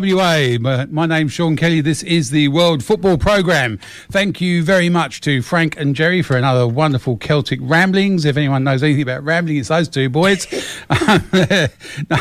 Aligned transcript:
WA. 0.00 0.56
My 0.90 1.06
name's 1.06 1.32
Sean 1.32 1.56
Kelly. 1.56 1.82
This 1.82 2.02
is 2.02 2.30
the 2.30 2.48
World 2.48 2.82
Football 2.82 3.18
Programme. 3.18 3.78
Thank 4.10 4.40
you 4.40 4.62
very 4.62 4.88
much 4.88 5.20
to 5.22 5.42
Frank 5.42 5.76
and 5.76 5.94
Jerry 5.94 6.22
for 6.22 6.38
another 6.38 6.66
wonderful 6.66 7.18
Celtic 7.18 7.60
ramblings. 7.62 8.24
If 8.24 8.38
anyone 8.38 8.64
knows 8.64 8.82
anything 8.82 9.02
about 9.02 9.22
rambling, 9.24 9.58
it's 9.58 9.68
those 9.68 9.90
two 9.90 10.08
boys. 10.08 10.46
they're, 11.32 11.70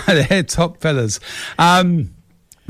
they're 0.08 0.44
top 0.44 0.82
fellas. 0.82 1.22
Um, 1.58 2.14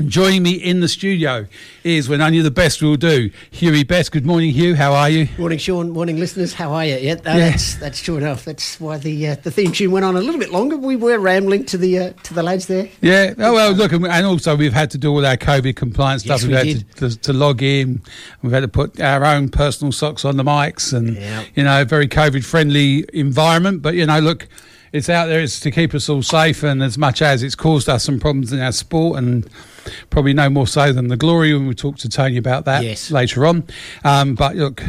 Joining 0.06 0.42
me 0.42 0.52
in 0.52 0.80
the 0.80 0.88
studio 0.88 1.46
is 1.84 2.08
when 2.08 2.22
only 2.22 2.40
the 2.40 2.50
best 2.50 2.80
will 2.80 2.96
do, 2.96 3.30
Hughie 3.50 3.84
Best. 3.84 4.12
Good 4.12 4.24
morning, 4.24 4.50
Hugh. 4.50 4.74
How 4.74 4.94
are 4.94 5.10
you? 5.10 5.28
Morning, 5.36 5.58
Sean. 5.58 5.90
Morning, 5.90 6.16
listeners. 6.16 6.54
How 6.54 6.72
are 6.72 6.86
you? 6.86 6.96
Yeah, 6.96 7.12
uh, 7.12 7.16
yeah. 7.24 7.50
that's 7.50 7.74
that's 7.74 8.00
true 8.00 8.16
enough. 8.16 8.46
That's 8.46 8.80
why 8.80 8.96
the 8.96 9.28
uh, 9.28 9.34
the 9.42 9.50
theme 9.50 9.72
tune 9.72 9.90
went 9.90 10.04
on 10.06 10.16
a 10.16 10.20
little 10.20 10.40
bit 10.40 10.52
longer. 10.52 10.78
We 10.78 10.96
were 10.96 11.18
rambling 11.18 11.66
to 11.66 11.76
the 11.76 11.98
uh, 11.98 12.12
to 12.22 12.34
the 12.34 12.42
lads 12.42 12.66
there. 12.66 12.88
Yeah. 13.02 13.34
Oh 13.38 13.52
well, 13.52 13.72
look, 13.72 13.92
and 13.92 14.06
also 14.06 14.56
we've 14.56 14.72
had 14.72 14.90
to 14.92 14.98
do 14.98 15.10
all 15.10 15.26
our 15.26 15.36
COVID 15.36 15.76
compliance 15.76 16.22
stuff. 16.22 16.42
Yes, 16.42 16.48
we've 16.48 16.64
we 16.64 16.72
had 16.72 16.96
to, 16.96 17.10
to, 17.10 17.18
to, 17.18 17.32
log 17.34 17.62
in. 17.62 18.00
We've 18.42 18.52
had 18.52 18.60
to 18.60 18.68
put 18.68 19.00
our 19.00 19.24
own 19.24 19.50
personal 19.50 19.92
socks 19.92 20.24
on 20.24 20.38
the 20.38 20.44
mics, 20.44 20.94
and 20.94 21.16
yeah. 21.16 21.44
you 21.54 21.64
know, 21.64 21.84
very 21.84 22.08
COVID 22.08 22.44
friendly 22.44 23.04
environment. 23.12 23.82
But 23.82 23.96
you 23.96 24.06
know, 24.06 24.20
look 24.20 24.48
it's 24.92 25.08
out 25.08 25.26
there. 25.26 25.40
It's 25.40 25.60
to 25.60 25.70
keep 25.70 25.94
us 25.94 26.08
all 26.08 26.22
safe, 26.22 26.62
and 26.62 26.82
as 26.82 26.98
much 26.98 27.22
as 27.22 27.42
it's 27.42 27.54
caused 27.54 27.88
us 27.88 28.04
some 28.04 28.18
problems 28.18 28.52
in 28.52 28.60
our 28.60 28.72
sport, 28.72 29.18
and 29.18 29.48
probably 30.10 30.32
no 30.32 30.50
more 30.50 30.66
so 30.66 30.92
than 30.92 31.08
the 31.08 31.16
glory 31.16 31.54
when 31.54 31.66
we 31.66 31.74
talk 31.74 31.96
to 31.98 32.08
Tony 32.08 32.36
about 32.36 32.64
that 32.64 32.84
yes. 32.84 33.10
later 33.10 33.46
on. 33.46 33.64
Um, 34.04 34.34
but 34.34 34.56
look, 34.56 34.82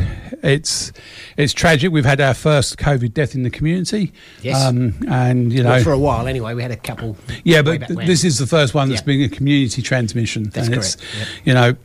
it's 0.43 0.91
it's 1.37 1.53
tragic. 1.53 1.91
We've 1.91 2.05
had 2.05 2.21
our 2.21 2.33
first 2.33 2.77
COVID 2.77 3.13
death 3.13 3.35
in 3.35 3.43
the 3.43 3.49
community. 3.49 4.13
Yes, 4.41 4.63
um, 4.63 4.95
and 5.07 5.51
you 5.51 5.63
know 5.63 5.69
well, 5.69 5.83
for 5.83 5.91
a 5.91 5.99
while 5.99 6.27
anyway, 6.27 6.53
we 6.53 6.61
had 6.61 6.71
a 6.71 6.77
couple. 6.77 7.17
Yeah, 7.43 7.61
but 7.61 7.87
th- 7.87 8.07
this 8.07 8.23
is 8.23 8.37
the 8.37 8.47
first 8.47 8.73
one 8.73 8.89
that's 8.89 9.01
yeah. 9.01 9.05
been 9.05 9.21
a 9.23 9.29
community 9.29 9.81
transmission. 9.81 10.49
That's 10.49 10.67
and 10.67 10.75
correct. 10.75 10.97
Yep. 11.17 11.27
You 11.45 11.53
know, 11.53 11.75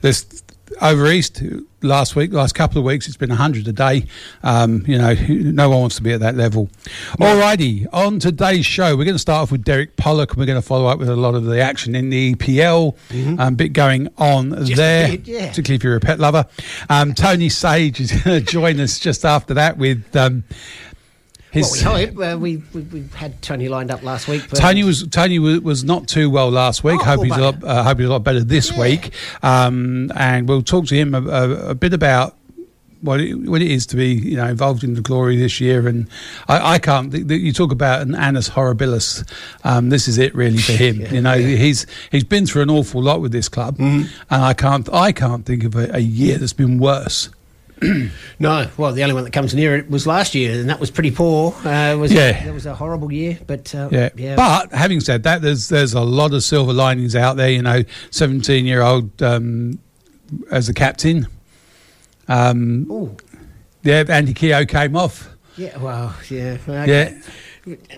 there's 0.00 0.42
over 0.80 1.10
east 1.10 1.42
last 1.82 2.16
week, 2.16 2.32
last 2.32 2.54
couple 2.54 2.78
of 2.78 2.84
weeks, 2.84 3.06
it's 3.06 3.16
been 3.16 3.28
100 3.28 3.68
a 3.68 3.72
day. 3.72 4.04
Um, 4.42 4.84
you 4.86 4.98
know, 4.98 5.14
no 5.28 5.70
one 5.70 5.80
wants 5.80 5.96
to 5.96 6.02
be 6.02 6.12
at 6.12 6.20
that 6.20 6.34
level. 6.34 6.68
Alrighty, 7.18 7.86
on 7.92 8.18
today's 8.18 8.66
show, 8.66 8.96
we're 8.96 9.04
going 9.04 9.14
to 9.14 9.20
start 9.20 9.42
off 9.42 9.52
with 9.52 9.64
Derek 9.64 9.96
Pollock 9.96 10.30
and 10.30 10.38
we're 10.38 10.46
going 10.46 10.60
to 10.60 10.66
follow 10.66 10.86
up 10.86 10.98
with 10.98 11.08
a 11.08 11.16
lot 11.16 11.34
of 11.34 11.44
the 11.44 11.60
action 11.60 11.94
in 11.94 12.10
the 12.10 12.34
EPL, 12.34 12.96
mm-hmm. 13.08 13.40
um, 13.40 13.54
bit 13.54 13.72
going 13.72 14.08
on 14.18 14.50
just 14.64 14.76
there, 14.76 15.08
bit, 15.08 15.26
yeah. 15.26 15.48
particularly 15.48 15.76
if 15.76 15.84
you're 15.84 15.96
a 15.96 16.00
pet 16.00 16.18
lover. 16.18 16.46
Um, 16.88 17.14
Tony 17.14 17.48
Sage 17.48 18.00
is 18.00 18.12
going 18.12 18.40
to 18.44 18.52
join 18.52 18.80
us 18.80 18.98
just 18.98 19.24
after 19.24 19.54
that 19.54 19.78
with. 19.78 20.16
His, 21.58 21.84
well, 21.84 21.94
we 21.94 22.06
hope 22.06 22.18
uh, 22.34 22.38
we, 22.38 22.56
we, 22.72 22.80
we 22.82 23.04
had 23.14 23.40
Tony 23.42 23.68
lined 23.68 23.90
up 23.90 24.02
last 24.02 24.28
week. 24.28 24.48
Tony 24.50 24.84
was 24.84 25.06
Tony 25.08 25.38
was, 25.38 25.60
was 25.60 25.84
not 25.84 26.08
too 26.08 26.30
well 26.30 26.50
last 26.50 26.84
week. 26.84 27.00
Oh, 27.02 27.04
hope 27.04 27.24
he's 27.24 27.36
a 27.36 27.40
lot, 27.40 27.64
uh, 27.64 27.82
hope 27.82 27.98
he's 27.98 28.08
a 28.08 28.10
lot 28.10 28.24
better 28.24 28.40
this 28.40 28.72
yeah. 28.72 28.80
week. 28.80 29.12
Um, 29.42 30.10
and 30.16 30.48
we'll 30.48 30.62
talk 30.62 30.86
to 30.86 30.94
him 30.94 31.14
a, 31.14 31.22
a, 31.22 31.70
a 31.70 31.74
bit 31.74 31.92
about 31.92 32.34
what 33.00 33.20
it, 33.20 33.34
what 33.34 33.62
it 33.62 33.70
is 33.70 33.86
to 33.86 33.96
be 33.96 34.14
you 34.14 34.36
know 34.36 34.46
involved 34.46 34.82
in 34.82 34.94
the 34.94 35.00
glory 35.00 35.36
this 35.36 35.60
year. 35.60 35.86
And 35.86 36.08
I, 36.48 36.74
I 36.74 36.78
can't. 36.78 37.10
The, 37.10 37.22
the, 37.22 37.36
you 37.36 37.52
talk 37.52 37.72
about 37.72 38.02
an 38.02 38.14
annus 38.14 38.50
horribilis. 38.50 39.28
Um, 39.64 39.90
this 39.90 40.08
is 40.08 40.18
it 40.18 40.34
really 40.34 40.58
for 40.58 40.72
him. 40.72 41.00
yeah, 41.00 41.12
you 41.12 41.20
know, 41.20 41.34
yeah. 41.34 41.56
he's 41.56 41.86
he's 42.10 42.24
been 42.24 42.46
through 42.46 42.62
an 42.62 42.70
awful 42.70 43.02
lot 43.02 43.20
with 43.20 43.32
this 43.32 43.48
club, 43.48 43.78
mm-hmm. 43.78 44.08
and 44.30 44.42
I 44.42 44.54
can't 44.54 44.92
I 44.92 45.12
can't 45.12 45.44
think 45.44 45.64
of 45.64 45.74
a, 45.76 45.90
a 45.94 46.00
year 46.00 46.38
that's 46.38 46.52
been 46.52 46.78
worse. 46.78 47.30
no, 48.38 48.68
well, 48.76 48.92
the 48.92 49.02
only 49.02 49.14
one 49.14 49.24
that 49.24 49.32
comes 49.32 49.54
near 49.54 49.76
it 49.76 49.90
was 49.90 50.06
last 50.06 50.34
year, 50.34 50.60
and 50.60 50.68
that 50.68 50.80
was 50.80 50.90
pretty 50.90 51.10
poor. 51.10 51.52
Uh, 51.64 51.96
was 51.96 52.12
yeah, 52.12 52.46
it 52.46 52.52
was 52.52 52.66
a 52.66 52.74
horrible 52.74 53.12
year. 53.12 53.38
But 53.46 53.74
uh, 53.74 53.88
yeah. 53.92 54.08
yeah. 54.16 54.36
but 54.36 54.72
having 54.72 55.00
said 55.00 55.22
that, 55.24 55.42
there's 55.42 55.68
there's 55.68 55.94
a 55.94 56.00
lot 56.00 56.34
of 56.34 56.42
silver 56.42 56.72
linings 56.72 57.14
out 57.14 57.36
there. 57.36 57.50
You 57.50 57.62
know, 57.62 57.84
17 58.10 58.66
year 58.66 58.82
old 58.82 59.22
um, 59.22 59.78
as 60.50 60.68
a 60.68 60.74
captain. 60.74 61.26
Um, 62.26 62.90
Ooh. 62.90 63.16
yeah, 63.82 64.04
Andy 64.08 64.34
Keogh 64.34 64.66
came 64.66 64.96
off. 64.96 65.28
Yeah, 65.56 65.76
well, 65.78 66.14
yeah, 66.30 66.58
yeah. 66.66 67.14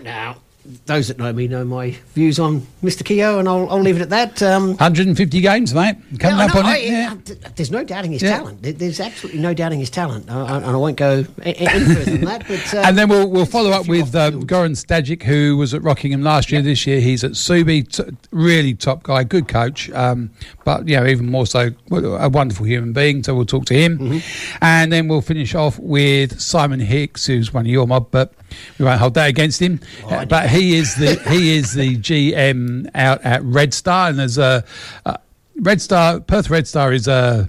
Now, 0.02 0.38
those 0.86 1.08
that 1.08 1.18
know 1.18 1.32
me 1.32 1.48
know 1.48 1.64
my 1.64 1.90
views 2.14 2.38
on 2.38 2.66
Mr. 2.82 3.04
Keogh, 3.04 3.38
and 3.38 3.48
I'll, 3.48 3.68
I'll 3.70 3.80
leave 3.80 3.96
it 3.96 4.02
at 4.02 4.10
that. 4.10 4.42
Um, 4.42 4.68
150 4.70 5.40
games, 5.40 5.74
mate. 5.74 5.96
Coming 6.18 6.38
yeah, 6.38 6.44
up 6.46 6.54
on 6.56 6.66
I, 6.66 6.76
it. 6.78 6.88
Yeah. 6.90 7.14
I, 7.44 7.48
there's 7.56 7.70
no 7.70 7.84
doubting 7.84 8.12
his 8.12 8.22
Yeah. 8.22 8.38
talent. 8.38 8.62
There's 8.62 9.00
absolutely 9.00 9.40
no 9.40 9.54
doubting 9.54 9.78
his 9.80 9.90
talent, 9.90 10.30
uh, 10.30 10.44
and 10.46 10.64
I 10.64 10.76
won't 10.76 10.96
go 10.96 11.24
any 11.42 11.66
further 11.94 12.04
than 12.04 12.24
that. 12.24 12.46
But 12.48 12.74
uh, 12.74 12.78
And 12.84 12.96
then 12.98 13.08
we'll 13.08 13.28
we'll 13.30 13.46
follow 13.46 13.70
up 13.70 13.86
with 13.88 14.14
um. 14.14 14.44
Goran 14.44 14.72
Stajic, 14.76 15.22
who 15.22 15.56
was 15.56 15.74
at 15.74 15.82
Rockingham 15.82 16.22
last 16.22 16.50
year. 16.50 16.62
This 16.62 16.86
year 16.86 17.00
he's 17.00 17.22
at 17.24 17.32
Subi. 17.32 17.86
T- 17.86 18.16
really 18.30 18.74
top 18.74 19.02
guy, 19.02 19.24
good 19.24 19.48
coach, 19.48 19.90
um, 19.90 20.30
but 20.64 20.86
you 20.88 20.96
know 20.96 21.06
even 21.06 21.26
more 21.30 21.46
so 21.46 21.70
a 21.90 22.28
wonderful 22.28 22.66
human 22.66 22.92
being. 22.92 23.22
So 23.22 23.34
we'll 23.34 23.44
talk 23.46 23.64
to 23.66 23.74
him, 23.74 23.98
Mm-hmm. 23.98 24.56
and 24.62 24.92
then 24.92 25.08
we'll 25.08 25.20
finish 25.20 25.54
off 25.54 25.78
with 25.78 26.40
Simon 26.40 26.80
Hicks, 26.80 27.26
who's 27.26 27.52
one 27.52 27.66
of 27.66 27.70
your 27.72 27.86
mob, 27.86 28.08
but 28.10 28.32
we 28.78 28.84
won't 28.84 28.98
hold 29.00 29.14
that 29.14 29.28
against 29.28 29.60
him. 29.60 29.80
Oh, 30.04 30.08
Uh, 30.10 30.24
but 30.24 30.48
he 30.50 30.59
is 30.60 30.94
the 30.96 31.14
he 31.30 31.56
is 31.56 31.74
the 31.74 31.96
GM 31.96 32.90
out 32.94 33.22
at 33.22 33.42
Red 33.42 33.74
Star, 33.74 34.08
and 34.08 34.18
there's 34.18 34.38
a, 34.38 34.64
a 35.04 35.18
Red 35.56 35.80
Star 35.80 36.20
Perth 36.20 36.50
Red 36.50 36.66
Star 36.66 36.92
is 36.92 37.08
a 37.08 37.48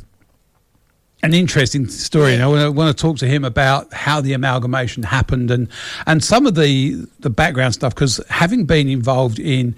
an 1.24 1.34
interesting 1.34 1.88
story, 1.88 2.34
and 2.34 2.42
I 2.42 2.48
want 2.48 2.62
to, 2.62 2.72
want 2.72 2.98
to 2.98 3.00
talk 3.00 3.18
to 3.18 3.28
him 3.28 3.44
about 3.44 3.94
how 3.94 4.22
the 4.22 4.34
amalgamation 4.34 5.04
happened 5.04 5.52
and 5.52 5.68
and 6.08 6.24
some 6.24 6.46
of 6.46 6.56
the 6.56 7.06
the 7.20 7.30
background 7.30 7.74
stuff. 7.74 7.94
Because 7.94 8.20
having 8.30 8.66
been 8.66 8.90
involved 8.90 9.40
in 9.40 9.76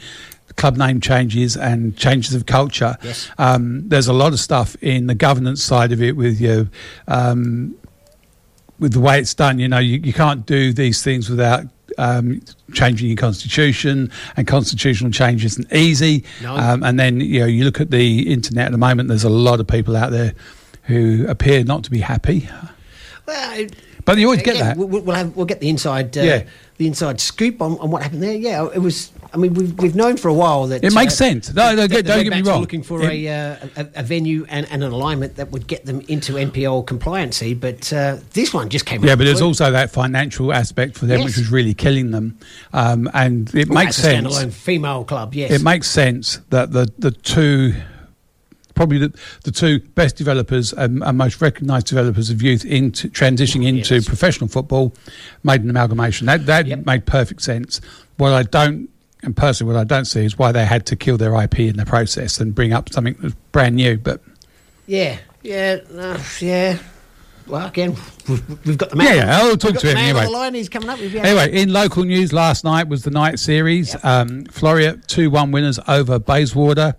club 0.55 0.77
name 0.77 1.01
changes 1.01 1.57
and 1.57 1.97
changes 1.97 2.33
of 2.33 2.45
culture. 2.45 2.97
Yes. 3.01 3.29
Um, 3.37 3.87
there's 3.89 4.07
a 4.07 4.13
lot 4.13 4.33
of 4.33 4.39
stuff 4.39 4.75
in 4.81 5.07
the 5.07 5.15
governance 5.15 5.63
side 5.63 5.91
of 5.91 6.01
it 6.01 6.15
with 6.15 6.39
you. 6.39 6.69
Um, 7.07 7.75
with 8.79 8.93
the 8.93 8.99
way 8.99 9.19
it's 9.19 9.33
done, 9.33 9.59
you 9.59 9.67
know, 9.67 9.79
you, 9.79 9.99
you 9.99 10.13
can't 10.13 10.45
do 10.45 10.73
these 10.73 11.03
things 11.03 11.29
without 11.29 11.65
um, 11.97 12.41
changing 12.73 13.07
your 13.07 13.17
constitution, 13.17 14.11
and 14.37 14.47
constitutional 14.47 15.11
change 15.11 15.45
isn't 15.45 15.71
easy. 15.73 16.23
No. 16.41 16.55
Um, 16.55 16.83
and 16.83 16.99
then 16.99 17.19
you 17.19 17.39
know, 17.41 17.45
you 17.45 17.63
look 17.65 17.79
at 17.81 17.91
the 17.91 18.31
internet 18.31 18.65
at 18.67 18.71
the 18.71 18.77
moment. 18.77 19.09
There's 19.09 19.23
a 19.23 19.29
lot 19.29 19.59
of 19.59 19.67
people 19.67 19.95
out 19.95 20.11
there 20.11 20.33
who 20.83 21.25
appear 21.27 21.63
not 21.63 21.83
to 21.85 21.91
be 21.91 21.99
happy, 21.99 22.49
Well, 23.25 23.67
but 24.05 24.17
you 24.17 24.25
always 24.27 24.43
get 24.43 24.57
yeah, 24.57 24.63
that. 24.63 24.77
We'll, 24.77 24.87
we'll, 24.87 25.15
have, 25.15 25.35
we'll 25.35 25.45
get 25.45 25.61
the 25.61 25.69
inside, 25.69 26.17
uh, 26.17 26.21
Yeah. 26.21 26.43
the 26.77 26.87
inside 26.87 27.21
scoop 27.21 27.61
on, 27.61 27.79
on 27.79 27.89
what 27.89 28.01
happened 28.03 28.21
there. 28.21 28.35
Yeah, 28.35 28.67
it 28.73 28.79
was. 28.79 29.11
I 29.33 29.37
mean, 29.37 29.55
we've, 29.55 29.73
we've 29.79 29.95
known 29.95 30.17
for 30.17 30.27
a 30.27 30.33
while 30.33 30.67
that 30.67 30.83
It 30.83 30.93
makes 30.93 31.13
uh, 31.13 31.25
sense. 31.25 31.51
No, 31.53 31.71
no, 31.71 31.87
that 31.87 31.89
get- 31.89 32.05
the 32.05 32.13
don't 32.13 32.23
get 32.23 32.33
me 32.33 32.41
wrong. 32.43 32.61
Looking 32.61 32.83
for 32.83 33.01
It- 33.03 33.09
a, 33.25 33.27
uh, 33.29 33.67
a 33.77 33.87
a 34.01 34.03
venue 34.03 34.45
and, 34.47 34.67
and 34.71 34.83
an 34.83 34.91
alignment 34.91 35.37
that 35.37 35.49
would 35.51 35.65
get 35.65 35.85
them 35.85 36.01
into 36.07 36.33
NPL 36.33 36.85
compliancy, 36.85 37.59
but 37.59 37.91
uh, 37.91 38.17
this 38.33 38.53
one 38.53 38.69
just 38.69 38.85
came. 38.85 39.03
Yeah, 39.03 39.15
but 39.15 39.23
there's 39.25 39.41
also 39.41 39.71
that 39.71 39.89
financial 39.91 40.53
aspect 40.53 40.97
for 40.97 41.07
them, 41.07 41.19
Yes. 41.19 41.25
which 41.29 41.37
was 41.37 41.49
really 41.51 41.73
killing 41.73 42.11
them. 42.11 42.37
Um, 42.73 43.09
and 43.13 43.53
it 43.55 43.69
makes 43.69 43.97
As 43.97 44.05
a 44.05 44.09
sense. 44.09 44.27
standalone 44.39 44.53
female 44.53 45.03
club. 45.03 45.33
Yes, 45.33 45.51
It 45.51 45.63
makes 45.63 45.87
sense 45.89 46.39
that 46.51 46.71
the 46.71 46.91
the 46.99 47.09
two, 47.11 47.73
probably 48.75 48.99
the, 48.99 49.13
the 49.45 49.51
two 49.51 49.79
best 49.95 50.15
developers 50.15 50.73
and, 50.73 51.03
and 51.03 51.17
most 51.17 51.41
recognised 51.41 51.87
developers 51.87 52.29
of 52.29 52.41
youth 52.41 52.65
into 52.65 53.09
transitioning 53.09 53.65
into 53.67 53.95
Yes. 53.95 54.05
professional 54.07 54.47
football 54.47 54.93
made 55.43 55.61
an 55.63 55.69
amalgamation. 55.71 56.27
That 56.27 56.45
that 56.45 56.67
Yep. 56.67 56.85
made 56.85 57.05
perfect 57.07 57.41
sense. 57.41 57.81
What 58.17 58.31
I 58.33 58.43
don't. 58.43 58.89
And 59.23 59.35
personally, 59.35 59.73
what 59.73 59.79
I 59.79 59.83
don't 59.85 60.05
see 60.05 60.25
is 60.25 60.37
why 60.37 60.51
they 60.51 60.65
had 60.65 60.85
to 60.87 60.95
kill 60.95 61.17
their 61.17 61.33
IP 61.41 61.59
in 61.61 61.77
the 61.77 61.85
process 61.85 62.39
and 62.39 62.53
bring 62.53 62.73
up 62.73 62.89
something 62.91 63.15
that's 63.21 63.35
brand 63.51 63.75
new. 63.75 63.97
But 63.97 64.21
Yeah, 64.85 65.17
yeah, 65.41 65.77
no, 65.91 66.17
yeah. 66.39 66.77
Well, 67.45 67.67
again, 67.67 67.95
we've, 68.29 68.65
we've 68.65 68.77
got 68.77 68.89
the 68.91 68.95
man. 68.95 69.17
yeah, 69.17 69.37
I'll 69.41 69.57
talk 69.57 69.75
to 69.75 69.87
him 69.89 69.97
anyway. 69.97 70.27
Line, 70.27 70.53
he's 70.53 70.69
coming 70.69 70.87
up. 70.89 70.97
We've- 70.99 71.13
yeah. 71.17 71.23
Anyway, 71.25 71.61
in 71.61 71.73
local 71.73 72.03
news 72.05 72.31
last 72.31 72.63
night 72.63 72.87
was 72.87 73.03
the 73.03 73.11
night 73.11 73.37
series. 73.37 73.93
Yep. 73.93 74.05
Um, 74.05 74.43
Floreat 74.45 75.05
2 75.07 75.29
1 75.29 75.51
winners 75.51 75.77
over 75.89 76.19
Bayswater. 76.19 76.95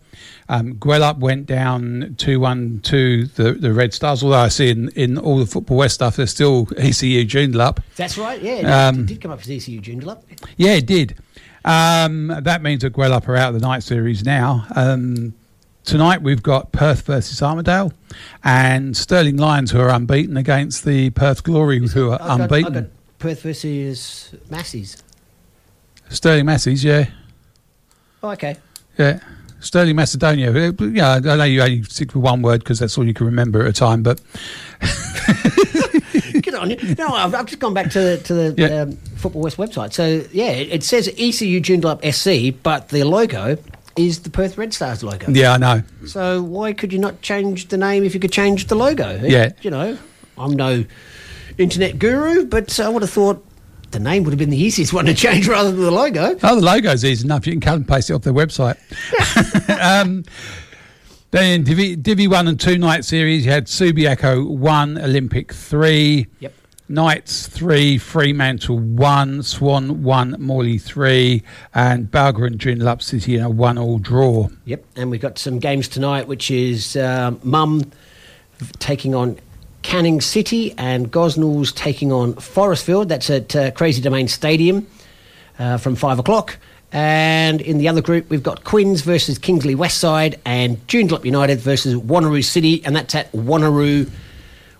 Um, 0.51 0.75
Gwelup 0.75 1.19
went 1.21 1.47
down 1.47 2.15
2 2.19 2.41
1 2.41 2.81
to 2.85 3.25
the, 3.25 3.53
the 3.55 3.73
Red 3.73 3.95
Stars, 3.95 4.23
although 4.23 4.37
I 4.37 4.49
see 4.49 4.69
in, 4.69 4.91
in 4.91 5.17
all 5.17 5.39
the 5.39 5.47
Football 5.47 5.79
West 5.79 5.95
stuff, 5.95 6.17
there's 6.17 6.31
still 6.31 6.69
ECU 6.77 7.25
Joondalup. 7.25 7.79
That's 7.97 8.19
right. 8.19 8.41
Yeah, 8.43 8.53
it 8.57 8.65
Um, 8.67 8.97
did- 8.97 9.07
did 9.07 9.21
come 9.23 9.31
up 9.31 9.41
as 9.41 9.49
ECU 9.51 9.81
Joondalup. 9.81 10.23
Yeah, 10.59 10.73
it 10.73 10.85
did. 10.87 11.17
Um, 11.65 12.29
that 12.43 12.63
means 12.63 12.83
that 12.83 12.93
Gwelup 12.93 13.27
are 13.29 13.37
out 13.37 13.55
of 13.55 13.61
the 13.61 13.67
night 13.67 13.83
series 13.83 14.25
now. 14.25 14.67
Um, 14.77 15.35
tonight 15.85 16.23
we've 16.23 16.43
got 16.43 16.73
Perth 16.73 17.03
versus 17.07 17.43
Armadale 17.43 17.93
and 18.43 18.97
Stirling 18.97 19.37
Lions, 19.39 19.71
who 19.71 19.81
are 19.81 19.89
unbeaten, 19.91 20.37
against 20.37 20.85
the 20.85 21.11
Perth 21.11 21.43
Glory, 21.43 21.79
who 21.89 22.11
are 22.11 22.21
I've 22.21 22.29
got, 22.29 22.41
unbeaten. 22.43 22.77
I've 22.77 22.83
got 22.85 22.91
Perth 23.19 23.43
versus 23.43 24.35
Massies. 24.51 25.03
Stirling 26.11 26.47
Massies, 26.47 26.85
yeah. 26.85 27.07
Oh, 28.23 28.31
okay. 28.31 28.57
Yeah. 28.99 29.21
Stirling 29.61 29.97
Macedonia. 29.97 30.51
Uh, 30.53 30.73
Yeah, 30.85 31.15
I 31.15 31.21
know 31.21 31.45
you 31.45 31.63
only 31.63 31.83
stick 31.85 32.15
with 32.15 32.23
one 32.23 32.43
word 32.43 32.61
because 32.61 32.79
that's 32.79 32.99
all 32.99 33.07
you 33.07 33.15
can 33.15 33.25
remember 33.25 33.63
at 33.63 33.69
a 33.69 33.73
time. 33.73 34.03
But 34.03 34.21
Good 36.43 36.55
on 36.55 36.69
you. 36.71 36.95
No, 36.99 37.09
I've, 37.09 37.35
I've 37.35 37.47
just 37.47 37.61
gone 37.61 37.73
back 37.73 37.91
to 37.93 38.01
the, 38.01 38.19
to 38.19 38.35
the 38.35 38.55
Yeah. 38.59 38.81
um, 38.83 38.99
Football 39.25 39.41
West 39.41 39.57
website. 39.57 39.95
So, 39.95 40.27
yeah, 40.33 40.51
it, 40.51 40.69
it 40.69 40.85
says 40.85 41.09
ECU 41.09 41.59
Joondalup 41.59 42.05
SC, 42.05 42.55
but 42.63 42.91
the 42.91 43.05
logo 43.05 43.57
is 43.97 44.21
the 44.21 44.29
Perth 44.29 44.59
Red 44.59 44.75
Stars 44.75 45.03
logo. 45.03 45.31
yeah, 45.31 45.55
I 45.55 45.57
know. 45.57 45.83
So 46.07 46.43
why 46.43 46.75
could 46.75 46.93
you 46.93 46.99
not 46.99 47.23
change 47.23 47.69
the 47.69 47.79
name 47.79 48.05
if 48.05 48.13
you 48.13 48.21
could 48.21 48.33
change 48.33 48.67
the 48.67 48.75
logo? 48.75 49.19
Yeah. 49.23 49.53
You 49.63 49.71
know, 49.71 49.97
I'm 50.37 50.53
no 50.53 50.85
internet 51.57 51.99
guru, 51.99 52.45
but 52.45 52.79
I 52.79 52.91
would 52.91 53.01
have 53.01 53.11
thought 53.11 53.43
the 53.93 53.99
name 53.99 54.25
would 54.25 54.33
have 54.33 54.39
been 54.39 54.51
the 54.51 54.63
easiest 54.63 54.93
one 54.93 55.07
to 55.07 55.15
change 55.25 55.49
rather 55.49 55.71
than 55.71 55.81
the 55.81 55.91
logo. 55.91 56.37
Oh, 56.43 56.57
the 56.57 56.61
logo's 56.61 57.03
easy 57.03 57.25
enough. 57.25 57.47
You 57.47 57.55
can 57.55 57.63
cut 57.63 57.77
and 57.77 57.89
paste 57.89 58.11
it 58.11 58.13
off 58.13 58.23
their 58.23 58.35
website. 58.35 58.77
um, 59.81 60.25
then 61.31 61.65
Divi, 61.65 61.97
Divi 61.97 62.29
1 62.29 62.47
and 62.47 62.61
2 62.61 62.77
night 62.77 63.07
series, 63.07 63.47
you 63.47 63.53
had 63.53 63.69
Subiaco 63.69 64.47
1, 64.47 64.99
Olympic 64.99 65.55
3. 65.55 66.27
Yep. 66.41 66.53
Knights 66.89 67.47
3, 67.47 67.97
Fremantle 67.99 68.79
1, 68.79 69.43
Swan 69.43 70.03
1, 70.03 70.37
Morley 70.39 70.79
3, 70.79 71.43
and 71.73 72.11
Balga 72.11 72.47
and 72.47 72.59
Joondalup 72.59 73.01
City 73.03 73.37
in 73.37 73.43
a 73.43 73.49
1 73.49 73.79
all 73.79 73.99
draw. 73.99 74.49
Yep. 74.67 74.85
And 74.97 75.11
we've 75.11 75.21
got 75.21 75.39
some 75.39 75.59
games 75.59 75.89
tonight, 75.89 76.29
which 76.29 76.51
is 76.51 76.97
um, 76.97 77.41
Mum 77.43 77.91
taking 78.79 79.15
on 79.15 79.39
Canning 79.83 80.21
City 80.21 80.75
and 80.77 81.11
Gosnells 81.11 81.75
taking 81.75 82.13
on 82.13 82.35
Forestfield. 82.35 83.09
That's 83.09 83.31
at 83.31 83.55
uh, 83.57 83.71
Crazy 83.71 84.03
Domain 84.03 84.29
Stadium 84.29 84.87
uh, 85.59 85.79
from 85.79 85.95
five 85.95 86.19
o'clock. 86.19 86.59
And 86.93 87.61
in 87.61 87.79
the 87.79 87.89
other 87.89 88.01
group, 88.01 88.31
we've 88.31 88.43
got 88.43 88.65
Quinns 88.65 89.01
versus 89.01 89.37
Kingsley 89.37 89.75
Westside 89.75 90.39
and 90.45 90.87
Joondalup 90.87 91.25
United 91.25 91.59
versus 91.59 91.95
Wanneroo 91.95 92.45
City, 92.45 92.85
and 92.85 92.95
that's 92.95 93.15
at 93.15 93.33
Wanneroo, 93.33 94.09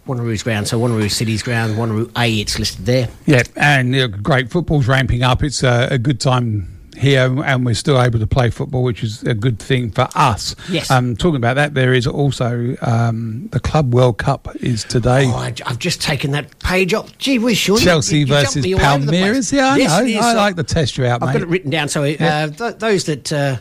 Wanneroo's 0.07 0.43
ground. 0.43 0.69
So 0.69 0.79
Wanneroo 0.79 1.11
City's 1.11 1.43
ground, 1.43 1.77
Wanneroo 1.77 2.11
A, 2.17 2.41
it's 2.41 2.59
listed 2.59 2.87
there. 2.87 3.09
Yeah, 3.27 3.43
and 3.57 3.95
uh, 3.95 4.07
great. 4.09 4.51
Football's 4.51 4.87
ramping 4.87 5.23
up. 5.23 5.43
It's 5.43 5.63
a, 5.63 5.89
a 5.91 5.99
good 5.99 6.21
time 6.21 6.71
here, 6.97 7.43
and 7.45 7.67
we're 7.67 7.75
still 7.75 8.01
able 8.01 8.21
to 8.21 8.27
play 8.27 8.51
football, 8.51 8.83
which 8.85 9.03
is 9.03 9.23
a 9.25 9.35
good 9.35 9.59
thing 9.59 9.91
for 9.91 10.07
us. 10.15 10.55
Yes. 10.71 10.91
Um, 10.91 11.17
talking 11.17 11.37
about 11.37 11.55
that, 11.55 11.75
there 11.75 11.93
is 11.93 12.07
also 12.07 12.77
um, 12.83 13.49
the 13.51 13.59
Club 13.59 13.93
World 13.93 14.19
Cup 14.19 14.55
is 14.61 14.85
today. 14.85 15.27
Oh, 15.27 15.35
I, 15.35 15.53
have 15.67 15.79
just 15.81 16.01
taken 16.01 16.31
that 16.33 16.57
page 16.61 16.95
off. 16.95 17.17
Gee 17.19 17.39
whiz, 17.41 17.59
Sean. 17.59 17.79
you- 17.79 17.85
Chelsea 17.85 18.19
you 18.21 18.27
jumped 18.27 18.47
versus 18.49 18.63
me 18.63 18.75
all 18.75 18.81
over. 18.81 19.07
Palmeiras. 19.11 19.53
Yeah, 19.53 19.73
I 19.73 19.77
Yes, 19.77 19.99
know. 20.01 20.07
is. 20.07 20.17
I 20.25 20.35
like 20.35 20.55
the 20.57 20.63
test 20.63 20.97
you're 20.97 21.07
out, 21.09 21.23
I've 21.23 21.29
mate. 21.31 21.33
got 21.33 21.43
it 21.43 21.49
written 21.49 21.71
down. 21.71 21.89
So 21.89 22.05
uh, 22.05 22.47
th- 22.49 22.77
those 22.79 23.05
that 23.07 23.33
uh, 23.33 23.57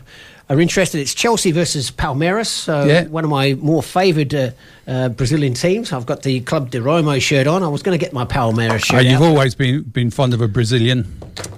are 0.50 0.60
interested, 0.60 1.00
it's 1.00 1.14
Chelsea 1.14 1.52
versus 1.52 1.90
Palmeiras. 1.92 2.48
So 2.48 2.84
Yeah. 2.86 3.06
one 3.06 3.24
of 3.24 3.30
my 3.30 3.54
more 3.56 3.82
favoured 3.82 4.34
uh, 4.36 4.52
uh, 4.88 5.10
Brazilian 5.10 5.54
teams. 5.54 5.94
I've 5.94 6.06
got 6.06 6.24
the 6.24 6.42
Club 6.42 6.70
de 6.70 6.82
Roma 6.82 7.20
shirt 7.20 7.48
on. 7.48 7.64
I 7.64 7.68
was 7.70 7.82
going 7.82 7.98
to 7.98 8.04
get 8.04 8.14
my 8.14 8.26
Palmeiras 8.26 8.74
Oh, 8.76 8.78
shirt 8.78 9.06
you've 9.06 9.22
out. 9.22 9.30
always 9.30 9.56
been 9.56 9.84
been 9.84 10.10
fond 10.12 10.34
of 10.34 10.42
a 10.42 10.48
Brazilian. 10.48 11.08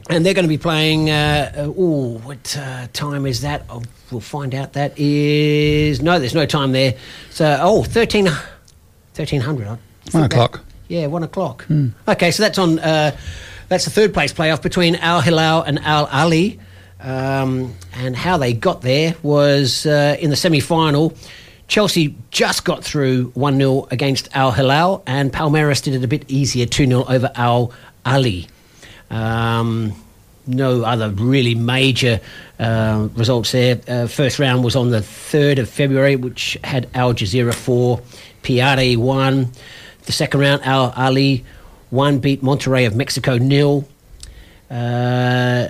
and 0.10 0.24
they're 0.26 0.36
going 0.36 0.46
to 0.46 0.50
be 0.50 0.58
playing. 0.60 1.10
Uh, 1.10 1.52
uh, 1.58 1.74
oh, 1.78 2.20
what 2.20 2.56
uh, 2.60 2.88
time 2.94 3.26
is 3.26 3.42
that? 3.42 3.66
Oh, 3.70 3.82
we'll 4.12 4.22
find 4.22 4.54
out. 4.54 4.74
That 4.74 4.98
is 5.00 6.02
no, 6.02 6.20
there's 6.20 6.36
no 6.36 6.46
time 6.46 6.72
there. 6.72 6.94
So 7.32 7.58
oh, 7.62 7.84
13, 7.84 8.26
1300. 8.26 9.68
I 9.68 9.76
think 9.76 10.14
One 10.14 10.22
that- 10.24 10.32
o'clock. 10.34 10.62
Yeah, 10.88 11.08
one 11.08 11.24
o'clock. 11.24 11.66
Okay, 12.08 12.30
so 12.30 12.44
that's 12.44 12.60
on. 12.60 12.78
Uh, 12.78 13.18
that's 13.70 13.86
the 13.86 13.90
third 13.92 14.14
place 14.14 14.32
playoff 14.32 14.62
between 14.62 14.96
Al 14.98 15.20
Hilal 15.22 15.64
and 15.64 15.80
Al 15.80 16.06
Ahly. 16.08 16.60
Um, 17.00 17.74
and 17.96 18.16
how 18.16 18.38
they 18.38 18.54
got 18.54 18.82
there 18.82 19.16
was 19.22 19.86
uh, 19.86 20.18
in 20.20 20.30
the 20.30 20.36
semi 20.36 20.60
final. 20.60 21.14
Chelsea 21.68 22.16
just 22.32 22.64
got 22.64 22.84
through 22.84 23.32
1 23.34 23.58
0 23.58 23.88
against 23.92 24.30
Al 24.36 24.52
Hilal, 24.52 25.04
and 25.08 25.34
Palmeiras 25.34 25.82
did 25.82 25.96
it 25.96 26.04
a 26.04 26.08
bit 26.08 26.30
easier 26.30 26.66
2 26.66 26.86
0 26.86 27.06
over 27.08 27.32
Al 27.36 27.74
Ahly. 28.06 28.48
Um, 29.10 29.94
no 30.48 30.84
other 30.84 31.10
really 31.10 31.56
major 31.56 32.22
uh, 32.60 33.08
results 33.16 33.52
there. 33.52 33.82
Uh, 33.88 34.08
first 34.08 34.38
round 34.40 34.64
was 34.64 34.76
on 34.76 34.92
the 34.92 35.00
3rd 35.00 35.60
of 35.60 35.70
February, 35.70 36.16
which 36.16 36.58
had 36.64 36.88
Al 36.94 37.14
Jazeera 37.14 37.54
4, 37.54 38.00
Pirae 38.44 38.96
1. 38.98 39.52
The 40.04 40.12
second 40.12 40.40
round, 40.40 40.64
Al 40.64 40.92
Ahly 40.92 41.44
1 41.90 42.20
beat 42.20 42.44
Monterrey 42.44 42.86
of 42.86 42.96
Mexico 42.96 43.38
nil. 43.38 43.88
Uh, 44.70 45.70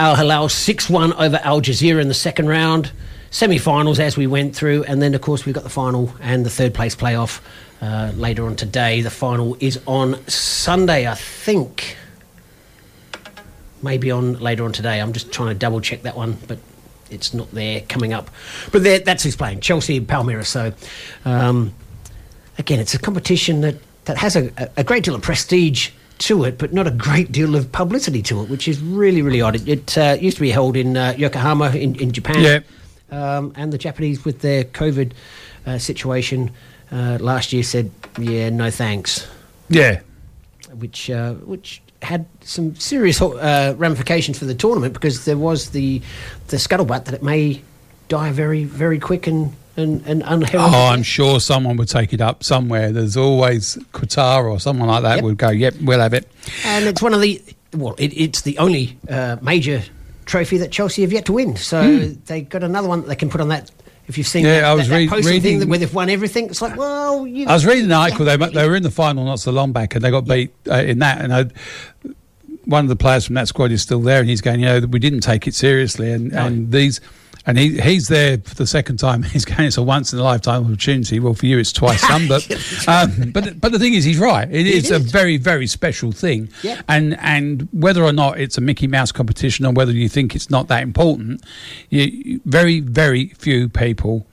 Al 0.00 0.16
Hilal 0.16 0.48
6 0.48 0.88
1 0.88 1.12
over 1.12 1.38
Al 1.44 1.60
Jazeera 1.60 2.00
in 2.00 2.08
the 2.08 2.14
second 2.14 2.48
round. 2.48 2.90
Semi 3.30 3.58
finals 3.58 4.00
as 4.00 4.16
we 4.16 4.26
went 4.26 4.56
through, 4.56 4.82
and 4.84 5.02
then, 5.02 5.14
of 5.14 5.20
course, 5.20 5.44
we've 5.44 5.54
got 5.54 5.62
the 5.62 5.68
final 5.68 6.10
and 6.22 6.46
the 6.46 6.48
third 6.48 6.72
place 6.72 6.96
playoff 6.96 7.42
uh, 7.82 8.10
later 8.16 8.46
on 8.46 8.56
today. 8.56 9.02
The 9.02 9.10
final 9.10 9.58
is 9.60 9.78
on 9.86 10.26
Sunday, 10.26 11.06
I 11.06 11.14
think 11.14 11.98
maybe 13.82 14.10
on 14.10 14.38
later 14.38 14.64
on 14.64 14.72
today. 14.72 15.02
I'm 15.02 15.12
just 15.12 15.32
trying 15.32 15.50
to 15.50 15.54
double 15.54 15.82
check 15.82 16.00
that 16.04 16.16
one, 16.16 16.38
but 16.48 16.58
it's 17.10 17.34
not 17.34 17.50
there 17.50 17.82
coming 17.82 18.14
up. 18.14 18.30
But 18.72 19.04
that's 19.04 19.22
who's 19.22 19.36
playing 19.36 19.60
Chelsea 19.60 19.98
and 19.98 20.08
Palmeiras. 20.08 20.46
So 20.46 20.72
um, 21.26 21.74
again, 22.56 22.80
it's 22.80 22.94
a 22.94 22.98
competition 22.98 23.60
that 23.60 23.76
that 24.06 24.16
has 24.16 24.34
a, 24.34 24.50
a 24.78 24.82
great 24.82 25.04
deal 25.04 25.14
of 25.14 25.20
prestige 25.20 25.90
to 26.20 26.44
it, 26.44 26.58
but 26.58 26.72
not 26.72 26.86
a 26.86 26.90
great 26.90 27.32
deal 27.32 27.56
of 27.56 27.70
publicity 27.72 28.22
to 28.22 28.42
it, 28.42 28.48
which 28.48 28.68
is 28.68 28.80
really 28.80 29.22
really 29.22 29.40
odd. 29.40 29.56
It, 29.56 29.68
it 29.68 29.98
uh, 29.98 30.16
used 30.20 30.36
to 30.36 30.42
be 30.42 30.50
held 30.50 30.76
in 30.76 30.96
uh, 30.96 31.14
Yokohama 31.16 31.70
in, 31.70 31.96
in 31.96 32.12
Japan. 32.12 32.40
Yeah. 32.42 32.60
Um, 33.10 33.52
and 33.56 33.72
the 33.72 33.78
Japanese, 33.78 34.24
with 34.24 34.40
their 34.40 34.62
COVID 34.64 35.12
uh, 35.66 35.78
situation 35.78 36.52
uh, 36.92 37.18
last 37.20 37.52
year, 37.52 37.62
said, 37.64 37.90
"Yeah, 38.18 38.50
no 38.50 38.70
thanks." 38.70 39.26
Yeah. 39.68 40.00
which 40.74 41.10
uh, 41.10 41.34
which 41.34 41.82
had 42.02 42.26
some 42.42 42.74
serious 42.76 43.20
uh, 43.20 43.74
ramifications 43.76 44.38
for 44.38 44.46
the 44.46 44.54
tournament 44.54 44.94
because 44.94 45.24
there 45.24 45.36
was 45.36 45.70
the 45.70 46.00
the 46.48 46.56
scuttlebutt 46.56 47.04
that 47.04 47.14
it 47.14 47.22
may 47.22 47.62
die 48.08 48.32
very 48.32 48.64
very 48.64 48.98
quick 48.98 49.26
and 49.26 49.52
and, 49.80 50.06
and 50.06 50.22
unheralded. 50.24 50.74
Oh, 50.74 50.86
I'm 50.86 51.02
sure 51.02 51.40
someone 51.40 51.76
would 51.78 51.88
take 51.88 52.12
it 52.12 52.20
up 52.20 52.44
somewhere. 52.44 52.92
There's 52.92 53.16
always 53.16 53.76
Qatar 53.92 54.50
or 54.50 54.60
someone 54.60 54.88
like 54.88 55.02
that 55.02 55.16
Yep. 55.16 55.24
would 55.24 55.38
go, 55.38 55.50
yep, 55.50 55.74
we'll 55.82 56.00
have 56.00 56.14
it. 56.14 56.30
and 56.64 56.84
it's 56.86 57.02
one 57.02 57.14
of 57.14 57.20
the 57.20 57.42
well, 57.74 57.94
it, 57.98 58.12
it's 58.16 58.42
the 58.42 58.58
only 58.58 58.98
uh, 59.08 59.36
major 59.42 59.82
trophy 60.26 60.58
that 60.58 60.70
Chelsea 60.72 61.02
have 61.02 61.12
yet 61.12 61.24
to 61.26 61.32
win. 61.32 61.56
So 61.56 61.98
they 62.26 62.42
got 62.42 62.62
another 62.62 62.88
one 62.88 63.00
that 63.02 63.06
they 63.08 63.16
can 63.16 63.30
put 63.30 63.40
on 63.40 63.48
that. 63.48 63.70
If 64.08 64.18
you've 64.18 64.26
seen 64.26 64.42
Hmm. 64.42 64.48
Yeah, 64.48 64.60
that, 64.62 64.64
I 64.64 64.74
was 64.74 64.88
that, 64.88 64.94
that 64.94 64.96
read- 64.98 65.08
poster 65.10 65.30
thing 65.40 65.42
reading- 65.54 65.68
where 65.68 65.78
they've 65.78 65.94
won 65.94 66.10
everything, 66.10 66.46
it's 66.46 66.60
like, 66.60 66.76
well, 66.76 67.26
you, 67.28 67.46
I 67.46 67.52
was 67.52 67.64
reading 67.64 67.84
an 67.84 67.92
article. 67.92 68.24
They, 68.26 68.36
they 68.36 68.68
were 68.68 68.74
in 68.74 68.82
the 68.82 68.90
final 68.90 69.24
not 69.24 69.38
so 69.38 69.52
long 69.52 69.70
back, 69.72 69.94
and 69.94 70.04
they 70.04 70.10
got 70.10 70.26
beat 70.26 70.52
uh, 70.68 70.74
in 70.82 70.98
that. 70.98 71.20
And 71.20 71.32
I, 71.32 71.44
one 72.64 72.84
of 72.84 72.88
the 72.88 72.96
players 72.96 73.24
from 73.26 73.34
that 73.36 73.46
squad 73.48 73.70
is 73.70 73.82
still 73.82 74.00
there, 74.00 74.18
and 74.20 74.28
he's 74.28 74.40
going, 74.40 74.58
you 74.60 74.66
know, 74.66 74.80
we 74.80 74.98
didn't 74.98 75.20
take 75.20 75.46
it 75.46 75.54
seriously, 75.54 76.10
and, 76.12 76.32
No. 76.32 76.46
and 76.46 76.72
these. 76.72 77.00
And 77.46 77.56
he, 77.56 77.80
he's 77.80 78.08
there 78.08 78.38
for 78.38 78.54
the 78.54 78.66
second 78.66 78.98
time. 78.98 79.22
He's 79.32 79.44
going. 79.46 79.62
It's 79.66 79.78
a 79.78 79.82
once 79.82 80.12
in 80.12 80.18
a 80.18 80.22
lifetime 80.22 80.64
opportunity. 80.64 81.18
Well, 81.20 81.32
for 81.34 81.46
you, 81.46 81.58
it's 81.58 81.72
twice 81.72 82.06
done. 82.06 82.28
But 82.28 82.46
um, 82.88 83.30
but 83.32 83.58
but 83.60 83.72
the 83.72 83.78
thing 83.78 83.94
is, 83.94 84.04
he's 84.04 84.18
right. 84.18 84.46
It 84.50 84.66
is 84.66 84.90
a 84.90 84.98
very 84.98 85.38
very 85.38 85.66
special 85.66 86.12
thing. 86.12 86.50
Yeah. 86.62 86.82
And 86.88 87.18
and 87.18 87.66
whether 87.72 88.04
or 88.04 88.12
not 88.12 88.38
it's 88.38 88.58
a 88.58 88.60
Mickey 88.60 88.86
Mouse 88.86 89.10
competition, 89.10 89.64
or 89.64 89.72
whether 89.72 89.92
you 89.92 90.08
think 90.08 90.36
it's 90.36 90.50
not 90.50 90.68
that 90.68 90.82
important, 90.82 91.42
you- 91.88 92.40
very 92.44 92.80
very 92.80 93.28
few 93.38 93.68
people 93.70 94.26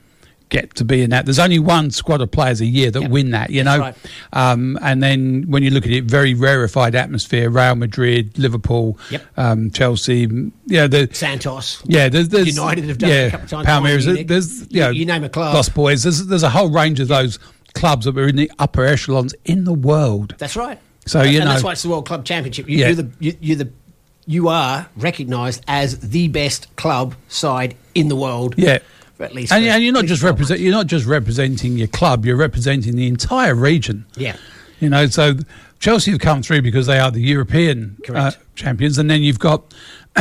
get 0.50 0.74
to 0.76 0.84
be 0.84 1.02
in 1.02 1.10
that. 1.10 1.24
There's 1.26 1.38
only 1.38 1.58
one 1.58 1.90
squad 1.90 2.20
of 2.20 2.30
players 2.30 2.60
a 2.60 2.66
year 2.66 2.90
that 2.90 3.02
Yep. 3.02 3.10
win 3.10 3.30
that, 3.32 3.50
you 3.50 3.62
know. 3.64 3.78
right. 3.78 3.94
Um, 4.32 4.78
and 4.82 5.02
then 5.02 5.44
when 5.48 5.62
you 5.62 5.70
look 5.70 5.84
at 5.84 5.92
it, 5.92 6.04
very 6.04 6.34
rarefied 6.34 6.94
atmosphere. 6.94 7.50
Real 7.50 7.74
Madrid, 7.74 8.38
Liverpool, 8.38 8.98
Yep. 9.10 9.22
um, 9.36 9.70
Chelsea. 9.70 10.28
Yeah, 10.66 10.86
the 10.86 11.08
Santos. 11.12 11.82
yeah, 11.86 12.08
there's, 12.08 12.28
there's 12.30 12.48
United 12.48 12.84
have 12.84 12.98
done 12.98 13.10
it 13.10 13.14
yeah, 13.14 13.20
a 13.26 13.30
couple 13.30 13.44
of 13.44 13.50
times. 13.50 13.66
Palmeiras. 13.66 14.26
There's 14.26 14.66
You- 14.70 14.80
know, 14.80 14.90
you 14.90 15.04
name 15.04 15.24
a 15.24 15.28
club. 15.28 15.54
Lost 15.54 15.74
Boys. 15.74 16.02
There's 16.02 16.26
there's 16.26 16.42
a 16.42 16.50
whole 16.50 16.70
range 16.70 17.00
of 17.00 17.08
those 17.08 17.38
clubs 17.74 18.06
that 18.06 18.14
were 18.14 18.26
in 18.28 18.36
the 18.36 18.50
upper 18.58 18.84
echelons 18.86 19.34
in 19.44 19.64
the 19.64 19.74
world. 19.74 20.34
That's 20.38 20.56
right. 20.56 20.78
So, 21.06 21.20
and, 21.20 21.32
you 21.32 21.40
and 21.40 21.48
that's 21.48 21.62
why 21.62 21.72
it's 21.72 21.82
the 21.82 21.88
World 21.90 22.06
Club 22.06 22.24
Championship. 22.24 22.68
You, 22.68 22.78
Yeah. 22.78 22.86
You're 22.88 22.96
the 22.96 23.10
you, 23.20 23.36
you're 23.40 23.56
the 23.56 23.68
you 24.26 24.48
are 24.48 24.88
recognised 24.96 25.62
as 25.68 25.98
the 26.10 26.28
best 26.28 26.74
club 26.76 27.14
side 27.28 27.74
in 27.94 28.08
the 28.08 28.16
world. 28.16 28.54
Yeah. 28.58 28.78
At 29.20 29.34
least. 29.34 29.52
And, 29.52 29.64
for 29.64 29.70
and 29.70 29.82
you're 29.84 29.92
not 29.92 30.04
just 30.06 30.22
represent. 30.22 30.60
You're 30.60 30.72
not 30.72 30.86
just 30.86 31.06
representing 31.06 31.76
your 31.78 31.88
club. 31.88 32.24
You're 32.24 32.36
representing 32.36 32.96
the 32.96 33.06
entire 33.08 33.54
region. 33.54 34.06
Yeah. 34.16 34.36
You 34.80 34.88
know, 34.90 35.06
so 35.06 35.34
Chelsea 35.80 36.10
have 36.12 36.20
come 36.20 36.42
through 36.42 36.62
because 36.62 36.86
they 36.86 36.98
are 37.00 37.10
the 37.10 37.20
European 37.20 37.96
uh, 38.14 38.30
champions, 38.54 38.96
and 38.98 39.10
then 39.10 39.22
you've 39.22 39.38
got 39.40 39.74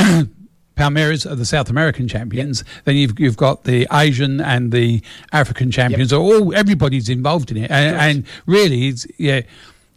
Palmeiras 0.75 1.29
are 1.29 1.35
the 1.35 1.45
South 1.45 1.69
American 1.69 2.07
champions. 2.07 2.63
Then 2.85 2.95
you've 2.95 3.19
you've 3.19 3.37
got 3.37 3.63
the 3.63 3.87
Asian 3.91 4.39
and 4.41 4.71
the 4.71 5.01
African 5.31 5.71
champions. 5.71 6.11
So 6.11 6.21
all 6.21 6.55
everybody's 6.55 7.09
involved 7.09 7.51
in 7.51 7.57
it, 7.57 7.71
and, 7.71 7.95
and 7.95 8.25
really, 8.45 8.87
it's 8.89 9.07
yeah, 9.17 9.41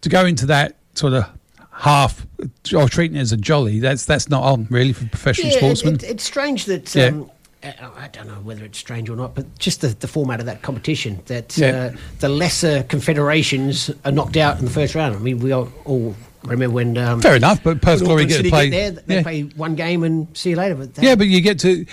to 0.00 0.09
go 0.09 0.25
into 0.25 0.47
that 0.47 0.76
sort 0.95 1.12
of 1.14 1.25
half 1.73 2.26
or 2.75 2.88
treating 2.88 3.16
it 3.16 3.21
as 3.21 3.33
a 3.33 3.37
jolly. 3.37 3.78
That's 3.78 4.04
that's 4.07 4.28
not 4.28 4.42
on 4.42 4.66
really 4.71 4.92
for 4.92 5.07
professional 5.07 5.52
Yeah, 5.52 5.59
sportsmen. 5.59 5.95
it- 5.97 6.02
it's 6.04 6.25
strange 6.25 6.64
that. 6.66 6.95
Yeah. 6.95 7.07
Um, 7.07 7.30
I 7.62 8.09
don't 8.12 8.26
know 8.26 8.35
whether 8.43 8.64
it's 8.64 8.79
strange 8.79 9.11
or 9.11 9.17
not, 9.17 9.35
but 9.35 9.59
just 9.59 9.83
the, 9.83 9.88
the 9.88 10.09
format 10.09 10.40
of 10.40 10.47
that 10.47 10.62
competition 10.62 11.21
that 11.26 11.57
Yeah. 11.59 11.90
uh, 11.95 11.97
the 12.21 12.29
lesser 12.31 12.85
confederations 12.85 13.90
are 14.05 14.12
knocked 14.12 14.37
out 14.38 14.59
in 14.59 14.64
the 14.64 14.71
first 14.71 14.95
round. 14.95 15.14
I 15.14 15.19
mean, 15.19 15.40
we 15.40 15.52
all, 15.52 15.71
all 15.85 16.17
remember 16.43 16.73
when. 16.75 16.97
Um, 16.97 17.21
Fair 17.21 17.37
enough, 17.37 17.62
but 17.62 17.83
Perth 17.83 18.00
Glory 18.02 18.25
get 18.25 18.43
to 18.43 18.49
play. 18.49 18.71
there, 18.71 18.93
they 18.93 19.17
yeah. 19.17 19.23
play 19.23 19.43
one 19.43 19.75
game 19.75 20.05
and 20.05 20.26
see 20.37 20.50
you 20.50 20.57
later. 20.57 20.75
But 20.75 20.95
that- 20.95 21.05
Yeah, 21.05 21.17
but 21.17 21.26
you 21.26 21.43
get 21.43 21.59
to 21.61 21.85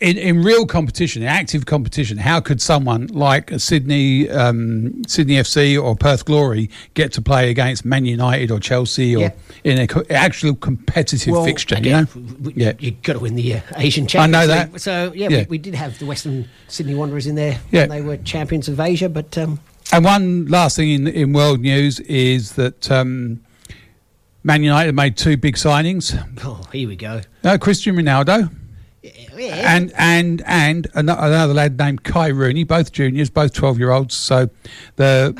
in 0.00 0.16
in 0.16 0.42
real 0.42 0.64
competition, 0.66 1.22
in 1.22 1.28
active 1.28 1.66
competition. 1.66 2.16
How 2.18 2.40
could 2.40 2.60
someone 2.62 3.08
like 3.08 3.50
Sydney 3.58 4.28
um, 4.30 5.02
Sydney 5.06 5.34
FC 5.34 5.80
or 5.82 5.94
Perth 5.94 6.24
Glory 6.24 6.70
get 6.94 7.12
to 7.12 7.22
play 7.22 7.50
against 7.50 7.84
Man 7.84 8.04
United 8.06 8.50
or 8.50 8.58
Chelsea 8.60 9.14
or 9.14 9.20
Yeah. 9.20 9.30
in 9.64 9.78
an 9.78 9.88
actual 10.10 10.54
competitive 10.54 11.32
Well, 11.34 11.44
fixture? 11.44 11.74
again, 11.76 12.08
you 12.14 12.20
know, 12.22 12.28
w- 12.38 12.52
yeah. 12.64 12.72
you 12.78 12.92
got 12.92 13.12
to 13.14 13.18
win 13.18 13.34
the 13.34 13.54
uh, 13.56 13.60
Asian 13.76 14.06
championship. 14.06 14.16
I 14.16 14.22
Champions 14.24 14.32
know 14.32 14.54
League. 14.62 14.72
that. 14.72 14.80
So 14.80 15.12
yeah, 15.14 15.28
Yeah. 15.28 15.38
We, 15.40 15.46
we 15.50 15.58
did 15.58 15.74
have 15.74 15.98
the 15.98 16.06
Western 16.06 16.48
Sydney 16.68 16.94
Wanderers 16.94 17.26
in 17.26 17.34
there. 17.34 17.58
Yeah. 17.70 17.80
when 17.82 17.88
they 17.90 18.00
were 18.02 18.16
champions 18.18 18.68
of 18.68 18.80
Asia, 18.80 19.08
but 19.08 19.36
um, 19.36 19.60
And 19.92 20.04
one 20.04 20.46
last 20.46 20.76
thing 20.76 20.90
in 20.90 21.06
in 21.08 21.32
world 21.32 21.60
news 21.60 22.00
is 22.00 22.52
that. 22.52 22.90
Um, 22.90 23.40
Man 24.42 24.62
United 24.62 24.94
made 24.94 25.18
two 25.18 25.36
big 25.36 25.54
signings. 25.56 26.16
oh, 26.46 26.62
here 26.72 26.88
we 26.88 26.96
go. 26.96 27.20
No, 27.44 27.58
Cristian 27.58 27.94
Ronaldo 27.94 28.48
Yeah, 29.02 29.74
and 29.76 29.92
and 29.96 30.42
and 30.46 30.86
ano- 30.94 31.16
another 31.18 31.54
lad 31.54 31.78
named 31.78 32.02
Kai 32.04 32.28
Rooney, 32.28 32.64
both 32.64 32.92
juniors, 32.92 33.30
both 33.30 33.54
twelve 33.54 33.78
year 33.78 33.90
olds. 33.90 34.14
So 34.14 34.50
the 34.96 35.34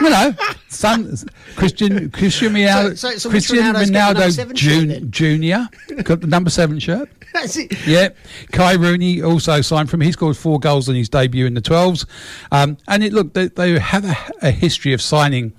you 0.00 0.08
know 0.10 0.34
son 0.68 1.14
Christian 1.56 2.10
Christian 2.10 2.54
Ronaldo, 2.54 2.96
so- 2.96 3.10
so 3.18 3.28
which 3.28 3.48
Christian 3.48 3.58
Ronaldo's 3.58 3.90
got 3.90 4.16
the 4.16 4.16
number 4.16 4.20
Ronaldo 4.22 4.54
Jun- 4.54 5.10
Junior 5.10 5.68
got 6.04 6.20
the 6.22 6.26
number 6.26 6.48
seven 6.50 6.78
shirt. 6.78 7.10
that's 7.34 7.56
it. 7.58 7.86
Yeah, 7.86 8.08
Kai 8.52 8.74
Rooney 8.74 9.20
also 9.22 9.60
signed 9.60 9.90
from. 9.90 10.00
He 10.00 10.12
scored 10.12 10.36
four 10.38 10.58
goals 10.58 10.88
in 10.88 10.94
his 10.96 11.10
debut 11.10 11.44
in 11.44 11.52
the 11.52 11.60
twelves, 11.60 12.06
um, 12.50 12.78
and 12.88 13.04
it 13.04 13.12
look 13.12 13.34
they, 13.34 13.48
they 13.48 13.78
have 13.78 14.04
a, 14.06 14.16
a 14.46 14.50
history 14.50 14.94
of 14.94 15.02
signing. 15.02 15.52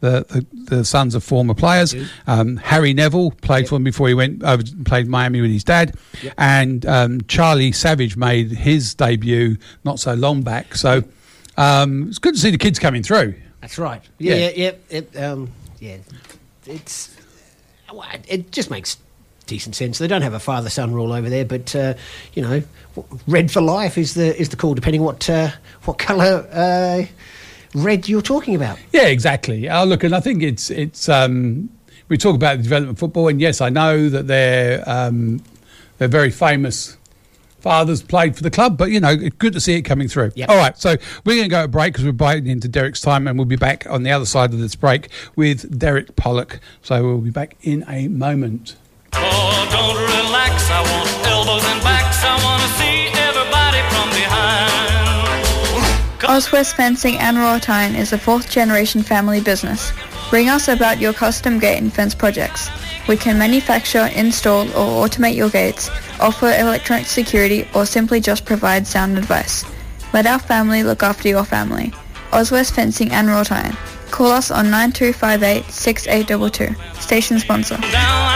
The, 0.00 0.24
the, 0.28 0.76
the 0.76 0.84
sons 0.84 1.16
of 1.16 1.24
former 1.24 1.54
players. 1.54 1.92
Um, 2.28 2.56
Harry 2.58 2.94
Neville 2.94 3.32
played 3.32 3.68
for 3.68 3.74
him 3.74 3.82
before 3.82 4.06
he 4.06 4.14
went 4.14 4.44
over 4.44 4.62
played 4.84 5.08
Miami 5.08 5.40
with 5.40 5.50
his 5.50 5.64
dad, 5.64 5.96
and 6.36 6.86
um, 6.86 7.20
Charlie 7.22 7.72
Savage 7.72 8.16
made 8.16 8.52
his 8.52 8.94
debut 8.94 9.56
not 9.82 9.98
so 9.98 10.14
long 10.14 10.42
back. 10.42 10.76
So 10.76 11.02
um, 11.56 12.06
it's 12.08 12.18
good 12.18 12.34
to 12.34 12.40
see 12.40 12.50
the 12.52 12.58
kids 12.58 12.78
coming 12.78 13.02
through. 13.02 13.34
That's 13.60 13.76
right. 13.76 14.00
Yeah, 14.18 14.34
Yeah. 14.36 14.50
yeah. 14.54 14.72
It, 14.88 15.16
um, 15.16 15.50
yeah. 15.80 15.96
It's 16.64 17.16
it 18.28 18.52
just 18.52 18.70
makes 18.70 18.98
decent 19.46 19.74
sense. 19.74 19.98
They 19.98 20.06
don't 20.06 20.22
have 20.22 20.34
a 20.34 20.38
father-son 20.38 20.92
rule 20.94 21.12
over 21.12 21.28
there, 21.28 21.44
but 21.44 21.74
uh, 21.74 21.94
you 22.34 22.42
know, 22.42 22.62
red 23.26 23.50
for 23.50 23.60
life 23.60 23.98
is 23.98 24.14
the 24.14 24.38
is 24.40 24.50
the 24.50 24.56
call, 24.56 24.74
depending 24.74 25.02
what 25.02 25.28
uh, 25.28 25.50
what 25.84 25.98
colour 25.98 26.46
uh, 26.52 27.04
red 27.74 28.08
you're 28.08 28.22
talking 28.22 28.54
about. 28.54 28.78
Yeah, 28.92 29.06
exactly. 29.06 29.68
Oh, 29.68 29.84
look, 29.84 30.04
and 30.04 30.14
I 30.14 30.20
think 30.20 30.42
it's 30.42 30.70
it's. 30.70 31.08
Um, 31.08 31.70
we 32.08 32.16
talk 32.16 32.34
about 32.34 32.56
the 32.56 32.62
development 32.62 32.96
of 32.96 32.98
football, 32.98 33.28
and 33.28 33.40
yes, 33.40 33.60
I 33.60 33.68
know 33.68 34.08
that 34.08 34.26
they're 34.26 34.82
um, 34.88 35.42
they're 35.98 36.08
very 36.08 36.30
famous 36.30 36.96
fathers 37.60 38.02
played 38.02 38.36
for 38.36 38.42
the 38.42 38.50
club, 38.50 38.78
but 38.78 38.90
you 38.90 39.00
know, 39.00 39.10
it's 39.10 39.36
good 39.36 39.52
to 39.52 39.60
see 39.60 39.74
it 39.74 39.82
coming 39.82 40.08
through. 40.08 40.32
Yep. 40.34 40.48
All 40.48 40.56
right, 40.56 40.78
so 40.78 40.96
we're 41.24 41.36
going 41.36 41.48
to 41.48 41.50
go 41.50 41.62
to 41.62 41.68
break 41.68 41.92
because 41.92 42.04
we're 42.04 42.12
biting 42.12 42.46
into 42.46 42.68
Derek's 42.68 43.00
time, 43.00 43.26
and 43.26 43.36
we'll 43.38 43.44
be 43.46 43.56
back 43.56 43.86
on 43.90 44.04
the 44.04 44.10
other 44.10 44.26
side 44.26 44.52
of 44.52 44.60
this 44.60 44.74
break 44.74 45.08
with 45.36 45.78
Derek 45.78 46.16
Pollock. 46.16 46.60
So 46.82 47.02
we'll 47.02 47.18
be 47.18 47.30
back 47.30 47.56
in 47.62 47.84
a 47.88 48.08
moment. 48.08 48.76
Oh, 49.12 49.58
Oswest 56.28 56.76
Fencing 56.76 57.16
and 57.16 57.38
Wrought 57.38 57.70
Iron 57.70 57.94
is 57.94 58.12
a 58.12 58.18
fourth 58.18 58.50
generation 58.50 59.02
family 59.02 59.40
business. 59.40 59.92
Ring 60.30 60.50
us 60.50 60.68
about 60.68 61.00
your 61.00 61.14
custom 61.14 61.58
gate 61.58 61.78
and 61.78 61.90
fence 61.90 62.14
projects. 62.14 62.68
We 63.08 63.16
can 63.16 63.38
manufacture, 63.38 64.10
install 64.14 64.68
or 64.72 65.08
automate 65.08 65.36
your 65.36 65.48
gates, 65.48 65.88
offer 66.20 66.48
electronic 66.50 67.06
security 67.06 67.66
or 67.74 67.86
simply 67.86 68.20
just 68.20 68.44
provide 68.44 68.86
sound 68.86 69.16
advice. 69.16 69.64
Let 70.12 70.26
our 70.26 70.38
family 70.38 70.82
look 70.82 71.02
after 71.02 71.30
your 71.30 71.44
family. 71.44 71.94
Oswest 72.30 72.74
Fencing 72.74 73.10
and 73.10 73.28
Wrought 73.28 73.50
Iron. 73.50 73.74
Call 74.10 74.30
us 74.30 74.50
on 74.50 74.70
9258 74.70 75.72
6822. 75.72 77.00
Station 77.00 77.38
sponsor. 77.38 77.78
Down, 77.78 78.28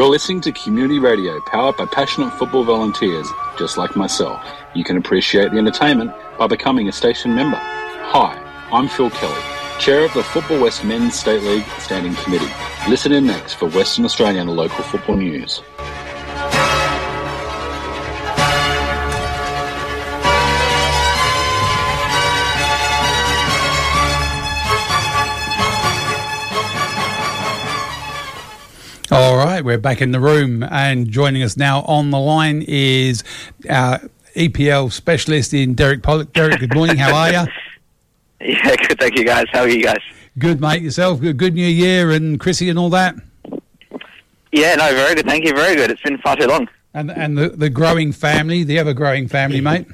You're 0.00 0.08
listening 0.08 0.40
to 0.40 0.52
Community 0.52 0.98
Radio, 0.98 1.42
powered 1.42 1.76
by 1.76 1.84
passionate 1.84 2.30
football 2.38 2.64
volunteers 2.64 3.28
just 3.58 3.76
like 3.76 3.96
myself. 3.96 4.42
You 4.72 4.82
can 4.82 4.96
appreciate 4.96 5.52
the 5.52 5.58
entertainment 5.58 6.14
by 6.38 6.46
becoming 6.46 6.88
a 6.88 6.92
station 6.92 7.34
member. 7.34 7.58
Hi, 7.58 8.32
I'm 8.72 8.88
Phil 8.88 9.10
Kelly. 9.10 9.42
Chair 9.78 10.06
of 10.06 10.14
the 10.14 10.22
Football 10.22 10.62
West 10.62 10.86
Men's 10.86 11.20
State 11.20 11.42
League 11.42 11.66
Standing 11.80 12.14
Committee. 12.14 12.50
Listen 12.88 13.12
in 13.12 13.26
next 13.26 13.56
for 13.56 13.68
Western 13.68 14.06
Australian 14.06 14.48
local 14.48 14.82
football 14.84 15.18
news. 15.18 15.60
Right, 29.60 29.64
we're 29.66 29.78
back 29.78 30.00
in 30.00 30.10
the 30.10 30.20
room, 30.20 30.62
and 30.62 31.10
joining 31.10 31.42
us 31.42 31.54
now 31.54 31.82
on 31.82 32.10
the 32.10 32.18
line 32.18 32.64
is 32.66 33.22
uh, 33.68 33.72
our 33.72 34.00
EPL 34.34 34.90
specialist 34.90 35.52
in 35.52 35.74
Derek 35.74 36.02
Pollock. 36.02 36.32
Derek, 36.32 36.60
good 36.60 36.74
morning. 36.74 36.96
How 36.96 37.14
are 37.14 37.30
you? 37.30 37.52
Yeah, 38.42 38.74
good. 38.74 38.98
Thank 38.98 39.18
you, 39.18 39.24
guys. 39.26 39.44
How 39.52 39.60
are 39.60 39.68
you 39.68 39.82
guys? 39.82 40.00
Good, 40.38 40.62
mate. 40.62 40.80
Yourself? 40.80 41.20
Good, 41.20 41.36
good 41.36 41.52
New 41.52 41.66
Year 41.66 42.10
and 42.10 42.40
Chrissy 42.40 42.70
and 42.70 42.78
all 42.78 42.88
that. 42.88 43.14
Yeah, 44.50 44.76
no, 44.76 44.94
very 44.94 45.14
good. 45.14 45.26
Thank 45.26 45.44
you. 45.44 45.52
Very 45.52 45.76
good. 45.76 45.90
It's 45.90 46.00
been 46.00 46.16
far 46.16 46.36
too 46.36 46.46
long. 46.46 46.66
And 46.94 47.10
and 47.10 47.36
the, 47.36 47.50
the 47.50 47.68
growing 47.68 48.12
family, 48.12 48.64
the 48.64 48.78
ever 48.78 48.94
growing 48.94 49.28
family, 49.28 49.60
mate. 49.60 49.86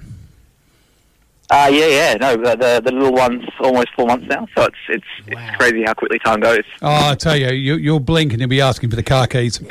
Uh, 1.49 1.71
yeah, 1.73 1.87
yeah. 1.87 2.15
No, 2.15 2.37
the, 2.37 2.57
the 2.57 2.81
the 2.85 2.93
little 2.93 3.12
one's 3.12 3.45
almost 3.61 3.88
four 3.95 4.07
months 4.07 4.26
now, 4.29 4.47
so 4.57 4.65
it's 4.65 4.76
it's, 4.88 5.05
Wow. 5.33 5.47
it's 5.47 5.57
crazy 5.57 5.83
how 5.85 5.95
quickly 5.95 6.19
time 6.19 6.41
goes. 6.41 6.65
Oh, 6.83 7.11
I 7.11 7.15
tell 7.15 7.37
you, 7.37 7.49
you 7.50 7.76
you'll 7.76 8.00
blink 8.00 8.33
and 8.33 8.41
you'll 8.41 8.49
be 8.50 8.61
asking 8.61 8.91
for 8.91 8.97
the 8.97 9.03
car 9.05 9.26
keys. 9.29 9.59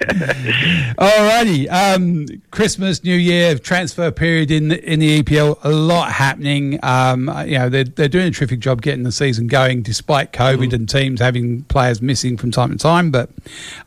Alrighty, 0.00 1.68
um, 1.70 2.26
Christmas, 2.50 3.02
New 3.04 3.14
Year, 3.16 3.58
transfer 3.58 4.10
period 4.10 4.50
in 4.50 4.68
the, 4.68 4.82
in 4.90 5.00
the 5.00 5.22
EPL, 5.22 5.58
a 5.62 5.70
lot 5.70 6.12
happening. 6.12 6.78
Um, 6.82 7.28
you 7.46 7.58
know, 7.58 7.68
they're, 7.68 7.84
they're 7.84 8.08
doing 8.08 8.28
a 8.28 8.30
terrific 8.30 8.60
job 8.60 8.82
getting 8.82 9.02
the 9.04 9.12
season 9.12 9.46
going, 9.46 9.82
despite 9.82 10.32
COVID 10.32 10.72
and 10.72 10.88
teams 10.88 11.20
having 11.20 11.62
players 11.64 12.00
missing 12.02 12.36
from 12.36 12.50
time 12.50 12.70
to 12.70 12.76
time. 12.78 13.10
But 13.10 13.30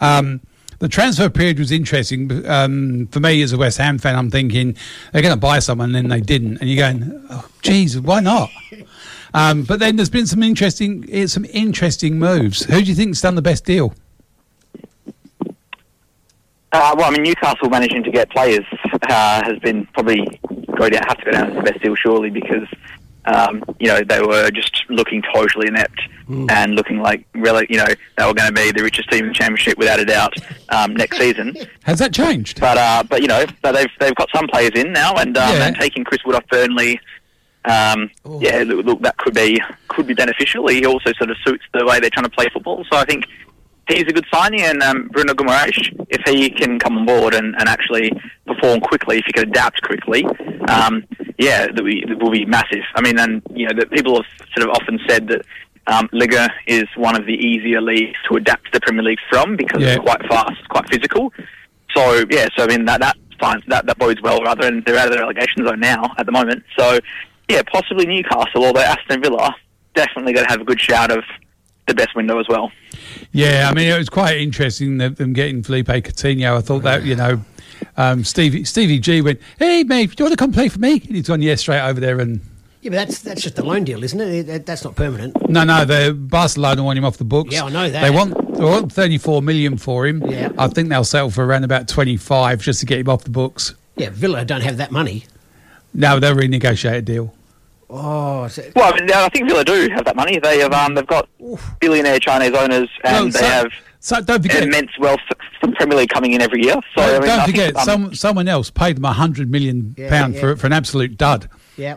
um, 0.01 0.41
the 0.83 0.89
transfer 0.89 1.29
period 1.29 1.59
was 1.59 1.71
interesting 1.71 2.45
um, 2.45 3.07
for 3.07 3.21
me 3.21 3.41
as 3.41 3.53
a 3.53 3.57
West 3.57 3.77
Ham 3.77 3.97
fan. 3.97 4.17
I'm 4.17 4.29
thinking 4.29 4.75
they're 5.13 5.21
going 5.21 5.33
to 5.33 5.39
buy 5.39 5.59
someone, 5.59 5.95
and 5.95 5.95
then 5.95 6.09
they 6.09 6.19
didn't, 6.19 6.57
and 6.57 6.69
you're 6.69 6.91
going, 6.91 7.25
oh, 7.29 7.49
why 8.01 8.19
not? 8.19 8.49
Um, 9.33 9.63
but 9.63 9.79
then 9.79 9.95
there's 9.95 10.09
been 10.09 10.27
some 10.27 10.43
interesting, 10.43 11.05
eh, 11.09 11.25
some 11.27 11.45
interesting 11.45 12.19
moves. 12.19 12.65
Who 12.65 12.81
do 12.81 12.83
you 12.83 12.95
think's 12.95 13.21
done 13.21 13.35
the 13.35 13.41
best 13.41 13.63
deal? 13.63 13.93
Uh, 16.73 16.93
well, 16.97 17.05
I 17.05 17.11
mean, 17.11 17.23
Newcastle 17.23 17.69
managing 17.69 18.03
to 18.03 18.11
get 18.11 18.29
players 18.31 18.65
uh, 19.03 19.41
has 19.41 19.57
been 19.59 19.85
probably 19.93 20.37
go 20.77 20.89
down, 20.89 21.01
have 21.07 21.17
to 21.19 21.23
go 21.23 21.31
down 21.31 21.51
as 21.51 21.55
the 21.55 21.61
best 21.61 21.81
deal, 21.81 21.95
surely, 21.95 22.29
because 22.29 22.67
um, 23.25 23.63
you 23.79 23.87
know 23.87 24.01
they 24.01 24.21
were 24.21 24.49
just 24.51 24.83
looking 24.89 25.21
totally 25.33 25.67
inept 25.67 26.01
and 26.49 26.73
looking 26.75 26.99
like 26.99 27.25
really, 27.33 27.67
you 27.69 27.77
know, 27.77 27.85
they 28.17 28.25
were 28.25 28.33
going 28.33 28.47
to 28.47 28.53
be 28.53 28.71
the 28.71 28.81
richest 28.81 29.09
team 29.11 29.23
in 29.25 29.27
the 29.27 29.33
championship 29.33 29.77
without 29.77 29.99
a 29.99 30.05
doubt 30.05 30.33
um, 30.69 30.95
next 30.95 31.17
season. 31.17 31.53
Has 31.83 31.99
that 31.99 32.13
changed? 32.13 32.59
But 32.61 32.77
uh, 32.77 33.03
but 33.07 33.21
you 33.21 33.27
know, 33.27 33.45
but 33.61 33.73
they've 33.73 33.91
they've 33.99 34.15
got 34.15 34.29
some 34.33 34.47
players 34.47 34.71
in 34.75 34.93
now, 34.93 35.13
and 35.15 35.37
um, 35.37 35.53
Yeah. 35.55 35.67
and 35.67 35.75
taking 35.75 36.03
Chris 36.03 36.21
Wood 36.25 36.35
off 36.35 36.47
Burnley. 36.49 36.99
Um, 37.65 38.09
yeah, 38.39 38.63
look, 38.65 38.85
look, 38.85 39.01
that 39.03 39.17
could 39.17 39.33
be 39.33 39.61
could 39.87 40.05
be 40.07 40.13
beneficial. 40.13 40.67
He 40.67 40.85
also 40.85 41.11
sort 41.17 41.29
of 41.29 41.37
suits 41.45 41.63
the 41.73 41.85
way 41.85 41.99
they're 41.99 42.09
trying 42.09 42.25
to 42.25 42.29
play 42.29 42.47
football. 42.51 42.83
So 42.91 42.97
I 42.97 43.05
think 43.05 43.25
he's 43.87 44.01
a 44.03 44.11
good 44.13 44.25
signing, 44.33 44.61
and 44.61 44.81
um, 44.83 45.07
Bruno 45.09 45.33
Guimaraes, 45.33 46.05
if 46.09 46.21
he 46.25 46.49
can 46.49 46.77
come 46.79 46.97
on 46.97 47.05
board 47.05 47.33
and, 47.35 47.55
and 47.57 47.69
actually 47.69 48.11
perform 48.45 48.81
quickly, 48.81 49.19
if 49.19 49.25
he 49.25 49.31
can 49.33 49.47
adapt 49.49 49.81
quickly, 49.83 50.25
um, 50.67 51.05
yeah, 51.43 51.67
that, 51.75 51.83
we, 51.83 52.03
that 52.07 52.17
will 52.21 52.31
be 52.31 52.45
massive. 52.45 52.83
I 52.95 53.01
mean, 53.01 53.17
and 53.19 53.41
you 53.53 53.65
know, 53.67 53.73
that 53.79 53.91
people 53.91 54.13
have 54.15 54.47
sort 54.55 54.67
of 54.69 54.75
often 54.77 54.99
said 55.07 55.27
that 55.27 55.41
um, 55.87 56.07
Liga 56.13 56.49
is 56.67 56.85
one 56.95 57.15
of 57.19 57.25
the 57.25 57.33
easier 57.33 57.81
leagues 57.81 58.17
to 58.29 58.37
adapt 58.37 58.65
to 58.65 58.71
the 58.73 58.81
Premier 58.81 59.03
League 59.03 59.19
from 59.29 59.55
because 59.57 59.81
Yeah. 59.81 59.95
it's 59.95 60.03
quite 60.09 60.21
fast, 60.27 60.61
quite 60.69 60.87
physical. 60.89 61.33
So 61.95 62.01
yeah, 62.29 62.47
so 62.55 62.63
I 62.63 62.67
mean 62.67 62.85
that 62.85 63.01
that 63.01 63.17
fine, 63.39 63.61
that 63.67 63.85
that 63.87 63.97
bodes 63.97 64.21
well. 64.21 64.39
Rather, 64.41 64.65
and 64.67 64.83
they're 64.85 64.97
out 64.97 65.07
of 65.07 65.13
the 65.13 65.19
relegation 65.19 65.65
zone 65.67 65.79
now 65.79 66.13
at 66.17 66.25
the 66.25 66.31
moment. 66.31 66.63
So 66.77 66.99
yeah, 67.49 67.61
possibly 67.71 68.05
Newcastle, 68.05 68.63
although 68.63 68.79
Aston 68.81 69.21
Villa 69.21 69.53
definitely 69.93 70.33
going 70.33 70.45
to 70.45 70.51
have 70.51 70.61
a 70.61 70.65
good 70.65 70.79
shout 70.79 71.11
of 71.11 71.23
the 71.87 71.93
best 71.93 72.15
window 72.15 72.39
as 72.39 72.47
well. 72.47 72.71
Yeah, 73.33 73.67
I 73.69 73.73
mean, 73.73 73.89
it 73.91 73.97
was 73.97 74.09
quite 74.09 74.37
interesting 74.37 74.97
that 74.99 75.17
them 75.17 75.33
getting 75.33 75.61
Felipe 75.61 75.87
Coutinho. 75.87 76.57
I 76.57 76.61
thought 76.61 76.83
that, 76.83 77.03
you 77.03 77.15
know, 77.15 77.41
um, 77.97 78.23
Stevie 78.23 78.63
Stevie 78.63 78.99
G 78.99 79.21
went, 79.21 79.39
"Hey, 79.59 79.83
mate, 79.83 80.15
do 80.15 80.23
you 80.23 80.25
want 80.25 80.37
to 80.37 80.43
come 80.43 80.51
play 80.51 80.69
for 80.69 80.79
me?" 80.79 80.93
And 80.93 81.15
he's 81.15 81.27
gone, 81.27 81.41
"Yeah, 81.41 81.55
straight 81.55 81.81
over 81.81 81.99
there." 81.99 82.19
And 82.19 82.41
Yeah, 82.81 82.89
but 82.91 82.95
that's 82.97 83.19
that's 83.19 83.41
just 83.41 83.59
a 83.59 83.63
loan 83.63 83.83
deal, 83.83 84.03
isn't 84.03 84.19
it? 84.19 84.65
That's 84.65 84.83
not 84.83 84.95
permanent. 84.95 85.49
no, 85.49 85.63
no, 85.63 85.85
the 85.85 86.13
Barcelona 86.13 86.83
want 86.83 86.97
him 86.97 87.05
off 87.05 87.17
the 87.17 87.23
books. 87.23 87.53
Yeah, 87.53 87.65
I 87.65 87.69
know 87.69 87.89
that. 87.89 88.01
They 88.01 88.09
want 88.09 88.33
they 88.57 88.63
want 88.63 88.91
thirty 88.91 89.17
four 89.17 89.41
million 89.41 89.77
for 89.77 90.05
him. 90.07 90.23
Yeah. 90.25 90.49
I 90.57 90.67
think 90.67 90.89
they'll 90.89 91.03
settle 91.03 91.29
for 91.31 91.45
around 91.45 91.63
about 91.63 91.87
twenty 91.87 92.17
five 92.17 92.61
just 92.61 92.79
to 92.81 92.85
get 92.85 92.99
him 92.99 93.09
off 93.09 93.23
the 93.23 93.31
books. 93.31 93.73
Yeah, 93.95 94.09
Villa 94.11 94.43
don't 94.43 94.61
have 94.61 94.77
that 94.77 94.91
money. 94.91 95.25
No, 95.93 96.19
they'll 96.19 96.35
renegotiate 96.35 96.97
a 96.97 97.01
deal. 97.03 97.33
Oh, 97.95 98.47
so, 98.47 98.63
Well, 98.75 98.91
I, 98.91 98.99
mean, 98.99 99.11
I 99.11 99.29
think 99.29 99.47
Villa 99.47 99.63
do 99.63 99.87
have 99.93 100.05
that 100.05 100.15
money. 100.15 100.39
They 100.39 100.57
have 100.59 100.73
um, 100.73 100.95
they've 100.95 101.05
got 101.05 101.29
billionaire 101.79 102.17
Chinese 102.19 102.53
owners, 102.53 102.89
and 103.03 103.25
No, 103.25 103.31
they 103.31 103.45
have 103.45 103.71
So 104.05 104.19
don't 104.19 104.41
forget, 104.41 104.63
immense 104.63 104.91
wealth 104.99 105.21
from 105.61 105.71
Premier 105.75 105.97
League 105.97 106.09
coming 106.09 106.33
in 106.33 106.41
every 106.41 106.61
year. 106.61 106.75
So 106.93 107.01
I 107.01 107.07
don't 107.11 107.21
mean, 107.21 107.29
I 107.31 107.45
think, 107.45 107.55
forget, 107.57 107.75
um, 107.77 107.85
some, 107.85 108.13
someone 108.15 108.49
else 108.49 108.69
paid 108.69 108.97
them 108.97 109.05
a 109.05 109.13
hundred 109.13 109.49
million 109.49 109.95
Yeah, 109.97 110.09
pound 110.09 110.33
yeah. 110.33 110.41
for 110.41 110.55
for 110.57 110.67
an 110.67 110.73
absolute 110.73 111.15
dud. 111.17 111.49
yeah, 111.77 111.95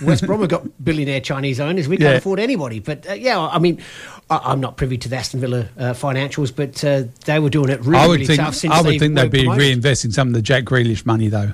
West 0.00 0.24
Brom 0.24 0.38
have 0.40 0.50
got 0.50 0.84
billionaire 0.84 1.20
Chinese 1.20 1.58
owners. 1.58 1.88
We 1.88 1.96
can't 1.96 2.10
Yeah. 2.12 2.16
afford 2.18 2.38
anybody. 2.38 2.78
But 2.78 3.10
uh, 3.10 3.14
yeah, 3.14 3.40
I 3.40 3.58
mean, 3.58 3.82
I, 4.30 4.38
I'm 4.44 4.60
not 4.60 4.76
privy 4.76 4.98
to 4.98 5.08
the 5.08 5.16
Aston 5.16 5.40
Villa 5.40 5.68
uh, 5.76 5.82
financials, 5.94 6.54
but 6.54 6.84
uh, 6.84 7.04
they 7.24 7.40
were 7.40 7.50
doing 7.50 7.70
it 7.70 7.80
really, 7.80 7.98
I 7.98 8.06
would 8.06 8.12
really 8.20 8.26
think 8.26 8.40
tough 8.40 8.54
since 8.54 8.72
I 8.72 8.80
would 8.80 8.92
they 8.94 8.98
think 9.00 9.16
they'd 9.16 9.28
be 9.28 9.42
promoted. 9.44 9.82
reinvesting 9.82 10.12
some 10.12 10.28
of 10.28 10.34
the 10.34 10.42
Jack 10.42 10.62
Grealish 10.62 11.04
money 11.04 11.26
though. 11.26 11.50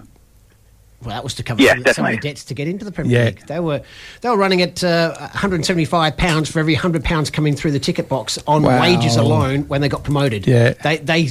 Well, 1.05 1.15
that 1.15 1.23
was 1.25 1.35
to 1.35 1.43
cover 1.43 1.63
Yeah, 1.63 1.75
some, 1.75 1.81
of 1.87 1.95
some 1.95 2.07
of 2.07 2.13
the 2.13 2.19
debts 2.19 2.45
to 2.47 2.55
get 2.55 2.67
into 2.69 2.85
the 2.85 2.93
Premier 2.93 3.19
Yeah. 3.19 3.25
League. 3.27 3.47
They 3.47 3.61
were 3.61 3.83
they 4.21 4.29
were 4.31 4.37
running 4.37 4.63
at 4.63 4.83
uh, 4.83 5.15
175 5.19 6.17
pounds 6.17 6.51
for 6.51 6.59
every 6.61 6.75
100 6.75 7.05
pounds 7.05 7.31
coming 7.31 7.55
through 7.55 7.73
the 7.73 7.79
ticket 7.81 8.09
box 8.09 8.39
on 8.47 8.63
Wow. 8.63 8.81
wages 8.81 9.17
alone 9.17 9.63
when 9.69 9.81
they 9.81 9.89
got 9.89 10.03
promoted. 10.05 10.47
Yeah. 10.47 10.73
they 10.83 10.97
they. 10.99 11.29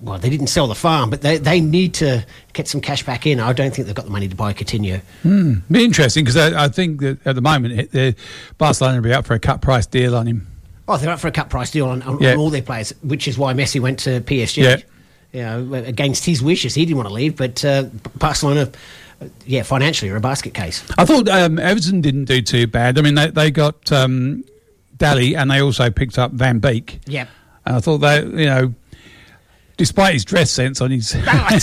Well, 0.00 0.18
they 0.18 0.28
didn't 0.28 0.48
sell 0.48 0.66
the 0.66 0.74
farm, 0.74 1.08
but 1.08 1.22
they, 1.22 1.38
they 1.38 1.60
need 1.62 1.94
to 1.94 2.26
get 2.52 2.68
some 2.68 2.82
cash 2.82 3.06
back 3.06 3.26
in. 3.26 3.40
I 3.40 3.54
don't 3.54 3.74
think 3.74 3.86
they've 3.86 3.94
got 3.94 4.04
the 4.04 4.10
money 4.10 4.28
to 4.28 4.36
buy 4.36 4.52
Coutinho. 4.52 5.00
Be 5.70 5.84
interesting 5.84 6.24
because 6.24 6.36
I, 6.36 6.64
I 6.64 6.68
think 6.68 7.00
that 7.00 7.26
at 7.26 7.34
the 7.36 7.40
moment 7.40 7.78
it- 7.80 7.90
the 7.92 8.14
Barcelona 8.58 8.96
will 8.96 9.04
be 9.04 9.12
up 9.14 9.24
for 9.24 9.32
a 9.32 9.38
cut 9.38 9.62
price 9.62 9.86
deal 9.86 10.14
on 10.14 10.26
him. 10.26 10.46
Oh, 10.88 10.98
they're 10.98 11.08
up 11.10 11.20
for 11.20 11.28
a 11.28 11.32
cut 11.32 11.48
price 11.48 11.70
deal 11.70 11.86
on, 11.88 12.02
on, 12.02 12.20
Yeah. 12.20 12.32
on 12.32 12.38
all 12.38 12.50
their 12.50 12.60
players, 12.60 12.92
which 13.02 13.26
is 13.26 13.38
why 13.38 13.54
Messi 13.54 13.80
went 13.80 14.00
to 14.00 14.20
PSG. 14.20 14.62
Yeah. 14.62 14.76
You 15.32 15.42
know, 15.70 15.74
against 15.74 16.26
his 16.26 16.42
wishes, 16.42 16.74
he 16.74 16.84
didn't 16.84 16.98
want 16.98 17.08
to 17.08 17.14
leave, 17.14 17.36
but 17.36 17.64
uh, 17.64 17.84
Barcelona, 18.18 18.70
yeah, 19.46 19.62
financially 19.62 20.10
are 20.10 20.16
a 20.16 20.20
basket 20.20 20.54
case. 20.54 20.84
I 20.98 21.04
thought 21.04 21.28
um, 21.28 21.58
Everton 21.58 22.00
didn't 22.00 22.24
do 22.26 22.40
too 22.42 22.66
bad. 22.66 22.98
I 22.98 23.02
mean, 23.02 23.14
they, 23.14 23.30
they 23.30 23.50
got 23.50 23.90
um, 23.92 24.44
Daly 24.96 25.34
and 25.36 25.50
they 25.50 25.60
also 25.60 25.90
picked 25.90 26.18
up 26.18 26.32
Van 26.32 26.58
Beek. 26.58 27.00
Yeah. 27.06 27.26
And 27.66 27.76
I 27.76 27.80
thought 27.80 27.98
that, 27.98 28.24
you 28.26 28.46
know, 28.46 28.74
despite 29.76 30.14
his 30.14 30.24
dress 30.24 30.50
sense 30.50 30.80
on 30.80 30.90
his, 30.90 31.12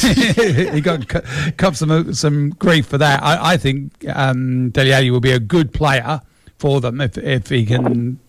he 0.74 0.82
got 0.82 1.08
cu- 1.08 1.74
some 1.74 2.14
some 2.14 2.50
grief 2.52 2.88
for 2.88 2.98
that. 2.98 3.22
I, 3.24 3.54
I 3.54 3.58
think 3.58 3.94
um, 4.10 4.70
Dele 4.72 4.94
Alli 4.94 5.12
will 5.12 5.20
be 5.20 5.32
a 5.32 5.40
good 5.40 5.74
player 5.74 6.22
for 6.58 6.82
them 6.82 7.02
if 7.02 7.18
if 7.18 7.50
he 7.50 7.66
can, 7.66 8.20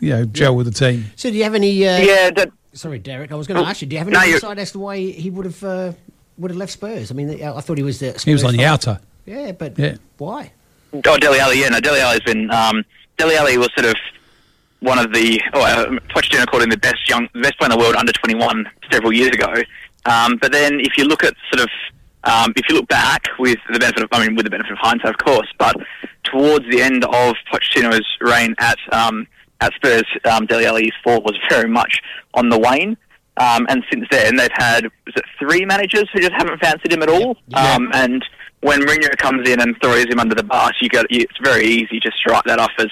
you 0.00 0.10
know, 0.10 0.24
gel 0.24 0.56
with 0.56 0.66
the 0.66 0.72
team. 0.72 1.06
So, 1.16 1.30
do 1.30 1.36
you 1.36 1.44
have 1.44 1.54
any? 1.54 1.86
Uh, 1.86 1.98
yeah, 1.98 2.30
that, 2.30 2.50
Sorry, 2.72 2.98
Derek. 2.98 3.30
I 3.30 3.36
was 3.36 3.46
going 3.46 3.60
to 3.60 3.64
Oh, 3.64 3.68
ask 3.70 3.82
you. 3.82 3.86
Do 3.88 3.94
you 3.94 3.98
have 3.98 4.08
any 4.08 4.16
no, 4.16 4.24
insight 4.34 4.58
as 4.58 4.72
to 4.72 4.80
why 4.80 4.98
he 4.98 5.30
would 5.30 5.44
have 5.46 5.62
uh, 5.62 5.92
would 6.38 6.50
have 6.50 6.58
left 6.58 6.72
Spurs? 6.72 7.10
I 7.10 7.14
mean, 7.14 7.42
I 7.42 7.60
thought 7.60 7.78
he 7.78 7.84
was 7.84 7.98
the. 8.00 8.20
He 8.24 8.32
was 8.32 8.44
on 8.44 8.52
the 8.52 8.58
fan. 8.58 8.66
outer. 8.72 9.00
Yeah, 9.26 9.52
but 9.52 9.78
Yeah. 9.78 9.96
why? 10.18 10.52
Oh, 10.92 11.16
Dele 11.18 11.38
Alli, 11.40 11.60
yeah, 11.60 11.68
no, 11.70 11.80
Dele 11.80 12.00
Alli's 12.00 12.20
been. 12.20 12.50
Um, 12.50 12.84
Dele 13.16 13.36
Alli 13.36 13.58
was 13.58 13.68
sort 13.76 13.86
of 13.90 13.96
one 14.80 14.98
of 14.98 15.12
the. 15.12 15.40
Oh, 15.52 15.62
uh, 15.62 15.86
Pochettino 16.14 16.46
called 16.46 16.62
him 16.62 16.70
the 16.70 16.76
best 16.76 17.08
young, 17.08 17.28
best 17.34 17.58
player 17.58 17.70
in 17.72 17.78
the 17.78 17.82
world 17.82 17.96
under 17.96 18.12
21 18.12 18.66
several 18.92 19.12
years 19.12 19.30
ago. 19.30 19.52
Um, 20.06 20.36
but 20.40 20.52
then, 20.52 20.80
if 20.80 20.96
you 20.98 21.04
look 21.04 21.24
at 21.24 21.34
sort 21.52 21.64
of, 21.64 21.70
um, 22.24 22.52
if 22.56 22.68
you 22.68 22.74
look 22.76 22.88
back 22.88 23.26
with 23.38 23.58
the 23.72 23.78
benefit 23.78 24.02
of, 24.04 24.08
I 24.12 24.26
mean, 24.26 24.36
with 24.36 24.44
the 24.44 24.50
benefit 24.50 24.72
of 24.72 24.78
hindsight, 24.78 25.10
of 25.10 25.18
course, 25.18 25.48
but 25.58 25.74
towards 26.24 26.68
the 26.70 26.80
end 26.82 27.04
of 27.04 27.34
Pochettino's 27.52 28.06
reign 28.20 28.54
at 28.58 28.78
um, 28.92 29.26
at 29.60 29.72
Spurs, 29.74 30.04
um, 30.30 30.46
Dele 30.46 30.66
Alli's 30.66 30.92
fall 31.02 31.22
was 31.22 31.36
very 31.48 31.68
much 31.68 32.00
on 32.34 32.50
the 32.50 32.58
wane. 32.58 32.96
Um, 33.36 33.66
and 33.68 33.82
since 33.92 34.06
then, 34.10 34.36
they've 34.36 34.48
had 34.54 34.84
was 34.84 35.14
it 35.16 35.24
three 35.38 35.64
managers 35.64 36.04
who 36.12 36.20
just 36.20 36.32
haven't 36.32 36.58
fancied 36.60 36.92
him 36.92 37.02
at 37.02 37.08
all. 37.08 37.36
Yeah. 37.48 37.74
Um, 37.74 37.90
and 37.94 38.24
when 38.60 38.80
Mourinho 38.80 39.16
comes 39.18 39.48
in 39.48 39.60
and 39.60 39.76
throws 39.82 40.06
him 40.06 40.20
under 40.20 40.34
the 40.34 40.44
bus, 40.44 40.72
you 40.80 40.88
get 40.88 41.06
it's 41.10 41.36
very 41.42 41.64
easy 41.64 41.98
just 42.00 42.22
to 42.24 42.32
write 42.32 42.44
that 42.46 42.58
off 42.60 42.70
as 42.78 42.86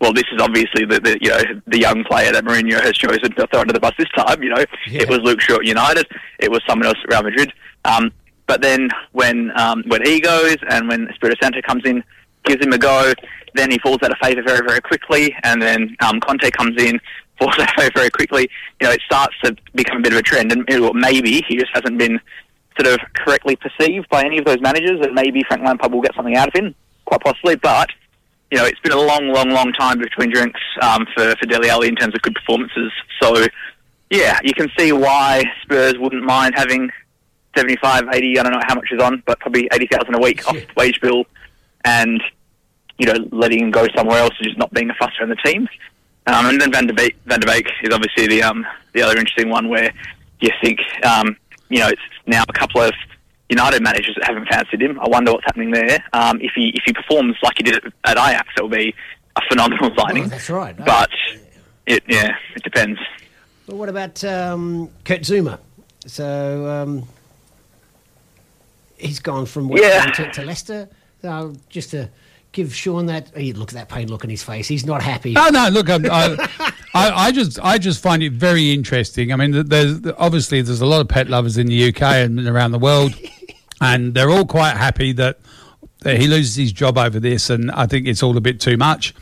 well. 0.00 0.12
This 0.12 0.24
is 0.32 0.40
obviously 0.40 0.84
the, 0.84 1.00
the 1.00 1.18
you 1.20 1.30
know 1.30 1.60
the 1.66 1.78
young 1.78 2.04
player 2.04 2.30
that 2.32 2.44
Mourinho 2.44 2.80
has 2.82 2.92
chosen 2.92 3.32
to 3.34 3.46
throw 3.46 3.60
under 3.60 3.72
the 3.72 3.80
bus 3.80 3.94
this 3.98 4.08
time. 4.16 4.42
You 4.42 4.50
know, 4.50 4.64
Yeah. 4.86 5.02
it 5.02 5.08
was 5.08 5.20
Luke 5.20 5.40
Shaw 5.40 5.56
at 5.56 5.64
United, 5.64 6.06
it 6.40 6.50
was 6.50 6.60
someone 6.68 6.86
else 6.86 6.98
at 7.02 7.10
Real 7.10 7.22
Madrid. 7.22 7.52
Um, 7.86 8.12
but 8.46 8.60
then 8.62 8.90
when 9.12 9.50
um, 9.58 9.82
when 9.86 10.04
he 10.04 10.20
goes 10.20 10.56
and 10.68 10.88
when 10.88 11.08
Espirito 11.08 11.38
Santo 11.42 11.62
comes 11.62 11.82
in, 11.86 12.04
gives 12.44 12.64
him 12.64 12.72
a 12.72 12.78
go. 12.78 13.12
Then 13.54 13.70
he 13.70 13.78
falls 13.78 14.00
out 14.02 14.10
of 14.10 14.18
favour 14.22 14.42
very, 14.42 14.60
very 14.66 14.82
quickly, 14.82 15.34
and 15.42 15.62
then 15.62 15.96
um, 16.00 16.20
Conte 16.20 16.50
comes 16.50 16.78
in, 16.78 17.00
out 17.40 17.92
very 17.94 18.10
quickly. 18.10 18.48
You 18.80 18.88
know, 18.88 18.92
it 18.92 19.00
starts 19.04 19.34
to 19.44 19.56
become 19.74 19.98
a 19.98 20.00
bit 20.00 20.12
of 20.12 20.18
a 20.18 20.22
trend, 20.22 20.52
and 20.52 20.64
maybe 20.94 21.42
he 21.46 21.56
just 21.56 21.70
hasn't 21.74 21.98
been 21.98 22.20
sort 22.78 22.92
of 22.92 23.00
correctly 23.14 23.56
perceived 23.56 24.08
by 24.08 24.22
any 24.24 24.38
of 24.38 24.44
those 24.44 24.60
managers, 24.60 25.00
and 25.00 25.14
maybe 25.14 25.42
Frank 25.48 25.64
Lampard 25.64 25.92
will 25.92 26.02
get 26.02 26.14
something 26.14 26.36
out 26.36 26.48
of 26.48 26.54
him, 26.54 26.74
quite 27.04 27.20
possibly. 27.20 27.56
But 27.56 27.90
you 28.50 28.58
know, 28.58 28.64
it's 28.64 28.80
been 28.80 28.92
a 28.92 29.00
long, 29.00 29.28
long, 29.28 29.50
long 29.50 29.72
time 29.72 29.98
between 29.98 30.32
drinks 30.32 30.60
um, 30.80 31.06
for 31.14 31.34
for 31.36 31.46
Dele 31.46 31.68
Alli 31.68 31.88
in 31.88 31.96
terms 31.96 32.14
of 32.14 32.22
good 32.22 32.34
performances. 32.34 32.92
So, 33.20 33.46
yeah, 34.10 34.38
you 34.44 34.54
can 34.54 34.70
see 34.78 34.92
why 34.92 35.44
Spurs 35.62 35.94
wouldn't 35.98 36.22
mind 36.22 36.54
having 36.56 36.90
75, 37.56 38.04
80, 38.12 38.38
I 38.38 38.42
don't 38.42 38.52
know 38.52 38.60
how 38.66 38.74
much 38.74 38.88
is 38.92 39.00
on, 39.00 39.22
but 39.26 39.40
probably 39.40 39.68
80,000 39.72 40.14
a 40.14 40.18
week 40.20 40.46
off 40.46 40.54
the 40.54 40.66
wage 40.76 41.00
bill 41.00 41.24
and, 41.84 42.22
you 42.98 43.06
know, 43.06 43.16
letting 43.32 43.60
him 43.60 43.70
go 43.70 43.86
somewhere 43.96 44.18
else 44.18 44.32
and 44.38 44.46
just 44.46 44.58
not 44.58 44.72
being 44.72 44.90
a 44.90 44.94
fusser 44.94 45.22
in 45.22 45.30
the 45.30 45.36
team. 45.36 45.68
Um, 46.26 46.46
and 46.46 46.60
then 46.60 46.72
Van 46.72 46.86
der, 46.86 46.92
Beek, 46.94 47.16
Van 47.26 47.38
der 47.40 47.46
Beek 47.52 47.68
is 47.82 47.94
obviously 47.94 48.26
the 48.26 48.42
um, 48.42 48.66
the 48.94 49.02
other 49.02 49.16
interesting 49.16 49.48
one 49.48 49.68
where 49.68 49.92
you 50.40 50.50
think, 50.62 50.80
um, 51.04 51.36
you 51.68 51.78
know, 51.78 51.88
it's 51.88 52.00
now 52.26 52.42
a 52.48 52.52
couple 52.52 52.80
of 52.80 52.92
United 53.48 53.80
managers 53.82 54.16
that 54.16 54.24
haven't 54.26 54.46
fancied 54.48 54.82
him. 54.82 54.98
I 55.00 55.08
wonder 55.08 55.32
what's 55.32 55.44
happening 55.44 55.70
there. 55.70 56.02
Um, 56.12 56.40
if 56.40 56.52
he 56.54 56.70
if 56.74 56.82
he 56.84 56.92
performs 56.92 57.36
like 57.42 57.54
he 57.58 57.62
did 57.62 57.76
at 58.04 58.16
Ajax, 58.18 58.48
it 58.56 58.62
will 58.62 58.68
be 58.68 58.94
a 59.36 59.40
phenomenal 59.48 59.90
signing. 59.98 60.24
Oh, 60.24 60.28
that's 60.28 60.50
right. 60.50 60.76
But 60.76 61.10
it 61.86 62.02
yeah, 62.08 62.34
it 62.56 62.62
depends. 62.64 62.98
Well, 63.68 63.76
what 63.78 63.88
about 63.88 64.22
um, 64.24 64.90
Kurt 65.04 65.20
Zouma? 65.22 65.58
So 66.06 66.66
um, 66.68 67.08
he's 68.98 69.20
gone 69.20 69.46
from 69.46 69.68
West 69.68 69.84
Yeah. 69.84 70.02
Ham 70.02 70.12
to, 70.14 70.32
to 70.32 70.44
Leicester. 70.44 70.88
So 71.22 71.54
just 71.68 71.90
to 71.90 72.08
give 72.56 72.74
Sean 72.74 73.06
that, 73.06 73.30
oh, 73.36 73.40
look 73.40 73.68
at 73.68 73.74
that 73.74 73.88
pain 73.88 74.08
look 74.08 74.24
on 74.24 74.30
his 74.30 74.42
face. 74.42 74.66
He's 74.66 74.86
not 74.86 75.02
happy. 75.02 75.32
No, 75.32 75.48
no. 75.50 75.68
Look, 75.68 75.90
I, 75.90 75.96
I, 76.10 76.72
I, 76.94 77.10
I 77.26 77.32
just, 77.32 77.60
I 77.62 77.76
just 77.78 78.02
find 78.02 78.22
it 78.22 78.32
very 78.32 78.72
interesting. 78.72 79.32
I 79.32 79.36
mean, 79.36 79.68
there's 79.68 80.00
obviously 80.18 80.62
there's 80.62 80.80
a 80.80 80.86
lot 80.86 81.00
of 81.02 81.08
pet 81.08 81.28
lovers 81.28 81.58
in 81.58 81.66
the 81.66 81.88
UK 81.90 82.00
and 82.02 82.48
around 82.48 82.72
the 82.72 82.78
world, 82.78 83.14
and 83.80 84.14
they're 84.14 84.30
all 84.30 84.46
quite 84.46 84.76
happy 84.76 85.12
that, 85.12 85.38
that 86.00 86.18
he 86.18 86.26
loses 86.26 86.56
his 86.56 86.72
job 86.72 86.96
over 86.98 87.20
this, 87.20 87.50
and 87.50 87.70
I 87.70 87.86
think 87.86 88.06
it's 88.06 88.22
all 88.22 88.36
a 88.36 88.40
bit 88.40 88.58
too 88.60 88.76
much. 88.78 89.14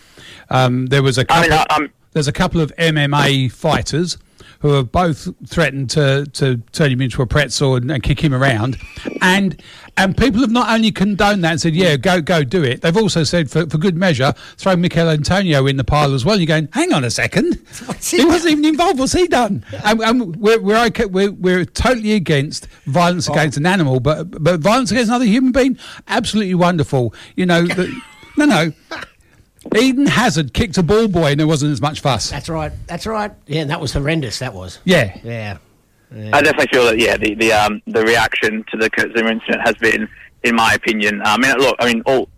Um, 0.50 0.86
there 0.86 1.02
was 1.02 1.18
a 1.18 1.22
I 1.22 1.24
couple. 1.24 1.42
mean, 1.42 1.52
I- 1.52 1.66
I'm- 1.70 1.92
there's 2.12 2.28
a 2.28 2.32
couple 2.32 2.60
of 2.60 2.72
MMA 2.78 3.50
fighters 3.50 4.16
who 4.64 4.72
have 4.72 4.90
both 4.90 5.28
threatened 5.46 5.90
to, 5.90 6.24
to 6.32 6.56
turn 6.72 6.90
him 6.90 7.02
into 7.02 7.20
a 7.20 7.26
pretzel 7.26 7.76
and, 7.76 7.90
and 7.90 8.02
kick 8.02 8.18
him 8.18 8.32
around, 8.32 8.78
and 9.20 9.62
and 9.98 10.16
people 10.16 10.40
have 10.40 10.50
not 10.50 10.70
only 10.70 10.90
condoned 10.90 11.44
that 11.44 11.50
and 11.50 11.60
said, 11.60 11.74
yeah, 11.74 11.96
go 11.98 12.22
go 12.22 12.42
do 12.42 12.64
it. 12.64 12.80
They've 12.80 12.96
also 12.96 13.24
said, 13.24 13.50
for, 13.50 13.66
for 13.66 13.76
good 13.76 13.94
measure, 13.94 14.32
throw 14.56 14.74
Michail 14.74 15.10
Antonio 15.10 15.66
in 15.66 15.76
the 15.76 15.84
pile 15.84 16.14
as 16.14 16.24
well. 16.24 16.40
You're 16.40 16.46
going, 16.46 16.70
hang 16.72 16.94
on 16.94 17.04
a 17.04 17.10
second, 17.10 17.62
he 18.00 18.16
he 18.20 18.24
wasn't 18.24 18.52
even 18.52 18.64
involved. 18.64 18.98
What's 18.98 19.12
he 19.12 19.26
done? 19.26 19.66
And, 19.84 20.00
and 20.00 20.36
we're 20.36 20.58
we're, 20.62 20.82
okay, 20.86 21.04
we're 21.04 21.32
we're 21.32 21.66
totally 21.66 22.14
against 22.14 22.66
violence 22.86 23.28
oh. 23.28 23.34
against 23.34 23.58
an 23.58 23.66
animal, 23.66 24.00
but 24.00 24.42
but 24.42 24.60
violence 24.60 24.90
against 24.90 25.10
another 25.10 25.26
human 25.26 25.52
being, 25.52 25.78
absolutely 26.08 26.54
wonderful. 26.54 27.14
You 27.36 27.44
know, 27.44 27.66
the, 27.66 27.94
no, 28.38 28.46
no. 28.46 28.72
Eden 29.76 30.06
Hazard 30.06 30.52
kicked 30.52 30.78
a 30.78 30.82
ball 30.82 31.08
boy 31.08 31.32
and 31.32 31.40
there 31.40 31.46
wasn't 31.46 31.72
as 31.72 31.80
much 31.80 32.00
fuss. 32.00 32.30
That's 32.30 32.48
right. 32.48 32.72
That's 32.86 33.06
right. 33.06 33.32
Yeah, 33.46 33.62
and 33.62 33.70
that 33.70 33.80
was 33.80 33.92
horrendous. 33.92 34.38
That 34.38 34.54
was. 34.54 34.78
Yeah. 34.84 35.16
Yeah. 35.22 35.58
I 36.32 36.42
definitely 36.42 36.68
feel 36.72 36.84
that 36.84 36.98
yeah, 36.98 37.16
the 37.16 37.34
the 37.34 37.52
um 37.52 37.82
the 37.86 38.02
reaction 38.02 38.64
to 38.70 38.76
the 38.76 38.88
Kurt 38.88 39.12
Zouma 39.14 39.32
incident 39.32 39.62
has 39.64 39.74
been, 39.76 40.08
in 40.44 40.54
my 40.54 40.74
opinion, 40.74 41.20
I 41.24 41.36
mean, 41.38 41.56
look, 41.56 41.74
I 41.80 41.92
mean, 41.92 42.02
all 42.06 42.28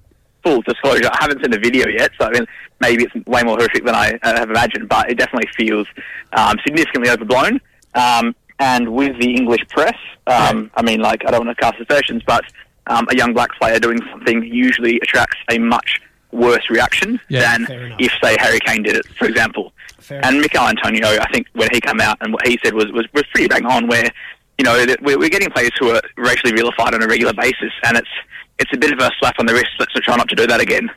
full 0.42 0.62
disclosure, 0.62 1.10
I 1.12 1.18
haven't 1.20 1.42
seen 1.42 1.50
the 1.50 1.58
video 1.58 1.86
yet, 1.88 2.10
so 2.18 2.26
I 2.26 2.30
mean, 2.30 2.46
maybe 2.80 3.04
it's 3.04 3.26
way 3.26 3.42
more 3.42 3.56
horrific 3.56 3.84
than 3.84 3.94
I 3.94 4.18
uh, 4.22 4.38
have 4.38 4.48
imagined, 4.48 4.88
but 4.88 5.10
it 5.10 5.18
definitely 5.18 5.50
feels 5.56 5.86
um, 6.32 6.56
significantly 6.64 7.10
overblown. 7.10 7.60
Um, 7.94 8.34
and 8.58 8.94
with 8.94 9.18
the 9.20 9.34
English 9.34 9.66
press, 9.68 9.96
um, 10.26 10.70
I 10.74 10.82
mean, 10.82 11.00
like, 11.00 11.26
I 11.26 11.30
don't 11.30 11.44
want 11.44 11.58
to 11.58 11.62
cast 11.62 11.78
aspersions, 11.78 12.22
but 12.26 12.44
um, 12.86 13.06
a 13.10 13.16
young 13.16 13.34
black 13.34 13.50
player 13.58 13.78
doing 13.78 13.98
something 14.10 14.42
usually 14.42 14.98
attracts 15.00 15.36
a 15.50 15.58
much 15.58 16.00
worse 16.36 16.68
reaction 16.70 17.18
Yeah, 17.28 17.40
than 17.58 17.94
if, 17.98 18.12
say, 18.22 18.36
Harry 18.38 18.60
Kane 18.60 18.82
did 18.82 18.96
it, 18.96 19.06
for 19.18 19.26
example. 19.26 19.72
Fair 19.98 20.24
and 20.24 20.40
Michail 20.40 20.68
Antonio, 20.68 21.06
I 21.06 21.26
think 21.32 21.46
when 21.54 21.68
he 21.72 21.80
came 21.80 22.00
out 22.00 22.18
and 22.20 22.32
what 22.32 22.46
he 22.46 22.58
said 22.62 22.74
was, 22.74 22.92
was, 22.92 23.06
was 23.12 23.24
pretty 23.32 23.48
bang 23.48 23.66
on, 23.66 23.88
where, 23.88 24.08
you 24.58 24.64
know, 24.64 24.86
we're 25.02 25.28
getting 25.28 25.50
players 25.50 25.72
who 25.78 25.90
are 25.90 26.00
racially 26.16 26.52
vilified 26.52 26.94
on 26.94 27.02
a 27.02 27.06
regular 27.06 27.32
basis, 27.32 27.72
and 27.84 27.96
it's 27.96 28.08
it's 28.58 28.72
a 28.72 28.76
bit 28.78 28.92
of 28.92 28.98
a 28.98 29.10
slap 29.18 29.34
on 29.38 29.46
the 29.46 29.52
wrist. 29.52 29.68
Let's 29.78 29.92
try 29.92 30.16
not 30.16 30.28
to 30.28 30.34
do 30.34 30.46
that 30.46 30.60
again. 30.60 30.90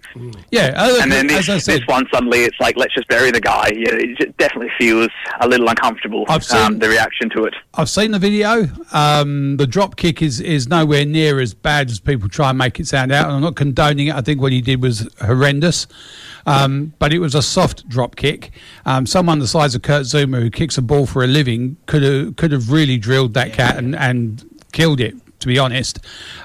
Yeah, 0.50 0.74
uh, 0.78 1.00
And 1.02 1.12
then 1.12 1.28
this, 1.28 1.50
as 1.50 1.50
I 1.50 1.58
said, 1.58 1.82
this 1.82 1.88
one, 1.88 2.06
suddenly 2.14 2.40
it's 2.44 2.58
like, 2.60 2.78
let's 2.78 2.94
just 2.94 3.08
bury 3.10 3.32
the 3.32 3.42
guy. 3.42 3.72
Yeah, 3.76 3.90
it 3.96 4.38
definitely 4.38 4.72
feels 4.78 5.10
a 5.42 5.48
little 5.48 5.68
uncomfortable, 5.68 6.26
I've 6.30 6.44
seen- 6.46 6.60
um, 6.60 6.80
the 6.80 6.88
reaction 6.88 7.30
to 7.32 7.44
it. 7.46 7.56
I've 7.74 7.90
seen 7.90 8.12
the 8.12 8.20
video. 8.20 8.68
Um, 8.94 9.58
the 9.58 9.68
drop 9.68 9.98
kick 9.98 10.22
is, 10.22 10.40
is 10.40 10.68
nowhere 10.70 11.06
near 11.06 11.40
as 11.40 11.54
bad 11.54 11.90
as 11.90 12.00
people 12.00 12.30
try 12.30 12.50
and 12.50 12.58
make 12.58 12.80
it 12.80 12.88
sound 12.88 13.12
out. 13.12 13.26
And 13.26 13.36
I'm 13.36 13.42
not 13.42 13.56
condoning 13.56 14.08
it. 14.08 14.16
I 14.16 14.22
think 14.22 14.40
what 14.42 14.52
he 14.54 14.62
did 14.62 14.82
was 14.82 15.10
horrendous. 15.22 15.86
Um, 16.46 16.94
but 16.98 17.12
it 17.14 17.20
was 17.20 17.36
a 17.36 17.42
soft 17.42 17.88
drop 17.90 18.16
kick. 18.16 18.52
Um, 18.86 19.06
someone 19.06 19.40
the 19.40 19.48
size 19.48 19.76
of 19.76 19.82
Kurt 19.82 20.04
Zouma 20.04 20.42
who 20.42 20.50
kicks 20.50 20.78
a 20.78 20.82
ball 20.82 21.06
for 21.06 21.24
a 21.24 21.28
living 21.28 21.76
could 21.86 22.02
have 22.02 22.38
could 22.38 22.52
have 22.52 22.72
really 22.72 22.98
drilled 22.98 23.34
that 23.36 23.54
cat 23.54 23.78
and, 23.78 23.96
and 23.96 24.44
killed 24.72 25.00
it. 25.02 25.16
To 25.42 25.48
be 25.48 25.58
honest, 25.60 26.00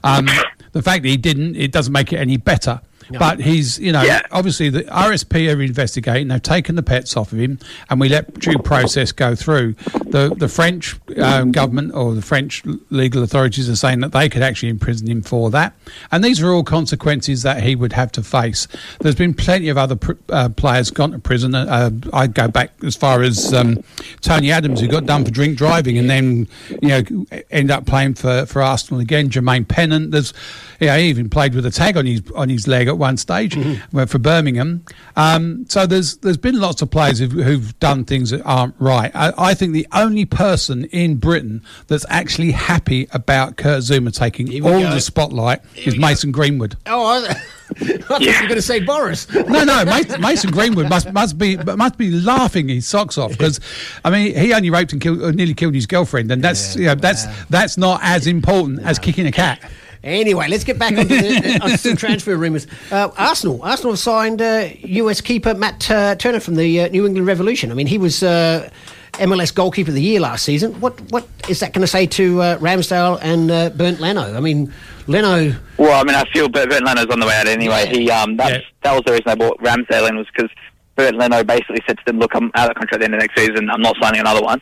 um, 0.05 0.29
the 0.75 0.83
fact 0.83 1.03
that 1.05 1.09
he 1.09 1.17
didn't, 1.17 1.57
it 1.57 1.73
doesn't 1.73 1.93
make 1.93 2.13
it 2.13 2.17
any 2.17 2.37
better. 2.37 2.81
But 3.11 3.41
he's, 3.41 3.79
you 3.79 3.93
know, 3.93 4.03
Yeah. 4.03 4.23
obviously 4.31 4.69
the 4.71 4.85
RSP 4.85 5.55
are 5.55 5.61
investigating. 5.61 6.29
They've 6.29 6.43
taken 6.43 6.75
the 6.75 6.83
pets 6.83 7.17
off 7.17 7.33
of 7.33 7.39
him, 7.39 7.59
and 7.91 8.01
we 8.01 8.09
let 8.09 8.39
due 8.41 8.59
process 8.59 9.13
go 9.13 9.35
through. 9.35 9.75
The 10.07 10.35
the 10.37 10.49
French 10.49 10.97
um, 11.19 11.53
government 11.53 11.93
or 11.95 12.15
the 12.15 12.23
French 12.23 12.63
legal 12.91 13.23
authorities 13.23 13.69
are 13.69 13.77
saying 13.77 14.01
that 14.01 14.13
they 14.13 14.29
could 14.29 14.43
actually 14.43 14.69
imprison 14.71 15.09
him 15.09 15.23
for 15.23 15.51
that, 15.51 15.75
and 16.13 16.25
these 16.25 16.41
are 16.43 16.53
all 16.53 16.65
consequences 16.65 17.43
that 17.43 17.63
he 17.63 17.75
would 17.77 17.93
have 17.93 18.11
to 18.13 18.23
face. 18.23 18.67
There's 19.01 19.15
been 19.15 19.35
plenty 19.35 19.69
of 19.69 19.77
other 19.79 19.97
pr- 19.97 20.13
uh, 20.31 20.49
players 20.51 20.91
gone 20.91 21.13
to 21.13 21.19
prison. 21.19 21.55
Uh, 21.55 21.91
I 22.13 22.27
go 22.27 22.49
back 22.49 22.73
as 22.85 22.97
far 22.97 23.23
as 23.23 23.53
um, 23.53 23.83
Tony 24.21 24.51
Adams, 24.51 24.81
who 24.81 24.89
got 24.89 25.07
done 25.07 25.25
for 25.25 25.31
drink 25.31 25.59
driving, 25.59 25.99
and 25.99 26.09
then 26.09 26.49
you 26.83 26.89
know 26.89 27.27
end 27.51 27.71
up 27.71 27.87
playing 27.87 28.15
for, 28.15 28.47
for 28.47 28.63
Arsenal 28.63 29.01
again. 29.01 29.29
Jermaine 29.29 29.67
Pennant, 29.67 30.11
there's 30.11 30.33
yeah, 30.81 30.97
he 30.99 31.09
even 31.09 31.29
played 31.31 31.55
with 31.55 31.67
a 31.67 31.71
tag 31.71 31.97
on 31.97 32.07
his 32.07 32.23
on 32.35 32.49
his 32.49 32.67
leg 32.69 32.89
at 32.95 32.99
one 32.99 33.17
stage 33.17 33.57
went 33.93 34.11
for 34.11 34.19
Birmingham. 34.19 34.85
Um, 35.17 35.67
so 35.69 35.87
there's 35.87 36.17
there's 36.19 36.37
been 36.37 36.59
lots 36.59 36.83
of 36.83 36.91
players 36.91 37.19
who've, 37.19 37.33
who've 37.33 37.79
done 37.81 38.05
things 38.05 38.31
that 38.31 38.43
aren't 38.45 38.75
right. 38.79 39.11
I, 39.15 39.33
I 39.37 39.55
think 39.55 39.73
the 39.73 39.87
only 39.93 40.25
person 40.25 40.85
in 40.87 41.17
Britain 41.17 41.63
that's 41.89 42.07
actually 42.09 42.53
happy 42.53 43.09
about 43.13 43.57
Kurt 43.57 43.83
Zouma 43.83 44.13
taking 44.13 44.65
all 44.65 44.81
go. 44.81 44.91
the 44.91 45.01
spotlight 45.01 45.61
is 45.77 45.99
Mason 45.99 46.33
Greenwood. 46.33 46.77
Oh, 46.87 47.07
I, 47.07 47.29
I 47.81 47.97
thought 47.99 48.21
you 48.21 48.33
were 48.33 48.41
going 48.41 48.55
to 48.55 48.63
say 48.63 48.81
Boris. 48.81 49.33
No, 49.33 49.65
no, 49.65 49.85
Mason, 49.85 50.51
Greenwood 50.51 50.89
must 50.89 51.13
must 51.13 51.39
be 51.39 51.57
must 51.57 51.99
be 51.99 52.11
laughing 52.11 52.69
his 52.69 52.87
socks 52.87 53.19
off 53.19 53.33
because, 53.33 53.61
I 54.05 54.11
mean, 54.11 54.37
he 54.37 54.53
only 54.53 54.71
raped 54.71 54.93
and 54.93 55.01
killed, 55.01 55.35
nearly 55.35 55.55
killed 55.55 55.75
his 55.75 55.87
girlfriend, 55.87 56.31
and 56.31 56.43
that's 56.43 56.77
you 56.77 56.87
know, 56.87 56.95
that's 56.95 57.27
that's 57.47 57.77
not 57.77 58.01
as 58.03 58.27
important 58.27 58.81
as 58.83 58.99
kicking 58.99 59.27
a 59.27 59.33
cat. 59.33 59.61
Anyway, 60.05 60.47
let's 60.49 60.65
get 60.65 60.79
back 60.79 60.93
onto, 60.99 61.05
the, 61.17 61.59
onto 61.63 61.77
some 61.79 61.97
transfer 61.97 62.37
rumours. 62.37 62.67
Uh, 62.91 63.09
Arsenal. 63.17 63.63
Arsenal 63.63 63.93
have 63.93 63.99
signed 63.99 64.43
uh, 64.43 64.69
US 64.83 65.21
keeper 65.23 65.55
Matt 65.55 65.91
uh, 65.91 66.15
Turner 66.17 66.41
from 66.41 66.57
the 66.57 66.83
uh, 66.83 66.89
New 66.89 67.07
England 67.07 67.27
Revolution. 67.27 67.71
I 67.71 67.75
mean, 67.75 67.87
he 67.87 67.97
was 67.97 68.23
uh, 68.23 68.69
MLS 69.15 69.55
goalkeeper 69.55 69.91
of 69.91 69.95
the 69.95 70.03
year 70.03 70.21
last 70.21 70.45
season. 70.45 70.79
What 70.81 71.01
what 71.11 71.27
is 71.49 71.61
that 71.61 71.73
going 71.73 71.81
to 71.81 71.87
say 71.87 72.07
to 72.07 72.43
uh, 72.43 72.59
Ramsdale 72.59 73.19
and 73.23 73.51
uh, 73.51 73.71
Bernd 73.71 73.99
Leno? 73.99 74.37
I 74.37 74.41
mean, 74.41 74.73
Leno. 75.07 75.55
Well, 75.79 75.99
I 75.99 76.05
mean, 76.05 76.15
I 76.17 76.25
feel 76.33 76.49
Bert 76.51 76.69
Bert 76.69 76.85
Leno's 76.85 77.07
on 77.07 77.19
the 77.21 77.27
way 77.27 77.35
out 77.37 77.47
anyway. 77.47 77.87
He 77.87 78.11
um, 78.11 78.37
that's, 78.37 78.57
Yeah. 78.57 78.61
that 78.83 78.93
was 78.93 79.03
the 79.07 79.13
reason 79.13 79.29
I 79.29 79.35
bought 79.37 79.59
Ramsdale 79.61 80.09
in 80.11 80.17
was 80.19 80.27
because 80.37 80.51
Bernd 80.97 81.17
Leno 81.17 81.43
basically 81.45 81.81
said 81.87 81.97
to 81.99 82.05
them, 82.07 82.19
"Look, 82.19 82.33
I'm 82.35 82.51
out 82.57 82.69
of 82.71 82.77
contract 82.77 82.95
at 82.95 82.99
the 83.01 83.05
end 83.07 83.15
of 83.15 83.21
next 83.21 83.39
season. 83.41 83.71
I'm 83.71 83.81
not 83.81 83.97
signing 84.03 84.21
another 84.21 84.43
one. 84.43 84.61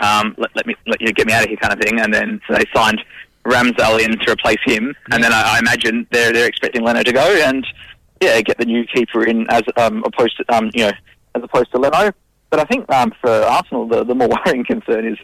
Um, 0.00 0.34
let, 0.38 0.54
let 0.54 0.66
me 0.66 0.74
let 0.86 1.00
you 1.00 1.12
get 1.12 1.26
me 1.26 1.32
out 1.32 1.42
of 1.42 1.48
here, 1.48 1.56
kind 1.56 1.72
of 1.72 1.80
thing." 1.80 1.98
And 2.00 2.14
then 2.14 2.40
so 2.46 2.54
they 2.54 2.64
signed 2.74 3.02
Ramsdale 3.44 4.00
in 4.00 4.18
to 4.18 4.32
replace 4.32 4.58
him, 4.64 4.94
and 5.10 5.22
then 5.22 5.32
I, 5.32 5.56
I 5.56 5.58
imagine 5.58 6.06
they're 6.10 6.32
they're 6.32 6.48
expecting 6.48 6.82
Leno 6.82 7.02
to 7.02 7.12
go 7.12 7.42
and 7.44 7.66
yeah, 8.20 8.40
get 8.40 8.58
the 8.58 8.64
new 8.64 8.84
keeper 8.86 9.24
in 9.24 9.46
as 9.50 9.62
um, 9.76 10.02
opposed 10.04 10.36
to 10.38 10.54
um, 10.54 10.70
you 10.74 10.86
know 10.86 10.92
as 11.34 11.42
opposed 11.42 11.70
to 11.72 11.78
Leno. 11.78 12.12
But 12.50 12.60
I 12.60 12.64
think 12.64 12.90
um, 12.92 13.12
for 13.20 13.30
Arsenal, 13.30 13.88
the, 13.88 14.04
the 14.04 14.14
more 14.14 14.28
worrying 14.46 14.64
concern 14.64 15.06
is 15.06 15.18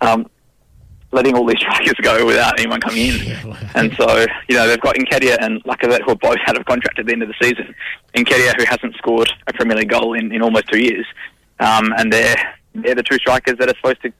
um, 0.00 0.30
letting 1.12 1.34
all 1.36 1.46
these 1.46 1.58
strikers 1.58 1.94
go 2.02 2.24
without 2.24 2.58
anyone 2.60 2.80
coming 2.80 3.08
in. 3.08 3.56
And 3.74 3.92
so, 3.98 4.24
you 4.48 4.56
know, 4.56 4.66
they've 4.66 4.80
got 4.80 4.96
Nketiah 4.96 5.36
and 5.40 5.62
Lacazette 5.64 6.02
who 6.04 6.12
are 6.12 6.16
both 6.16 6.38
out 6.46 6.56
of 6.56 6.64
contract 6.64 6.98
at 6.98 7.06
the 7.06 7.12
end 7.12 7.22
of 7.22 7.28
the 7.28 7.34
season. 7.42 7.74
Nketiah 8.14 8.56
who 8.56 8.64
hasn't 8.64 8.94
scored 8.96 9.30
a 9.46 9.52
Premier 9.52 9.76
League 9.76 9.90
goal 9.90 10.14
in, 10.14 10.32
in 10.32 10.40
almost 10.40 10.68
two 10.68 10.78
years. 10.78 11.04
Um, 11.60 11.92
and 11.98 12.10
they're, 12.12 12.36
they're 12.74 12.94
the 12.94 13.02
two 13.02 13.16
strikers 13.16 13.58
that 13.58 13.68
are 13.68 13.74
supposed 13.76 14.00
to 14.02 14.12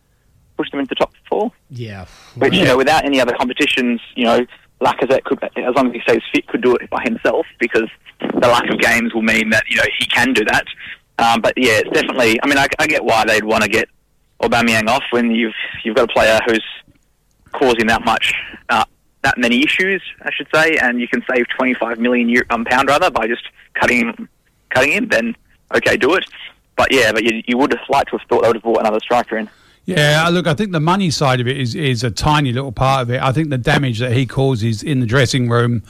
push 0.57 0.71
them 0.71 0.81
into 0.81 0.91
the 0.91 0.95
top 0.97 1.13
four. 1.29 1.53
Yeah. 1.71 2.07
Which, 2.37 2.55
you 2.55 2.65
know, 2.65 2.77
without 2.77 3.05
any 3.05 3.21
other 3.21 3.35
competitions, 3.35 4.01
you 4.15 4.25
know, 4.25 4.47
Lacazette 4.81 5.25
could, 5.25 5.43
as 5.43 5.75
long 5.75 5.89
as 5.89 5.93
he 5.95 6.01
stays 6.01 6.23
fit, 6.33 6.47
could 6.49 6.63
do 6.63 6.77
it 6.77 6.91
by 6.91 7.03
himself 7.03 7.47
because 7.59 7.89
the 8.19 8.49
lack 8.49 8.69
of 8.71 8.79
games 8.79 9.15
will 9.15 9.23
mean 9.23 9.51
that 9.51 9.65
you 9.69 9.77
know 9.77 9.85
he 9.99 10.07
can 10.07 10.33
do 10.33 10.45
that. 10.45 10.65
Um, 11.19 11.41
but 11.41 11.55
yeah, 11.57 11.79
it's 11.79 11.91
definitely. 11.91 12.39
I 12.43 12.47
mean, 12.47 12.59
I, 12.59 12.67
I 12.79 12.87
get 12.87 13.05
why 13.05 13.25
they'd 13.25 13.45
want 13.45 13.63
to 13.63 13.69
get 13.69 13.89
Aubameyang 14.43 14.89
off 14.89 15.05
when 15.11 15.31
you've 15.31 15.55
you've 15.83 15.97
got 15.97 16.11
a 16.11 16.13
player 16.13 16.39
who's 16.47 16.65
causing 17.53 17.87
that 17.87 18.05
much, 18.05 18.35
uh, 18.69 18.85
that 19.23 19.39
many 19.39 19.65
issues, 19.65 20.03
I 20.23 20.31
should 20.31 20.49
say, 20.55 20.77
and 20.77 21.01
you 21.01 21.09
can 21.09 21.23
save 21.31 21.47
25 21.57 21.99
million 21.99 22.29
euro, 22.29 22.45
um, 22.51 22.65
pound 22.67 22.89
rather 22.89 23.11
by 23.11 23.27
just 23.27 23.45
cutting 23.75 24.09
him, 24.09 24.29
cutting 24.71 24.93
him. 24.93 25.09
Then 25.09 25.35
okay, 25.75 25.97
do 25.97 26.15
it. 26.15 26.25
But 26.77 26.93
yeah, 26.93 27.13
but 27.13 27.25
you, 27.25 27.43
you 27.47 27.57
would 27.57 27.73
have 27.73 27.89
liked 27.89 28.11
to 28.11 28.19
have 28.19 28.29
thought 28.29 28.43
they 28.43 28.49
would 28.49 28.57
have 28.57 28.63
brought 28.63 28.81
another 28.81 29.01
striker 29.01 29.39
in. 29.39 29.49
Yeah, 29.87 30.29
look, 30.31 30.47
I 30.49 30.55
think 30.55 30.73
the 30.73 30.81
money 30.81 31.11
side 31.11 31.41
of 31.41 31.47
it 31.47 31.57
is, 31.59 31.75
is 31.77 32.03
a 32.03 32.11
tiny 32.11 32.53
little 32.53 32.73
part 32.73 33.03
of 33.03 33.11
it. 33.11 33.23
I 33.23 33.31
think 33.33 33.51
the 33.51 33.59
damage 33.59 34.01
that 34.01 34.13
he 34.13 34.27
causes 34.27 34.83
in 34.83 34.99
the 34.99 35.07
dressing 35.07 35.49
room 35.49 35.85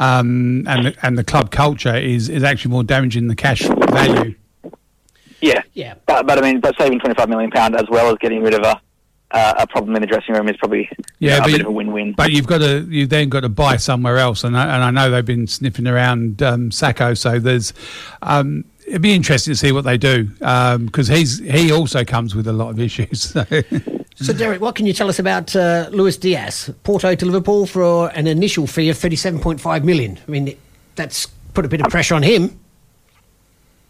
um, 0.00 0.66
and 0.66 0.86
the, 0.86 0.96
and 1.02 1.18
the 1.18 1.24
club 1.24 1.50
culture 1.50 1.94
is, 1.94 2.30
is 2.30 2.42
actually 2.42 2.70
more 2.70 2.82
damaging 2.82 3.22
than 3.24 3.28
the 3.28 3.36
cash 3.36 3.60
value. 3.60 4.34
Yeah, 5.42 5.60
Yeah. 5.74 5.94
But, 6.06 6.26
but 6.26 6.38
I 6.38 6.40
mean, 6.40 6.60
but 6.60 6.74
saving 6.78 7.00
25 7.00 7.28
million 7.28 7.50
pound 7.50 7.76
as 7.76 7.86
well 7.90 8.10
as 8.10 8.16
getting 8.20 8.42
rid 8.42 8.54
of 8.54 8.62
a 8.62 8.80
uh, 9.34 9.54
a 9.60 9.66
problem 9.66 9.96
in 9.96 10.02
the 10.02 10.06
dressing 10.06 10.34
room 10.34 10.46
is 10.46 10.56
probably 10.58 10.86
Yeah, 11.18 11.36
yeah, 11.36 11.38
a 11.38 11.44
bit 11.46 11.52
you- 11.52 11.60
of 11.60 11.66
a 11.66 11.70
win-win. 11.70 12.12
But 12.12 12.32
you've 12.32 12.46
got 12.46 12.58
to 12.58 12.82
you 12.90 13.06
then 13.06 13.30
got 13.30 13.40
to 13.40 13.48
buy 13.48 13.76
somewhere 13.78 14.18
else, 14.18 14.44
and 14.44 14.54
I, 14.54 14.74
and 14.74 14.84
I 14.84 14.90
know 14.90 15.10
they've 15.10 15.24
been 15.24 15.46
sniffing 15.46 15.86
around 15.86 16.42
um, 16.42 16.70
Sacco, 16.70 17.14
so 17.14 17.38
there's 17.38 17.72
um, 18.20 18.64
it'd 18.92 19.00
be 19.00 19.14
interesting 19.14 19.54
to 19.54 19.58
see 19.58 19.72
what 19.72 19.84
they 19.84 19.96
do 19.96 20.24
because 20.24 21.08
he's 21.08 21.38
he 21.38 21.72
also 21.72 22.04
comes 22.04 22.34
with 22.34 22.46
a 22.46 22.52
lot 22.52 22.68
of 22.70 22.78
issues. 22.78 23.34
So. 24.14 24.26
So, 24.26 24.32
Derek, 24.34 24.60
what 24.60 24.74
can 24.74 24.84
you 24.84 24.92
tell 24.92 25.08
us 25.08 25.18
about 25.18 25.56
uh, 25.56 25.88
Luis 25.90 26.18
Diaz, 26.18 26.70
Porto 26.84 27.14
to 27.14 27.26
Liverpool 27.26 27.64
for 27.64 28.08
an 28.10 28.26
initial 28.26 28.66
fee 28.66 28.90
of 28.90 28.98
thirty-seven 28.98 29.40
point 29.40 29.58
five 29.58 29.86
million? 29.86 30.18
I 30.28 30.30
mean, 30.30 30.54
that's 30.96 31.26
put 31.54 31.64
a 31.64 31.68
bit 31.68 31.80
of 31.80 31.90
pressure 31.90 32.14
on 32.14 32.22
him. 32.22 32.60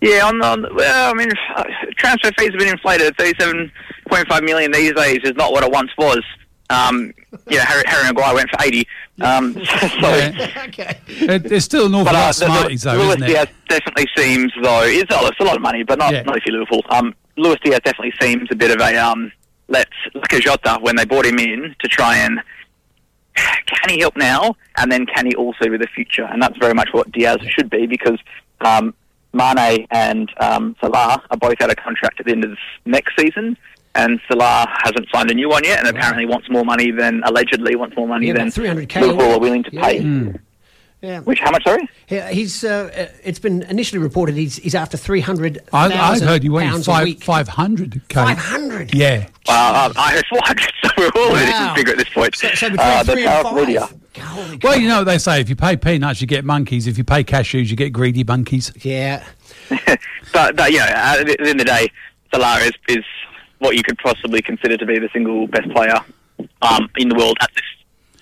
Yeah, 0.01 0.25
on, 0.25 0.41
on 0.41 0.77
well, 0.77 1.11
I 1.11 1.15
mean, 1.15 1.29
uh, 1.57 1.65
transfer 1.97 2.31
fees 2.39 2.51
have 2.51 2.59
been 2.61 2.69
inflated. 2.69 3.17
Thirty-seven 3.17 3.73
point 4.09 4.29
five 4.29 4.45
million 4.45 4.71
these 4.71 4.93
days 4.93 5.19
is 5.25 5.35
not 5.35 5.51
what 5.51 5.65
it 5.65 5.73
once 5.73 5.91
was. 5.99 6.23
Um, 6.71 7.13
you 7.49 7.57
know, 7.59 7.65
Harry, 7.65 7.83
Harry 7.87 8.07
Maguire 8.07 8.35
went 8.35 8.51
for 8.51 8.65
eighty. 8.65 8.87
Um, 9.21 9.55
so, 9.65 9.65
Yeah. 10.03 10.65
okay. 10.69 10.99
It, 11.09 11.51
it's 11.51 11.65
still 11.65 11.87
an 11.87 11.95
awful 11.95 12.05
but 12.07 12.15
lot 12.15 12.25
uh, 12.25 12.29
of 12.29 12.35
smarties, 12.35 12.83
though, 12.83 12.93
Lewis 12.95 13.09
isn't 13.17 13.23
it? 13.25 13.27
Diaz 13.29 13.49
definitely 13.69 14.07
seems 14.17 14.53
though 14.63 14.83
it's, 14.83 15.11
oh, 15.15 15.27
it's 15.27 15.41
a 15.41 15.45
lot 15.45 15.57
of 15.57 15.63
money, 15.63 15.83
but 15.83 15.99
not 15.99 16.13
Yeah. 16.13 16.23
not 16.23 16.37
if 16.37 16.45
you're 16.47 16.59
Liverpool. 16.59 16.83
Um, 16.91 17.15
Luis 17.37 17.59
Diaz 17.65 17.81
definitely 17.85 18.15
seems 18.21 18.49
a 18.51 18.55
bit 18.55 18.71
of 18.71 18.81
a 18.81 18.97
um, 18.97 19.33
let's 19.69 19.91
like 20.15 20.33
a 20.33 20.39
Jota 20.41 20.79
when 20.81 20.97
they 20.97 21.05
brought 21.05 21.27
him 21.27 21.39
in 21.39 21.75
to 21.81 21.89
try 21.89 22.17
and 22.19 22.41
can 23.35 23.89
he 23.91 24.01
help 24.01 24.17
now, 24.17 24.55
and 24.77 24.91
then 24.93 25.07
can 25.07 25.27
he 25.27 25.35
also 25.35 25.69
be 25.71 25.77
the 25.79 25.87
future? 25.95 26.25
And 26.25 26.43
that's 26.43 26.59
very 26.59 26.75
much 26.75 26.91
what 26.93 27.11
Diaz 27.13 27.39
should 27.49 27.71
be 27.71 27.87
because 27.87 28.19
um, 28.61 28.95
Mane 29.33 29.87
and 29.91 30.31
um, 30.41 30.77
Salah 30.81 31.23
are 31.31 31.37
both 31.39 31.61
out 31.63 31.71
of 31.71 31.77
contract 31.77 32.21
at 32.21 32.27
the 32.27 32.33
end 32.33 32.45
of 32.45 32.51
this 32.51 32.59
next 32.85 33.15
season. 33.19 33.57
And 33.95 34.21
Salah 34.27 34.67
hasn't 34.85 35.07
signed 35.15 35.31
a 35.31 35.35
new 35.35 35.49
one 35.51 35.65
yet, 35.65 35.79
and 35.79 35.89
apparently 35.89 36.25
wants 36.25 36.49
more 36.49 36.65
money 36.65 36.91
than 36.91 37.23
allegedly 37.25 37.77
wants 37.77 37.95
more 37.97 38.09
money 38.09 38.29
Yeah, 38.29 38.35
than 38.35 38.49
300K. 38.49 39.01
Liverpool 39.03 39.33
are 39.33 39.39
willing 39.39 39.63
to 39.65 39.71
Yeah. 39.73 39.83
pay. 39.83 40.01
Hmm. 40.01 40.31
Yeah. 41.03 41.19
Which 41.21 41.41
how 41.41 41.51
much? 41.51 41.65
Sorry. 41.65 41.89
Yeah, 42.09 42.31
he's. 42.31 42.63
Uh, 42.63 42.89
uh, 42.97 43.07
it's 43.25 43.41
been 43.41 43.63
initially 43.65 43.99
reported 44.01 44.37
he's, 44.37 44.57
he's 44.57 44.77
after 44.77 44.97
three 44.97 45.21
hundred 45.21 45.59
I, 45.73 45.89
thousand 45.89 46.29
I've 46.29 46.33
heard 46.33 46.45
you 46.45 46.53
wanted 46.53 46.71
pounds 46.71 46.87
five 46.87 47.23
five 47.25 47.49
hundred. 47.49 48.01
Five 48.09 48.39
hundred. 48.39 48.95
Yeah. 48.95 49.27
Well, 49.49 49.75
uh, 49.75 49.93
I 49.97 50.13
heard 50.13 50.25
400, 50.31 50.73
so 50.85 50.91
we're 50.97 51.11
all 51.17 51.33
Wow. 51.33 51.45
different 51.45 51.77
figure 51.77 51.93
at 51.95 51.99
this 51.99 52.09
point. 52.11 52.37
So, 52.37 52.49
so 52.55 52.71
between 52.71 52.87
Uh, 52.87 53.03
three 53.03 53.25
power 53.25 53.35
and 53.39 53.49
five. 53.49 53.55
media. 53.57 53.81
Well, 53.83 54.59
cow. 54.61 54.73
you 54.75 54.87
know 54.89 54.99
what 54.99 55.05
they 55.05 55.19
say: 55.19 55.41
if 55.41 55.49
you 55.49 55.57
pay 55.57 55.77
peanuts, 55.77 56.21
you 56.21 56.29
get 56.29 56.45
monkeys. 56.45 56.87
If 56.87 56.97
you 56.97 57.03
pay 57.05 57.25
cashews, 57.25 57.69
you 57.69 57.75
get 57.77 57.93
greedy 57.93 58.23
monkeys. 58.23 58.73
Yeah. 58.83 59.25
but, 60.33 60.55
but 60.55 60.71
you 60.71 60.79
know, 60.79 60.85
at 60.85 61.25
the 61.27 61.37
end 61.41 61.49
of 61.51 61.59
the 61.59 61.65
day, 61.65 61.89
Salah 62.33 62.59
is, 62.61 62.73
is 62.89 63.05
what 63.63 63.77
you 63.77 63.83
could 63.83 63.99
possibly 63.99 64.43
consider 64.43 64.77
to 64.77 64.85
be 64.87 64.99
the 64.99 65.09
single 65.13 65.47
best 65.47 65.71
player 65.71 65.99
um, 66.63 66.89
in 66.97 67.09
the 67.09 67.15
world 67.15 67.37
at 67.41 67.51
this 67.55 67.63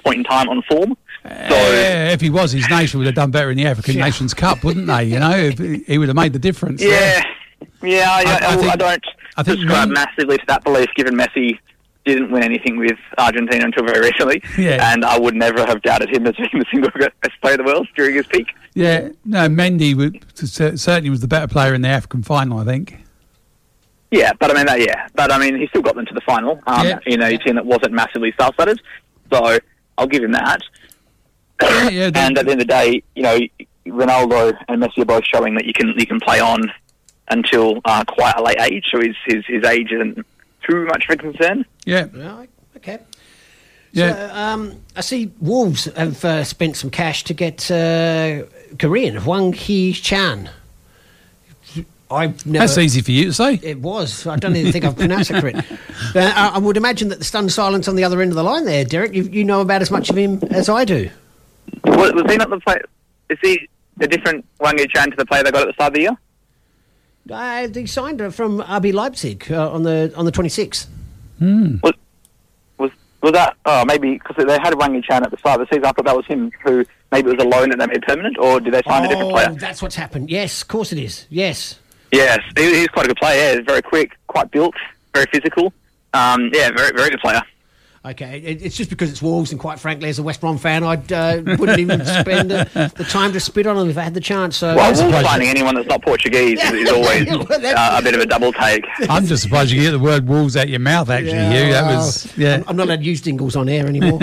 point 0.05 0.19
in 0.19 0.25
time 0.25 0.49
on 0.49 0.63
form. 0.63 0.97
So 1.25 1.29
yeah, 1.31 2.11
if 2.13 2.21
he 2.21 2.31
was, 2.31 2.53
his 2.53 2.69
nation 2.71 2.99
would 2.99 3.07
have 3.07 3.15
done 3.15 3.31
better 3.31 3.51
in 3.51 3.57
the 3.57 3.67
African 3.67 3.97
Yeah. 3.97 4.05
Nations 4.05 4.33
Cup, 4.35 4.63
wouldn't 4.65 4.87
they? 4.87 5.05
You 5.05 5.19
know, 5.19 5.51
he 5.87 5.99
would 5.99 6.09
have 6.09 6.17
made 6.17 6.33
the 6.33 6.39
difference. 6.39 6.83
yeah, 6.83 7.23
yeah, 7.83 8.07
I, 8.11 8.23
I- 8.23 8.47
I 8.49 8.53
I, 8.53 8.57
think- 8.57 8.73
I 8.73 8.77
don't 8.77 9.05
I 9.37 9.43
think 9.43 9.59
subscribe 9.61 9.89
men- 9.89 9.93
massively 9.95 10.39
to 10.39 10.45
that 10.49 10.65
belief, 10.65 10.89
given 10.97 11.15
Messi 11.17 11.59
didn't 12.07 12.31
win 12.31 12.43
anything 12.43 12.79
with 12.79 12.97
Argentina 13.19 13.65
until 13.65 13.85
very 13.85 14.01
recently, 14.01 14.43
Yeah. 14.57 14.93
and 14.93 15.05
I 15.05 15.19
would 15.19 15.35
never 15.37 15.65
have 15.67 15.83
doubted 15.83 16.09
him 16.09 16.27
as 16.27 16.35
being 16.37 16.49
the 16.55 16.65
single 16.71 16.91
best 16.99 17.41
player 17.43 17.55
in 17.55 17.59
the 17.59 17.65
world 17.65 17.87
during 17.97 18.15
his 18.15 18.27
peak. 18.27 18.47
Yeah, 18.75 19.11
no, 19.27 19.49
Mendy 19.49 19.95
would, 19.95 20.25
certainly 20.35 21.11
was 21.11 21.21
the 21.21 21.29
better 21.29 21.47
player 21.49 21.75
in 21.75 21.83
the 21.83 21.89
African 21.89 22.23
final, 22.23 22.59
I 22.59 22.65
think. 22.65 22.97
Yeah, 24.11 24.33
but 24.39 24.51
I 24.51 24.55
mean, 24.55 24.67
that, 24.67 24.81
yeah, 24.81 25.07
but 25.15 25.31
I 25.31 25.39
mean, 25.39 25.57
he 25.59 25.67
still 25.69 25.83
got 25.83 25.95
them 25.95 26.07
to 26.07 26.15
the 26.15 26.21
final 26.23 26.61
um, 26.67 26.87
Yeah. 26.87 26.99
in 27.07 27.23
a 27.23 27.37
team 27.39 27.55
that 27.55 27.65
wasn't 27.67 27.93
massively 27.93 28.33
star-studded. 28.33 28.81
So 29.33 29.59
I'll 29.99 30.07
give 30.09 30.23
him 30.25 30.33
that. 30.33 30.61
Yeah, 31.63 31.89
yeah, 31.91 32.07
and 32.15 32.39
at 32.39 32.47
the 32.47 32.53
end 32.53 32.61
of 32.63 32.67
the 32.67 32.73
day, 32.73 33.03
you 33.15 33.23
know, 33.23 33.39
Ronaldo 33.87 34.57
and 34.69 34.83
Messi 34.83 34.99
are 35.03 35.05
both 35.05 35.25
showing 35.27 35.55
that 35.57 35.65
you 35.67 35.73
can 35.75 35.89
you 35.97 36.07
can 36.07 36.19
play 36.21 36.41
on 36.41 36.73
until 37.29 37.81
uh, 37.85 38.03
quite 38.09 38.35
a 38.37 38.43
late 38.43 38.59
age. 38.61 38.87
So 38.91 38.99
his 39.01 39.15
his, 39.27 39.45
his 39.47 39.65
age 39.65 39.93
isn't 39.93 40.27
too 40.69 40.85
much 40.87 41.05
of 41.09 41.15
a 41.15 41.17
concern. 41.19 41.65
yeah, 41.85 42.07
Well, 42.15 42.47
okay. 42.77 42.99
yeah. 43.93 44.15
So, 44.15 44.35
um, 44.35 44.81
I 44.97 45.01
see 45.03 45.33
Wolves 45.41 45.85
have 45.97 46.25
uh, 46.25 46.45
spent 46.45 46.77
some 46.77 46.91
cash 46.91 47.25
to 47.25 47.35
get 47.35 47.71
uh, 47.71 48.45
Korean 48.79 49.17
Hwang 49.17 49.53
Hee 49.53 49.93
Chan. 49.93 50.49
I've 52.11 52.45
never. 52.45 52.67
That's 52.67 52.77
easy 52.79 53.03
for 53.03 53.11
you 53.13 53.27
to 53.27 53.33
say. 53.33 53.55
It 53.63 53.79
was. 53.81 54.27
I 54.27 54.37
don't 54.37 54.57
even 54.57 54.73
think 54.73 54.85
I've 54.85 54.97
pronounced 54.97 55.31
it 55.31 55.41
correct. 55.41 55.71
Uh, 56.15 56.33
I, 56.35 56.53
I 56.55 56.59
would 56.59 56.77
imagine 56.79 57.09
that 57.11 57.19
the 57.19 57.25
stunned 57.25 57.53
silence 57.53 57.87
on 57.87 57.95
the 57.95 58.03
other 58.05 58.21
end 58.23 58.33
of 58.33 58.35
the 58.35 58.43
line 58.43 58.65
there, 58.65 58.85
Derek. 58.85 59.13
You, 59.15 59.23
you 59.25 59.45
know 59.45 59.61
about 59.61 59.81
as 59.83 59.91
much 59.91 60.09
of 60.11 60.17
him 60.17 60.41
as 60.51 60.69
I 60.69 60.85
do. 60.87 61.11
Was, 61.85 62.13
was 62.15 62.25
he 62.29 62.37
not 62.39 62.49
the 62.51 62.59
player? 62.59 62.83
Is 63.29 63.39
he 63.43 63.69
a 64.01 64.09
different 64.09 64.45
Wang 64.59 64.77
Chan 64.89 65.11
to 65.11 65.17
the 65.17 65.27
player 65.27 65.45
they 65.45 65.51
got 65.53 65.63
at 65.63 65.67
the 65.69 65.73
start 65.75 65.89
of 65.91 65.95
the 65.95 66.01
year? 66.01 66.19
Uh, 67.31 67.67
they 67.69 67.85
signed 67.87 68.19
her 68.19 68.31
from 68.31 68.61
RB 68.61 68.93
Leipzig 68.95 69.53
uh, 69.53 69.71
on 69.71 69.83
the 69.83 70.13
on 70.17 70.25
the 70.25 70.33
twenty 70.33 70.49
sixth. 70.49 70.89
Was 71.41 71.93
was 72.79 72.91
was 73.23 73.33
that? 73.33 73.57
Oh, 73.67 73.85
maybe 73.85 74.15
because 74.15 74.45
they 74.45 74.59
had 74.59 74.75
Wang 74.75 75.01
Chan 75.03 75.23
at 75.23 75.31
the 75.31 75.37
start 75.37 75.61
of 75.61 75.69
the 75.69 75.75
season. 75.75 75.85
I 75.85 75.93
thought 75.93 76.07
that 76.07 76.17
was 76.17 76.27
him. 76.27 76.51
Who 76.65 76.85
maybe 77.13 77.31
it 77.31 77.37
was 77.37 77.45
a 77.45 77.49
loan 77.49 77.69
that 77.71 77.79
they 77.79 77.87
made 77.87 78.03
permanent, 78.03 78.37
or 78.39 78.59
did 78.59 78.73
they 78.75 78.83
sign 78.83 79.05
a 79.05 79.09
different 79.09 79.31
Oh, 79.31 79.35
player? 79.35 79.51
that's 79.53 79.83
what's 79.83 79.97
happened. 79.97 80.31
Yes, 80.31 80.63
of 80.63 80.69
course 80.69 80.93
it 80.93 80.99
is. 80.99 81.27
Yes. 81.29 81.79
Yes, 82.13 82.41
he, 82.57 82.75
he's 82.81 82.89
quite 82.89 83.07
a 83.07 83.09
good 83.09 83.17
player. 83.17 83.57
Yeah, 83.57 83.63
very 83.63 83.83
quick, 83.83 84.17
quite 84.27 84.51
built, 84.51 84.75
very 85.15 85.27
physical. 85.27 85.73
Um, 86.13 86.51
yeah, 86.53 86.71
very 86.71 86.93
very 86.93 87.11
good 87.11 87.21
player. 87.21 87.43
Okay, 88.03 88.39
it, 88.43 88.63
it's 88.63 88.79
just 88.79 88.89
because 88.89 89.11
it's 89.11 89.21
Wolves, 89.21 89.51
and 89.51 89.61
quite 89.61 89.79
frankly, 89.79 90.09
as 90.09 90.19
a 90.19 90.23
West 90.23 90.41
Brom 90.41 90.57
fan, 90.57 90.83
I 90.83 90.95
uh, 90.95 91.43
wouldn't 91.59 91.79
even 91.81 92.03
spend 92.21 92.51
uh, 92.51 92.65
the 92.97 93.07
time 93.07 93.31
to 93.35 93.41
spit 93.41 93.67
on 93.67 93.77
them 93.77 93.91
if 93.91 93.99
I 93.99 94.03
had 94.03 94.15
the 94.15 94.23
chance. 94.23 94.57
So 94.57 94.75
Well, 94.75 94.95
surprised 94.95 95.03
Wolves 95.03 95.19
you- 95.19 95.29
finding 95.29 95.49
anyone 95.51 95.75
that's 95.75 95.87
not 95.87 96.01
Portuguese 96.03 96.59
is, 96.65 96.71
is 96.73 96.89
always 96.93 97.29
uh, 97.29 97.97
a 97.99 98.03
bit 98.03 98.15
of 98.15 98.23
a 98.23 98.27
double 98.27 98.55
take. 98.55 98.87
I'm 99.11 99.27
just 99.27 99.43
surprised 99.43 99.71
you 99.71 99.83
get 99.83 99.91
the 99.91 99.99
word 99.99 100.27
wolves 100.27 100.57
out 100.57 100.71
your 100.71 100.81
mouth, 100.81 101.11
actually, 101.11 101.33
Hugh. 101.33 101.73
That 101.73 101.95
was, 101.95 102.35
yeah. 102.39 102.55
I'm, 102.55 102.65
I'm 102.69 102.77
not 102.77 102.87
allowed 102.87 103.01
to 103.01 103.05
use 103.05 103.21
dingles 103.21 103.55
on 103.55 103.69
air 103.69 103.87
anymore. 103.87 104.19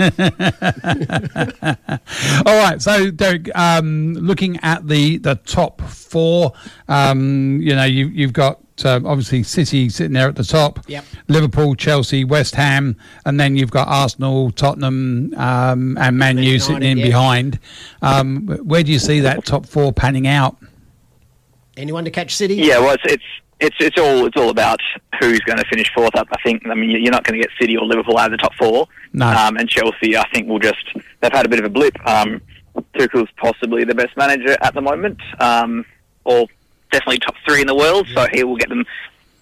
All 2.46 2.58
right, 2.60 2.82
so 2.82 3.12
Derek, 3.12 3.48
um, 3.56 4.14
looking 4.14 4.58
at 4.64 4.88
the 4.88 5.18
the 5.18 5.36
top 5.36 5.82
four, 5.82 6.52
um, 6.88 7.60
you 7.62 7.76
know, 7.76 7.84
you, 7.84 8.08
you've 8.08 8.32
got 8.32 8.60
um, 8.86 9.06
obviously 9.06 9.42
City 9.42 9.88
sitting 9.88 10.12
there 10.12 10.28
at 10.28 10.36
the 10.36 10.44
top, 10.44 10.80
Yep. 10.88 11.04
Liverpool, 11.28 11.74
Chelsea, 11.74 12.24
West 12.24 12.54
Ham, 12.54 12.96
and 13.24 13.38
then 13.38 13.56
you've 13.56 13.70
got 13.70 13.88
Arsenal, 13.88 14.50
Tottenham, 14.52 15.34
um, 15.34 15.96
and 15.98 16.16
Man 16.16 16.36
Man 16.36 16.38
U 16.38 16.58
sitting 16.58 16.82
in 16.82 16.98
yeah. 16.98 17.06
behind. 17.06 17.58
Um, 18.02 18.46
where 18.64 18.82
do 18.82 18.92
you 18.92 18.98
see 18.98 19.20
that 19.20 19.44
top 19.44 19.66
four 19.66 19.92
panning 19.92 20.26
out? 20.26 20.56
Anyone 21.76 22.04
to 22.04 22.10
catch 22.10 22.34
City? 22.34 22.56
Yeah, 22.56 22.78
well, 22.78 22.94
it's, 22.94 23.04
it's 23.06 23.24
it's 23.60 23.76
it's 23.80 23.98
all 23.98 24.26
it's 24.26 24.36
all 24.36 24.50
about 24.50 24.80
who's 25.20 25.40
going 25.40 25.58
to 25.58 25.64
finish 25.70 25.90
fourth 25.94 26.14
up. 26.16 26.28
I 26.30 26.36
think. 26.42 26.62
I 26.66 26.74
mean, 26.74 26.90
you're 26.90 27.12
not 27.12 27.24
going 27.24 27.40
to 27.40 27.46
get 27.46 27.50
City 27.60 27.76
or 27.76 27.84
Liverpool 27.86 28.18
out 28.18 28.32
of 28.32 28.38
the 28.38 28.42
top 28.42 28.54
four. 28.54 28.86
No. 29.12 29.26
Um, 29.26 29.56
and 29.56 29.68
Chelsea, 29.68 30.16
I 30.16 30.28
think, 30.32 30.48
will 30.48 30.58
just 30.58 30.84
they've 31.20 31.32
had 31.32 31.46
a 31.46 31.48
bit 31.48 31.58
of 31.58 31.64
a 31.64 31.70
blip. 31.70 31.94
Um, 32.06 32.40
Tuchel's 32.96 33.28
possibly 33.36 33.84
the 33.84 33.94
best 33.94 34.16
manager 34.16 34.56
at 34.60 34.74
the 34.74 34.80
moment, 34.80 35.18
um, 35.40 35.84
or 36.24 36.46
definitely 36.90 37.18
top 37.18 37.34
three 37.46 37.60
in 37.60 37.66
the 37.66 37.74
world. 37.74 38.06
So 38.14 38.26
he 38.32 38.44
will 38.44 38.56
get 38.56 38.68
them. 38.68 38.84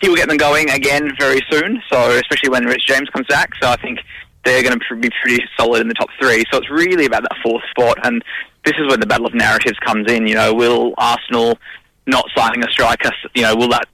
He 0.00 0.08
will 0.08 0.16
get 0.16 0.28
them 0.28 0.36
going 0.36 0.70
again 0.70 1.12
very 1.18 1.40
soon. 1.50 1.82
So 1.90 2.10
especially 2.18 2.50
when 2.50 2.64
Reece 2.64 2.84
James 2.84 3.08
comes 3.10 3.26
back. 3.28 3.50
So 3.60 3.68
I 3.68 3.76
think 3.76 4.00
they're 4.46 4.62
going 4.62 4.78
to 4.78 4.96
be 4.96 5.10
pretty 5.22 5.44
solid 5.58 5.80
in 5.82 5.88
the 5.88 5.94
top 5.94 6.08
three. 6.20 6.44
So 6.50 6.58
it's 6.58 6.70
really 6.70 7.04
about 7.04 7.22
that 7.22 7.36
fourth 7.42 7.64
spot, 7.70 7.98
and 8.06 8.22
this 8.64 8.74
is 8.78 8.86
where 8.86 8.96
the 8.96 9.06
battle 9.06 9.26
of 9.26 9.34
narratives 9.34 9.78
comes 9.80 10.10
in. 10.10 10.26
You 10.26 10.36
know, 10.36 10.54
will 10.54 10.94
Arsenal 10.96 11.58
not 12.06 12.24
signing 12.34 12.62
a 12.62 12.70
striker? 12.70 13.10
You 13.34 13.42
know, 13.42 13.56
will 13.56 13.68
that? 13.68 13.88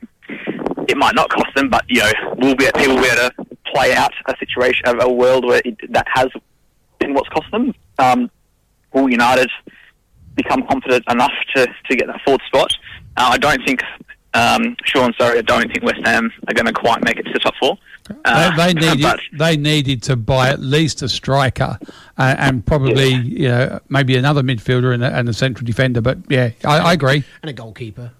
It 0.88 0.96
might 0.96 1.14
not 1.14 1.30
cost 1.30 1.54
them, 1.56 1.70
but 1.70 1.84
you 1.88 2.00
know, 2.00 2.12
we'll 2.36 2.54
be 2.54 2.68
people 2.76 2.96
will 2.96 3.02
be 3.02 3.08
able 3.08 3.30
to 3.30 3.46
play 3.72 3.94
out 3.94 4.12
a 4.26 4.34
situation, 4.38 4.86
a, 4.86 5.06
a 5.06 5.12
world 5.12 5.46
where 5.46 5.62
it, 5.64 5.76
that 5.92 6.06
has 6.12 6.28
been 6.98 7.14
what's 7.14 7.28
cost 7.30 7.50
them. 7.50 7.74
Um, 7.98 8.30
will 8.92 9.08
United 9.08 9.50
become 10.34 10.66
confident 10.66 11.04
enough 11.10 11.32
to, 11.54 11.66
to 11.66 11.96
get 11.96 12.06
that 12.06 12.20
fourth 12.24 12.42
spot. 12.46 12.72
Uh, 13.16 13.30
I 13.32 13.38
don't 13.38 13.64
think 13.64 13.82
um, 14.34 14.76
Sean, 14.84 15.12
sorry, 15.18 15.38
I 15.38 15.42
don't 15.42 15.70
think 15.70 15.82
West 15.82 16.00
Ham 16.04 16.32
are 16.48 16.54
going 16.54 16.66
to 16.66 16.72
quite 16.72 17.04
make 17.04 17.18
it 17.18 17.24
to 17.24 17.32
the 17.32 17.38
top 17.38 17.54
four. 17.60 17.76
Uh, 18.24 18.56
they, 18.56 18.72
they 18.72 18.80
needed 18.80 19.02
but- 19.02 19.20
they 19.32 19.56
needed 19.56 20.02
to 20.04 20.16
buy 20.16 20.48
at 20.48 20.60
least 20.60 21.02
a 21.02 21.08
striker 21.08 21.78
uh, 22.18 22.34
and 22.36 22.66
probably 22.66 23.14
you 23.14 23.46
know 23.48 23.78
maybe 23.88 24.16
another 24.16 24.42
midfielder 24.42 24.92
and 24.92 25.04
a, 25.04 25.14
and 25.14 25.28
a 25.28 25.32
central 25.32 25.64
defender. 25.64 26.00
But 26.00 26.18
yeah, 26.28 26.50
I, 26.64 26.78
I 26.78 26.92
agree. 26.94 27.22
And 27.42 27.50
a 27.50 27.52
goalkeeper. 27.52 28.10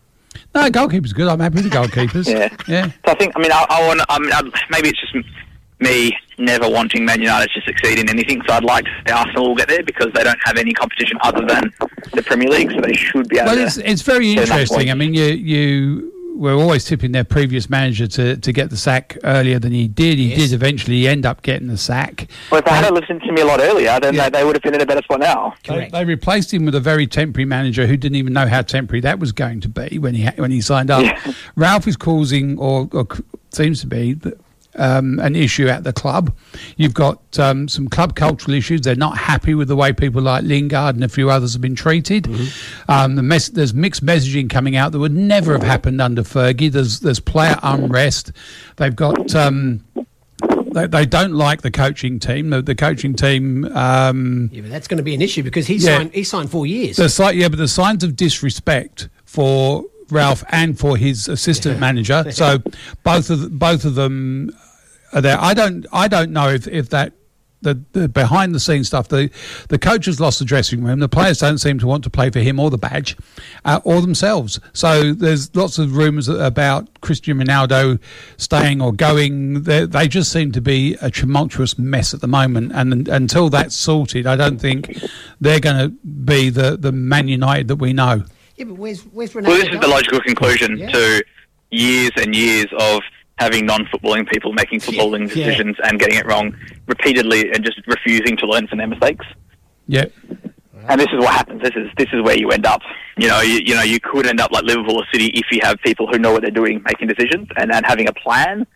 No, 0.54 0.70
goalkeeper's 0.70 1.12
good. 1.12 1.28
I'm 1.28 1.40
happy 1.40 1.56
with 1.56 1.64
the 1.64 1.70
goalkeepers. 1.70 2.28
Yeah. 2.28 2.54
yeah. 2.68 2.86
So 2.86 3.12
I 3.12 3.14
think, 3.14 3.32
I 3.36 3.40
mean, 3.40 3.52
I, 3.52 3.66
I 3.68 3.86
want. 3.86 4.00
I 4.08 4.18
mean, 4.18 4.32
I, 4.32 4.42
maybe 4.70 4.90
it's 4.90 5.00
just 5.00 5.14
me 5.82 6.16
never 6.38 6.68
wanting 6.68 7.04
Man 7.04 7.20
United 7.20 7.50
to 7.54 7.60
succeed 7.62 7.98
in 7.98 8.08
anything. 8.08 8.40
So 8.48 8.54
I'd 8.54 8.64
like 8.64 8.84
to 8.84 8.90
see 9.06 9.12
Arsenal 9.12 9.48
will 9.48 9.54
get 9.56 9.68
there 9.68 9.82
because 9.82 10.08
they 10.14 10.24
don't 10.24 10.38
have 10.44 10.56
any 10.56 10.72
competition 10.72 11.18
other 11.22 11.44
than 11.46 11.72
the 12.12 12.22
Premier 12.22 12.48
League, 12.48 12.70
so 12.72 12.80
they 12.80 12.94
should 12.94 13.28
be 13.28 13.38
able 13.38 13.46
Well, 13.48 13.56
to. 13.56 13.62
it's 13.64 13.76
it's 13.78 14.02
very 14.02 14.32
interesting. 14.32 14.90
I 14.90 14.94
mean, 14.94 15.14
you 15.14 15.24
you 15.24 16.08
were 16.34 16.54
always 16.54 16.82
tipping 16.86 17.12
their 17.12 17.24
previous 17.24 17.68
manager 17.68 18.06
to, 18.06 18.36
to 18.38 18.52
get 18.52 18.70
the 18.70 18.76
sack 18.76 19.18
earlier 19.22 19.58
than 19.58 19.70
he 19.70 19.86
did. 19.86 20.16
He 20.16 20.30
Yes. 20.30 20.38
did 20.38 20.52
eventually 20.54 21.06
end 21.06 21.26
up 21.26 21.42
getting 21.42 21.68
the 21.68 21.76
sack. 21.76 22.26
well, 22.50 22.58
if 22.60 22.64
they 22.64 22.70
had 22.72 22.92
listened 22.94 23.20
to 23.22 23.32
me 23.32 23.42
a 23.42 23.44
lot 23.44 23.60
earlier, 23.60 24.00
then 24.00 24.14
Yeah. 24.14 24.30
they, 24.30 24.38
they 24.38 24.44
would 24.44 24.56
have 24.56 24.62
been 24.62 24.74
in 24.74 24.80
a 24.80 24.86
better 24.86 25.02
spot 25.02 25.20
now. 25.20 25.52
They, 25.68 25.90
they 25.92 26.06
replaced 26.06 26.52
him 26.52 26.64
with 26.64 26.74
a 26.74 26.80
very 26.80 27.06
temporary 27.06 27.44
manager 27.44 27.86
who 27.86 27.98
didn't 27.98 28.16
even 28.16 28.32
know 28.32 28.46
how 28.48 28.62
temporary 28.62 29.02
that 29.02 29.18
was 29.18 29.30
going 29.30 29.60
to 29.60 29.68
be 29.68 29.98
when 29.98 30.14
he 30.14 30.26
when 30.36 30.50
he 30.50 30.62
signed 30.62 30.90
up. 30.90 31.04
Yeah. 31.04 31.32
Ralph 31.54 31.86
is 31.86 31.98
causing, 31.98 32.58
or, 32.58 32.88
or 32.92 33.06
seems 33.50 33.82
to 33.82 33.86
be, 33.86 34.14
th- 34.14 34.34
um, 34.76 35.18
an 35.20 35.36
issue 35.36 35.68
at 35.68 35.84
the 35.84 35.92
club. 35.92 36.34
You've 36.76 36.94
got 36.94 37.38
um, 37.38 37.68
some 37.68 37.88
club 37.88 38.14
cultural 38.16 38.54
issues. 38.56 38.80
They're 38.82 38.94
not 38.96 39.18
happy 39.18 39.54
with 39.54 39.68
the 39.68 39.76
way 39.76 39.92
people 39.92 40.22
like 40.22 40.44
Lingard 40.44 40.94
and 40.94 41.04
a 41.04 41.08
few 41.08 41.30
others 41.30 41.52
have 41.52 41.62
been 41.62 41.74
treated. 41.74 42.26
Um, 42.88 43.16
the 43.16 43.22
mess- 43.22 43.48
there's 43.50 43.74
mixed 43.74 44.04
messaging 44.04 44.48
coming 44.48 44.76
out 44.76 44.92
that 44.92 44.98
would 44.98 45.12
never 45.14 45.52
have 45.52 45.62
happened 45.62 46.00
under 46.00 46.22
Fergie. 46.22 46.70
There's 46.72 47.00
there's 47.00 47.20
player 47.20 47.56
unrest. 47.62 48.32
They've 48.76 48.96
got. 48.96 49.34
Um, 49.34 49.84
they, 50.72 50.86
they 50.86 51.04
don't 51.04 51.32
like 51.32 51.60
the 51.60 51.70
coaching 51.70 52.18
team. 52.18 52.48
The, 52.48 52.62
the 52.62 52.74
coaching 52.74 53.14
team 53.14 53.66
um, 53.76 54.48
Yeah, 54.52 54.62
but 54.62 54.70
that's 54.70 54.88
going 54.88 54.96
to 54.96 55.02
be 55.04 55.14
an 55.14 55.20
issue 55.20 55.42
because 55.42 55.66
he 55.66 55.74
Yeah. 55.76 55.98
signed 55.98 56.14
he 56.14 56.24
signed 56.24 56.50
four 56.50 56.64
years. 56.66 56.96
the 56.96 57.32
yeah, 57.34 57.48
but 57.48 57.58
the 57.58 57.68
signs 57.68 58.02
of 58.02 58.16
disrespect 58.16 59.10
for 59.26 59.84
Ralph 60.12 60.44
and 60.48 60.78
for 60.78 60.96
his 60.96 61.28
assistant 61.28 61.80
manager. 61.80 62.24
So 62.32 62.62
both 63.04 63.30
of 63.30 63.58
both 63.58 63.84
of 63.84 63.94
them 63.94 64.50
are 65.12 65.20
there. 65.20 65.38
I 65.38 65.54
don't 65.54 65.86
I 65.92 66.08
don't 66.08 66.32
know 66.32 66.48
if, 66.48 66.66
if 66.66 66.88
that 66.88 67.12
the, 67.62 67.80
the 67.92 68.08
behind 68.08 68.54
the 68.54 68.60
scenes 68.60 68.88
stuff. 68.88 69.08
The 69.08 69.30
the 69.68 69.78
coach 69.78 70.06
has 70.06 70.20
lost 70.20 70.38
the 70.38 70.44
dressing 70.44 70.84
room. 70.84 70.98
The 71.00 71.08
players 71.08 71.38
don't 71.38 71.58
seem 71.58 71.78
to 71.78 71.86
want 71.86 72.04
to 72.04 72.10
play 72.10 72.30
for 72.30 72.40
him 72.40 72.60
or 72.60 72.70
the 72.70 72.78
badge, 72.78 73.16
uh, 73.64 73.80
or 73.84 74.00
themselves. 74.00 74.60
So 74.72 75.12
there's 75.14 75.54
lots 75.54 75.78
of 75.78 75.96
rumours 75.96 76.28
about 76.28 77.00
Cristiano 77.00 77.44
Ronaldo 77.44 78.00
staying 78.36 78.82
or 78.82 78.92
going. 78.92 79.62
They, 79.62 79.86
they 79.86 80.08
just 80.08 80.30
seem 80.32 80.52
to 80.52 80.60
be 80.60 80.96
a 81.00 81.10
tumultuous 81.10 81.78
mess 81.78 82.12
at 82.12 82.20
the 82.20 82.28
moment. 82.28 82.72
And, 82.74 83.08
until 83.08 83.48
that's 83.48 83.74
sorted, 83.74 84.26
I 84.26 84.36
don't 84.36 84.58
think 84.58 84.98
they're 85.40 85.60
going 85.60 85.78
to 85.78 85.88
be 86.06 86.50
the 86.50 86.76
the 86.76 86.92
Man 86.92 87.28
United 87.28 87.68
that 87.68 87.76
we 87.76 87.92
know. 87.92 88.24
Yeah, 88.62 88.68
but 88.70 88.78
where's 88.78 89.00
where's 89.12 89.32
Ronaldo? 89.32 89.48
Well, 89.48 89.56
this 89.58 89.68
is 89.74 89.80
the 89.80 89.88
logical 89.88 90.20
conclusion 90.20 90.78
Yeah. 90.78 90.90
to 90.90 91.24
years 91.70 92.10
and 92.16 92.34
years 92.34 92.66
of 92.78 93.00
having 93.38 93.66
non-footballing 93.66 94.28
people 94.30 94.52
making 94.52 94.80
footballing 94.80 95.28
Yeah. 95.28 95.34
decisions 95.46 95.76
and 95.84 95.98
getting 95.98 96.18
it 96.18 96.26
wrong 96.26 96.54
repeatedly 96.86 97.50
and 97.52 97.64
just 97.64 97.80
refusing 97.86 98.36
to 98.38 98.46
learn 98.46 98.66
from 98.68 98.78
their 98.78 98.86
mistakes. 98.86 99.26
Yeah. 99.88 100.04
And 100.88 101.00
this 101.00 101.06
is 101.12 101.18
what 101.18 101.32
happens. 101.32 101.62
This 101.62 101.72
is 101.76 101.88
this 101.96 102.08
is 102.12 102.22
where 102.22 102.36
you 102.36 102.50
end 102.50 102.66
up. 102.66 102.82
You 103.16 103.28
know, 103.28 103.40
you, 103.40 103.60
you 103.64 103.74
know, 103.74 103.82
you 103.82 104.00
could 104.00 104.26
end 104.26 104.40
up 104.40 104.50
like 104.52 104.64
Liverpool 104.64 104.96
or 104.96 105.04
City 105.12 105.26
if 105.28 105.46
you 105.50 105.60
have 105.62 105.78
people 105.84 106.06
who 106.06 106.18
know 106.18 106.32
what 106.32 106.42
they're 106.42 106.50
doing, 106.50 106.82
making 106.84 107.08
decisions 107.08 107.48
and, 107.56 107.72
and 107.72 107.84
having 107.86 108.08
a 108.08 108.12
plan, 108.14 108.66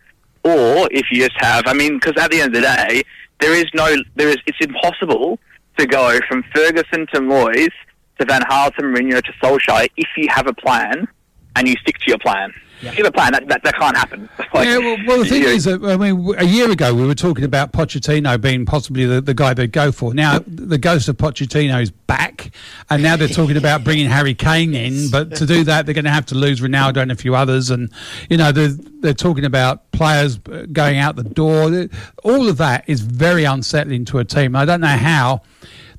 or 0.43 0.87
if 0.91 1.07
you 1.11 1.17
just 1.27 1.35
have. 1.37 1.63
I 1.65 1.73
mean, 1.73 1.99
because 1.99 2.13
at 2.21 2.31
the 2.31 2.39
end 2.41 2.55
of 2.55 2.61
the 2.61 2.67
day, 2.67 3.03
there 3.39 3.53
is 3.53 3.65
no, 3.73 3.95
there 4.15 4.29
is. 4.29 4.37
It's 4.45 4.57
impossible 4.61 5.39
to 5.77 5.85
go 5.85 6.17
from 6.27 6.43
Ferguson 6.55 7.07
to 7.13 7.19
Moyes 7.19 7.71
to 8.19 8.25
Van 8.25 8.41
Gaal 8.41 8.73
to 8.75 8.81
Mourinho 8.81 9.23
to 9.23 9.31
Solskjaer 9.43 9.89
if 9.97 10.07
you 10.17 10.27
have 10.29 10.47
a 10.47 10.53
plan 10.53 11.07
and 11.55 11.67
you 11.67 11.75
stick 11.81 11.97
to 11.99 12.05
your 12.07 12.19
plan. 12.19 12.53
If 12.79 12.95
you 12.95 13.03
have 13.03 13.11
a 13.11 13.11
plan, 13.11 13.31
that, 13.31 13.47
that, 13.47 13.63
that 13.63 13.75
can't 13.75 13.97
happen. 13.97 14.29
Like, 14.53 14.67
yeah, 14.67 14.77
well, 14.77 14.97
well 15.05 15.19
the 15.19 15.25
thing 15.25 15.41
you- 15.41 15.49
is, 15.49 15.65
that, 15.65 15.83
I 15.83 15.97
mean, 15.97 16.33
a 16.37 16.45
year 16.45 16.71
ago 16.71 16.93
we 16.95 17.05
were 17.05 17.13
talking 17.15 17.43
about 17.43 17.73
Pochettino 17.73 18.39
being 18.39 18.65
possibly 18.65 19.05
the, 19.05 19.19
the 19.19 19.33
guy 19.33 19.53
they'd 19.53 19.71
go 19.71 19.91
for. 19.91 20.13
Now 20.13 20.39
the 20.47 20.77
ghost 20.77 21.09
of 21.09 21.17
Pochettino 21.17 21.81
is 21.81 21.91
back, 21.91 22.51
and 22.89 23.03
now 23.03 23.17
they're 23.17 23.27
talking 23.27 23.57
about 23.57 23.83
bringing 23.83 24.07
Harry 24.09 24.33
Kane 24.33 24.73
in. 24.73 25.11
But 25.11 25.35
to 25.35 25.45
do 25.45 25.63
that, 25.65 25.85
they're 25.85 25.93
going 25.93 26.05
to 26.05 26.11
have 26.11 26.27
to 26.27 26.35
lose 26.35 26.61
Ronaldo 26.61 26.97
and 26.97 27.11
a 27.11 27.15
few 27.15 27.35
others, 27.35 27.69
and 27.69 27.91
you 28.29 28.37
know 28.37 28.51
they're 28.51 28.69
they're 29.01 29.13
talking 29.13 29.45
about 29.45 29.91
players 29.91 30.39
uh, 30.51 30.65
going 30.71 30.97
out 30.97 31.17
the 31.17 31.23
door. 31.23 31.87
All 32.23 32.47
of 32.47 32.57
that 32.57 32.85
is 32.87 33.01
very 33.01 33.43
unsettling 33.43 34.05
to 34.05 34.19
a 34.19 34.25
team. 34.25 34.55
I 34.55 34.65
don't 34.65 34.81
know 34.81 34.87
how. 34.87 35.41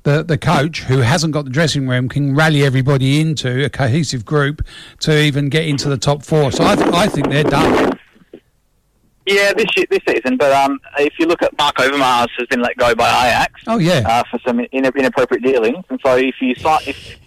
The, 0.09 0.23
the 0.23 0.39
coach 0.39 0.79
who 0.85 1.01
hasn't 1.01 1.33
got 1.33 1.45
the 1.45 1.51
dressing 1.51 1.87
room 1.87 2.09
can 2.09 2.33
rally 2.33 2.63
everybody 2.63 3.21
into 3.21 3.63
a 3.63 3.69
cohesive 3.69 4.25
group 4.25 4.65
to 5.01 5.15
even 5.15 5.49
get 5.49 5.67
into 5.67 5.87
the 5.87 5.97
top 5.97 6.23
four. 6.23 6.51
So 6.51 6.63
I, 6.63 6.75
th- 6.75 6.91
I 6.91 7.05
think 7.05 7.29
they're 7.29 7.43
done. 7.43 7.91
yeah, 9.27 9.53
this 9.53 9.67
year, 9.77 9.85
this 9.91 9.99
season. 10.07 10.35
But 10.37 10.51
um, 10.51 10.79
if 10.97 11.13
you 11.19 11.27
look 11.27 11.43
at 11.43 11.55
Marc 11.59 11.75
Overmars 11.75 12.29
has 12.39 12.47
been 12.47 12.59
let 12.59 12.75
go 12.77 12.95
by 12.95 13.07
Ajax. 13.07 13.61
Oh 13.67 13.77
yeah. 13.77 14.01
uh, 14.03 14.23
for 14.31 14.39
some 14.39 14.59
in- 14.59 14.67
inappropriate 14.71 15.43
dealings. 15.43 15.85
And 15.91 15.99
so 16.03 16.17
if 16.17 16.41
you 16.41 16.55
sign, 16.55 16.79
if 16.87 17.19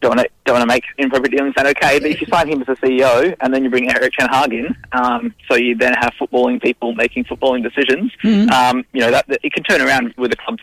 don't 0.00 0.16
want 0.16 0.20
to 0.20 0.28
don't 0.46 0.54
want 0.54 0.62
to 0.62 0.74
make 0.74 0.84
inappropriate 0.96 1.32
dealings 1.36 1.54
sound 1.54 1.68
okay, 1.68 1.98
but 1.98 2.08
if 2.08 2.22
you 2.22 2.26
sign 2.28 2.48
him 2.48 2.62
as 2.62 2.68
a 2.70 2.76
CEO 2.76 3.36
and 3.42 3.52
then 3.52 3.64
you 3.64 3.68
bring 3.68 3.90
Erik 3.90 4.14
ten 4.14 4.30
Hag 4.30 4.54
in, 4.54 4.74
um, 4.92 5.34
so 5.46 5.56
you 5.56 5.76
then 5.76 5.92
have 5.92 6.14
footballing 6.18 6.62
people 6.62 6.94
making 6.94 7.24
footballing 7.24 7.62
decisions, 7.62 8.10
um, 8.50 8.82
you 8.94 9.00
know 9.00 9.10
that, 9.10 9.28
that 9.28 9.40
it 9.42 9.52
can 9.52 9.62
turn 9.62 9.82
around 9.82 10.14
with 10.16 10.30
the 10.30 10.38
club 10.38 10.58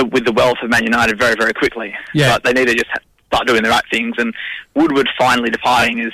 the, 0.00 0.06
with 0.06 0.24
the 0.24 0.32
wealth 0.32 0.58
of 0.62 0.70
Man 0.70 0.84
United 0.84 1.18
very 1.18 1.34
very 1.38 1.52
quickly. 1.52 1.94
Yeah. 2.14 2.34
but 2.34 2.44
they 2.44 2.52
need 2.52 2.68
to 2.68 2.74
just 2.74 2.90
start 3.26 3.46
doing 3.46 3.62
the 3.62 3.70
right 3.70 3.84
things. 3.90 4.14
And 4.18 4.34
Woodward 4.74 5.08
finally 5.18 5.50
departing 5.50 5.98
is 6.00 6.12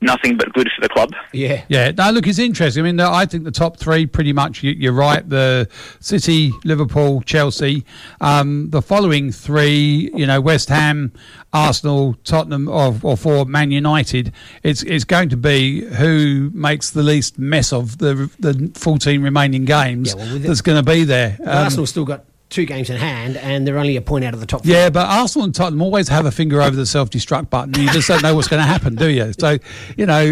nothing 0.00 0.36
but 0.36 0.52
good 0.52 0.68
for 0.74 0.82
the 0.82 0.88
club. 0.88 1.10
Yeah. 1.32 1.64
Yeah, 1.68 1.90
no, 1.90 2.10
look, 2.10 2.26
it's 2.26 2.38
interesting. 2.38 2.82
I 2.82 2.84
mean, 2.92 3.00
I 3.00 3.24
think 3.24 3.44
the 3.44 3.50
top 3.50 3.78
three 3.78 4.04
pretty 4.06 4.32
much, 4.32 4.62
you, 4.62 4.72
you're 4.72 4.92
right. 4.92 5.26
The 5.26 5.68
City, 6.00 6.52
Liverpool, 6.64 7.22
Chelsea. 7.22 7.84
Um, 8.20 8.70
the 8.70 8.82
following 8.82 9.32
three, 9.32 10.10
you 10.14 10.26
know, 10.26 10.40
West 10.40 10.68
Ham, 10.68 11.12
Arsenal, 11.52 12.14
Tottenham, 12.24 12.68
or, 12.68 12.94
or 13.02 13.16
for 13.16 13.46
Man 13.46 13.70
United, 13.70 14.32
it's 14.62 14.82
it's 14.82 15.04
going 15.04 15.30
to 15.30 15.36
be 15.36 15.82
who 15.86 16.50
makes 16.52 16.90
the 16.90 17.02
least 17.02 17.38
mess 17.38 17.72
of 17.72 17.98
the 17.98 18.30
the 18.38 18.70
14 18.74 19.22
remaining 19.22 19.64
games 19.64 20.10
Yeah, 20.10 20.22
well, 20.22 20.32
with 20.34 20.42
that's 20.42 20.60
going 20.60 20.84
to 20.84 20.88
be 20.90 21.04
there. 21.04 21.38
Um, 21.40 21.48
Arsenal 21.48 21.86
still 21.86 22.04
got 22.04 22.24
two 22.48 22.64
games 22.64 22.90
in 22.90 22.96
hand, 22.96 23.36
and 23.36 23.66
they're 23.66 23.78
only 23.78 23.96
a 23.96 24.00
point 24.02 24.24
out 24.24 24.34
of 24.34 24.40
the 24.40 24.46
top. 24.46 24.64
four. 24.64 24.72
Yeah, 24.72 24.88
but 24.90 25.06
Arsenal 25.06 25.44
and 25.44 25.54
Tottenham 25.54 25.82
always 25.82 26.08
have 26.08 26.26
a 26.26 26.30
finger 26.30 26.62
over 26.62 26.76
the 26.76 26.86
self-destruct 26.86 27.50
button. 27.50 27.74
You 27.74 27.90
just 27.90 28.08
don't 28.08 28.22
know 28.22 28.34
what's 28.34 28.48
going 28.48 28.62
to 28.62 28.66
happen, 28.68 28.94
do 28.94 29.08
you? 29.08 29.32
So, 29.38 29.58
you 29.96 30.06
know, 30.06 30.22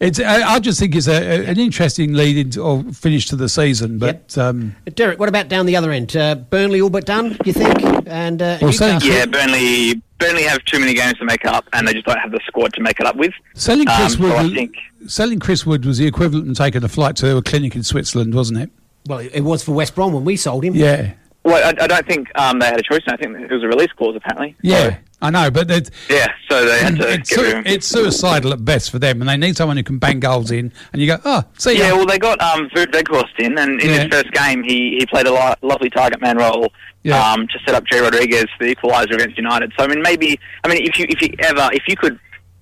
it's. 0.00 0.20
I, 0.20 0.42
I 0.54 0.58
just 0.60 0.78
think 0.78 0.94
it's 0.94 1.06
a, 1.08 1.12
a- 1.16 1.46
an 1.46 1.58
interesting 1.58 2.12
lead 2.12 2.36
into 2.36 2.60
or 2.60 2.82
finish 2.92 3.26
to 3.28 3.36
the 3.36 3.48
season. 3.48 3.98
But 3.98 4.36
um, 4.36 4.74
Derek, 4.94 5.18
what 5.18 5.28
about 5.28 5.48
down 5.48 5.64
the 5.66 5.76
other 5.76 5.90
end? 5.90 6.14
Uh, 6.16 6.34
Burnley 6.34 6.80
all 6.80 6.90
but 6.90 7.06
done, 7.06 7.36
you 7.44 7.52
think? 7.52 7.82
And 8.06 8.42
uh, 8.42 8.58
Well, 8.60 8.72
saying- 8.72 9.00
Yeah, 9.04 9.26
Burnley 9.26 10.02
Burnley 10.18 10.42
have 10.44 10.64
too 10.64 10.80
many 10.80 10.92
games 10.94 11.18
to 11.18 11.24
make 11.24 11.44
up, 11.44 11.66
and 11.72 11.86
they 11.88 11.92
just 11.92 12.04
don't 12.06 12.18
have 12.18 12.30
the 12.30 12.40
squad 12.46 12.72
to 12.74 12.80
make 12.80 13.00
it 13.00 13.06
up 13.06 13.16
with. 13.16 13.32
selling 13.54 13.88
Um, 13.88 13.96
Chris 13.96 14.14
so 14.14 14.20
Wood, 14.20 14.32
I 14.32 14.42
was, 14.42 14.52
think 14.52 14.74
selling 15.06 15.38
Chris 15.38 15.64
Wood 15.64 15.84
was 15.84 15.98
the 15.98 16.06
equivalent 16.06 16.48
of 16.50 16.56
taking 16.56 16.82
a 16.84 16.88
flight 16.88 17.16
to 17.16 17.36
a 17.36 17.42
clinic 17.42 17.74
in 17.76 17.82
Switzerland, 17.82 18.34
wasn't 18.34 18.58
it? 18.60 18.70
Well, 19.08 19.18
it 19.20 19.40
was 19.42 19.62
for 19.62 19.72
West 19.72 19.94
Brom 19.94 20.12
when 20.12 20.24
we 20.24 20.36
sold 20.36 20.64
him. 20.64 20.74
Yeah, 20.74 21.12
Well, 21.44 21.62
I, 21.64 21.84
I 21.84 21.86
don't 21.86 22.06
think 22.06 22.28
um, 22.38 22.58
they 22.58 22.66
had 22.66 22.78
a 22.80 22.82
choice. 22.82 23.02
I 23.08 23.16
think 23.16 23.36
it 23.38 23.50
was 23.50 23.62
a 23.62 23.68
release 23.68 23.92
clause, 23.92 24.16
apparently. 24.16 24.56
yeah, 24.62 24.98
I 25.22 25.30
know, 25.30 25.50
but 25.50 25.70
it, 25.70 25.90
Yeah, 26.10 26.26
so 26.50 26.64
they 26.66 26.78
had 26.80 26.96
to 26.96 27.08
it's, 27.12 27.30
get 27.30 27.38
su- 27.38 27.62
it's 27.64 27.86
suicidal 27.86 28.52
at 28.52 28.64
best 28.64 28.90
for 28.90 28.98
them, 28.98 29.20
and 29.22 29.28
they 29.30 29.36
need 29.36 29.56
someone 29.56 29.76
who 29.76 29.82
can 29.82 29.98
bang 29.98 30.20
goals 30.20 30.50
in. 30.50 30.72
And 30.92 31.00
you 31.00 31.06
go, 31.08 31.18
oh, 31.24 31.42
see 31.58 31.78
Yeah, 31.78 31.88
ya. 31.90 31.96
well, 31.96 32.06
they 32.06 32.18
got 32.18 32.40
um, 32.42 32.68
Wout 32.74 33.26
in, 33.38 33.56
and 33.58 33.80
in 33.80 33.88
Yeah. 33.88 34.02
his 34.02 34.08
first 34.12 34.32
game, 34.32 34.62
he, 34.62 34.96
he 34.98 35.06
played 35.06 35.26
a 35.26 35.32
lo- 35.32 35.54
lovely 35.62 35.88
target 35.90 36.20
man 36.20 36.36
role 36.36 36.72
Yeah. 37.02 37.32
um, 37.32 37.46
to 37.48 37.58
set 37.64 37.74
up 37.74 37.84
Jay 37.86 38.00
Rodriguez 38.00 38.46
for 38.58 38.64
the 38.66 38.74
equaliser 38.74 39.14
against 39.14 39.36
United. 39.38 39.72
So, 39.78 39.84
I 39.84 39.88
mean, 39.88 40.02
maybe, 40.02 40.38
I 40.64 40.68
mean, 40.68 40.84
if 40.84 40.98
you 40.98 41.06
if 41.08 41.22
you 41.22 41.34
ever, 41.40 41.70
if 41.72 41.84
you 41.88 41.96
could 41.96 42.18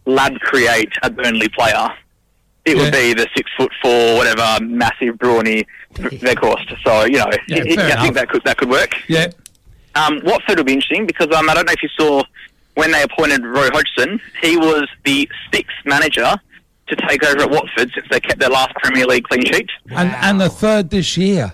lab 0.07 0.34
create 0.40 0.92
a 1.03 1.11
Burnley 1.11 1.49
player, 1.49 1.88
it 2.65 2.77
would 2.77 2.93
be 2.93 3.12
the 3.15 3.27
six 3.37 3.51
foot 3.57 3.71
four, 3.83 4.17
whatever, 4.17 4.65
massive, 4.65 5.19
brawny 5.19 5.67
Weghorst. 5.95 6.75
So, 6.85 7.05
you 7.05 7.19
know, 7.19 7.27
Yeah, 7.49 7.59
it- 7.59 7.67
it- 7.67 7.79
I 7.79 8.03
think 8.03 8.15
that 8.15 8.29
could 8.29 8.43
that 8.45 8.57
could 8.57 8.71
work. 8.71 8.95
yeah. 9.09 9.27
Um, 9.95 10.21
Watford 10.25 10.57
will 10.59 10.65
be 10.65 10.73
interesting 10.73 11.07
because 11.07 11.29
um, 11.37 11.49
I 11.49 11.55
don't 11.55 11.67
know 11.67 11.73
if 11.73 11.83
you 11.83 11.89
saw 11.97 12.23
when 12.75 12.91
they 12.91 13.03
appointed 13.03 13.45
Roy 13.45 13.69
Hodgson, 13.71 14.21
he 14.43 14.57
was 14.57 14.89
the 15.05 15.29
sixth 15.53 15.77
manager 15.85 16.35
to 16.89 16.97
take 17.09 17.23
over 17.25 17.43
at 17.43 17.51
Watford 17.51 17.93
since 17.95 18.07
they 18.11 18.19
kept 18.21 18.41
their 18.41 18.49
last 18.51 18.75
Premier 18.83 19.07
League 19.07 19.25
clean 19.25 19.45
sheet. 19.45 19.71
And 19.91 20.11
and 20.17 20.41
the 20.41 20.49
third 20.49 20.91
this 20.91 21.17
year. 21.17 21.53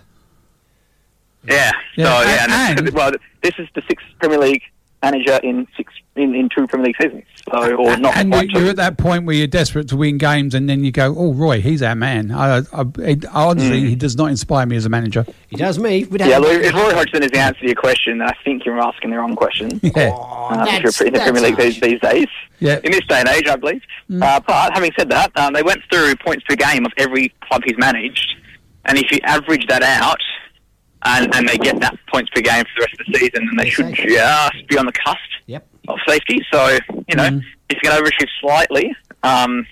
Yeah. 1.46 1.70
Yeah, 1.96 2.04
So 2.04 2.10
and- 2.28 2.28
yeah, 2.50 2.68
and, 2.70 2.78
and- 2.80 2.90
well, 2.94 3.12
this 3.42 3.52
is 3.58 3.68
the 3.74 3.82
sixth 3.88 4.06
Premier 4.20 4.38
League 4.38 4.62
manager 5.02 5.38
in 5.42 5.66
six 5.76 5.92
in, 6.16 6.34
in 6.34 6.48
two 6.54 6.66
Premier 6.66 6.86
League 6.88 6.96
seasons. 7.00 7.22
So, 7.50 7.74
or 7.76 7.96
not 7.96 8.16
and 8.16 8.32
quite 8.32 8.50
you're 8.50 8.62
two. 8.62 8.68
at 8.70 8.76
that 8.76 8.98
point 8.98 9.24
where 9.24 9.34
you're 9.34 9.46
desperate 9.46 9.88
to 9.88 9.96
win 9.96 10.18
games, 10.18 10.54
and 10.54 10.68
then 10.68 10.84
you 10.84 10.92
go, 10.92 11.14
"Oh, 11.16 11.32
Roy, 11.32 11.60
he's 11.60 11.82
our 11.82 11.94
man." 11.94 12.30
I, 12.30 12.58
I, 12.72 12.84
it, 12.98 13.24
honestly, 13.32 13.80
he 13.88 13.96
does 13.96 14.16
not 14.16 14.26
inspire 14.26 14.66
me 14.66 14.76
as 14.76 14.84
a 14.84 14.88
manager. 14.88 15.24
He 15.48 15.56
does 15.56 15.78
me. 15.78 16.06
Yeah, 16.10 16.26
have- 16.26 16.44
if 16.44 16.74
Roy 16.74 16.92
Hodgson 16.94 17.22
is 17.22 17.30
the 17.30 17.38
answer 17.38 17.60
to 17.60 17.66
your 17.66 17.74
question, 17.76 18.18
then 18.18 18.28
I 18.28 18.34
think 18.44 18.64
you're 18.64 18.80
asking 18.80 19.10
the 19.10 19.18
wrong 19.18 19.36
question. 19.36 19.80
Yeah, 19.96 20.10
uh, 20.14 20.66
if 20.68 21.00
you're 21.00 21.08
in 21.08 21.14
the 21.14 21.20
Premier 21.20 21.42
League 21.42 21.56
these, 21.56 21.80
these 21.80 22.00
days. 22.00 22.26
Yeah. 22.60 22.78
In 22.84 22.92
this 22.92 23.04
day 23.08 23.20
and 23.20 23.28
age, 23.28 23.46
I 23.48 23.56
believe. 23.56 23.82
Uh, 24.20 24.40
but 24.40 24.72
having 24.74 24.92
said 24.98 25.08
that, 25.10 25.30
um, 25.38 25.52
they 25.54 25.62
went 25.62 25.80
through 25.90 26.14
points 26.16 26.44
per 26.48 26.54
game 26.56 26.84
of 26.84 26.92
every 26.96 27.32
club 27.48 27.62
he's 27.64 27.78
managed, 27.78 28.34
and 28.84 28.98
if 28.98 29.10
you 29.10 29.18
average 29.24 29.66
that 29.68 29.82
out, 29.82 30.20
and, 31.04 31.34
and 31.34 31.48
they 31.48 31.56
get 31.56 31.80
that 31.80 31.96
points 32.12 32.30
per 32.34 32.40
game 32.42 32.64
for 32.64 32.80
the 32.80 32.86
rest 32.86 33.00
of 33.00 33.06
the 33.06 33.18
season, 33.18 33.46
then 33.46 33.56
they 33.56 33.70
should 33.70 33.86
they- 33.86 33.92
just 33.94 34.66
be 34.68 34.76
on 34.78 34.86
the 34.86 34.92
cusp 34.92 35.18
Yep. 35.46 35.66
Of 35.88 35.98
safety. 36.08 36.40
So 36.52 36.78
you 37.08 37.16
know, 37.16 37.40
if 37.68 37.78
you 37.82 37.90
can 37.90 38.02
overachieve 38.02 38.28
slightly, 38.40 38.94
um, 39.22 39.66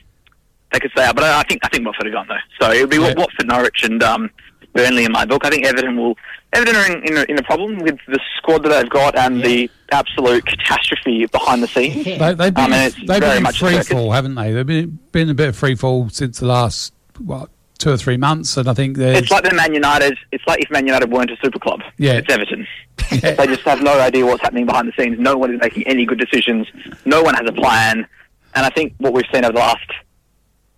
they 0.73 0.81
could 0.81 0.91
stay 0.93 1.05
out. 1.05 1.15
But 1.15 1.25
I 1.25 1.43
think 1.45 1.61
I 1.65 1.69
think 1.69 1.87
Watford 1.87 2.07
are 2.07 2.11
gone 2.11 2.29
though. 2.29 2.37
So 2.61 2.73
it'll 2.73 2.89
be 2.89 2.97
Yeah. 2.97 3.15
Watford, 3.17 3.47
Norwich, 3.47 3.83
and 3.85 4.03
um, 4.03 4.31
Burnley 4.75 5.05
in 5.05 5.13
my 5.13 5.25
book. 5.25 5.45
I 5.45 5.51
think 5.51 5.67
Everton 5.67 5.97
will. 5.97 6.17
Everton 6.55 6.77
are 6.77 6.87
in, 6.91 7.07
in, 7.07 7.17
a, 7.19 7.23
in 7.29 7.39
a 7.39 7.43
problem 7.43 7.79
with 7.81 7.99
the 8.07 8.19
squad 8.39 8.63
that 8.63 8.71
they've 8.71 8.89
got 8.89 9.15
and 9.19 9.43
the 9.43 9.71
absolute 9.93 10.47
catastrophe 10.47 11.27
behind 11.27 11.63
the 11.63 11.69
scenes. 11.69 12.05
they, 12.07 12.33
they've 12.33 12.55
been, 12.55 12.73
it's 12.73 12.97
they've 12.97 13.21
very 13.21 13.39
been 13.41 13.47
in 13.47 13.53
free 13.53 13.83
fall, 13.83 14.13
haven't 14.13 14.35
they? 14.35 14.53
They've 14.53 14.67
been 14.67 14.99
been 15.13 15.29
a 15.29 15.35
bit 15.35 15.51
of 15.51 15.57
free 15.57 15.75
fall 15.75 16.09
since 16.09 16.39
the 16.39 16.47
last 16.47 16.95
what 17.19 17.51
two 17.79 17.91
or 17.91 17.97
three 17.97 18.17
months, 18.17 18.57
and 18.57 18.69
I 18.69 18.75
think 18.75 18.97
there's 18.97 19.19
It's 19.19 19.31
like 19.31 19.45
the 19.45 19.55
Man 19.55 19.73
United. 19.73 20.19
It's 20.33 20.45
like 20.47 20.61
if 20.61 20.71
Man 20.71 20.87
United 20.87 21.11
weren't 21.11 21.31
a 21.31 21.37
super 21.43 21.59
club. 21.59 21.81
Yeah. 21.97 22.15
It's 22.15 22.31
Everton. 22.31 22.67
They 23.11 23.47
just 23.47 23.63
have 23.63 23.81
no 23.83 23.99
idea 23.99 24.27
what's 24.27 24.43
happening 24.43 24.67
behind 24.67 24.89
the 24.89 25.03
scenes. 25.03 25.19
No 25.19 25.37
one 25.39 25.55
is 25.55 25.61
making 25.61 25.87
any 25.87 26.05
good 26.05 26.19
decisions. 26.19 26.67
No 27.07 27.23
one 27.23 27.35
has 27.35 27.49
a 27.49 27.53
plan. 27.53 28.07
And 28.55 28.67
I 28.67 28.71
think 28.71 28.93
what 28.99 29.15
we've 29.15 29.25
seen 29.33 29.45
over 29.45 29.53
the 29.53 29.61
last 29.61 29.87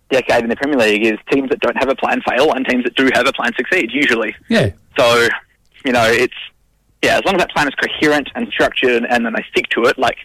decade 0.09 0.43
in 0.43 0.49
the 0.49 0.55
Premier 0.55 0.77
League 0.77 1.05
is 1.05 1.17
teams 1.31 1.49
that 1.49 1.59
don't 1.59 1.75
have 1.75 1.89
a 1.89 1.95
plan 1.95 2.21
fail, 2.21 2.53
and 2.53 2.65
teams 2.65 2.83
that 2.83 2.95
do 2.95 3.09
have 3.13 3.27
a 3.27 3.33
plan 3.33 3.51
succeed. 3.57 3.91
Usually. 3.91 4.35
yeah. 4.47 4.69
So, 4.97 5.27
you 5.83 5.91
know, 5.91 6.05
it's 6.05 6.35
yeah. 7.01 7.17
As 7.17 7.25
long 7.25 7.35
as 7.35 7.41
that 7.41 7.51
plan 7.51 7.67
is 7.67 7.73
coherent 7.75 8.29
and 8.35 8.47
structured, 8.49 9.03
and 9.09 9.25
then 9.25 9.33
they 9.33 9.43
stick 9.49 9.67
to 9.69 9.83
it, 9.85 9.97
like 9.97 10.17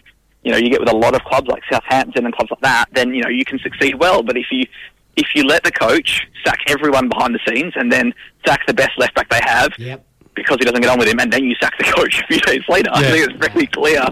you 0.43 0.51
know, 0.51 0.57
you 0.57 0.69
get 0.69 0.79
with 0.79 0.89
a 0.89 0.95
lot 0.95 1.15
of 1.15 1.21
clubs 1.23 1.47
like 1.47 1.63
Southampton 1.69 2.25
and 2.25 2.33
clubs 2.33 2.51
like 2.51 2.61
that, 2.61 2.85
then 2.93 3.13
you 3.13 3.23
know 3.23 3.29
you 3.29 3.43
can 3.43 3.59
succeed 3.59 3.95
well. 3.95 4.23
But 4.23 4.37
if 4.37 4.45
you 4.51 4.63
if 5.17 5.27
you 5.35 5.43
let 5.43 5.63
the 5.63 5.71
coach 5.71 6.27
sack 6.45 6.59
everyone 6.67 7.09
behind 7.09 7.35
the 7.35 7.39
scenes 7.47 7.73
and 7.75 7.91
then 7.91 8.13
sack 8.45 8.65
the 8.67 8.73
best 8.73 8.97
left 8.97 9.13
back 9.15 9.29
they 9.29 9.41
have 9.43 9.71
Yep. 9.77 10.05
because 10.35 10.57
he 10.59 10.65
doesn't 10.65 10.81
get 10.81 10.89
on 10.89 10.97
with 10.99 11.07
him, 11.09 11.19
and 11.19 11.31
then 11.33 11.43
you 11.43 11.55
sack 11.59 11.77
the 11.77 11.83
coach 11.95 12.21
a 12.21 12.27
few 12.27 12.39
days 12.41 12.61
later, 12.69 12.89
I 12.93 13.01
think 13.03 13.29
it's 13.29 13.53
very 13.53 13.67
clear. 13.67 14.03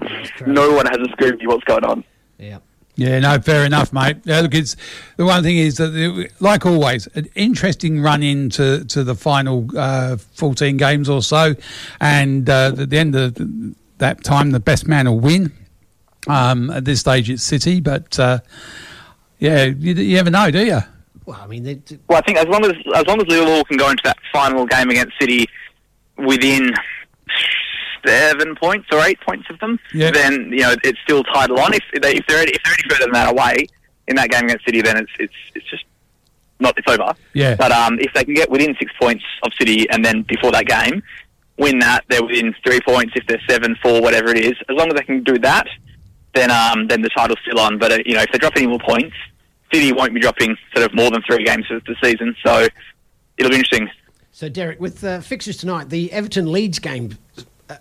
No 0.46 0.72
one 0.74 0.86
has 0.88 0.98
a 0.98 1.10
scoop 1.14 1.40
of 1.40 1.48
what's 1.48 1.64
going 1.64 1.86
on. 1.86 2.04
Yep. 2.40 2.62
Yeah, 2.98 3.20
no, 3.20 3.38
fair 3.40 3.66
enough, 3.66 3.92
mate. 3.92 4.18
Yeah, 4.24 4.40
look, 4.40 4.56
it's 4.56 4.78
the 5.18 5.26
one 5.26 5.44
thing 5.44 5.58
is 5.58 5.76
that, 5.78 5.94
it- 5.94 6.32
like 6.42 6.66
always, 6.66 7.08
an 7.16 7.28
interesting 7.36 8.02
run 8.02 8.24
into 8.24 8.86
to 8.86 9.04
the 9.04 9.16
final 9.16 9.68
uh, 9.78 10.16
fourteen 10.16 10.78
games 10.78 11.10
or 11.10 11.22
so, 11.22 11.56
and 12.00 12.50
uh, 12.50 12.72
at 12.78 12.90
the 12.90 12.98
end 12.98 13.14
of 13.16 13.36
that 13.98 14.24
time, 14.24 14.52
the 14.52 14.62
best 14.62 14.88
man 14.88 15.08
will 15.10 15.20
win. 15.20 15.52
Um, 16.28 16.70
at 16.72 16.86
this 16.86 17.02
stage, 17.02 17.30
it's 17.30 17.44
City, 17.44 17.82
but 17.82 18.18
uh, 18.18 18.40
yeah, 19.40 19.66
you, 19.66 19.94
you 19.94 20.16
never 20.16 20.30
know, 20.32 20.50
do 20.50 20.66
you? 20.66 20.80
Well, 21.26 21.40
I 21.42 21.48
mean, 21.48 21.64
they, 21.64 21.76
they- 21.76 22.00
Well, 22.08 22.18
I 22.20 22.22
think 22.22 22.38
as 22.38 22.46
long 22.48 22.64
as 22.66 22.74
as 22.96 23.06
long 23.08 23.20
as 23.22 23.28
Liverpool 23.28 23.64
can 23.66 23.78
go 23.78 23.90
into 23.90 24.02
that 24.06 24.18
final 24.32 24.66
game 24.66 24.90
against 24.90 25.14
City 25.20 25.46
within 26.18 26.74
seven 28.06 28.56
points 28.56 28.88
or 28.92 29.00
eight 29.02 29.20
points 29.22 29.48
of 29.50 29.60
them, 29.60 29.80
Yeah. 29.94 30.12
then 30.12 30.50
you 30.52 30.62
know 30.62 30.76
it's 30.84 31.00
still 31.04 31.24
title 31.24 31.60
on. 31.60 31.74
If 31.74 31.84
they 32.02 32.16
if 32.16 32.26
they're 32.28 32.44
if 32.48 32.62
they're 32.64 32.74
any 32.74 32.84
further 32.90 33.06
than 33.06 33.12
that 33.14 33.32
away 33.32 33.68
in 34.08 34.16
that 34.18 34.30
game 34.30 34.46
against 34.46 34.66
City, 34.66 34.82
then 34.82 34.98
it's 34.98 35.12
it's 35.20 35.34
it's 35.56 35.70
just 35.70 35.84
not 36.60 36.78
it's 36.78 36.90
over. 36.92 37.14
Yeah. 37.34 37.56
But 37.56 37.72
um, 37.72 38.00
if 38.00 38.14
they 38.14 38.24
can 38.24 38.34
get 38.36 38.50
within 38.50 38.76
six 38.80 38.92
points 39.02 39.24
of 39.44 39.52
City 39.60 39.90
and 39.90 40.06
then 40.06 40.22
before 40.24 40.52
that 40.52 40.68
game 40.68 41.02
win 41.58 41.80
that, 41.80 42.04
they're 42.10 42.22
within 42.24 42.54
three 42.66 42.82
points. 42.82 43.14
If 43.16 43.26
they're 43.28 43.42
seven, 43.50 43.78
four, 43.82 44.02
whatever 44.02 44.30
it 44.30 44.44
is, 44.44 44.54
as 44.70 44.76
long 44.76 44.88
as 44.90 44.94
they 44.96 45.04
can 45.04 45.24
do 45.24 45.38
that, 45.40 45.66
then 46.34 46.52
um, 46.52 46.88
then 46.88 47.02
the 47.02 47.10
title's 47.10 47.40
still 47.42 47.60
on. 47.60 47.78
But 47.80 47.92
uh, 47.94 47.98
you 48.06 48.14
know, 48.14 48.22
if 48.22 48.32
they 48.32 48.38
drop 48.38 48.54
any 48.58 48.68
more 48.68 48.80
points, 48.80 49.16
City 49.74 49.92
won't 49.92 50.14
be 50.14 50.20
dropping 50.20 50.58
sort 50.76 50.86
of 50.90 50.96
more 50.96 51.10
than 51.12 51.22
three 51.24 51.44
games 51.44 51.66
for 51.68 51.80
the 51.86 51.96
season. 52.04 52.36
So 52.46 52.68
it'll 53.38 53.50
be 53.50 53.56
interesting. 53.58 53.90
so 54.32 54.50
Derek, 54.50 54.80
with 54.80 55.04
uh, 55.04 55.20
fixtures 55.22 55.58
tonight, 55.58 55.90
the 55.90 56.12
Everton 56.12 56.52
Leeds 56.52 56.80
game 56.80 57.18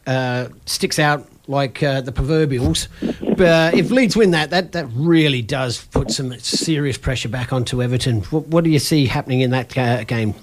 uh, 0.07 0.49
sticks 0.67 0.99
out 0.99 1.29
like 1.47 1.83
uh, 1.83 2.01
the 2.01 2.11
proverbials. 2.13 2.89
But 3.01 3.41
uh, 3.41 3.71
if 3.75 3.91
Leeds 3.91 4.17
win 4.17 4.31
that, 4.31 4.51
that 4.51 4.73
that 4.73 4.87
really 4.95 5.43
does 5.43 5.85
put 5.87 6.11
some 6.11 6.33
serious 6.39 6.97
pressure 6.97 7.29
back 7.29 7.53
onto 7.53 7.83
Everton. 7.83 8.23
What, 8.25 8.47
what 8.49 8.65
do 8.65 8.71
you 8.71 8.79
see 8.79 9.07
happening 9.07 9.41
in 9.41 9.51
that 9.51 9.77
uh, 9.77 10.05
game? 10.05 10.35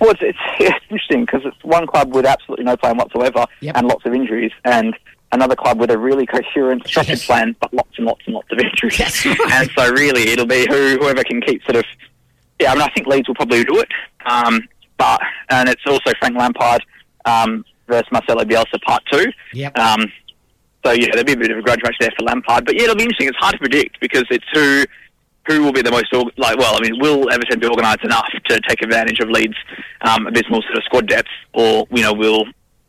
Well, 0.00 0.10
it's, 0.10 0.20
it's, 0.22 0.38
it's 0.60 0.84
interesting 0.90 1.24
because 1.24 1.42
it's 1.44 1.64
one 1.64 1.86
club 1.86 2.14
with 2.14 2.26
absolutely 2.26 2.64
no 2.66 2.76
plan 2.76 2.98
whatsoever 2.98 3.46
Yep. 3.60 3.76
and 3.76 3.86
lots 3.88 4.04
of 4.04 4.12
injuries, 4.12 4.52
and 4.64 4.94
another 5.34 5.56
club 5.56 5.78
with 5.80 5.90
a 5.90 5.98
really 5.98 6.26
coherent, 6.26 6.86
structured 6.86 7.18
Yes. 7.18 7.26
plan, 7.26 7.54
but 7.60 7.72
lots 7.74 7.90
and 7.96 8.06
lots 8.06 8.22
and 8.26 8.34
lots 8.34 8.48
of 8.50 8.58
injuries. 8.58 8.98
Right. 9.26 9.52
And 9.52 9.70
so, 9.76 9.90
really, 9.92 10.28
it'll 10.30 10.46
be 10.46 10.66
who, 10.68 10.96
whoever 10.98 11.22
can 11.24 11.40
keep 11.42 11.62
sort 11.64 11.76
of. 11.76 11.84
Yeah, 12.60 12.70
I 12.72 12.74
mean, 12.74 12.82
I 12.82 12.88
think 12.94 13.06
Leeds 13.06 13.26
will 13.28 13.34
probably 13.34 13.64
do 13.64 13.80
it, 13.80 13.88
um, 14.26 14.66
but 14.96 15.20
and 15.50 15.68
it's 15.68 15.82
also 15.86 16.12
Frank 16.20 16.36
Lampard 16.36 16.82
um, 17.24 17.64
versus 17.88 18.06
Marcelo 18.12 18.44
Bielsa 18.44 18.80
part 18.82 19.02
two. 19.10 19.26
Yep. 19.52 19.76
Um, 19.78 20.10
so 20.84 20.92
yeah, 20.92 21.08
there'll 21.12 21.24
be 21.24 21.32
a 21.32 21.36
bit 21.36 21.50
of 21.50 21.58
a 21.58 21.62
grudge 21.62 21.80
match 21.82 21.96
there 21.98 22.10
for 22.16 22.24
Lampard, 22.24 22.64
but 22.64 22.76
yeah, 22.76 22.84
it'll 22.84 22.94
be 22.94 23.02
interesting. 23.02 23.28
It's 23.28 23.38
hard 23.38 23.54
to 23.54 23.58
predict 23.58 23.98
because 24.00 24.24
it's 24.30 24.44
who 24.52 24.84
who 25.46 25.62
will 25.62 25.72
be 25.72 25.82
the 25.82 25.90
most 25.90 26.12
like. 26.38 26.56
Well, 26.56 26.76
I 26.76 26.80
mean, 26.80 26.98
will 27.00 27.28
Everton 27.30 27.58
be 27.58 27.66
organised 27.66 28.04
enough 28.04 28.28
to 28.48 28.60
take 28.68 28.82
advantage 28.82 29.18
of 29.20 29.28
Leeds' 29.30 29.56
um, 30.02 30.26
abysmal 30.26 30.62
sort 30.62 30.76
of 30.78 30.84
squad 30.84 31.08
depth, 31.08 31.28
or 31.54 31.86
you 31.90 32.02
know, 32.02 32.12
will 32.12 32.44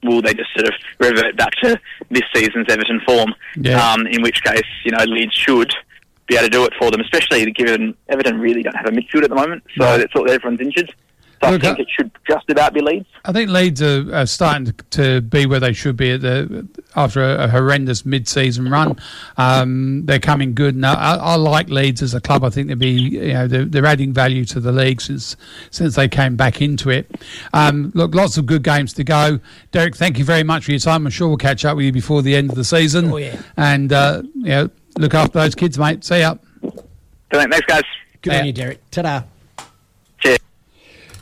will 0.05 0.21
they 0.21 0.33
just 0.33 0.49
sort 0.55 0.67
of 0.67 0.73
revert 0.99 1.35
back 1.37 1.51
to 1.63 1.79
this 2.09 2.23
season's 2.33 2.67
Everton 2.69 3.01
form? 3.05 3.33
Yeah. 3.57 3.91
Um, 3.91 4.07
in 4.07 4.21
which 4.21 4.43
case, 4.43 4.63
you 4.83 4.91
know, 4.91 5.03
Leeds 5.05 5.33
should 5.33 5.73
be 6.27 6.35
able 6.35 6.45
to 6.45 6.49
do 6.49 6.65
it 6.65 6.73
for 6.79 6.89
them, 6.91 7.01
especially 7.01 7.45
given 7.51 7.95
Everton 8.09 8.39
really 8.39 8.63
don't 8.63 8.75
have 8.75 8.87
a 8.87 8.91
midfield 8.91 9.23
at 9.23 9.29
the 9.29 9.35
moment, 9.35 9.63
so 9.77 9.85
No. 9.85 9.95
it's 9.95 10.13
all 10.15 10.23
that 10.25 10.33
everyone's 10.33 10.59
injured. 10.61 10.91
So 11.45 11.51
Look, 11.51 11.63
I 11.63 11.67
think 11.67 11.79
it 11.79 11.87
should 11.95 12.11
just 12.27 12.49
about 12.49 12.73
be 12.73 12.81
Leeds. 12.81 13.05
I 13.23 13.31
think 13.31 13.49
Leeds 13.49 13.81
are, 13.81 14.13
are 14.15 14.25
starting 14.25 14.65
to, 14.65 14.73
to 14.91 15.21
be 15.21 15.45
where 15.45 15.59
they 15.59 15.73
should 15.73 15.95
be 15.97 16.11
at 16.11 16.21
the 16.21 16.67
after 16.95 17.21
a, 17.23 17.43
a 17.45 17.47
horrendous 17.47 18.05
mid-season 18.05 18.69
run. 18.69 18.97
Um, 19.37 20.05
they're 20.05 20.19
coming 20.19 20.53
good, 20.53 20.75
and 20.75 20.85
I, 20.85 21.15
I 21.15 21.35
like 21.35 21.69
Leeds 21.69 22.01
as 22.01 22.13
a 22.13 22.21
club. 22.21 22.43
I 22.43 22.49
think 22.49 22.67
they'll 22.67 22.77
be, 22.77 22.89
you 22.91 23.33
know, 23.33 23.47
they're, 23.47 23.65
they're 23.65 23.85
adding 23.85 24.13
value 24.13 24.45
to 24.45 24.59
the 24.59 24.71
league 24.71 25.01
since 25.01 25.35
since 25.71 25.95
they 25.95 26.07
came 26.07 26.35
back 26.35 26.61
into 26.61 26.89
it. 26.89 27.09
Um, 27.53 27.91
look, 27.95 28.15
lots 28.15 28.37
of 28.37 28.45
good 28.45 28.63
games 28.63 28.93
to 28.93 29.03
go. 29.03 29.39
Derek, 29.71 29.95
thank 29.95 30.17
you 30.17 30.25
very 30.25 30.43
much 30.43 30.65
for 30.65 30.71
your 30.71 30.79
time. 30.79 31.05
I'm 31.05 31.11
sure 31.11 31.27
we'll 31.27 31.37
catch 31.37 31.65
up 31.65 31.75
with 31.77 31.85
you 31.85 31.91
before 31.91 32.21
the 32.21 32.35
end 32.35 32.49
of 32.49 32.55
the 32.55 32.63
season. 32.63 33.11
Oh, 33.11 33.17
yeah. 33.17 33.41
and 33.57 33.91
uh, 33.93 34.21
you 34.35 34.43
know, 34.45 34.69
look 34.97 35.13
after 35.13 35.39
those 35.39 35.55
kids, 35.55 35.77
mate. 35.77 36.03
See 36.03 36.19
ya. 36.19 36.35
Thanks, 37.31 37.61
guys. 37.67 37.83
Good 38.21 38.33
Yeah. 38.33 38.39
on 38.39 38.45
you, 38.45 38.53
Derek. 38.53 38.89
Ta-da. 38.91 39.23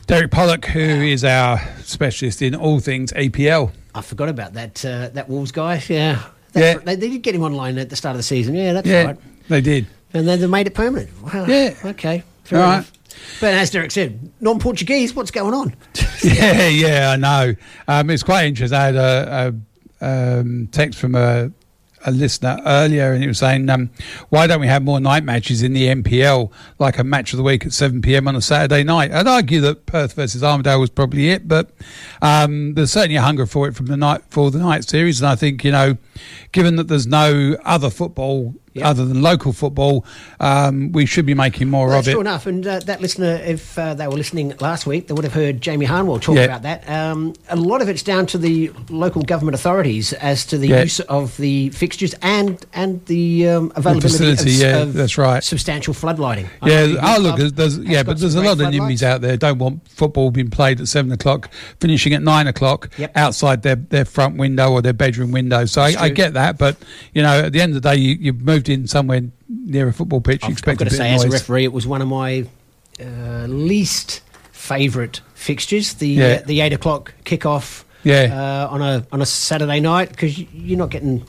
Derek 0.06 0.30
Pollock, 0.30 0.66
who 0.66 0.80
is 0.80 1.24
our 1.24 1.58
specialist 1.82 2.42
in 2.42 2.54
all 2.54 2.78
things 2.80 3.12
EPL. 3.12 3.72
I 3.94 4.02
forgot 4.02 4.28
about 4.28 4.52
that 4.54 4.84
uh, 4.84 5.08
that 5.14 5.28
Wolves 5.28 5.52
guy. 5.52 5.82
Yeah. 5.88 6.22
That's 6.52 6.78
Yeah. 6.78 6.84
They, 6.84 6.96
they 6.96 7.08
did 7.10 7.22
get 7.22 7.34
him 7.34 7.42
online 7.42 7.78
at 7.78 7.90
the 7.90 7.96
start 7.96 8.12
of 8.14 8.18
the 8.18 8.22
season. 8.22 8.54
Yeah, 8.54 8.74
that's 8.74 8.86
Yeah, 8.86 9.02
right. 9.04 9.16
they 9.48 9.60
did. 9.60 9.86
And 10.12 10.28
then 10.28 10.40
they 10.40 10.46
made 10.46 10.66
it 10.66 10.74
permanent. 10.74 11.10
Wow. 11.22 11.46
Yeah. 11.46 11.74
Okay. 11.84 12.22
Fair 12.44 12.60
All 12.62 12.72
enough. 12.72 12.92
But 13.40 13.54
as 13.54 13.70
Derek 13.70 13.90
said, 13.92 14.30
non-Portuguese. 14.40 15.14
What's 15.14 15.30
going 15.30 15.54
on? 15.54 15.74
Yeah, 16.22 16.68
yeah, 16.68 17.10
I 17.10 17.16
know. 17.16 17.54
Um, 17.86 18.08
it's 18.08 18.22
quite 18.22 18.46
interesting. 18.46 18.78
I 18.78 18.84
had 18.86 18.94
a, 18.96 19.54
a 20.00 20.38
um, 20.40 20.68
text 20.72 20.98
from 20.98 21.14
a, 21.14 21.50
a 22.04 22.10
listener 22.10 22.60
earlier, 22.66 23.12
and 23.12 23.22
he 23.22 23.28
was 23.28 23.38
saying, 23.38 23.68
um, 23.70 23.90
"Why 24.28 24.46
don't 24.46 24.60
we 24.60 24.66
have 24.66 24.82
more 24.82 25.00
night 25.00 25.24
matches 25.24 25.62
in 25.62 25.72
the 25.72 25.88
NPL, 25.88 26.50
like 26.78 26.98
a 26.98 27.04
match 27.04 27.32
of 27.32 27.36
the 27.36 27.42
week 27.42 27.66
at 27.66 27.72
seven 27.72 28.02
pm 28.02 28.28
on 28.28 28.36
a 28.36 28.42
Saturday 28.42 28.84
night?" 28.84 29.12
I'd 29.12 29.26
argue 29.26 29.60
that 29.62 29.86
Perth 29.86 30.14
versus 30.14 30.42
Armadale 30.42 30.80
was 30.80 30.90
probably 30.90 31.30
it, 31.30 31.48
but 31.48 31.70
um, 32.22 32.74
there's 32.74 32.92
certainly 32.92 33.16
a 33.16 33.22
hunger 33.22 33.46
for 33.46 33.68
it 33.68 33.74
from 33.74 33.86
the 33.86 33.96
night 33.96 34.22
for 34.28 34.50
the 34.50 34.58
night 34.58 34.88
series, 34.88 35.20
and 35.20 35.28
I 35.28 35.36
think 35.36 35.64
you 35.64 35.72
know, 35.72 35.96
given 36.52 36.76
that 36.76 36.88
there's 36.88 37.06
no 37.06 37.56
other 37.64 37.90
football 37.90 38.54
Yep. 38.74 38.84
other 38.86 39.04
than 39.06 39.22
local 39.22 39.52
football, 39.52 40.04
um, 40.40 40.90
we 40.92 41.06
should 41.06 41.26
be 41.26 41.34
making 41.34 41.70
more 41.70 41.86
Well, 41.86 41.98
of 41.98 42.04
that's 42.04 42.08
it. 42.08 42.12
true 42.12 42.20
enough. 42.20 42.46
And 42.46 42.66
uh, 42.66 42.80
that 42.80 43.00
listener, 43.00 43.40
if 43.44 43.78
uh, 43.78 43.94
they 43.94 44.06
were 44.08 44.14
listening 44.16 44.52
last 44.60 44.84
week, 44.86 45.06
they 45.06 45.14
would 45.14 45.24
have 45.24 45.32
heard 45.32 45.60
Jamie 45.60 45.86
Harnwell 45.86 46.18
talk 46.18 46.34
Yeah. 46.36 46.42
about 46.44 46.62
that. 46.62 46.88
Um, 46.90 47.34
a 47.48 47.56
lot 47.56 47.82
of 47.82 47.88
it's 47.88 48.02
down 48.02 48.26
to 48.26 48.38
the 48.38 48.72
local 48.90 49.22
government 49.22 49.54
authorities 49.54 50.12
as 50.14 50.44
to 50.46 50.58
the 50.58 50.68
Yeah. 50.68 50.82
use 50.82 50.98
of 51.00 51.36
the 51.36 51.70
fixtures 51.70 52.14
and 52.22 52.64
and 52.74 53.04
the 53.06 53.48
um, 53.48 53.72
availability 53.76 54.08
facility, 54.34 54.54
of, 54.56 54.60
yeah, 54.60 54.78
of 54.82 54.92
that's 54.94 55.16
right. 55.18 55.42
substantial 55.44 55.94
floodlighting. 55.94 56.48
I 56.60 56.68
Yeah, 56.70 57.16
oh 57.16 57.20
look, 57.20 57.36
there's, 57.36 57.52
there's 57.52 57.78
yeah, 57.78 58.02
but 58.02 58.18
there's 58.18 58.34
a 58.34 58.42
lot 58.42 58.60
of. 58.60 58.64
NIMBYs 58.74 59.02
out 59.02 59.20
there 59.20 59.36
don't 59.36 59.58
want 59.58 59.86
football 59.88 60.30
being 60.32 60.50
played 60.50 60.80
at 60.80 60.88
seven 60.88 61.12
o'clock, 61.12 61.48
finishing 61.80 62.12
at 62.12 62.22
nine 62.22 62.46
o'clock 62.48 62.90
Yep. 62.98 63.12
outside 63.16 63.62
their, 63.62 63.76
their 63.76 64.04
front 64.04 64.36
window 64.36 64.72
or 64.72 64.82
their 64.82 64.92
bedroom 64.92 65.30
window. 65.30 65.64
So 65.66 65.80
I, 65.82 65.94
I 65.98 66.08
get 66.08 66.32
that, 66.32 66.58
but 66.58 66.76
you 67.12 67.22
know, 67.22 67.40
at 67.44 67.52
the 67.52 67.60
end 67.60 67.76
of 67.76 67.82
the 67.82 67.88
day, 67.90 67.96
you, 68.00 68.16
you've 68.18 68.40
moved 68.42 68.63
in 68.68 68.86
somewhere 68.86 69.22
near 69.48 69.88
a 69.88 69.92
football 69.92 70.20
pitch. 70.20 70.44
I've, 70.44 70.52
expect 70.52 70.80
I've 70.80 70.86
got 70.86 70.90
to 70.90 70.96
say, 70.96 71.12
as 71.14 71.24
a 71.24 71.28
referee, 71.28 71.64
it 71.64 71.72
was 71.72 71.86
one 71.86 72.02
of 72.02 72.08
my 72.08 72.46
uh, 73.00 73.46
least 73.46 74.20
favourite 74.52 75.20
fixtures. 75.34 75.94
The 75.94 76.08
Yeah. 76.08 76.26
uh, 76.26 76.46
the 76.46 76.60
eight 76.60 76.72
o'clock 76.72 77.14
kickoff. 77.24 77.84
Yeah. 78.02 78.66
Uh, 78.68 78.74
on 78.74 78.82
a 78.82 79.06
on 79.12 79.22
a 79.22 79.26
Saturday 79.26 79.80
night 79.80 80.10
because 80.10 80.38
you're 80.38 80.78
not 80.78 80.90
getting, 80.90 81.24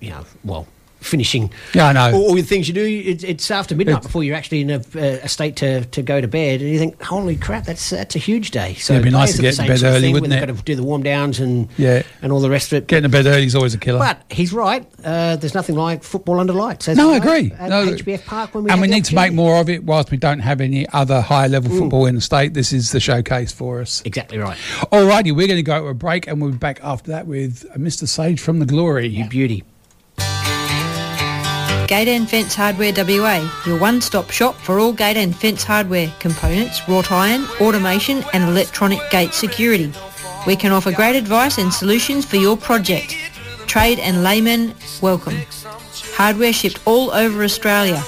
you 0.00 0.10
know, 0.10 0.24
well. 0.44 0.66
Finishing, 1.00 1.50
Yeah, 1.74 1.86
I 1.88 1.92
know. 1.92 2.16
All, 2.16 2.28
all 2.30 2.34
the 2.34 2.42
things 2.42 2.66
you 2.66 2.74
do, 2.74 2.84
it's, 2.84 3.22
it's 3.22 3.50
after 3.50 3.76
midnight 3.76 3.98
It's- 3.98 4.06
before 4.06 4.24
you're 4.24 4.34
actually 4.34 4.62
in 4.62 4.70
a, 4.70 4.80
a 4.96 5.28
state 5.28 5.54
to, 5.56 5.84
to 5.84 6.02
go 6.02 6.20
to 6.20 6.26
bed, 6.26 6.60
and 6.62 6.68
you 6.70 6.78
think, 6.78 7.00
"Holy 7.00 7.36
crap, 7.36 7.64
that's 7.64 7.90
that's 7.90 8.16
a 8.16 8.18
huge 8.18 8.50
day." 8.50 8.74
So 8.74 8.92
Yeah, 8.94 9.00
it'd 9.00 9.04
be 9.04 9.10
nice 9.10 9.36
to 9.36 9.42
get 9.42 9.58
in 9.58 9.66
bed 9.68 9.78
sort 9.78 9.90
of 9.90 9.96
early, 9.96 10.12
wouldn't 10.12 10.30
when 10.30 10.32
it? 10.32 10.40
They've 10.40 10.48
got 10.48 10.56
to 10.58 10.62
do 10.64 10.74
the 10.74 10.82
warm 10.82 11.02
downs 11.04 11.38
and 11.38 11.68
Yeah. 11.76 12.02
and 12.22 12.32
all 12.32 12.40
the 12.40 12.50
rest 12.50 12.72
of 12.72 12.78
it. 12.78 12.86
Getting 12.88 13.04
to 13.04 13.08
bed 13.08 13.26
early 13.26 13.44
is 13.46 13.54
always 13.54 13.74
a 13.74 13.78
killer. 13.78 13.98
But 14.00 14.22
he's 14.30 14.52
right. 14.52 14.84
Uh, 15.04 15.36
there's 15.36 15.54
nothing 15.54 15.76
like 15.76 16.02
football 16.02 16.40
under 16.40 16.52
lights. 16.54 16.88
no, 16.88 17.12
I 17.12 17.18
agree. 17.18 17.52
At 17.58 17.68
No, 17.70 17.86
HBF 17.86 18.24
Park, 18.24 18.54
when 18.54 18.64
we 18.64 18.70
and 18.70 18.80
we 18.80 18.88
need 18.88 19.04
to 19.04 19.14
make 19.14 19.32
more 19.32 19.60
of 19.60 19.68
it. 19.68 19.84
Whilst 19.84 20.10
we 20.10 20.16
don't 20.16 20.40
have 20.40 20.60
any 20.60 20.88
other 20.88 21.20
high 21.20 21.46
level 21.46 21.70
football 21.70 22.06
in 22.06 22.16
the 22.16 22.20
state, 22.20 22.54
this 22.54 22.72
is 22.72 22.90
the 22.90 23.00
showcase 23.00 23.52
for 23.52 23.80
us. 23.80 24.02
Exactly 24.04 24.38
right. 24.38 24.56
Alrighty, 24.90 25.30
we're 25.36 25.46
going 25.46 25.56
to 25.58 25.62
go 25.62 25.80
to 25.82 25.86
a 25.88 25.94
break, 25.94 26.26
and 26.26 26.40
we'll 26.40 26.50
be 26.50 26.56
back 26.58 26.80
after 26.82 27.10
that 27.12 27.26
with 27.28 27.64
uh, 27.72 27.76
Mr. 27.76 28.08
Sage 28.08 28.40
from 28.40 28.58
the 28.58 28.66
Glory. 28.66 29.06
You 29.06 29.28
beauty. 29.28 29.62
Gate 31.86 32.08
and 32.08 32.28
Fence 32.28 32.56
Hardware 32.56 32.92
WA, 32.92 33.48
your 33.64 33.78
one-stop 33.78 34.30
shop 34.30 34.56
for 34.56 34.80
all 34.80 34.92
gate 34.92 35.16
and 35.16 35.36
fence 35.36 35.62
hardware, 35.62 36.12
components, 36.18 36.80
wrought 36.88 37.12
iron, 37.12 37.44
automation 37.60 38.24
and 38.32 38.42
electronic 38.42 38.98
gate 39.10 39.32
security. 39.32 39.92
We 40.48 40.56
can 40.56 40.72
offer 40.72 40.90
great 40.90 41.14
advice 41.14 41.58
and 41.58 41.72
solutions 41.72 42.24
for 42.24 42.36
your 42.36 42.56
project. 42.56 43.14
Trade 43.68 44.00
and 44.00 44.24
laymen 44.24 44.74
welcome. 45.00 45.36
Hardware 46.14 46.52
shipped 46.52 46.80
all 46.86 47.12
over 47.12 47.44
Australia. 47.44 48.02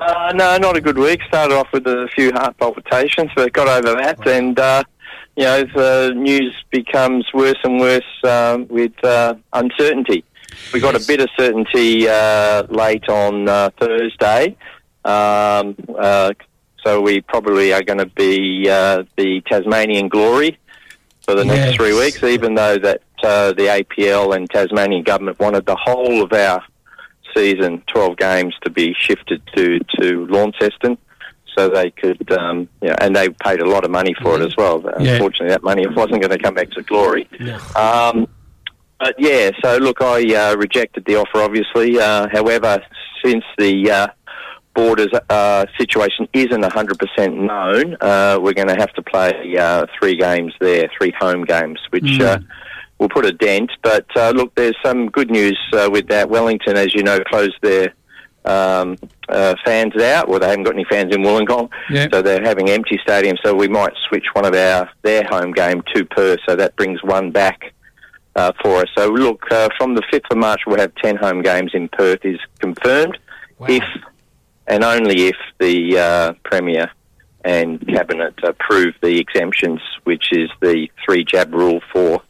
Uh, 0.00 0.32
no, 0.34 0.56
not 0.56 0.76
a 0.76 0.80
good 0.80 0.98
week. 0.98 1.20
Started 1.28 1.54
off 1.54 1.68
with 1.72 1.86
a 1.86 2.08
few 2.14 2.32
heart 2.32 2.56
palpitations, 2.56 3.30
but 3.36 3.52
got 3.52 3.68
over 3.68 4.00
that. 4.00 4.26
And, 4.26 4.58
uh, 4.58 4.84
you 5.36 5.44
know, 5.44 5.64
the 5.64 6.12
news 6.14 6.54
becomes 6.70 7.26
worse 7.34 7.58
and 7.64 7.80
worse 7.80 8.24
um, 8.24 8.66
with 8.68 8.92
uh, 9.04 9.34
uncertainty. 9.52 10.24
We 10.72 10.80
got 10.80 10.94
a 10.94 11.04
bit 11.06 11.20
of 11.20 11.28
certainty 11.38 12.08
uh, 12.08 12.64
late 12.68 13.08
on 13.08 13.48
uh, 13.48 13.70
Thursday. 13.80 14.56
Um, 15.04 15.76
uh, 15.98 16.32
so 16.84 17.00
we 17.00 17.20
probably 17.20 17.72
are 17.72 17.82
going 17.82 17.98
to 17.98 18.06
be 18.06 18.68
uh, 18.68 19.04
the 19.16 19.40
Tasmanian 19.42 20.08
glory 20.08 20.58
for 21.22 21.34
the 21.34 21.44
Yes. 21.44 21.56
next 21.56 21.76
three 21.76 21.94
weeks, 21.98 22.22
even 22.22 22.54
though 22.54 22.78
that 22.78 23.02
uh, 23.22 23.52
the 23.52 23.64
APL 23.64 24.34
and 24.36 24.48
Tasmanian 24.50 25.02
government 25.02 25.38
wanted 25.38 25.66
the 25.66 25.76
whole 25.76 26.22
of 26.22 26.32
our 26.32 26.62
season, 27.36 27.82
12 27.88 28.16
games, 28.16 28.54
to 28.62 28.70
be 28.70 28.94
shifted 28.98 29.42
to, 29.54 29.78
to 30.00 30.26
Launceston 30.26 30.96
so 31.56 31.68
they 31.70 31.90
could, 31.90 32.30
um, 32.32 32.68
you 32.82 32.88
know, 32.88 32.94
and 33.00 33.16
they 33.16 33.28
paid 33.30 33.60
a 33.60 33.68
lot 33.68 33.84
of 33.84 33.90
money 33.90 34.14
for 34.22 34.40
it 34.40 34.44
as 34.44 34.54
well. 34.56 34.82
Yeah. 35.00 35.12
Unfortunately, 35.14 35.48
that 35.48 35.62
money 35.62 35.86
wasn't 35.86 36.20
going 36.22 36.30
to 36.30 36.38
come 36.38 36.54
back 36.54 36.70
to 36.72 36.82
glory. 36.82 37.28
Um, 37.74 38.28
but 38.98 39.14
yeah, 39.18 39.50
so 39.62 39.76
look, 39.78 40.00
I 40.00 40.22
uh, 40.34 40.56
rejected 40.56 41.04
the 41.06 41.16
offer, 41.16 41.38
obviously. 41.38 41.98
Uh, 41.98 42.28
however, 42.32 42.78
since 43.24 43.44
the 43.58 43.90
uh, 43.90 44.06
borders 44.74 45.08
uh, 45.30 45.66
situation 45.78 46.28
isn't 46.32 46.62
100% 46.62 47.34
known, 47.34 47.96
uh, 48.00 48.38
we're 48.40 48.52
going 48.54 48.68
to 48.68 48.76
have 48.76 48.92
to 48.94 49.02
play 49.02 49.56
uh, 49.58 49.86
three 49.98 50.16
games 50.16 50.52
there, 50.60 50.88
three 50.98 51.12
home 51.18 51.44
games, 51.44 51.78
which 51.90 52.20
uh, 52.20 52.38
will 52.98 53.08
put 53.08 53.24
a 53.26 53.32
dent. 53.32 53.70
But 53.82 54.06
uh, 54.16 54.30
look, 54.34 54.54
there's 54.54 54.76
some 54.84 55.08
good 55.08 55.30
news 55.30 55.58
uh, 55.72 55.88
with 55.92 56.08
that. 56.08 56.28
Wellington, 56.30 56.76
as 56.76 56.94
you 56.94 57.02
know, 57.02 57.20
closed 57.20 57.56
their 57.62 57.92
um, 58.44 58.96
uh, 59.28 59.54
fans 59.64 60.00
out. 60.00 60.28
Well, 60.28 60.38
they 60.38 60.48
haven't 60.48 60.64
got 60.64 60.74
any 60.74 60.84
fans 60.88 61.14
in 61.14 61.22
Wollongong, 61.22 61.68
Yeah. 61.90 62.06
so 62.12 62.22
they're 62.22 62.44
having 62.44 62.70
empty 62.70 62.98
stadiums. 63.06 63.38
So 63.44 63.54
we 63.54 63.66
might 63.68 63.92
switch 64.08 64.26
one 64.34 64.46
of 64.46 64.54
our 64.54 64.88
their 65.02 65.24
home 65.24 65.52
game 65.52 65.82
to 65.94 66.04
Perth, 66.04 66.38
so 66.48 66.54
that 66.56 66.76
brings 66.76 67.02
one 67.02 67.30
back 67.32 67.72
uh, 68.36 68.52
for 68.62 68.76
us. 68.82 68.88
So 68.96 69.08
look, 69.08 69.50
uh, 69.50 69.68
from 69.76 69.94
the 69.94 70.02
5th 70.12 70.30
of 70.30 70.36
March, 70.36 70.60
we'll 70.66 70.78
have 70.78 70.94
10 70.96 71.16
home 71.16 71.42
games 71.42 71.72
in 71.74 71.88
Perth 71.88 72.24
is 72.24 72.38
confirmed, 72.60 73.18
if 73.68 73.82
and 74.68 74.84
only 74.84 75.28
if 75.28 75.36
the 75.58 75.98
uh, 75.98 76.32
Premier 76.44 76.90
and 77.44 77.84
Cabinet 77.86 78.34
approve 78.42 78.94
the 79.00 79.18
exemptions, 79.18 79.80
which 80.04 80.32
is 80.32 80.50
the 80.60 80.88
three 81.04 81.24
jab 81.24 81.54
rule 81.54 81.80
for, 81.92 82.20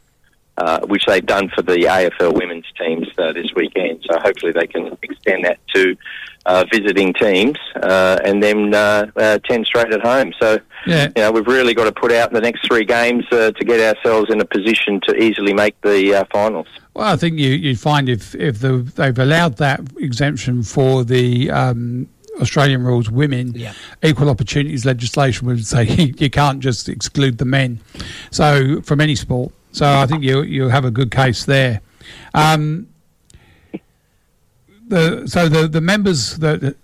uh, 0.57 0.79
which 0.85 1.03
they've 1.07 1.25
done 1.25 1.49
for 1.55 1.63
the 1.63 1.77
AFL 1.77 2.33
women's 2.33 2.65
teams 2.79 3.07
uh, 3.17 3.33
this 3.33 3.47
weekend. 3.55 4.05
So 4.09 4.19
hopefully 4.19 4.53
they 4.53 4.67
can 4.67 4.95
extend 5.01 5.45
that 5.45 5.59
to 5.73 5.97
uh, 6.47 6.65
visiting 6.71 7.13
teams 7.13 7.57
uh, 7.83 8.17
and 8.25 8.41
then 8.41 8.73
uh, 8.73 9.05
uh, 9.17 9.37
10 9.47 9.65
straight 9.65 9.91
at 9.93 10.01
home. 10.01 10.33
So 10.41 10.57
Yeah. 10.85 11.07
you 11.15 11.21
know, 11.23 11.31
we've 11.31 11.45
really 11.47 11.73
got 11.73 11.83
to 11.85 11.91
put 11.91 12.11
out 12.11 12.31
the 12.31 12.41
next 12.41 12.65
three 12.67 12.85
games 12.85 13.25
uh, 13.31 13.51
to 13.51 13.63
get 13.65 13.79
ourselves 13.79 14.31
in 14.31 14.39
a 14.41 14.45
position 14.45 14.99
to 15.07 15.15
easily 15.15 15.53
make 15.53 15.79
the 15.81 16.15
uh, 16.15 16.23
finals. 16.31 16.67
Well, 16.93 17.07
I 17.07 17.17
think 17.17 17.37
you, 17.37 17.49
you'd 17.51 17.79
find 17.79 18.09
if 18.09 18.33
if 18.35 18.59
the, 18.59 18.77
they've 18.95 19.19
allowed 19.19 19.57
that 19.57 19.81
exemption 19.99 20.63
for 20.63 21.03
the 21.03 21.51
um, 21.51 22.07
Australian 22.41 22.83
rules 22.83 23.09
women, 23.11 23.53
Yeah. 23.55 23.73
equal 24.03 24.29
opportunities 24.29 24.85
legislation 24.85 25.47
would 25.47 25.65
say 25.65 25.83
you 26.17 26.29
can't 26.29 26.59
just 26.59 26.87
exclude 26.89 27.37
the 27.37 27.45
men. 27.45 27.79
So 28.31 28.81
from 28.81 29.01
any 29.01 29.15
sport, 29.15 29.51
so 29.73 29.85
I 29.85 30.05
think 30.07 30.23
you 30.23 30.41
you 30.43 30.69
have 30.69 30.85
a 30.85 30.91
good 30.91 31.11
case 31.11 31.45
there. 31.45 31.81
Um, 32.33 32.87
the 34.87 35.27
so 35.27 35.49
the 35.49 35.67
the 35.67 35.81
members 35.81 36.37
that 36.37 36.75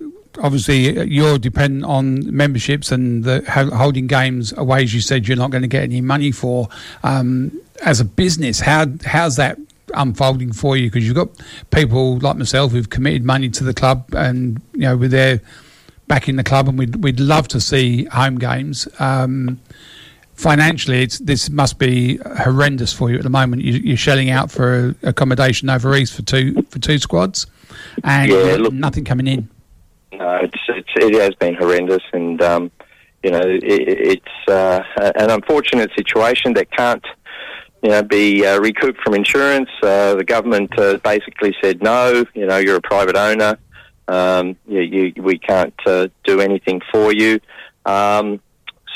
obviously 0.41 1.04
you're 1.06 1.38
dependent 1.38 1.86
on 1.86 2.36
memberships 2.36 2.91
and 2.91 3.24
the 3.24 3.43
holding 3.76 4.08
games 4.08 4.51
away 4.58 4.84
as 4.84 4.93
you 4.93 5.01
said 5.01 5.28
you're 5.28 5.38
not 5.38 5.51
going 5.51 5.62
to 5.62 5.68
get 5.68 5.84
any 5.84 6.01
money 6.01 6.32
for. 6.32 6.70
Um, 7.04 7.60
as 7.84 7.99
a 7.99 8.06
business 8.06 8.60
how 8.60 8.86
how's 9.06 9.36
that 9.36 9.58
unfolding 9.93 10.54
for 10.54 10.78
you? 10.78 10.89
Because 10.89 11.06
you've 11.06 11.16
got 11.16 11.30
people 11.72 12.18
like 12.20 12.38
myself 12.38 12.72
who've 12.72 12.89
committed 12.89 13.24
money 13.24 13.49
to 13.49 13.64
the 13.64 13.74
club 13.74 14.06
and 14.14 14.62
you 14.74 14.82
know 14.82 14.97
we're 14.97 15.10
there 15.10 15.41
back 16.08 16.28
in 16.28 16.36
the 16.36 16.43
club 16.43 16.68
and 16.68 16.78
we'd, 16.78 16.95
we'd 16.97 17.20
love 17.20 17.47
to 17.49 17.62
see 17.62 18.06
home 18.06 18.38
games. 18.38 18.88
Um, 18.99 19.60
financially, 20.36 21.03
it's 21.03 21.19
this 21.19 21.49
must 21.49 21.79
be 21.79 22.17
horrendous 22.38 22.93
for 22.93 23.09
you 23.09 23.17
at 23.17 23.23
the 23.23 23.29
moment. 23.29 23.61
You, 23.61 23.73
you're 23.73 23.97
shelling 23.97 24.29
out 24.29 24.51
for 24.51 24.95
accommodation 25.03 25.69
over 25.69 25.95
east 25.95 26.13
for 26.15 26.21
two 26.21 26.61
for 26.69 26.79
two 26.79 26.99
squads, 26.99 27.47
and 28.03 28.31
Yeah, 28.31 28.55
look- 28.59 28.73
nothing 28.73 29.05
coming 29.05 29.27
in. 29.27 29.49
No, 30.13 30.36
it's, 30.36 30.59
it's 30.69 30.89
it 30.95 31.19
has 31.21 31.34
been 31.36 31.55
horrendous, 31.55 32.03
and 32.13 32.41
um, 32.41 32.71
you 33.23 33.31
know 33.31 33.41
it, 33.41 33.63
it's 33.63 34.47
uh, 34.49 34.81
an 35.15 35.31
unfortunate 35.31 35.91
situation 35.95 36.53
that 36.53 36.69
can't 36.71 37.03
you 37.81 37.89
know 37.89 38.03
be 38.03 38.45
uh, 38.45 38.59
recouped 38.59 38.99
from 39.01 39.15
insurance. 39.15 39.69
Uh, 39.81 40.13
the 40.15 40.23
government 40.23 40.77
uh, 40.77 40.97
basically 40.97 41.55
said 41.63 41.81
no. 41.81 42.25
You 42.36 42.45
know, 42.45 42.57
you're 42.57 42.75
a 42.77 42.81
private 42.81 43.15
owner. 43.15 43.57
Um, 44.07 44.55
you, 44.67 44.81
you, 44.81 45.13
we 45.23 45.38
can't 45.39 45.73
uh, 45.86 46.09
do 46.25 46.41
anything 46.41 46.81
for 46.91 47.13
you. 47.13 47.39
Um, 47.86 48.39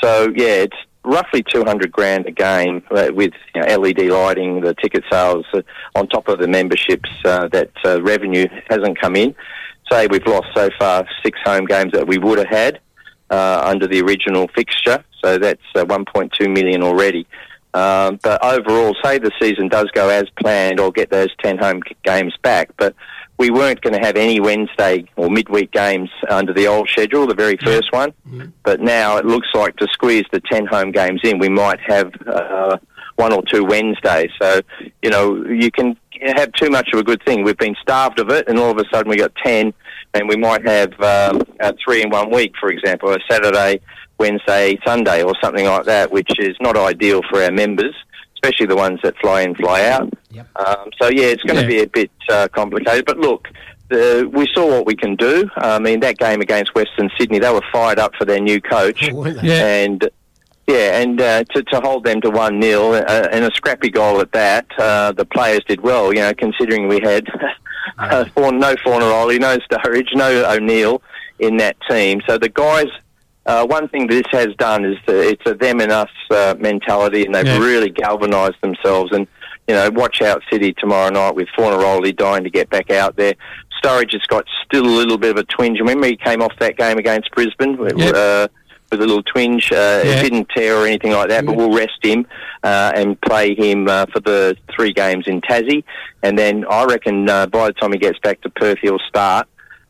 so 0.02 0.32
yeah, 0.36 0.62
it's 0.66 0.76
roughly 1.08 1.42
200 1.42 1.90
grand 1.90 2.26
a 2.26 2.30
game 2.30 2.82
uh, 2.90 3.08
with 3.12 3.32
you 3.54 3.60
know, 3.60 3.76
LED 3.78 3.98
lighting, 4.08 4.60
the 4.60 4.74
ticket 4.74 5.04
sales 5.10 5.46
uh, 5.54 5.62
on 5.94 6.06
top 6.08 6.28
of 6.28 6.38
the 6.38 6.46
memberships. 6.46 7.08
Uh, 7.24 7.48
that 7.48 7.70
uh, 7.84 8.00
revenue 8.02 8.46
hasn't 8.68 9.00
come 9.00 9.16
in. 9.16 9.34
Say 9.90 10.06
we've 10.06 10.26
lost 10.26 10.48
so 10.54 10.68
far 10.78 11.06
six 11.24 11.38
home 11.44 11.64
games 11.64 11.92
that 11.92 12.06
we 12.06 12.18
would 12.18 12.38
have 12.38 12.48
had 12.48 12.80
uh, 13.30 13.62
under 13.64 13.86
the 13.86 14.00
original 14.02 14.48
fixture. 14.54 15.02
So 15.24 15.38
that's 15.38 15.62
uh, 15.74 15.84
1.2 15.86 16.52
million 16.52 16.82
already. 16.82 17.26
Um, 17.74 18.18
but 18.22 18.42
overall, 18.44 18.94
say 19.02 19.18
the 19.18 19.32
season 19.40 19.68
does 19.68 19.90
go 19.92 20.08
as 20.08 20.24
planned, 20.40 20.80
or 20.80 20.90
get 20.92 21.10
those 21.10 21.28
10 21.42 21.58
home 21.58 21.80
games 22.04 22.34
back. 22.42 22.70
But 22.76 22.94
we 23.38 23.50
weren't 23.50 23.80
going 23.80 23.94
to 23.94 24.04
have 24.04 24.16
any 24.16 24.40
Wednesday 24.40 25.04
or 25.16 25.30
midweek 25.30 25.70
games 25.70 26.10
under 26.28 26.52
the 26.52 26.66
old 26.66 26.88
schedule, 26.88 27.26
the 27.26 27.34
very 27.34 27.56
first 27.56 27.92
one. 27.92 28.12
But 28.64 28.80
now 28.80 29.16
it 29.16 29.24
looks 29.24 29.48
like 29.54 29.76
to 29.76 29.86
squeeze 29.92 30.24
the 30.32 30.40
10 30.40 30.66
home 30.66 30.90
games 30.90 31.20
in, 31.22 31.38
we 31.38 31.48
might 31.48 31.78
have 31.80 32.12
uh, 32.26 32.78
one 33.16 33.32
or 33.32 33.42
two 33.42 33.64
Wednesdays. 33.64 34.30
So, 34.40 34.60
you 35.02 35.10
know, 35.10 35.44
you 35.46 35.70
can 35.70 35.96
have 36.36 36.52
too 36.52 36.68
much 36.68 36.88
of 36.92 36.98
a 36.98 37.04
good 37.04 37.22
thing. 37.24 37.44
We've 37.44 37.56
been 37.56 37.76
starved 37.80 38.18
of 38.18 38.30
it, 38.30 38.48
and 38.48 38.58
all 38.58 38.70
of 38.70 38.78
a 38.78 38.84
sudden 38.92 39.08
we 39.08 39.16
got 39.16 39.32
10, 39.44 39.72
and 40.14 40.28
we 40.28 40.36
might 40.36 40.66
have 40.66 40.92
um, 41.00 41.42
three 41.84 42.02
in 42.02 42.10
one 42.10 42.30
week, 42.30 42.54
for 42.60 42.70
example, 42.70 43.10
a 43.12 43.18
Saturday, 43.30 43.80
Wednesday, 44.18 44.78
Sunday, 44.84 45.22
or 45.22 45.34
something 45.40 45.66
like 45.66 45.84
that, 45.84 46.10
which 46.10 46.30
is 46.40 46.56
not 46.60 46.76
ideal 46.76 47.20
for 47.30 47.40
our 47.42 47.52
members, 47.52 47.94
especially 48.42 48.66
the 48.66 48.76
ones 48.76 49.00
that 49.02 49.16
fly 49.18 49.42
in, 49.42 49.54
fly 49.54 49.84
out. 49.88 50.12
Um, 50.56 50.90
so, 51.00 51.08
yeah, 51.08 51.26
it's 51.26 51.42
going 51.42 51.56
to 51.56 51.62
Yeah. 51.62 51.68
be 51.68 51.82
a 51.82 51.86
bit 51.86 52.10
uh, 52.30 52.48
complicated. 52.52 53.04
But 53.06 53.18
look, 53.18 53.48
the, 53.88 54.28
we 54.32 54.46
saw 54.54 54.66
what 54.68 54.86
we 54.86 54.94
can 54.94 55.16
do. 55.16 55.48
I 55.56 55.78
mean, 55.78 56.00
that 56.00 56.18
game 56.18 56.40
against 56.40 56.74
Western 56.74 57.10
Sydney, 57.18 57.38
they 57.38 57.52
were 57.52 57.62
fired 57.72 57.98
up 57.98 58.14
for 58.16 58.24
their 58.24 58.40
new 58.40 58.60
coach. 58.60 59.08
Yeah. 59.42 59.66
And 59.66 60.08
yeah, 60.66 61.00
and 61.00 61.18
uh, 61.20 61.44
to, 61.54 61.62
to 61.62 61.80
hold 61.80 62.04
them 62.04 62.20
to 62.20 62.28
1 62.30 62.60
0 62.60 62.92
uh, 62.92 63.28
and 63.32 63.44
a 63.46 63.50
scrappy 63.54 63.88
goal 63.88 64.20
at 64.20 64.32
that, 64.32 64.66
uh, 64.78 65.12
the 65.12 65.24
players 65.24 65.60
did 65.66 65.80
well, 65.80 66.12
you 66.12 66.20
know, 66.20 66.34
considering 66.34 66.88
we 66.88 67.00
had 67.02 67.26
uh, 67.98 68.26
Fawn, 68.34 68.58
no 68.58 68.74
Fornaroli, 68.76 69.40
no 69.40 69.56
Sturridge, 69.58 70.14
no 70.14 70.44
O'Neill 70.44 71.00
in 71.38 71.56
that 71.56 71.76
team. 71.88 72.20
So 72.28 72.36
the 72.36 72.50
guys, 72.50 72.88
uh, 73.48 73.66
one 73.66 73.88
thing 73.88 74.06
this 74.06 74.22
has 74.30 74.48
done 74.58 74.84
is 74.84 74.96
that 75.06 75.16
it's 75.16 75.42
a 75.46 75.54
them 75.54 75.80
and 75.80 75.90
us 75.90 76.10
uh, 76.30 76.54
mentality, 76.58 77.24
and 77.24 77.34
they've 77.34 77.46
Yeah. 77.46 77.58
really 77.58 77.90
galvanised 77.90 78.60
themselves. 78.60 79.10
And, 79.12 79.26
you 79.66 79.74
know, 79.74 79.90
watch 79.90 80.22
out 80.22 80.42
City 80.52 80.72
tomorrow 80.78 81.10
night 81.10 81.34
with 81.34 81.48
Fornaroli 81.58 82.16
dying 82.16 82.44
to 82.44 82.50
get 82.50 82.70
back 82.70 82.90
out 82.90 83.16
there. 83.16 83.34
Sturridge 83.82 84.12
has 84.12 84.22
got 84.28 84.44
still 84.64 84.84
a 84.86 84.96
little 85.00 85.18
bit 85.18 85.30
of 85.30 85.36
a 85.38 85.44
twinge. 85.44 85.78
Remember, 85.80 86.06
he 86.06 86.16
came 86.16 86.42
off 86.42 86.52
that 86.60 86.76
game 86.76 86.98
against 86.98 87.30
Brisbane. 87.32 87.76
Yep. 87.96 88.14
Uh, 88.14 88.48
with 88.90 89.02
a 89.02 89.06
little 89.06 89.22
twinge. 89.22 89.70
Uh, 89.70 90.00
Yeah. 90.02 90.12
It 90.12 90.22
didn't 90.22 90.48
tear 90.56 90.76
or 90.76 90.86
anything 90.86 91.12
like 91.12 91.28
that, 91.28 91.44
but 91.44 91.56
we'll 91.56 91.74
rest 91.76 91.98
him 92.02 92.26
uh, 92.64 92.90
and 92.94 93.20
play 93.20 93.54
him 93.54 93.86
uh, 93.86 94.06
for 94.12 94.20
the 94.20 94.56
three 94.74 94.94
games 94.94 95.24
in 95.26 95.42
Tassie. 95.42 95.84
And 96.22 96.38
then 96.38 96.64
I 96.70 96.84
reckon 96.84 97.28
uh, 97.28 97.46
by 97.48 97.66
the 97.66 97.74
time 97.74 97.92
he 97.92 97.98
gets 97.98 98.18
back 98.20 98.40
to 98.42 98.48
Perth, 98.50 98.78
he'll 98.80 98.98
start. 99.06 99.46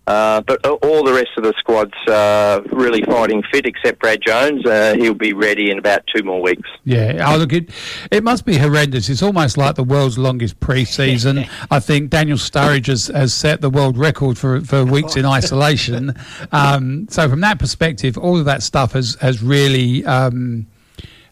Uh, 0.09 0.41
but 0.41 0.65
all 0.67 1.05
the 1.05 1.13
rest 1.13 1.29
of 1.37 1.45
the 1.45 1.53
squad's 1.59 1.93
uh, 2.09 2.63
really 2.73 3.03
fighting 3.03 3.43
fit, 3.53 3.67
except 3.67 4.01
Brad 4.01 4.21
Jones. 4.27 4.65
Uh, 4.65 4.95
he'll 4.97 5.13
be 5.13 5.35
ready 5.35 5.71
in 5.71 5.79
about 5.79 6.03
two 6.07 6.23
more 6.23 6.41
weeks. 6.41 6.67
Yeah, 6.85 7.31
oh, 7.31 7.37
look, 7.37 7.53
it, 7.53 7.69
it 8.11 8.25
must 8.25 8.47
be 8.47 8.57
horrendous. 8.57 9.11
It's 9.11 9.23
almost 9.23 9.59
like 9.59 9.75
the 9.75 9.85
world's 9.85 10.17
longest 10.17 10.59
pre-season. 10.61 11.45
I 11.71 11.79
think 11.79 12.09
Daniel 12.09 12.39
Sturridge 12.39 12.87
has, 12.87 13.09
has 13.09 13.35
set 13.35 13.61
the 13.61 13.69
world 13.69 13.99
record 13.99 14.39
for, 14.39 14.63
for 14.63 14.83
weeks 14.83 15.15
in 15.15 15.27
isolation. 15.27 16.15
Um, 16.51 17.07
so 17.11 17.29
from 17.29 17.41
that 17.41 17.59
perspective, 17.59 18.17
all 18.17 18.39
of 18.39 18.45
that 18.47 18.63
stuff 18.63 18.93
has, 18.93 19.17
has 19.21 19.43
really... 19.43 20.05
Um, 20.07 20.67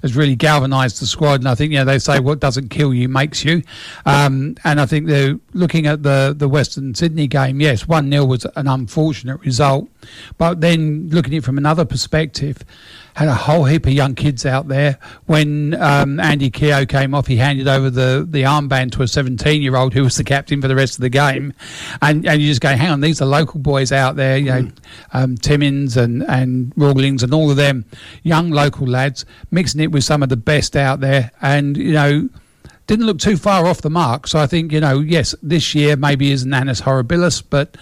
has 0.07 0.17
really 0.17 0.37
galvanised 0.37 1.01
the 1.01 1.07
squad, 1.07 1.41
and 1.41 1.49
I 1.49 1.55
think 1.55 1.73
you 1.73 1.79
know 1.79 1.85
they 1.85 1.99
say 1.99 2.21
what 2.21 2.41
doesn't 2.41 2.69
kill 2.69 2.95
you 2.95 3.09
makes 3.09 3.45
you, 3.45 3.63
um, 4.05 4.57
and 4.65 4.81
I 4.81 4.87
think 4.87 5.07
they're 5.07 5.39
looking 5.53 5.87
at 5.87 6.03
the 6.03 6.35
the 6.37 6.49
Western 6.49 6.95
Sydney 6.95 7.27
game. 7.27 7.61
Yes, 7.61 7.87
one 7.87 8.11
0 8.11 8.25
was 8.25 8.47
an 8.57 8.69
unfortunate 8.69 9.41
result, 9.41 9.89
but 10.39 10.61
then 10.61 11.09
looking 11.11 11.35
at 11.35 11.39
it 11.39 11.45
from 11.45 11.59
another 11.59 11.85
perspective, 11.85 12.65
had 13.17 13.29
a 13.29 13.35
whole 13.35 13.65
heap 13.65 13.87
of 13.87 13.93
young 13.93 14.15
kids 14.15 14.45
out 14.45 14.69
there. 14.69 14.99
When 15.25 15.73
um, 15.81 16.21
Andy 16.21 16.51
Keogh 16.51 16.85
came 16.85 17.15
off, 17.15 17.27
he 17.27 17.37
handed 17.37 17.67
over 17.67 17.89
the, 17.89 18.27
the 18.29 18.43
armband 18.43 18.93
to 18.93 19.03
a 19.03 19.09
17 19.09 19.63
year 19.63 19.75
old 19.75 19.95
who 19.95 20.05
was 20.05 20.17
the 20.17 20.25
captain 20.25 20.61
for 20.61 20.69
the 20.69 20.77
rest 20.77 20.99
of 20.99 21.01
the 21.01 21.09
game. 21.09 21.55
And, 22.03 22.27
and 22.27 22.43
you 22.43 22.49
just 22.49 22.61
go, 22.61 22.77
hang 22.77 22.91
on, 22.91 23.01
these 23.01 23.23
are 23.23 23.25
local 23.25 23.59
boys 23.59 23.91
out 23.91 24.17
there, 24.17 24.37
you 24.37 24.51
know, 24.51 24.71
um, 25.15 25.39
Timmins 25.39 25.97
and, 25.97 26.25
and 26.25 26.75
Rawlings 26.77 27.23
and 27.23 27.33
all 27.33 27.51
of 27.51 27.57
them, 27.57 27.87
young 28.23 28.51
local 28.51 28.87
lads, 28.87 29.25
mixing 29.51 29.81
it 29.81 29.93
with 29.93 30.05
some 30.05 30.23
of 30.23 30.29
the 30.29 30.37
best 30.37 30.77
out 30.77 31.01
there. 31.01 31.31
And, 31.41 31.79
you 31.79 31.93
know, 31.93 32.29
didn't 32.87 33.07
look 33.07 33.19
too 33.19 33.39
far 33.39 33.67
off 33.67 33.81
the 33.81 33.89
mark. 33.89 34.27
So 34.27 34.39
I 34.39 34.47
think, 34.47 34.73
you 34.73 34.81
know, 34.81 35.01
yes, 35.01 35.35
this 35.43 35.75
year 35.75 35.97
maybe 35.97 36.33
isn't 36.33 36.53
Annus 36.53 36.83
Horribilis, 36.83 37.43
but 37.49 37.79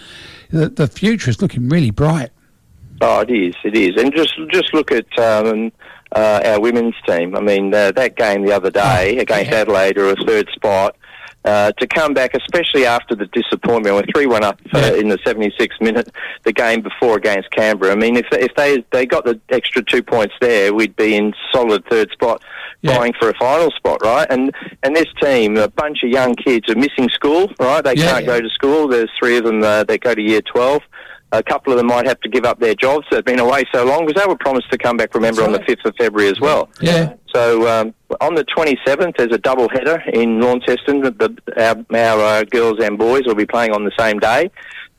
the, 0.51 0.69
the 0.69 0.87
future 0.87 1.29
is 1.29 1.43
looking 1.43 1.69
really 1.69 1.91
bright. 1.91 2.31
Oh, 3.05 3.21
it 3.21 3.31
is. 3.31 3.55
It 3.65 3.77
is. 3.77 4.01
And 4.03 4.13
just 4.15 4.35
just 4.51 4.73
look 4.73 4.91
at 4.91 5.07
um, 5.19 5.71
uh, 6.13 6.41
our 6.45 6.61
women's 6.61 6.95
team. 7.07 7.37
I 7.37 7.41
mean, 7.41 7.73
uh, 7.75 7.93
that 7.93 8.17
game 8.17 8.45
the 8.47 8.53
other 8.53 8.71
day 8.71 9.19
against 9.19 9.53
Adelaide, 9.53 9.99
or 9.99 10.11
a 10.11 10.17
third 10.27 10.49
spot. 10.55 10.97
Uh, 11.45 11.71
to 11.73 11.87
come 11.87 12.15
back, 12.15 12.31
especially 12.33 12.87
after 12.87 13.15
the 13.15 13.27
disappointment, 13.27 13.95
we're 13.95 14.11
three 14.15 14.25
one 14.27 14.43
up 14.43 14.59
uh, 14.73 14.95
in 14.97 15.09
the 15.11 15.19
76th 15.19 15.79
minute, 15.79 16.09
the 16.45 16.53
game 16.55 16.81
before 16.81 17.19
against 17.19 17.51
Canberra. 17.51 17.93
I 17.93 17.97
mean, 17.97 18.17
if 18.17 18.25
if 18.33 18.55
they 18.57 18.83
they 18.93 19.05
got 19.05 19.27
the 19.27 19.39
extra 19.51 19.83
two 19.83 20.03
points 20.03 20.35
there, 20.41 20.73
we'd 20.73 20.97
be 20.97 21.15
in 21.15 21.35
solid 21.53 21.85
third 21.91 22.11
spot, 22.13 22.43
vying 22.97 23.13
for 23.21 23.29
a 23.29 23.35
final 23.35 23.71
spot, 23.73 23.99
right? 24.03 24.27
And 24.31 24.55
and 24.85 24.97
this 24.97 25.13
team, 25.21 25.59
a 25.59 25.69
bunch 25.69 25.99
of 26.03 26.09
young 26.09 26.35
kids 26.35 26.71
are 26.71 26.77
missing 26.77 27.11
school, 27.11 27.53
right? 27.61 27.85
They 27.85 27.97
Yeah. 27.97 28.13
can't 28.13 28.25
go 28.27 28.41
to 28.41 28.49
school. 28.49 28.89
There's 28.89 29.11
three 29.19 29.37
of 29.37 29.45
them 29.45 29.63
uh, 29.63 29.85
that 29.85 30.01
go 30.01 30.15
to 30.15 30.23
year 30.23 30.41
12. 30.41 30.81
A 31.39 31.43
couple 31.43 31.73
of 31.73 31.79
them 31.79 31.87
might 31.87 32.07
have 32.07 32.21
to 32.21 32.29
give 32.29 32.45
up 32.45 32.61
their 32.61 32.75
jobs. 32.75 33.07
They've 33.11 33.25
been 33.25 33.41
away 33.41 33.65
so 33.73 33.85
long 33.85 34.07
because 34.07 34.23
they 34.23 34.29
were 34.29 34.37
promised 34.37 34.71
to 34.71 34.79
come 34.79 34.97
back. 34.97 35.15
Remember 35.15 35.43
on 35.43 35.53
the 35.53 35.61
5th 35.61 35.85
of 35.85 35.95
February 35.97 36.31
as 36.31 36.41
well. 36.41 36.69
Yeah. 36.81 37.15
So 37.35 37.67
um, 37.69 37.95
on 38.21 38.35
the 38.35 38.45
27th, 38.45 39.17
there's 39.17 39.33
a 39.33 39.39
double 39.39 39.69
header 39.69 40.03
in 40.13 40.41
Launceston. 40.41 41.01
The, 41.01 41.11
the, 41.11 41.63
our 41.63 41.99
our 41.99 42.21
uh, 42.21 42.45
girls 42.45 42.79
and 42.81 42.97
boys 42.97 43.23
will 43.27 43.35
be 43.35 43.47
playing 43.47 43.73
on 43.73 43.85
the 43.85 43.93
same 43.99 44.19
day. 44.19 44.51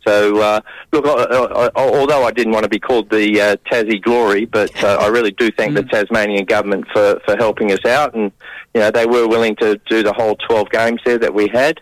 So 0.06 0.40
uh, 0.40 0.62
look, 0.92 1.06
uh, 1.06 1.70
although 1.76 2.24
I 2.24 2.32
didn't 2.32 2.54
want 2.54 2.64
to 2.64 2.70
be 2.70 2.80
called 2.80 3.10
the 3.10 3.42
uh, 3.42 3.56
Tassie 3.72 4.02
Glory, 4.02 4.46
but 4.46 4.84
uh, 4.84 4.98
I 5.02 5.08
really 5.08 5.32
do 5.32 5.50
thank 5.52 5.76
the 5.76 5.84
Tasmanian 5.92 6.46
government 6.46 6.86
for, 6.94 7.20
for 7.26 7.36
helping 7.38 7.72
us 7.72 7.84
out, 7.86 8.14
and 8.14 8.32
you 8.74 8.82
know 8.82 8.92
they 8.92 9.06
were 9.06 9.28
willing 9.28 9.56
to 9.58 9.80
do 9.90 10.04
the 10.04 10.14
whole 10.14 10.36
12 10.48 10.70
games 10.70 11.02
there 11.06 11.18
that 11.18 11.34
we 11.34 11.48
had. 11.48 11.82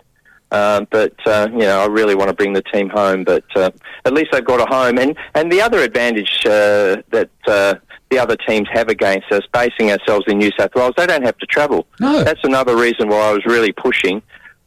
Um, 0.53 0.87
but 0.91 1.15
uh, 1.25 1.49
you 1.51 1.59
know, 1.59 1.81
I 1.81 1.87
really 1.87 2.15
want 2.15 2.29
to 2.29 2.35
bring 2.35 2.53
the 2.53 2.61
team 2.61 2.89
home. 2.89 3.23
But 3.23 3.43
uh, 3.55 3.71
at 4.05 4.13
least 4.13 4.31
they've 4.31 4.45
got 4.45 4.61
a 4.61 4.65
home, 4.73 4.99
and 4.99 5.17
and 5.33 5.51
the 5.51 5.61
other 5.61 5.79
advantage 5.79 6.45
uh, 6.45 7.01
that 7.11 7.29
uh, 7.47 7.75
the 8.11 8.19
other 8.19 8.37
teams 8.37 8.67
have 8.71 8.87
against 8.87 9.31
us, 9.31 9.41
basing 9.51 9.91
ourselves 9.91 10.25
in 10.27 10.37
New 10.37 10.51
South 10.57 10.75
Wales, 10.75 10.93
they 10.95 11.07
don't 11.07 11.23
have 11.23 11.37
to 11.39 11.45
travel. 11.47 11.87
No. 11.99 12.23
That's 12.23 12.43
another 12.43 12.75
reason 12.77 13.09
why 13.09 13.29
I 13.29 13.33
was 13.33 13.45
really 13.45 13.73
pushing. 13.73 14.21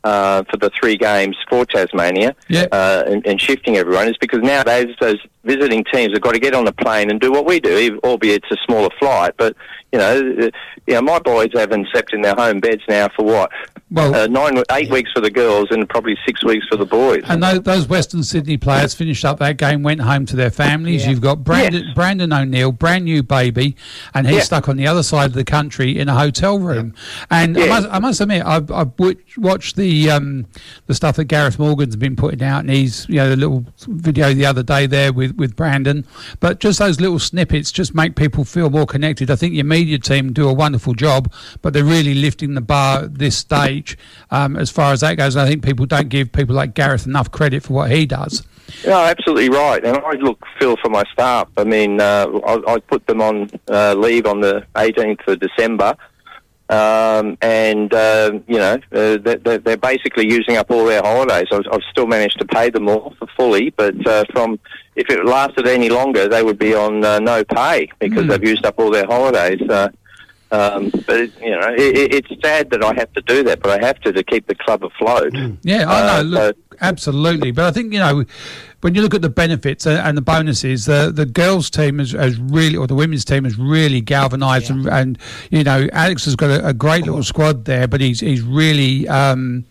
Uh, 0.04 0.44
for 0.48 0.56
the 0.58 0.70
three 0.80 0.96
games 0.96 1.36
for 1.50 1.66
Tasmania 1.66 2.32
uh, 2.70 3.02
and, 3.08 3.26
and 3.26 3.40
shifting 3.40 3.76
everyone 3.76 4.06
is 4.06 4.16
because 4.20 4.40
nowadays 4.40 4.94
those 5.00 5.16
visiting 5.42 5.82
teams 5.92 6.12
have 6.12 6.20
got 6.20 6.32
to 6.32 6.38
get 6.38 6.54
on 6.54 6.68
a 6.68 6.72
plane 6.72 7.10
and 7.10 7.20
do 7.20 7.32
what 7.32 7.44
we 7.44 7.58
do, 7.58 7.98
albeit 8.04 8.44
it's 8.44 8.52
a 8.52 8.64
smaller 8.64 8.90
flight. 9.00 9.34
But 9.36 9.56
you 9.96 10.02
know, 10.38 10.46
uh, 10.46 10.50
you 10.86 10.94
know, 10.94 11.02
my 11.02 11.18
boys 11.18 11.50
haven't 11.54 11.88
slept 11.90 12.12
in 12.12 12.22
their 12.22 12.34
home 12.34 12.60
beds 12.60 12.82
now 12.88 13.08
for 13.16 13.24
what 13.24 13.50
Well- 13.90 14.14
uh, 14.14 14.26
nine, 14.26 14.62
eight 14.72 14.90
weeks 14.90 15.10
for 15.12 15.20
the 15.20 15.30
girls 15.30 15.68
and 15.70 15.88
probably 15.88 16.16
six 16.26 16.44
weeks 16.44 16.66
for 16.70 16.76
the 16.76 16.84
boys. 16.86 17.22
And 17.28 17.42
those, 17.42 17.62
those 17.62 17.88
Western 17.88 18.22
Sydney 18.22 18.56
players 18.56 18.94
finished 18.94 19.24
up 19.24 19.38
that 19.38 19.56
game, 19.56 19.82
went 19.82 20.00
home 20.00 20.26
to 20.26 20.36
their 20.36 20.50
families. 20.50 21.06
You've 21.06 21.20
got 21.20 21.44
Brandon, 21.44 21.92
Brandon 21.94 22.32
O'Neill, 22.32 22.72
brand 22.72 23.04
new 23.04 23.22
baby, 23.22 23.76
and 24.14 24.26
he's 24.26 24.36
Yeah. 24.36 24.42
stuck 24.42 24.68
on 24.68 24.76
the 24.76 24.86
other 24.86 25.02
side 25.02 25.26
of 25.26 25.32
the 25.34 25.44
country 25.44 25.98
in 25.98 26.08
a 26.08 26.14
hotel 26.14 26.58
room. 26.58 26.94
And 27.30 27.56
I, 27.56 27.66
must, 27.68 27.88
I 27.90 27.98
must 28.00 28.20
admit, 28.20 28.44
I've, 28.44 28.70
I've 28.70 28.90
watched 29.38 29.76
the 29.76 30.10
um, 30.10 30.46
the 30.86 30.94
stuff 30.94 31.16
that 31.16 31.24
Gareth 31.24 31.58
Morgan's 31.58 31.96
been 31.96 32.16
putting 32.16 32.42
out, 32.42 32.60
and 32.60 32.70
he's 32.70 33.08
you 33.08 33.16
know 33.16 33.28
the 33.30 33.36
little 33.36 33.64
video 33.86 34.32
the 34.34 34.46
other 34.46 34.62
day 34.62 34.86
there 34.86 35.12
with 35.12 35.36
with 35.36 35.54
Brandon. 35.56 36.04
But 36.40 36.58
just 36.60 36.78
those 36.80 37.00
little 37.00 37.18
snippets 37.18 37.70
just 37.70 37.94
make 37.94 38.16
people 38.16 38.44
feel 38.44 38.68
more 38.70 38.86
connected. 38.86 39.30
I 39.30 39.36
think 39.36 39.54
your 39.54 39.64
media 39.64 39.85
media 39.86 39.98
team 40.00 40.32
do 40.32 40.48
a 40.48 40.52
wonderful 40.52 40.94
job, 40.94 41.32
but 41.62 41.72
they're 41.72 41.84
really 41.84 42.14
lifting 42.14 42.54
the 42.54 42.60
bar 42.60 43.04
at 43.04 43.18
this 43.18 43.36
stage 43.36 43.96
um, 44.32 44.56
as 44.56 44.68
far 44.68 44.92
as 44.92 45.00
that 45.00 45.16
goes. 45.16 45.36
I 45.36 45.46
think 45.46 45.64
people 45.64 45.86
don't 45.86 46.08
give 46.08 46.32
people 46.32 46.56
like 46.56 46.74
Gareth 46.74 47.06
enough 47.06 47.30
credit 47.30 47.62
for 47.62 47.72
what 47.72 47.90
he 47.92 48.04
does. 48.04 48.42
No, 48.84 48.98
absolutely 48.98 49.48
right. 49.48 49.84
And 49.84 49.96
I 49.98 50.12
look, 50.14 50.42
Phil, 50.58 50.76
for 50.82 50.90
my 50.90 51.04
staff. 51.12 51.48
I 51.56 51.62
mean, 51.62 52.00
uh, 52.00 52.26
I, 52.44 52.74
I 52.74 52.78
put 52.80 53.06
them 53.06 53.22
on 53.22 53.48
uh, 53.68 53.94
leave 53.94 54.26
on 54.26 54.40
the 54.40 54.66
18th 54.74 55.28
of 55.28 55.38
December. 55.38 55.96
Um, 56.68 57.38
and, 57.42 57.94
uh, 57.94 58.32
you 58.48 58.56
know, 58.58 58.74
uh, 58.92 59.18
they're, 59.18 59.58
they're 59.58 59.76
basically 59.76 60.28
using 60.28 60.56
up 60.56 60.70
all 60.70 60.84
their 60.84 61.00
holidays. 61.02 61.46
I've, 61.52 61.62
I've 61.70 61.82
still 61.92 62.06
managed 62.08 62.38
to 62.40 62.44
pay 62.44 62.70
them 62.70 62.88
all 62.88 63.14
fully, 63.36 63.70
but 63.70 64.04
uh, 64.06 64.24
from 64.32 64.58
if 64.96 65.08
it 65.08 65.24
lasted 65.24 65.68
any 65.68 65.90
longer, 65.90 66.26
they 66.28 66.42
would 66.42 66.58
be 66.58 66.74
on 66.74 67.04
uh, 67.04 67.20
no 67.20 67.44
pay 67.44 67.88
because 68.00 68.24
Hmm. 68.24 68.30
they've 68.30 68.44
used 68.48 68.66
up 68.66 68.78
all 68.80 68.90
their 68.90 69.06
holidays. 69.06 69.60
Uh, 69.68 69.88
um, 70.50 70.90
but, 71.06 71.30
you 71.40 71.50
know, 71.50 71.74
it, 71.76 71.96
it- 71.98 72.14
it's 72.32 72.42
sad 72.42 72.70
that 72.70 72.82
I 72.82 72.94
have 72.94 73.12
to 73.14 73.20
do 73.22 73.42
that, 73.44 73.60
but 73.60 73.70
I 73.80 73.86
have 73.86 74.00
to 74.00 74.12
to 74.12 74.22
keep 74.24 74.46
the 74.48 74.54
club 74.56 74.82
afloat. 74.84 75.34
Yeah, 75.62 75.88
I 75.88 76.18
Uh, 76.18 76.22
know. 76.22 76.28
Look, 76.28 76.56
absolutely. 76.80 77.50
But 77.52 77.64
I 77.66 77.70
think 77.72 77.92
you 77.92 77.98
know 78.00 78.24
when 78.86 78.94
you 78.94 79.02
look 79.02 79.14
at 79.14 79.22
the 79.22 79.28
benefits 79.28 79.84
and, 79.84 80.16
the 80.16 80.22
bonuses, 80.22 80.84
the 80.84 81.10
the 81.12 81.26
girls' 81.26 81.70
team 81.70 81.98
has, 81.98 82.12
has 82.12 82.38
really, 82.38 82.76
or 82.76 82.86
the 82.86 82.94
women's 82.94 83.24
team 83.24 83.42
has 83.42 83.58
really 83.58 84.00
galvanised, 84.00 84.70
and, 84.70 84.86
and 84.86 85.18
you 85.50 85.64
know 85.64 85.88
Alex 85.92 86.24
has 86.24 86.36
got 86.36 86.50
a, 86.50 86.68
a 86.68 86.72
great 86.72 87.04
little 87.04 87.24
squad 87.24 87.64
there, 87.64 87.88
but 87.88 88.00
he's 88.00 88.20
he's 88.20 88.42
really. 88.42 89.08
Um, 89.08 89.64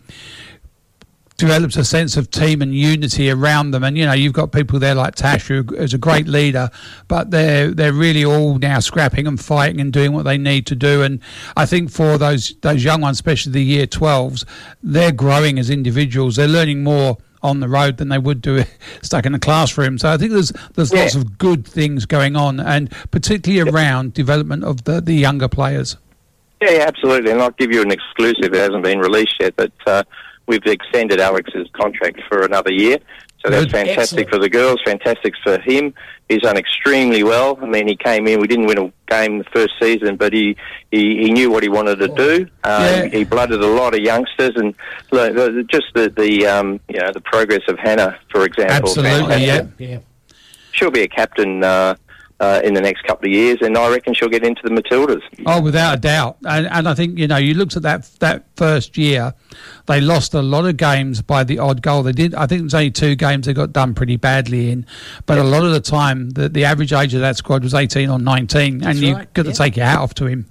develops 1.38 1.76
a 1.76 1.84
sense 1.84 2.16
of 2.16 2.30
team 2.30 2.62
and 2.62 2.74
unity 2.74 3.30
around 3.30 3.70
them. 3.70 3.84
And 3.84 3.96
you 3.96 4.06
know 4.06 4.12
you've 4.12 4.32
got 4.32 4.52
people 4.52 4.78
there 4.78 4.94
like 4.94 5.14
Tash 5.14 5.48
who 5.48 5.64
is 5.74 5.92
a 5.92 5.98
great 5.98 6.26
leader 6.26 6.70
but 7.08 7.30
they're 7.30 7.72
they're 7.72 7.92
really 7.92 8.24
all 8.24 8.58
now 8.58 8.80
scrapping 8.80 9.26
and 9.26 9.38
fighting 9.38 9.78
and 9.78 9.92
doing 9.92 10.12
what 10.12 10.22
they 10.22 10.38
need 10.38 10.66
to 10.68 10.74
do. 10.74 11.02
And 11.02 11.20
I 11.54 11.66
think 11.66 11.90
for 11.90 12.16
those 12.16 12.54
those 12.62 12.82
young 12.82 13.02
ones 13.02 13.18
especially 13.18 13.52
the 13.52 13.62
year 13.62 13.86
12s 13.86 14.46
they're 14.82 15.12
growing 15.12 15.58
as 15.58 15.68
individuals. 15.68 16.36
They're 16.36 16.48
learning 16.48 16.82
more 16.82 17.18
on 17.42 17.60
the 17.60 17.68
road 17.68 17.96
than 17.98 18.08
they 18.08 18.18
would 18.18 18.40
do 18.40 18.64
stuck 19.02 19.26
in 19.26 19.34
a 19.34 19.38
classroom 19.38 19.98
so 19.98 20.10
I 20.10 20.16
think 20.16 20.32
there's 20.32 20.52
there's 20.74 20.92
lots 20.92 21.14
of 21.14 21.38
good 21.38 21.66
things 21.66 22.06
going 22.06 22.36
on 22.36 22.60
and 22.60 22.90
particularly 23.10 23.70
around 23.70 24.14
development 24.14 24.64
of 24.64 24.84
the 24.84 25.00
the 25.00 25.14
younger 25.14 25.48
players 25.48 25.96
Yeah, 26.62 26.70
yeah, 26.70 26.84
absolutely. 26.86 27.32
And 27.32 27.42
I'll 27.42 27.50
give 27.50 27.70
you 27.70 27.82
an 27.82 27.90
exclusive. 27.90 28.54
It 28.54 28.54
hasn't 28.54 28.82
been 28.82 28.98
released 28.98 29.34
yet, 29.40 29.54
but 29.56 29.72
uh, 29.86 30.02
we've 30.46 30.64
extended 30.64 31.20
Alex's 31.20 31.68
contract 31.72 32.20
for 32.28 32.42
another 32.42 32.72
year. 32.72 32.98
So 33.46 33.50
that's 33.52 33.70
fantastic 33.70 33.98
Excellent. 33.98 34.30
for 34.30 34.38
the 34.38 34.48
girls, 34.48 34.80
fantastic 34.84 35.34
for 35.42 35.58
him. 35.60 35.94
He's 36.28 36.42
done 36.42 36.56
extremely 36.56 37.22
well. 37.22 37.56
I 37.62 37.66
mean, 37.66 37.86
he 37.86 37.94
came 37.96 38.26
in, 38.26 38.40
we 38.40 38.48
didn't 38.48 38.66
win 38.66 38.78
a 38.78 38.92
game 39.08 39.38
the 39.38 39.44
first 39.44 39.74
season, 39.80 40.16
but 40.16 40.32
he, 40.32 40.56
he, 40.90 41.22
he 41.22 41.30
knew 41.30 41.50
what 41.50 41.62
he 41.62 41.68
wanted 41.68 42.00
to 42.00 42.08
do. 42.08 42.48
Uh, 42.64 43.02
Yeah. 43.04 43.06
He 43.06 43.24
blooded 43.24 43.62
a 43.62 43.66
lot 43.66 43.94
of 43.94 44.00
youngsters 44.00 44.56
and 44.56 44.74
look, 45.12 45.68
just 45.68 45.86
the, 45.94 46.10
the, 46.10 46.46
um, 46.46 46.80
you 46.88 46.98
know, 46.98 47.12
the 47.12 47.20
progress 47.20 47.62
of 47.68 47.78
Hannah, 47.78 48.18
for 48.32 48.44
example. 48.44 48.88
absolutely 48.88 49.44
yeah. 49.46 49.66
Yeah. 49.78 49.98
She'll 50.72 50.90
be 50.90 51.02
a 51.02 51.08
captain 51.08 51.62
uh, 51.62 51.94
uh, 52.38 52.60
in 52.62 52.74
the 52.74 52.80
next 52.80 53.02
couple 53.04 53.26
of 53.26 53.32
years, 53.32 53.58
and 53.62 53.76
I 53.78 53.90
reckon 53.90 54.12
she'll 54.12 54.28
get 54.28 54.44
into 54.44 54.60
the 54.62 54.70
Matildas. 54.70 55.22
Oh, 55.46 55.60
without 55.60 55.98
a 55.98 56.00
doubt, 56.00 56.36
and 56.44 56.66
and 56.66 56.88
I 56.88 56.94
think 56.94 57.18
you 57.18 57.26
know 57.26 57.36
you 57.38 57.54
looked 57.54 57.76
at 57.76 57.82
that 57.82 58.10
that 58.20 58.44
first 58.56 58.98
year, 58.98 59.34
they 59.86 60.00
lost 60.00 60.34
a 60.34 60.42
lot 60.42 60.66
of 60.66 60.76
games 60.76 61.22
by 61.22 61.44
the 61.44 61.58
odd 61.58 61.80
goal. 61.80 62.02
They 62.02 62.12
did. 62.12 62.34
I 62.34 62.46
think 62.46 62.60
it 62.60 62.64
was 62.64 62.74
only 62.74 62.90
two 62.90 63.14
games 63.14 63.46
they 63.46 63.54
got 63.54 63.72
done 63.72 63.94
pretty 63.94 64.16
badly 64.16 64.70
in, 64.70 64.86
but 65.24 65.38
a 65.38 65.44
lot 65.44 65.64
of 65.64 65.72
the 65.72 65.80
time 65.80 66.30
the 66.30 66.48
the 66.48 66.64
average 66.64 66.92
age 66.92 67.14
of 67.14 67.20
that 67.20 67.36
squad 67.36 67.62
was 67.62 67.72
eighteen 67.72 68.10
or 68.10 68.18
nineteen, 68.18 68.84
and 68.84 68.98
you 68.98 69.14
right, 69.14 69.32
got 69.32 69.46
to 69.46 69.52
take 69.52 69.76
your 69.76 69.86
hat 69.86 69.98
off 69.98 70.12
to 70.14 70.26
him. 70.26 70.46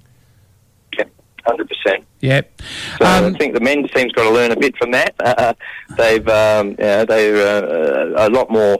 Yeah, 0.98 1.04
100%. 1.46 2.04
Yep. 2.20 2.62
So 2.98 3.04
Um, 3.04 3.34
I 3.34 3.38
think 3.38 3.54
the 3.54 3.60
men's 3.60 3.90
team's 3.92 4.12
got 4.12 4.24
to 4.24 4.30
learn 4.30 4.50
a 4.50 4.56
bit 4.56 4.76
from 4.76 4.90
that. 4.92 5.14
Uh, 5.26 5.52
they've, 5.96 6.26
um, 6.28 6.70
you 6.70 6.76
know, 6.78 7.04
they're 7.04 8.16
uh, 8.16 8.26
a 8.26 8.30
lot 8.30 8.50
more. 8.50 8.78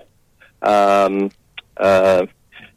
Um, 0.62 1.30
uh, 1.76 2.26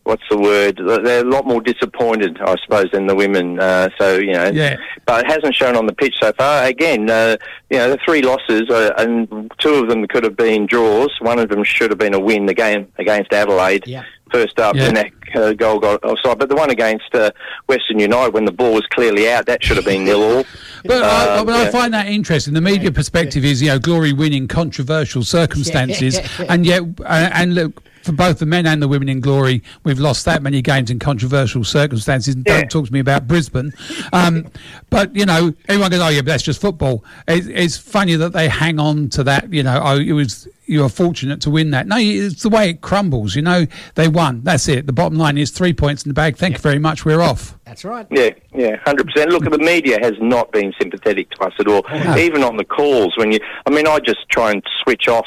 what's 0.04 0.24
the 0.30 0.38
word? 0.38 0.78
They're 1.06 1.22
a 1.26 1.30
lot 1.30 1.46
more 1.46 1.62
disappointed, 1.62 2.40
I 2.42 2.56
suppose, 2.64 2.88
than 2.92 3.08
the 3.08 3.16
women. 3.16 3.60
Uh, 3.60 3.90
so 3.98 4.18
you 4.18 4.34
know, 4.34 4.50
Yeah. 4.54 4.78
but 5.06 5.26
it 5.26 5.32
hasn't 5.32 5.56
shown 5.56 5.76
on 5.76 5.86
the 5.86 5.94
pitch 5.94 6.16
so 6.22 6.32
far. 6.34 6.64
Again, 6.66 7.10
uh, 7.10 7.38
you 7.70 7.78
know, 7.78 7.90
the 7.92 7.98
three 8.06 8.22
losses, 8.22 8.70
uh, 8.70 8.94
and 8.98 9.52
two 9.60 9.76
of 9.76 9.90
them 9.90 10.08
could 10.08 10.24
have 10.24 10.36
been 10.38 10.66
draws. 10.66 11.10
One 11.20 11.40
of 11.40 11.50
them 11.50 11.64
should 11.64 11.92
have 11.92 12.00
been 12.00 12.14
a 12.14 12.20
win. 12.20 12.46
The 12.46 12.54
game 12.54 12.88
against 12.98 13.32
Adelaide, 13.34 13.84
Yeah. 13.86 14.04
first 14.32 14.60
up, 14.60 14.76
Yeah. 14.76 14.86
and 14.86 14.98
that 14.98 15.08
uh, 15.36 15.54
goal 15.54 15.78
got 15.80 16.04
offside. 16.04 16.40
But 16.40 16.50
the 16.50 16.56
one 16.56 16.72
against 16.72 17.14
uh, 17.14 17.30
Western 17.68 18.00
United, 18.00 18.34
when 18.34 18.46
the 18.46 18.52
ball 18.52 18.74
was 18.74 18.86
clearly 18.88 19.30
out, 19.30 19.46
that 19.46 19.64
should 19.64 19.76
have 19.78 19.86
been 19.86 20.04
nil 20.06 20.24
all. 20.24 20.46
But, 20.86 21.04
I, 21.04 21.38
Um, 21.38 21.46
but 21.46 21.56
I 21.56 21.70
find 21.70 21.94
that 21.94 22.08
interesting. 22.08 22.54
The 22.56 22.62
media 22.62 22.90
perspective 22.92 23.44
is, 23.46 23.62
you 23.62 23.68
know, 23.68 23.78
glory 23.80 24.12
winning 24.14 24.48
controversial 24.48 25.24
circumstances, 25.24 26.20
and 26.50 26.66
yet, 26.66 26.82
uh, 27.06 27.30
and 27.34 27.54
look. 27.54 27.84
For 28.04 28.12
both 28.12 28.40
the 28.40 28.46
men 28.46 28.66
and 28.66 28.82
the 28.82 28.88
women 28.88 29.10
in 29.10 29.20
glory, 29.20 29.62
we've 29.84 30.00
lost 30.00 30.26
that 30.26 30.42
many 30.42 30.62
games 30.62 30.90
in 30.90 31.00
controversial 31.00 31.64
circumstances. 31.64 32.36
And 32.36 32.46
Yeah. 32.48 32.60
Don't 32.60 32.72
talk 32.72 32.86
to 32.88 32.94
me 32.94 33.00
about 33.00 33.28
Brisbane. 33.28 33.74
Um, 34.14 34.48
but 34.90 35.16
you 35.16 35.26
know, 35.26 35.54
everyone 35.68 35.92
goes, 35.92 36.00
"Oh 36.02 36.10
yeah, 36.10 36.22
but 36.22 36.28
that's 36.28 36.44
just 36.44 36.62
football." 36.62 37.04
It, 37.28 37.48
it's 37.48 37.78
funny 37.78 38.16
that 38.16 38.34
they 38.34 38.48
hang 38.48 38.80
on 38.80 39.10
to 39.10 39.24
that. 39.24 39.52
You 39.54 39.64
know, 39.64 39.82
oh, 39.84 39.98
it 40.00 40.14
was 40.14 40.48
you 40.66 40.82
were 40.82 40.90
fortunate 40.90 41.42
to 41.42 41.50
win 41.50 41.72
that. 41.72 41.88
No, 41.88 41.98
it's 41.98 42.44
the 42.44 42.50
way 42.50 42.70
it 42.70 42.82
crumbles. 42.82 43.36
You 43.36 43.42
know, 43.42 43.66
they 43.96 44.08
won. 44.08 44.42
That's 44.44 44.68
it. 44.68 44.86
The 44.86 44.94
bottom 44.94 45.18
line 45.18 45.38
is 45.38 45.50
three 45.50 45.74
points 45.74 46.04
in 46.06 46.10
the 46.10 46.14
bag. 46.14 46.38
Thank 46.38 46.54
you 46.54 46.62
very 46.62 46.78
much. 46.78 47.06
We're 47.06 47.22
off. 47.22 47.58
That's 47.66 47.84
right. 47.84 48.06
Yeah, 48.12 48.30
yeah, 48.54 48.78
hundred 48.86 49.08
percent. 49.08 49.32
Look, 49.32 49.44
the 49.44 49.58
media 49.58 49.98
has 50.02 50.14
not 50.22 50.52
been 50.52 50.74
sympathetic 50.80 51.32
to 51.32 51.44
us 51.46 51.54
at 51.60 51.68
all. 51.68 51.84
no. 51.90 52.18
Even 52.18 52.44
on 52.44 52.58
the 52.58 52.66
calls, 52.66 53.18
when 53.18 53.32
you, 53.32 53.40
I 53.66 53.72
mean, 53.72 53.88
I 53.88 54.00
just 54.00 54.30
try 54.30 54.52
and 54.52 54.64
switch 54.84 55.08
off 55.08 55.26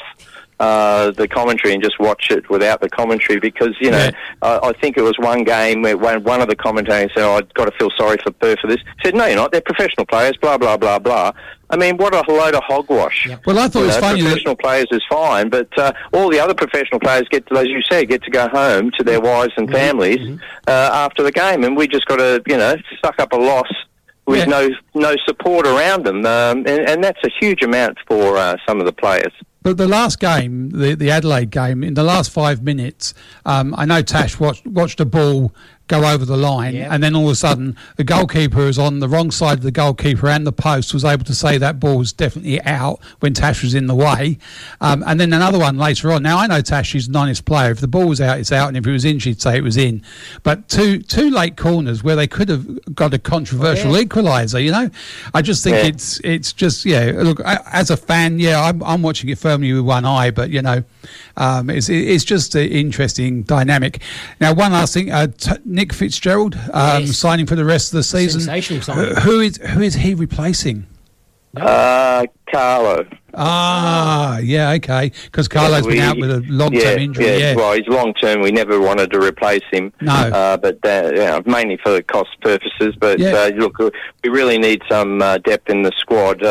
uh, 0.59 1.11
the 1.11 1.27
commentary 1.27 1.73
and 1.73 1.83
just 1.83 1.99
watch 1.99 2.27
it 2.29 2.49
without 2.49 2.79
the 2.81 2.89
commentary 2.89 3.39
because 3.39 3.75
you 3.79 3.91
know 3.91 3.97
Yeah. 4.05 4.11
I, 4.41 4.59
I 4.69 4.73
think 4.73 4.97
it 4.97 5.01
was 5.01 5.15
one 5.19 5.43
game 5.43 5.81
where 5.81 5.97
one, 5.97 6.23
one 6.23 6.41
of 6.41 6.47
the 6.47 6.55
commentators 6.55 7.11
said, 7.15 7.23
oh, 7.23 7.35
"I've 7.37 7.53
got 7.53 7.65
to 7.65 7.71
feel 7.77 7.89
sorry 7.97 8.17
for 8.23 8.31
Perth 8.31 8.59
for 8.59 8.67
this." 8.67 8.79
Said, 9.03 9.15
"No, 9.15 9.25
you're 9.25 9.35
not. 9.35 9.51
They're 9.51 9.61
professional 9.61 10.05
players." 10.05 10.37
Blah 10.37 10.57
blah 10.57 10.77
blah 10.77 10.99
blah. 10.99 11.31
I 11.69 11.75
mean, 11.77 11.97
what 11.97 12.13
a 12.13 12.31
load 12.31 12.53
of 12.53 12.61
hogwash. 12.67 13.27
Well, 13.47 13.57
I 13.57 13.67
thought 13.67 13.79
You 13.79 13.85
it 13.85 13.87
was 13.87 13.95
know, 13.95 14.01
funny 14.01 14.21
that 14.21 14.27
professional 14.27 14.55
players 14.55 14.85
is 14.91 15.01
fine, 15.09 15.49
but 15.49 15.67
uh, 15.79 15.91
all 16.13 16.29
the 16.29 16.39
other 16.39 16.53
professional 16.53 16.99
players 16.99 17.23
get, 17.31 17.47
to, 17.47 17.57
as 17.57 17.65
you 17.67 17.81
say, 17.89 18.05
get 18.05 18.21
to 18.25 18.29
go 18.29 18.47
home 18.49 18.91
to 18.99 19.03
their 19.03 19.19
wives 19.19 19.53
and 19.57 19.71
families 19.71 20.39
uh, 20.67 20.89
after 20.93 21.23
the 21.23 21.31
game, 21.31 21.63
and 21.63 21.75
we 21.75 21.87
just 21.87 22.05
got 22.05 22.17
to, 22.17 22.43
you 22.45 22.57
know, 22.57 22.75
suck 23.03 23.15
up 23.19 23.33
a 23.33 23.37
loss 23.37 23.71
with 24.27 24.39
Yeah. 24.39 24.45
no 24.45 24.69
no 24.93 25.15
support 25.25 25.65
around 25.65 26.05
them, 26.05 26.23
um, 26.27 26.59
and, 26.59 26.87
and 26.87 27.03
that's 27.03 27.19
a 27.25 27.29
huge 27.41 27.63
amount 27.63 27.97
for 28.07 28.37
uh, 28.37 28.55
some 28.67 28.79
of 28.79 28.85
the 28.85 28.93
players. 28.93 29.33
But 29.63 29.77
the 29.77 29.87
last 29.87 30.19
game, 30.19 30.69
the, 30.69 30.93
the 30.93 31.09
Adelaide 31.09 31.49
game, 31.49 31.83
in 31.83 31.93
the 31.93 32.03
last 32.03 32.29
five 32.29 32.61
minutes, 32.61 33.13
um, 33.45 33.73
I 33.77 33.85
know 33.85 34.01
Tash 34.01 34.39
watched, 34.39 34.67
watched 34.67 34.99
a 34.99 35.05
ball 35.05 35.53
go 35.89 36.05
over 36.05 36.23
the 36.23 36.37
line, 36.37 36.75
Yeah. 36.75 36.87
and 36.93 37.03
then 37.03 37.13
all 37.13 37.25
of 37.25 37.31
a 37.33 37.35
sudden, 37.35 37.75
the 37.97 38.05
goalkeeper 38.05 38.61
is 38.67 38.79
on 38.79 38.99
the 38.99 39.09
wrong 39.09 39.31
side 39.31 39.57
of 39.57 39.63
the 39.63 39.71
goalkeeper 39.71 40.29
and 40.29 40.47
the 40.47 40.51
post 40.53 40.93
was 40.93 41.03
able 41.03 41.25
to 41.25 41.35
say 41.35 41.57
that 41.57 41.79
ball 41.79 41.97
was 41.97 42.13
definitely 42.13 42.61
out 42.63 42.99
when 43.19 43.33
Tash 43.33 43.61
was 43.63 43.73
in 43.75 43.87
the 43.87 43.93
way. 43.95 44.37
Um, 44.79 45.03
and 45.05 45.19
then 45.19 45.33
another 45.33 45.59
one 45.59 45.77
later 45.77 46.11
on. 46.13 46.23
Now, 46.23 46.37
I 46.37 46.47
know 46.47 46.61
Tash 46.61 46.95
is 46.95 47.09
an 47.09 47.15
honest 47.17 47.43
player. 47.43 47.71
If 47.71 47.81
the 47.81 47.87
ball 47.89 48.07
was 48.07 48.21
out, 48.21 48.39
it's 48.39 48.51
out, 48.51 48.69
and 48.69 48.77
if 48.77 48.87
it 48.87 48.91
was 48.91 49.03
in, 49.03 49.19
she'd 49.19 49.41
say 49.41 49.57
it 49.57 49.63
was 49.63 49.75
in. 49.77 50.01
But 50.43 50.69
two 50.69 50.99
two 50.99 51.29
late 51.29 51.57
corners 51.57 52.01
where 52.01 52.15
they 52.15 52.27
could 52.27 52.47
have 52.47 52.95
got 52.95 53.13
a 53.13 53.19
controversial 53.19 53.91
equaliser, 53.93 54.63
you 54.63 54.71
know? 54.71 54.89
I 55.33 55.41
just 55.41 55.63
think 55.65 55.75
Yeah. 55.75 55.87
it's 55.87 56.19
it's 56.23 56.53
just, 56.53 56.85
yeah, 56.85 57.11
look, 57.15 57.41
I, 57.45 57.59
as 57.73 57.89
a 57.89 57.97
fan, 57.97 58.39
yeah, 58.39 58.61
I'm, 58.61 58.81
I'm 58.83 59.01
watching 59.01 59.29
it 59.29 59.37
firmly 59.37 59.73
with 59.73 59.83
one 59.83 60.05
eye, 60.05 60.31
but, 60.31 60.49
you 60.49 60.61
know, 60.61 60.83
um, 61.35 61.69
it's, 61.69 61.89
it's 61.89 62.23
just 62.23 62.55
an 62.55 62.67
interesting 62.69 63.43
dynamic. 63.43 63.99
Now, 64.39 64.53
one 64.53 64.71
last 64.71 64.93
thing, 64.93 65.11
uh, 65.11 65.27
t- 65.37 65.51
Nick 65.73 65.91
Fitzgerald 65.91 66.55
um, 66.71 67.03
Yes. 67.03 67.17
signing 67.17 67.45
for 67.47 67.55
the 67.55 67.65
rest 67.65 67.91
of 67.91 67.97
the 67.97 68.03
season. 68.03 68.41
Sensational 68.41 68.81
signing. 68.83 69.15
Who- 69.15 69.21
who 69.31 69.39
is 69.41 69.57
who 69.57 69.81
is 69.81 69.95
he 69.95 70.13
replacing? 70.13 70.85
Uh, 71.57 72.25
Carlo. 72.51 73.05
Ah, 73.35 74.37
yeah, 74.39 74.71
okay, 74.73 75.11
because 75.25 75.47
Carlo's 75.47 75.85
been 75.87 75.99
out 75.99 76.17
with 76.19 76.29
a 76.31 76.43
long-term 76.47 76.81
yeah, 76.81 76.97
injury. 77.03 77.25
Yeah, 77.25 77.37
Yeah, 77.37 77.55
well, 77.55 77.73
he's 77.73 77.87
long 77.87 78.13
term. 78.13 78.41
We 78.41 78.51
never 78.51 78.79
wanted 78.79 79.11
to 79.11 79.19
replace 79.19 79.63
him. 79.71 79.91
No. 80.01 80.13
uh, 80.13 80.57
but 80.57 80.77
uh, 80.85 81.11
yeah, 81.15 81.39
mainly 81.45 81.77
for 81.83 81.99
cost 82.03 82.29
purposes. 82.41 82.95
But 82.99 83.17
Yeah. 83.19 83.33
uh, 83.33 83.51
look, 83.55 83.77
we 83.79 84.29
really 84.29 84.57
need 84.59 84.81
some 84.89 85.21
uh, 85.21 85.39
depth 85.39 85.69
in 85.69 85.81
the 85.81 85.91
squad. 85.97 86.43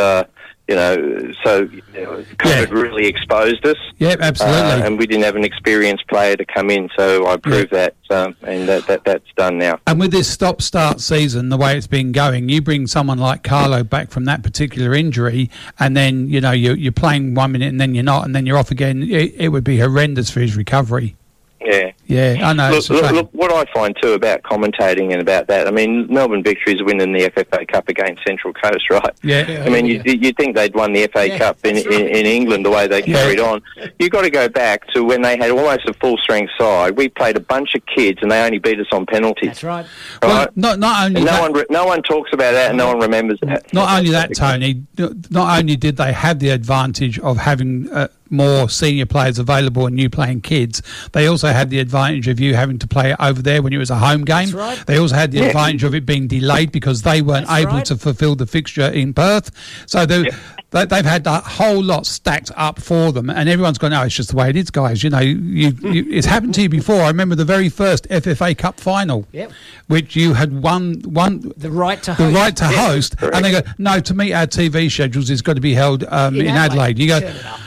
You 0.69 0.77
know, 0.77 1.33
so 1.45 1.63
you 1.63 1.83
know, 1.93 2.25
COVID 2.39 2.71
really 2.71 3.07
exposed 3.07 3.67
us. 3.67 3.77
Yep, 3.99 4.21
absolutely. 4.21 4.83
Uh, 4.83 4.87
and 4.87 4.99
we 4.99 5.07
didn't 5.07 5.25
have 5.25 5.37
an 5.37 5.45
experienced 5.45 6.07
player 6.07 6.37
to 6.37 6.45
come 6.45 6.71
in, 6.71 6.89
so 6.97 7.27
I 7.27 7.37
proved 7.37 7.73
that, 7.73 7.95
um, 8.11 8.37
and 8.43 8.69
that, 8.69 8.87
that 8.87 9.05
that's 9.05 9.27
done 9.37 9.59
now. 9.59 9.81
And 9.87 9.99
with 9.99 10.13
this 10.13 10.31
stop-start 10.31 11.01
season, 11.01 11.49
the 11.49 11.57
way 11.57 11.77
it's 11.77 11.89
been 11.89 12.13
going, 12.13 12.49
you 12.49 12.63
bring 12.63 12.87
someone 12.87 13.19
like 13.19 13.43
Carlo 13.43 13.83
back 13.83 14.11
from 14.11 14.25
that 14.27 14.43
particular 14.43 14.95
injury, 14.95 15.51
and 15.79 15.97
then 15.97 16.29
you 16.29 16.41
know 16.41 16.53
you're, 16.53 16.77
you're 16.77 16.93
playing 16.93 17.35
one 17.35 17.53
minute 17.53 17.69
and 17.69 17.81
then 17.81 17.95
you're 17.95 18.05
not, 18.05 18.25
and 18.25 18.35
then 18.35 18.47
you're 18.47 18.57
off 18.57 18.71
again. 18.71 19.03
It, 19.03 19.35
it 19.37 19.49
would 19.49 19.65
be 19.65 19.79
horrendous 19.79 20.31
for 20.31 20.41
his 20.41 20.57
recovery. 20.57 21.17
Yeah. 21.65 21.93
Yeah, 22.07 22.49
I 22.49 22.53
know. 22.53 22.71
Look, 22.71 22.89
look, 22.91 23.13
look, 23.13 23.31
what 23.33 23.51
I 23.53 23.71
find 23.73 23.97
too 24.03 24.13
about 24.13 24.43
commentating 24.43 25.13
and 25.13 25.21
about 25.23 25.47
that, 25.47 25.67
I 25.67 25.71
mean, 25.71 26.07
Melbourne 26.13 26.43
Victories 26.43 26.83
winning 26.83 27.13
the 27.13 27.31
FFA 27.31 27.67
Cup 27.69 27.89
against 27.89 28.23
Central 28.27 28.53
Coast, 28.53 28.85
right? 28.91 29.15
Yeah. 29.23 29.63
I 29.65 29.69
mean, 29.71 29.87
you 29.87 30.03
you 30.05 30.33
think 30.33 30.57
they'd 30.57 30.75
won 30.75 30.93
the 30.93 31.07
FA 31.13 31.29
Yeah, 31.29 31.39
Cup 31.39 31.59
in, 31.65 31.75
that's 31.77 31.87
in, 31.87 32.07
in 32.09 32.27
England 32.27 32.67
the 32.67 32.71
way 32.71 32.87
they 32.87 33.03
Yeah. 33.05 33.17
carried 33.23 33.41
on. 33.41 33.63
You've 33.99 34.11
got 34.11 34.23
to 34.23 34.31
go 34.31 34.49
back 34.49 34.87
to 34.95 35.03
when 35.05 35.23
they 35.23 35.37
had 35.39 35.51
almost 35.51 35.89
a 35.89 35.95
full 35.95 36.17
strength 36.19 36.53
side. 36.59 36.97
We 36.97 37.09
played 37.09 37.37
a 37.37 37.41
bunch 37.41 37.75
of 37.75 37.83
kids 37.87 38.19
and 38.23 38.31
they 38.31 38.43
only 38.45 38.59
beat 38.59 38.79
us 38.79 38.87
on 38.93 39.07
penalties. 39.07 39.49
That's 39.49 39.65
right. 39.65 39.87
Well, 40.23 40.37
right? 40.47 40.57
not 40.57 40.79
not 40.79 41.07
only 41.07 41.17
And 41.21 41.25
no 41.27 41.33
that, 41.33 41.41
one 41.41 41.53
re- 41.53 41.67
no 41.71 41.87
one 41.87 42.03
talks 42.03 42.31
about 42.33 42.53
that 42.53 42.69
and 42.71 42.79
no 42.79 42.89
one 42.89 43.01
remembers 43.01 43.39
that. 43.43 43.73
Not 43.73 43.99
only 43.99 44.11
that, 44.11 44.35
Tony. 44.35 44.83
Not 45.31 45.59
only 45.59 45.77
did 45.77 45.97
they 45.97 46.13
have 46.13 46.39
the 46.41 46.51
advantage 46.51 47.19
of 47.21 47.39
having 47.39 47.91
uh, 47.91 48.09
more 48.33 48.69
senior 48.69 49.07
players 49.07 49.39
available 49.39 49.87
and 49.87 50.01
you 50.01 50.11
playing 50.11 50.41
kids, 50.41 50.83
they 51.13 51.27
also 51.27 51.49
had 51.49 51.71
the 51.71 51.79
advantage 51.79 52.27
of 52.29 52.41
you 52.41 52.55
having 52.55 52.79
to 52.79 52.89
play 52.89 53.11
it 53.13 53.17
over 53.21 53.41
there 53.43 53.63
when 53.63 53.73
it 53.73 53.79
was 53.79 53.91
a 53.91 53.97
home 53.97 54.25
game. 54.25 54.47
That's 54.51 54.53
right. 54.55 54.87
They 54.87 54.99
also 54.99 55.15
had 55.15 55.31
the 55.33 55.39
Yeah. 55.39 55.45
advantage 55.47 55.85
of 55.85 55.95
it 55.95 56.07
being 56.07 56.27
delayed 56.27 56.73
because 56.73 57.03
they 57.03 57.23
weren't 57.23 57.47
That's 57.47 57.61
able 57.63 57.73
right. 57.75 57.85
to 57.87 57.97
fulfil 57.97 58.35
the 58.35 58.47
fixture 58.47 58.87
in 58.89 59.13
Perth. 59.15 59.51
So 59.87 60.07
they, 60.07 60.31
they, 60.71 60.87
they've 60.87 61.05
had 61.05 61.27
a 61.27 61.41
whole 61.41 61.83
lot 61.83 62.07
stacked 62.07 62.51
up 62.57 62.81
for 62.81 63.13
them, 63.13 63.29
and 63.29 63.49
everyone's 63.49 63.77
gone, 63.77 63.91
"No, 63.91 64.03
it's 64.03 64.15
just 64.15 64.31
the 64.31 64.37
way 64.37 64.49
it 64.49 64.57
is, 64.57 64.71
guys." 64.71 65.05
You 65.05 65.11
know, 65.11 65.19
you, 65.21 65.69
you, 65.83 66.07
it's 66.11 66.27
happened 66.27 66.55
to 66.55 66.63
you 66.63 66.71
before. 66.71 67.03
I 67.03 67.09
remember 67.09 67.35
the 67.35 67.45
very 67.45 67.69
first 67.69 68.09
FFA 68.09 68.57
Cup 68.57 68.81
final, 68.81 69.27
Yep. 69.33 69.53
which 69.89 70.17
you 70.17 70.33
had 70.33 70.63
won 70.63 71.03
one 71.05 71.53
The 71.59 71.71
right 71.71 72.03
to 72.05 72.13
the 72.13 72.25
host. 72.31 72.35
right 72.35 72.57
to 72.57 72.65
host, 72.69 73.17
and 73.21 73.45
they 73.45 73.51
go, 73.53 73.61
no, 73.77 74.01
to 74.01 74.15
meet 74.15 74.33
our 74.33 74.47
TV 74.47 74.91
schedules, 74.91 75.29
it's 75.29 75.43
got 75.43 75.57
to 75.57 75.61
be 75.61 75.75
held 75.75 76.05
um, 76.09 76.37
in, 76.37 76.43
In 76.47 76.49
Adelaide. 76.49 76.63
Adelaide. 76.63 76.99
You 76.99 77.07
go, 77.09 77.21
Turn 77.21 77.37
it 77.37 77.45
up. 77.45 77.61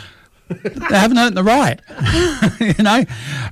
they 0.64 0.96
haven't 0.96 1.18
earned 1.18 1.36
the 1.36 1.44
right, 1.44 1.80
you 2.78 2.84
know. 2.84 3.04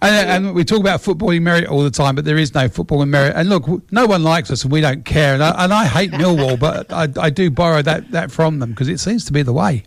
And, 0.01 0.45
and 0.47 0.55
we 0.55 0.63
talk 0.63 0.79
about 0.79 1.01
footballing 1.01 1.41
merit 1.41 1.65
all 1.65 1.83
the 1.83 1.89
time, 1.89 2.15
but 2.15 2.23
there 2.25 2.37
is 2.37 2.53
no 2.53 2.69
footballing 2.69 3.09
merit. 3.09 3.33
And 3.35 3.49
look, 3.49 3.67
no 3.91 4.05
one 4.05 4.23
likes 4.23 4.51
us, 4.51 4.63
and 4.63 4.71
we 4.71 4.81
don't 4.81 5.03
care. 5.03 5.33
And 5.33 5.43
I, 5.43 5.63
and 5.63 5.73
I 5.73 5.85
hate 5.85 6.11
Millwall, 6.11 6.59
but 6.59 6.91
I, 6.93 7.07
I 7.19 7.29
do 7.29 7.49
borrow 7.49 7.81
that, 7.81 8.11
that 8.11 8.31
from 8.31 8.59
them 8.59 8.71
because 8.71 8.89
it 8.89 8.99
seems 8.99 9.25
to 9.25 9.33
be 9.33 9.41
the 9.41 9.53
way. 9.53 9.85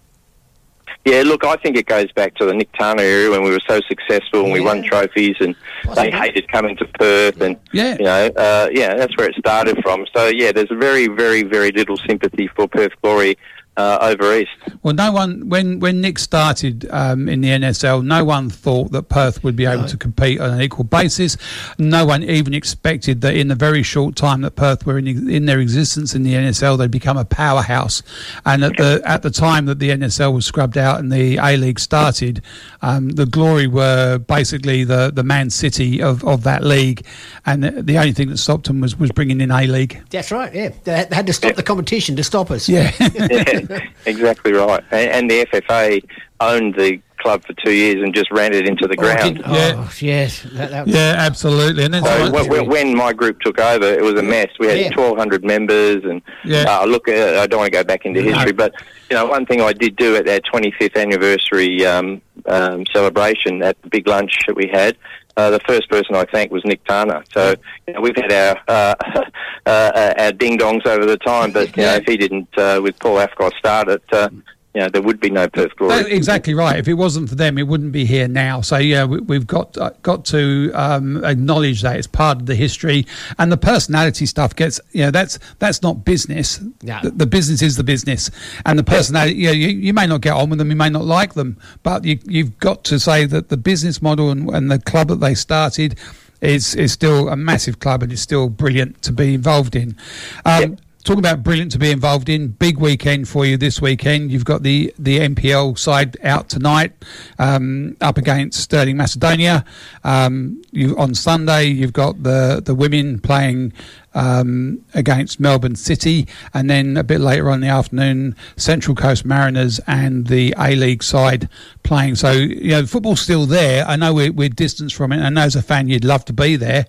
Yeah, 1.05 1.23
look, 1.25 1.45
I 1.45 1.55
think 1.55 1.77
it 1.77 1.87
goes 1.87 2.11
back 2.11 2.35
to 2.35 2.47
the 2.47 2.53
Nick 2.53 2.73
Tana 2.73 3.01
era 3.03 3.31
when 3.31 3.45
we 3.45 3.51
were 3.51 3.61
so 3.69 3.81
successful 3.89 4.43
and 4.43 4.53
we 4.53 4.59
won 4.61 4.83
trophies, 4.83 5.37
and 5.39 5.55
they 5.95 6.11
hated 6.11 6.51
coming 6.51 6.77
to 6.79 6.85
Perth, 6.99 7.41
and 7.41 7.57
Yeah. 7.73 7.97
you 7.97 8.05
know, 8.05 8.27
uh, 8.37 8.69
yeah, 8.73 8.95
that's 8.95 9.17
where 9.17 9.29
it 9.29 9.37
started 9.37 9.79
from. 9.85 10.05
So 10.17 10.27
yeah, 10.27 10.51
there's 10.51 10.69
very, 10.73 11.07
very, 11.07 11.45
very 11.45 11.71
little 11.71 11.97
sympathy 11.99 12.49
for 12.49 12.67
Perth 12.67 12.91
Glory 13.03 13.39
uh, 13.77 13.99
over 14.01 14.37
east. 14.37 14.51
Well, 14.83 14.95
no 14.95 15.13
one 15.13 15.49
when 15.49 15.81
when 15.81 16.01
Nick 16.01 16.19
started 16.19 16.87
um, 16.91 17.29
in 17.29 17.41
the 17.41 17.49
NSL, 17.49 18.05
no 18.05 18.25
one 18.25 18.51
thought 18.51 18.93
that 18.93 19.09
Perth 19.09 19.43
would 19.45 19.57
be 19.57 19.67
able 19.67 19.87
to 19.87 19.97
compete 19.97 20.41
on 20.41 20.51
an 20.55 20.61
equal 20.61 20.85
basis. 20.85 21.37
No 21.79 22.05
one 22.07 22.23
even 22.23 22.55
expected 22.55 23.21
that 23.23 23.37
in 23.37 23.49
the 23.49 23.55
very 23.55 23.83
short 23.83 24.17
time 24.17 24.41
that 24.43 24.53
Perth 24.57 24.87
were 24.87 24.99
in 24.99 25.29
in 25.31 25.47
their 25.47 25.61
existence 25.61 26.15
in 26.15 26.23
the 26.23 26.35
NSL, 26.35 26.79
they'd 26.79 26.91
become 26.91 27.17
a 27.17 27.25
powerhouse. 27.25 28.03
And 28.45 28.65
at 28.65 28.77
the 28.77 29.03
at 29.05 29.23
the 29.23 29.31
time 29.31 29.67
that 29.67 29.79
the 29.79 29.91
NSL 29.91 30.35
was 30.35 30.47
scrubbed 30.47 30.79
out 30.79 31.01
and 31.01 31.13
the 31.13 31.37
A 31.39 31.57
League 31.57 31.79
started, 31.81 32.43
um, 32.83 33.11
the 33.11 33.27
Glory 33.27 33.67
were 33.67 34.19
basically 34.19 34.85
the 34.85 35.11
the 35.13 35.23
Man 35.25 35.51
City 35.51 36.03
of, 36.03 36.25
of 36.25 36.43
that 36.45 36.63
league, 36.65 37.05
and 37.45 37.63
the, 37.65 37.83
the 37.83 37.99
only 37.99 38.13
thing 38.13 38.29
that 38.29 38.39
stopped 38.39 38.67
them 38.67 38.81
was 38.81 38.97
was 38.99 39.11
bringing 39.11 39.41
in 39.41 39.51
A 39.51 39.67
League. 39.67 40.03
That's 40.11 40.31
right. 40.31 40.53
Yeah, 40.55 40.71
they 40.85 40.93
had- 40.97 41.11
they 41.11 41.17
had 41.17 41.27
to 41.27 41.33
stop 41.33 41.55
the 41.55 41.63
competition 41.63 42.17
to 42.17 42.25
stop 42.25 42.51
us. 42.51 42.69
Yeah. 42.69 42.93
yeah, 43.15 43.61
exactly 44.07 44.53
right. 44.53 44.83
And, 44.91 45.11
and 45.11 45.31
the 45.31 45.47
FFA 45.47 46.03
owned 46.41 46.75
the 46.75 47.01
club 47.19 47.43
for 47.47 47.55
two 47.55 47.73
years 47.73 48.03
and 48.03 48.15
just 48.15 48.31
ran 48.31 48.53
it 48.53 48.69
into 48.69 48.87
the 48.87 48.95
Oh, 48.99 49.03
ground. 49.03 49.37
didn't- 49.37 49.53
Yeah. 49.53 49.73
oh, 49.77 49.93
yes. 50.01 50.43
That, 50.53 50.71
that, 50.71 50.87
yeah, 50.87 51.15
absolutely. 51.19 51.85
And 51.85 51.95
then 51.95 52.03
So 52.05 52.11
someone- 52.11 52.33
when, 52.33 52.49
when- 52.49 52.69
when 52.69 52.97
my 52.97 53.13
group 53.15 53.41
took 53.41 53.59
over, 53.59 53.87
it 53.87 54.03
was 54.03 54.15
a 54.15 54.23
mess. 54.23 54.49
We 54.61 54.67
had 54.67 54.79
Yeah. 54.79 54.91
1,200 54.95 55.43
members, 55.45 56.05
and 56.05 56.21
Yeah. 56.45 56.65
uh, 56.81 56.85
look, 56.85 57.09
uh, 57.09 57.41
I 57.41 57.47
don't 57.47 57.59
want 57.61 57.73
to 57.73 57.77
go 57.79 57.83
back 57.85 58.05
into 58.05 58.23
No. 58.23 58.33
history, 58.33 58.53
but 58.53 58.75
you 59.11 59.17
know, 59.17 59.25
one 59.27 59.47
thing 59.47 59.61
I 59.63 59.73
did 59.73 59.97
do 59.97 60.15
at 60.17 60.29
our 60.29 60.41
25th 60.41 60.97
anniversary 60.97 61.87
um, 61.87 62.21
um, 62.47 62.85
celebration 62.93 63.63
at 63.63 63.81
the 63.83 63.89
big 63.89 64.07
lunch 64.07 64.39
that 64.47 64.55
we 64.57 64.69
had. 64.73 64.97
Uh, 65.37 65.51
the 65.51 65.61
first 65.61 65.89
person 65.91 66.15
I 66.15 66.25
thanked 66.25 66.51
was 66.51 66.65
Nick 66.65 66.83
Tana. 66.85 67.23
So 67.33 67.55
you 67.87 67.93
know, 67.93 68.01
we've 68.01 68.17
had 68.17 68.33
our 68.33 68.57
uh, 68.69 69.31
uh, 69.67 70.15
our 70.17 70.33
ding 70.33 70.59
dongs 70.59 70.87
over 70.87 71.05
the 71.05 71.19
time, 71.19 71.53
but 71.53 71.77
you 71.77 71.83
know, 71.83 71.95
if 71.95 72.07
he 72.07 72.17
didn't, 72.17 72.49
uh, 72.57 72.81
with 72.83 72.99
Paul 72.99 73.19
Afkos 73.19 73.53
start 73.59 73.89
it, 73.89 74.03
uh, 74.13 74.31
you 74.77 74.83
know, 74.83 74.91
there 74.91 75.01
would 75.01 75.21
be 75.21 75.31
no 75.31 75.49
Perth 75.49 75.75
Glory. 75.77 76.03
No, 76.03 76.07
exactly 76.07 76.53
right. 76.53 76.79
If 76.79 76.87
it 76.87 76.95
wasn't 76.95 77.31
for 77.31 77.35
them, 77.35 77.57
it 77.57 77.67
wouldn't 77.67 77.93
be 77.93 78.05
here 78.05 78.29
now. 78.29 78.61
So 78.61 78.77
yeah, 78.77 79.07
we, 79.07 79.21
we've 79.21 79.47
got 79.47 79.75
uh, 79.79 79.93
got 80.03 80.27
to 80.27 80.71
um, 80.75 81.25
acknowledge 81.25 81.81
that 81.81 81.97
it's 81.97 82.07
part 82.07 82.43
of 82.43 82.47
the 82.47 82.55
history 82.55 83.07
and 83.39 83.51
the 83.51 83.57
personality 83.57 84.27
stuff 84.27 84.55
gets. 84.55 84.79
You 84.93 85.05
know, 85.05 85.11
that's 85.11 85.39
that's 85.61 85.81
not 85.81 86.05
business. 86.05 86.61
Yeah. 86.83 87.01
The, 87.01 87.11
the 87.11 87.27
business 87.27 87.63
is 87.63 87.77
the 87.77 87.85
business, 87.85 88.31
and 88.67 88.79
the 88.79 88.85
personality. 88.85 89.37
Yeah, 89.37 89.53
you, 89.53 89.69
you 89.69 89.95
may 89.95 90.07
not 90.07 90.21
get 90.21 90.35
on 90.35 90.51
with 90.51 90.59
them, 90.59 90.69
you 90.69 90.77
may 90.77 90.91
not 90.91 91.07
like 91.07 91.33
them, 91.33 91.57
but 91.83 92.05
you, 92.05 92.19
you've 92.27 92.59
got 92.59 92.85
to 92.85 93.01
say 93.01 93.25
that 93.25 93.49
the 93.49 93.57
business 93.57 94.03
model 94.03 94.31
and, 94.31 94.51
and 94.51 94.71
the 94.71 94.79
club 94.79 95.09
that 95.09 95.21
they 95.21 95.35
started. 95.35 95.99
Is, 96.43 96.75
is 96.75 96.93
still 96.93 97.31
a 97.31 97.35
massive 97.35 97.81
club 97.81 98.03
and 98.03 98.13
it's 98.13 98.21
still 98.21 98.51
brilliant 98.51 99.01
to 99.03 99.11
be 99.11 99.33
involved 99.33 99.75
in. 99.75 99.97
Um, 100.45 100.77
Talking 101.07 101.21
about 101.21 101.45
brilliant 101.45 101.71
to 101.71 101.79
be 101.79 101.93
involved 101.93 102.29
in, 102.29 102.49
big 102.49 102.79
weekend 102.79 103.29
for 103.29 103.47
you 103.47 103.57
this 103.57 103.81
weekend. 103.81 104.33
You've 104.33 104.45
got 104.45 104.65
the, 104.65 104.93
the 104.99 105.21
NPL 105.21 105.79
side 105.79 106.17
out 106.25 106.49
tonight, 106.49 106.95
um, 107.39 107.97
up 108.01 108.19
against 108.19 108.59
Stirling 108.61 108.97
Macedonia. 108.97 109.65
Um, 110.03 110.61
you 110.73 110.99
on 110.99 111.15
Sunday 111.15 111.67
you've 111.67 111.93
got 111.93 112.25
the 112.25 112.61
the 112.65 112.75
women 112.75 113.21
playing 113.21 113.73
um, 114.15 114.85
against 114.95 115.39
Melbourne 115.39 115.77
City, 115.77 116.27
and 116.55 116.69
then 116.69 116.97
a 116.97 117.05
bit 117.05 117.21
later 117.21 117.51
on 117.51 117.55
in 117.55 117.61
the 117.61 117.69
afternoon, 117.69 118.35
Central 118.57 118.97
Coast 118.97 119.25
Mariners 119.25 119.79
and 119.87 120.27
the 120.27 120.57
A 120.59 120.75
League 120.75 121.05
side 121.05 121.49
playing. 121.85 122.17
So 122.17 122.33
you 122.33 122.71
know, 122.71 122.85
football's 122.85 123.21
still 123.21 123.47
there. 123.47 123.87
I 123.87 123.95
know 123.95 124.13
we're, 124.13 124.33
we're 124.33 124.49
distanced 124.49 124.97
from 124.97 125.13
it. 125.13 125.21
I 125.21 125.29
know 125.29 125.43
as 125.43 125.55
a 125.55 125.63
fan 125.63 125.89
you'd 125.89 126.05
love 126.05 126.25
to 126.25 126.33
be 126.33 126.57
there, 126.57 126.87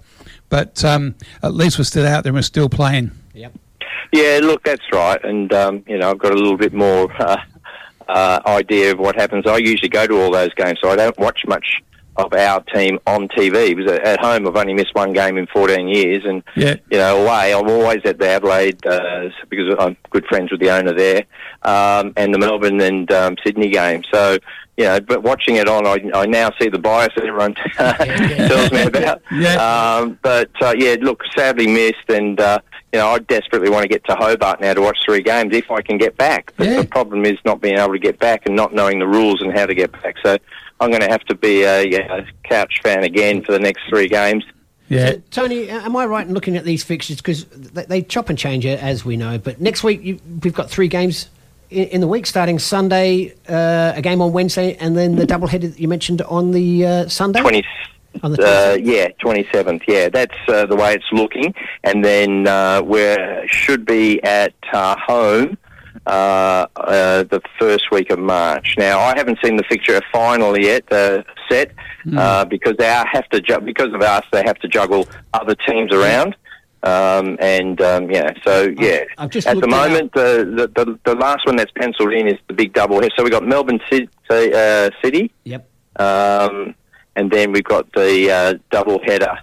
but 0.49 0.83
um, 0.83 1.13
at 1.43 1.53
least 1.53 1.77
we're 1.77 1.83
still 1.83 2.07
out 2.07 2.23
there 2.23 2.31
and 2.31 2.37
we're 2.37 2.41
still 2.41 2.67
playing. 2.67 3.11
Yep. 3.35 3.53
Yeah, 4.11 4.39
look, 4.41 4.63
that's 4.63 4.83
right, 4.91 5.23
and 5.23 5.51
um, 5.53 5.83
you 5.87 5.97
know, 5.97 6.11
I've 6.11 6.19
got 6.19 6.31
a 6.31 6.35
little 6.35 6.57
bit 6.57 6.73
more 6.73 7.11
uh, 7.21 7.37
uh, 8.07 8.39
idea 8.45 8.91
of 8.91 8.99
what 8.99 9.15
happens. 9.15 9.45
I 9.45 9.57
usually 9.57 9.89
go 9.89 10.07
to 10.07 10.21
all 10.21 10.31
those 10.31 10.53
games, 10.53 10.79
so 10.81 10.89
I 10.89 10.95
don't 10.95 11.17
watch 11.17 11.41
much 11.47 11.81
of 12.15 12.33
our 12.33 12.61
team 12.73 12.97
on 13.05 13.27
TV. 13.27 13.75
Because 13.75 13.91
at 13.99 14.19
home, 14.19 14.47
I've 14.47 14.55
only 14.55 14.73
missed 14.73 14.95
one 14.95 15.13
game 15.13 15.37
in 15.37 15.45
14 15.47 15.87
years, 15.87 16.23
and 16.25 16.41
Yeah. 16.55 16.75
you 16.89 16.97
know, 16.97 17.23
away, 17.23 17.53
I'm 17.53 17.69
always 17.69 17.99
at 18.05 18.17
the 18.17 18.27
Adelaide 18.29 18.83
uh, 18.87 19.29
because 19.49 19.75
I'm 19.79 19.95
good 20.09 20.25
friends 20.25 20.51
with 20.51 20.59
the 20.61 20.71
owner 20.71 20.93
there, 20.93 21.23
um, 21.63 22.13
and 22.17 22.33
the 22.33 22.39
Melbourne 22.39 22.81
and 22.81 23.11
um, 23.11 23.35
Sydney 23.43 23.69
game. 23.69 24.03
So. 24.11 24.37
You 24.77 24.83
know, 24.83 24.99
but 24.99 25.23
watching 25.23 25.55
it 25.55 25.67
on, 25.67 25.87
I, 25.87 25.97
I 26.13 26.27
now 26.27 26.51
see 26.61 26.69
the 26.69 26.77
bias 26.77 27.11
that 27.15 27.25
everyone 27.25 27.55
tells 27.75 28.71
me 28.71 28.83
about. 28.83 29.21
Yeah. 29.31 29.55
Um, 29.97 30.19
but 30.21 30.49
uh, 30.61 30.73
yeah, 30.77 30.95
look, 31.01 31.21
sadly 31.35 31.65
missed, 31.67 32.09
and 32.09 32.39
uh, 32.39 32.59
you 32.93 32.99
know, 32.99 33.07
I 33.07 33.19
desperately 33.19 33.69
want 33.69 33.83
to 33.83 33.87
get 33.89 34.03
to 34.05 34.15
Hobart 34.15 34.61
now 34.61 34.73
to 34.75 34.81
watch 34.81 34.97
three 35.05 35.21
games 35.23 35.53
if 35.55 35.69
I 35.71 35.81
can 35.81 35.97
get 35.97 36.15
back. 36.17 36.53
But 36.57 36.67
Yeah. 36.67 36.81
the 36.81 36.87
problem 36.87 37.25
is 37.25 37.37
not 37.43 37.59
being 37.59 37.77
able 37.77 37.93
to 37.93 37.99
get 37.99 38.19
back 38.19 38.43
and 38.45 38.55
not 38.55 38.73
knowing 38.73 38.99
the 38.99 39.07
rules 39.07 39.41
and 39.41 39.51
how 39.57 39.65
to 39.65 39.73
get 39.75 39.91
back. 39.91 40.15
So 40.23 40.37
I'm 40.79 40.89
going 40.89 41.01
to 41.01 41.09
have 41.09 41.23
to 41.25 41.35
be 41.35 41.63
a, 41.63 41.83
a 42.19 42.27
couch 42.43 42.79
fan 42.83 43.03
again 43.03 43.43
for 43.43 43.51
the 43.51 43.59
next 43.59 43.81
three 43.89 44.07
games. 44.07 44.43
Yeah. 44.89 45.11
So, 45.11 45.21
Tony, 45.31 45.69
uh, 45.69 45.81
am 45.81 45.95
I 45.97 46.05
right 46.05 46.25
in 46.25 46.33
looking 46.33 46.55
at 46.55 46.63
these 46.63 46.83
fixtures 46.83 47.17
because 47.17 47.45
they, 47.45 47.85
they 47.85 48.01
chop 48.03 48.29
and 48.29 48.37
change 48.37 48.65
it 48.65 48.81
as 48.81 49.03
we 49.03 49.17
know? 49.17 49.37
But 49.37 49.59
next 49.59 49.83
week 49.83 50.01
you, 50.03 50.19
we've 50.43 50.53
got 50.53 50.69
three 50.69 50.87
games 50.87 51.27
in, 51.69 51.83
in 51.89 52.01
the 52.01 52.07
week, 52.07 52.25
starting 52.25 52.59
Sunday, 52.59 53.33
uh, 53.49 53.93
a 53.95 54.01
game 54.01 54.21
on 54.21 54.31
Wednesday, 54.33 54.75
and 54.79 54.95
then 54.97 55.15
the 55.15 55.25
doubleheader 55.25 55.71
that 55.71 55.79
you 55.79 55.87
mentioned 55.87 56.21
on 56.23 56.51
the 56.51 56.85
uh, 56.85 57.07
Sunday. 57.07 57.41
Twenty. 57.41 57.63
On 58.23 58.31
the 58.31 58.41
Uh, 58.41 58.77
yeah, 58.81 59.09
27th. 59.23 59.83
Yeah, 59.87 60.09
that's 60.09 60.33
uh, 60.47 60.65
the 60.65 60.75
way 60.75 60.95
it's 60.95 61.05
looking. 61.11 61.53
And 61.83 62.03
then 62.03 62.47
uh, 62.47 62.81
we 62.83 63.15
should 63.45 63.85
be 63.85 64.23
at 64.23 64.53
uh, 64.73 64.95
home 64.97 65.55
uh, 66.07 66.65
uh, 66.77 67.23
the 67.23 67.41
first 67.59 67.91
week 67.91 68.09
of 68.09 68.17
March. 68.17 68.73
Now, 68.77 68.99
I 68.99 69.13
haven't 69.15 69.37
seen 69.43 69.55
the 69.57 69.63
fixture 69.63 70.01
final 70.11 70.57
yet 70.59 70.91
uh, 70.91 71.21
set 71.47 71.71
uh, 72.17 72.45
because 72.45 72.75
they 72.77 72.85
have 72.87 73.27
to 73.29 73.39
ju- 73.41 73.59
because 73.59 73.93
of 73.93 74.01
us. 74.01 74.23
They 74.31 74.41
have 74.43 74.57
to 74.59 74.67
juggle 74.67 75.07
other 75.35 75.53
teams 75.67 75.93
around. 75.93 76.35
Um, 76.87 77.37
and 77.39 77.81
um, 77.81 78.09
yeah, 78.09 78.29
so 78.45 78.73
yeah. 78.77 79.03
I've 79.17 79.29
just 79.29 79.47
At 79.47 79.55
the 79.55 79.67
looked 79.67 79.73
it 79.73 79.79
up. 79.79 79.89
moment, 79.89 80.13
the, 80.13 80.71
the 80.77 80.99
the 81.09 81.15
last 81.15 81.45
one 81.45 81.55
that's 81.57 81.71
penciled 81.71 82.13
in 82.13 82.27
is 82.27 82.39
the 82.47 82.53
big 82.53 82.73
double 82.73 83.01
head. 83.01 83.11
So 83.15 83.23
we 83.23 83.31
have 83.31 83.41
got 83.41 83.47
Melbourne 83.47 83.81
City, 83.89 84.09
uh, 84.29 84.89
City 85.03 85.31
Yep. 85.43 85.67
um, 85.97 86.75
and 87.15 87.31
then 87.31 87.51
we've 87.51 87.63
got 87.75 87.91
the 87.93 88.31
uh, 88.31 88.53
double 88.71 88.99
header 89.03 89.35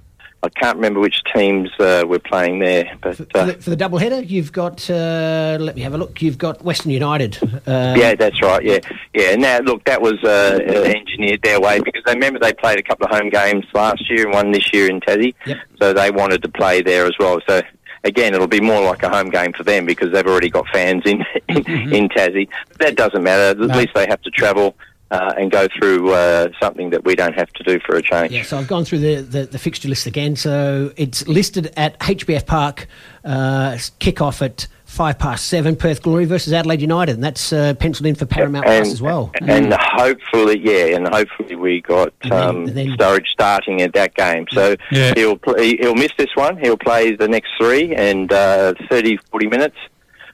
I 0.45 0.49
can't 0.51 0.77
remember 0.77 1.01
which 1.01 1.23
teams 1.35 1.71
uh, 1.81 2.05
we're 2.07 2.19
playing 2.19 2.59
there, 2.59 2.97
but 3.01 3.17
For 3.17 3.25
uh, 3.35 3.45
the, 3.47 3.55
for 3.55 3.71
the 3.71 3.77
double 3.77 3.97
header, 3.99 4.21
you've 4.21 4.53
got. 4.53 4.89
Uh, 4.91 5.57
let 5.59 5.75
me 5.75 5.81
have 5.83 5.95
a 5.95 5.99
look. 5.99 6.21
You've 6.21 6.37
got 6.37 6.63
Western 6.63 6.91
United. 6.91 7.39
Uh, 7.67 7.95
yeah, 7.97 8.15
that's 8.15 8.43
right. 8.43 8.63
Yeah, 8.63 8.79
yeah. 9.15 9.31
And 9.31 9.41
now, 9.41 9.59
look, 9.61 9.85
that 9.85 10.03
was 10.03 10.23
uh, 10.23 10.59
uh, 10.69 10.73
engineered 10.83 11.41
their 11.43 11.61
way 11.61 11.81
because 11.81 12.03
they 12.05 12.13
remember 12.13 12.39
they 12.39 12.53
played 12.53 12.79
a 12.79 12.83
couple 12.83 13.07
of 13.07 13.11
home 13.17 13.31
games 13.31 13.65
last 13.73 14.09
year 14.11 14.25
and 14.27 14.35
one 14.35 14.53
this 14.53 14.71
year 14.75 14.91
in 14.91 15.01
Tassie, 15.01 15.35
Yep. 15.47 15.57
so 15.81 15.93
they 15.95 16.11
wanted 16.11 16.43
to 16.43 16.49
play 16.51 16.83
there 16.83 17.07
as 17.07 17.15
well. 17.19 17.41
So 17.49 17.63
again, 18.05 18.35
it'll 18.35 18.47
be 18.47 18.61
more 18.61 18.83
like 18.85 19.03
a 19.03 19.09
home 19.09 19.31
game 19.31 19.55
for 19.55 19.63
them 19.65 19.87
because 19.87 20.13
they've 20.13 20.27
already 20.27 20.51
got 20.51 20.67
fans 20.69 21.03
in 21.07 21.25
in, 21.49 21.67
in 21.93 22.09
Tassie. 22.11 22.49
But 22.69 22.79
that 22.81 22.97
doesn't 22.97 23.23
matter. 23.23 23.59
At 23.63 23.69
No. 23.69 23.79
least 23.79 23.95
they 23.95 24.07
have 24.09 24.21
to 24.23 24.31
travel. 24.31 24.77
Uh, 25.11 25.33
and 25.37 25.51
go 25.53 25.69
through 25.79 26.11
uh, 26.13 26.49
something 26.61 26.91
that 26.91 27.05
we 27.05 27.15
don't 27.15 27.35
have 27.35 27.53
to 27.53 27.63
do 27.63 27.79
for 27.87 27.95
a 27.95 28.03
change. 28.03 28.33
Yeah, 28.33 28.43
so 28.43 28.57
I've 28.59 28.67
gone 28.67 28.85
through 28.85 28.99
the, 28.99 29.15
the, 29.17 29.47
the 29.47 29.59
fixture 29.59 29.89
list 29.89 30.07
again. 30.07 30.35
So 30.35 30.93
it's 30.97 31.29
listed 31.29 31.73
at 31.77 31.97
HBF 32.01 32.47
Park, 32.47 32.89
uh, 33.23 33.79
kick 34.01 34.21
off 34.21 34.43
at 34.43 34.67
five 34.87 35.19
past 35.19 35.47
seven, 35.47 35.77
Perth 35.77 36.03
Glory 36.03 36.25
versus 36.25 36.53
Adelaide 36.53 36.81
United, 36.81 37.15
and 37.17 37.23
that's 37.23 37.53
uh, 37.53 37.75
penciled 37.75 38.07
in 38.07 38.15
for 38.17 38.27
Paramount 38.27 38.65
Plus 38.65 38.91
as 38.91 39.03
well. 39.03 39.31
And 39.43 39.73
hopefully, 39.75 40.59
yeah, 40.59 40.97
and 40.97 41.07
hopefully 41.07 41.55
we 41.55 41.81
got 41.83 42.13
And 42.23 42.33
then- 42.33 42.49
um, 42.49 42.65
then- 42.67 42.97
Sturridge 42.97 43.27
starting 43.31 43.83
at 43.83 43.93
that 43.93 44.15
game. 44.15 44.47
So 44.53 44.75
Yeah. 44.91 45.13
he'll 45.15 45.37
play, 45.37 45.77
he'll 45.77 45.95
miss 45.95 46.13
this 46.17 46.35
one. 46.35 46.57
He'll 46.57 46.79
play 46.79 47.15
the 47.15 47.29
next 47.29 47.51
three 47.61 47.95
and 47.95 48.33
uh, 48.33 48.73
30, 48.89 49.19
40 49.31 49.47
minutes. 49.49 49.77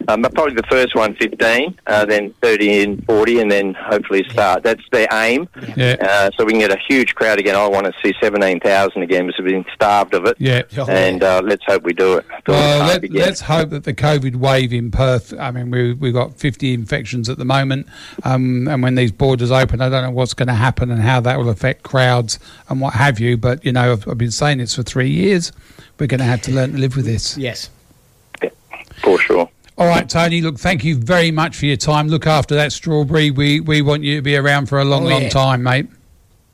Um, 0.09 0.23
but 0.23 0.35
probably 0.35 0.55
the 0.55 0.63
first 0.71 0.95
one, 0.95 1.15
15, 1.17 1.79
uh, 1.87 2.05
then 2.07 2.33
30 2.43 2.83
and 2.83 3.05
40, 3.07 3.41
and 3.41 3.51
then 3.51 3.75
hopefully 3.75 4.25
start. 4.31 4.63
That's 4.63 4.83
their 4.91 5.07
aim. 5.13 5.49
Yeah. 5.77 5.97
Uh, 6.01 6.31
so 6.37 6.45
we 6.45 6.53
can 6.53 6.61
get 6.61 6.73
a 6.73 6.79
huge 6.89 7.15
crowd 7.15 7.39
again. 7.39 7.55
I 7.55 7.67
want 7.69 7.87
to 7.87 7.93
see 8.03 8.15
17,000 8.21 9.03
again 9.03 9.27
because 9.27 9.41
we've 9.43 9.53
been 9.53 9.73
starved 9.75 10.15
of 10.15 10.25
it. 10.25 10.37
Yeah. 10.39 10.63
And 10.89 11.23
uh, 11.23 11.43
let's 11.45 11.65
hope 11.67 11.83
we 11.83 11.93
do 11.93 12.15
it. 12.17 12.27
Do 12.45 12.53
Well, 12.53 12.81
hard 12.81 13.03
let, 13.03 13.05
again. 13.05 13.29
us 13.29 13.41
hope 13.43 13.71
that 13.71 13.85
the 13.85 13.95
COVID 13.95 14.37
wave 14.37 14.73
in 14.73 14.91
Perth. 14.91 15.35
I 15.39 15.51
mean, 15.51 15.71
we 15.71 15.93
we've 15.93 16.15
got 16.15 16.35
50 16.35 16.73
infections 16.73 17.29
at 17.29 17.37
the 17.39 17.45
moment, 17.45 17.87
um, 18.25 18.67
and 18.69 18.83
when 18.83 18.95
these 18.95 19.13
borders 19.13 19.51
open, 19.51 19.81
I 19.81 19.89
don't 19.91 20.03
know 20.03 20.11
what's 20.11 20.35
going 20.35 20.49
to 20.49 20.55
happen 20.55 20.91
and 20.91 21.01
how 21.03 21.21
that 21.21 21.39
will 21.39 21.51
affect 21.51 21.83
crowds 21.83 22.39
and 22.69 22.81
what 22.81 22.95
have 22.95 23.21
you. 23.21 23.37
But 23.37 23.65
you 23.65 23.73
know, 23.73 23.93
I've, 23.93 24.09
I've 24.09 24.19
been 24.19 24.31
saying 24.31 24.59
this 24.59 24.75
for 24.75 24.83
three 24.83 25.11
years. 25.11 25.53
We're 25.99 26.07
going 26.07 26.21
to 26.21 26.25
have 26.25 26.41
to 26.43 26.53
learn 26.53 26.73
to 26.73 26.79
live 26.79 26.97
with 26.97 27.05
this. 27.05 27.37
Yes. 27.37 27.69
For 29.03 29.19
sure. 29.19 29.49
All 29.81 29.87
right, 29.87 30.07
Tony. 30.07 30.43
Look, 30.43 30.59
thank 30.59 30.85
you 30.85 30.95
very 30.95 31.31
much 31.31 31.57
for 31.57 31.65
your 31.65 31.79
time. 31.79 32.09
Look 32.09 32.27
after 32.27 32.55
that 32.55 32.71
strawberry. 32.71 33.31
We 33.31 33.61
we 33.61 33.81
want 33.81 34.05
you 34.05 34.17
to 34.17 34.23
be 34.23 34.37
around 34.37 34.67
for 34.67 34.79
a 34.79 34.85
long, 34.85 35.07
Oh, 35.07 35.09
long 35.09 35.31
time, 35.31 35.63
mate. 35.63 35.87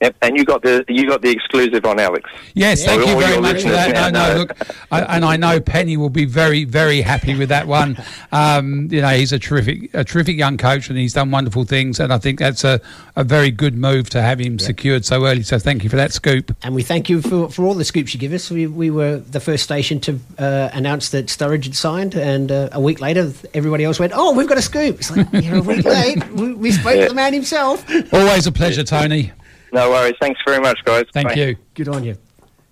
Yep. 0.00 0.16
And 0.20 0.36
you 0.36 0.44
got 0.44 0.60
the 0.62 0.84
you 0.88 1.06
got 1.08 1.22
the 1.22 1.30
exclusive 1.30 1.86
on 1.86 1.98
Alex. 1.98 2.28
Yes, 2.54 2.82
Yeah. 2.82 2.88
thank 2.96 3.06
you 3.08 3.18
very 3.18 3.40
much 3.40 3.62
for 3.62 3.70
that. 3.70 3.92
now 3.94 4.10
No, 4.10 4.20
no, 4.28 4.32
know. 4.34 4.38
look, 4.40 4.56
I, 4.92 5.00
and 5.16 5.24
I 5.24 5.36
know 5.38 5.58
Penny 5.58 5.96
will 5.96 6.10
be 6.10 6.26
very, 6.26 6.64
very 6.64 7.00
happy 7.00 7.34
with 7.34 7.48
that 7.48 7.66
one. 7.66 7.96
Um, 8.30 8.88
you 8.90 9.00
know, 9.00 9.08
he's 9.08 9.32
a 9.32 9.38
terrific, 9.38 9.94
a 9.94 10.04
terrific 10.04 10.36
young 10.36 10.58
coach, 10.58 10.90
and 10.90 10.98
he's 10.98 11.14
done 11.14 11.30
wonderful 11.30 11.64
things. 11.64 11.98
And 11.98 12.12
I 12.12 12.18
think 12.18 12.38
that's 12.38 12.62
a, 12.62 12.78
a 13.16 13.24
very 13.24 13.50
good 13.50 13.74
move 13.74 14.10
to 14.10 14.20
have 14.20 14.38
him 14.38 14.58
secured 14.58 15.06
so 15.06 15.24
early. 15.24 15.42
So 15.42 15.58
thank 15.58 15.82
you 15.82 15.88
for 15.88 15.96
that 15.96 16.12
scoop. 16.12 16.54
And 16.62 16.74
we 16.74 16.82
thank 16.82 17.08
you 17.08 17.22
for, 17.22 17.48
for 17.48 17.64
all 17.64 17.72
the 17.74 17.84
scoops 17.84 18.12
you 18.12 18.20
give 18.20 18.34
us. 18.34 18.50
We, 18.50 18.66
we 18.66 18.90
were 18.90 19.16
the 19.16 19.40
first 19.40 19.64
station 19.64 19.98
to 20.00 20.20
uh, 20.38 20.68
announce 20.74 21.08
that 21.10 21.26
Sturridge 21.26 21.64
had 21.64 21.74
signed, 21.74 22.14
and 22.14 22.52
uh, 22.52 22.68
a 22.72 22.80
week 22.80 23.00
later, 23.00 23.32
everybody 23.54 23.84
else 23.84 23.98
went, 23.98 24.12
"Oh, 24.14 24.34
we've 24.34 24.48
got 24.48 24.58
a 24.58 24.62
scoop." 24.62 24.96
It's 24.96 25.10
like 25.16 25.26
you're 25.42 25.56
a 25.56 25.62
week 25.62 25.84
late. 25.86 26.28
We, 26.32 26.52
we 26.52 26.70
spoke 26.72 26.96
Yeah. 26.96 27.04
to 27.04 27.08
the 27.08 27.14
man 27.14 27.32
himself. 27.32 27.84
Always 28.12 28.46
a 28.46 28.52
pleasure, 28.52 28.84
Tony. 28.84 29.32
No 29.72 29.90
worries. 29.90 30.14
Thanks 30.20 30.40
very 30.46 30.60
much, 30.60 30.78
guys. 30.84 31.04
Thank 31.12 31.28
Bye. 31.28 31.34
you. 31.34 31.56
Good 31.74 31.88
on 31.88 32.04
you. 32.04 32.16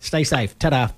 Stay 0.00 0.24
safe. 0.24 0.58
Ta-da. 0.58 0.88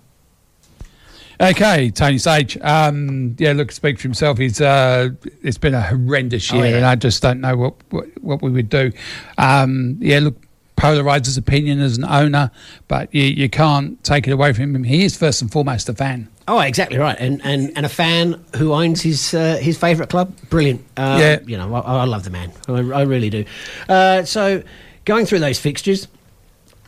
Okay, 1.38 1.90
Tony 1.90 2.16
Sage. 2.16 2.56
Um, 2.62 3.36
yeah, 3.38 3.52
look, 3.52 3.70
speak 3.70 3.98
for 3.98 4.04
himself. 4.04 4.38
He's 4.38 4.58
uh, 4.60 5.10
it's 5.42 5.58
been 5.58 5.74
a 5.74 5.82
horrendous 5.82 6.50
Oh, 6.50 6.56
year, 6.56 6.66
yeah. 6.70 6.76
and 6.78 6.86
I 6.86 6.94
just 6.94 7.22
don't 7.22 7.40
know 7.42 7.56
what 7.56 7.74
what, 7.90 8.06
what 8.22 8.42
we 8.42 8.50
would 8.50 8.70
do. 8.70 8.90
Um, 9.36 9.98
yeah, 10.00 10.20
look, 10.20 10.34
polarizes 10.78 11.26
his 11.26 11.36
opinion 11.36 11.80
as 11.82 11.98
an 11.98 12.06
owner, 12.06 12.50
but 12.88 13.14
you, 13.14 13.24
you 13.24 13.50
can't 13.50 14.02
take 14.02 14.26
it 14.26 14.30
away 14.30 14.54
from 14.54 14.74
him. 14.74 14.82
He 14.84 15.04
is 15.04 15.14
first 15.14 15.42
and 15.42 15.52
foremost 15.52 15.90
a 15.90 15.94
fan. 15.94 16.28
Oh, 16.48 16.60
exactly 16.60 16.96
right, 16.96 17.16
and 17.20 17.44
and, 17.44 17.70
and 17.76 17.84
a 17.84 17.88
fan 17.90 18.42
who 18.56 18.72
owns 18.72 19.02
his 19.02 19.34
uh, 19.34 19.58
his 19.60 19.76
favourite 19.76 20.08
club. 20.08 20.34
Brilliant. 20.48 20.82
Uh, 20.96 21.18
Yeah. 21.20 21.38
you 21.46 21.58
know, 21.58 21.74
I, 21.74 21.80
I 21.80 22.04
love 22.04 22.24
the 22.24 22.30
man. 22.30 22.50
I, 22.66 22.78
I 22.78 23.02
really 23.02 23.28
do. 23.28 23.44
Uh, 23.90 24.24
so, 24.24 24.62
going 25.06 25.24
through 25.24 25.38
those 25.38 25.58
fixtures, 25.58 26.06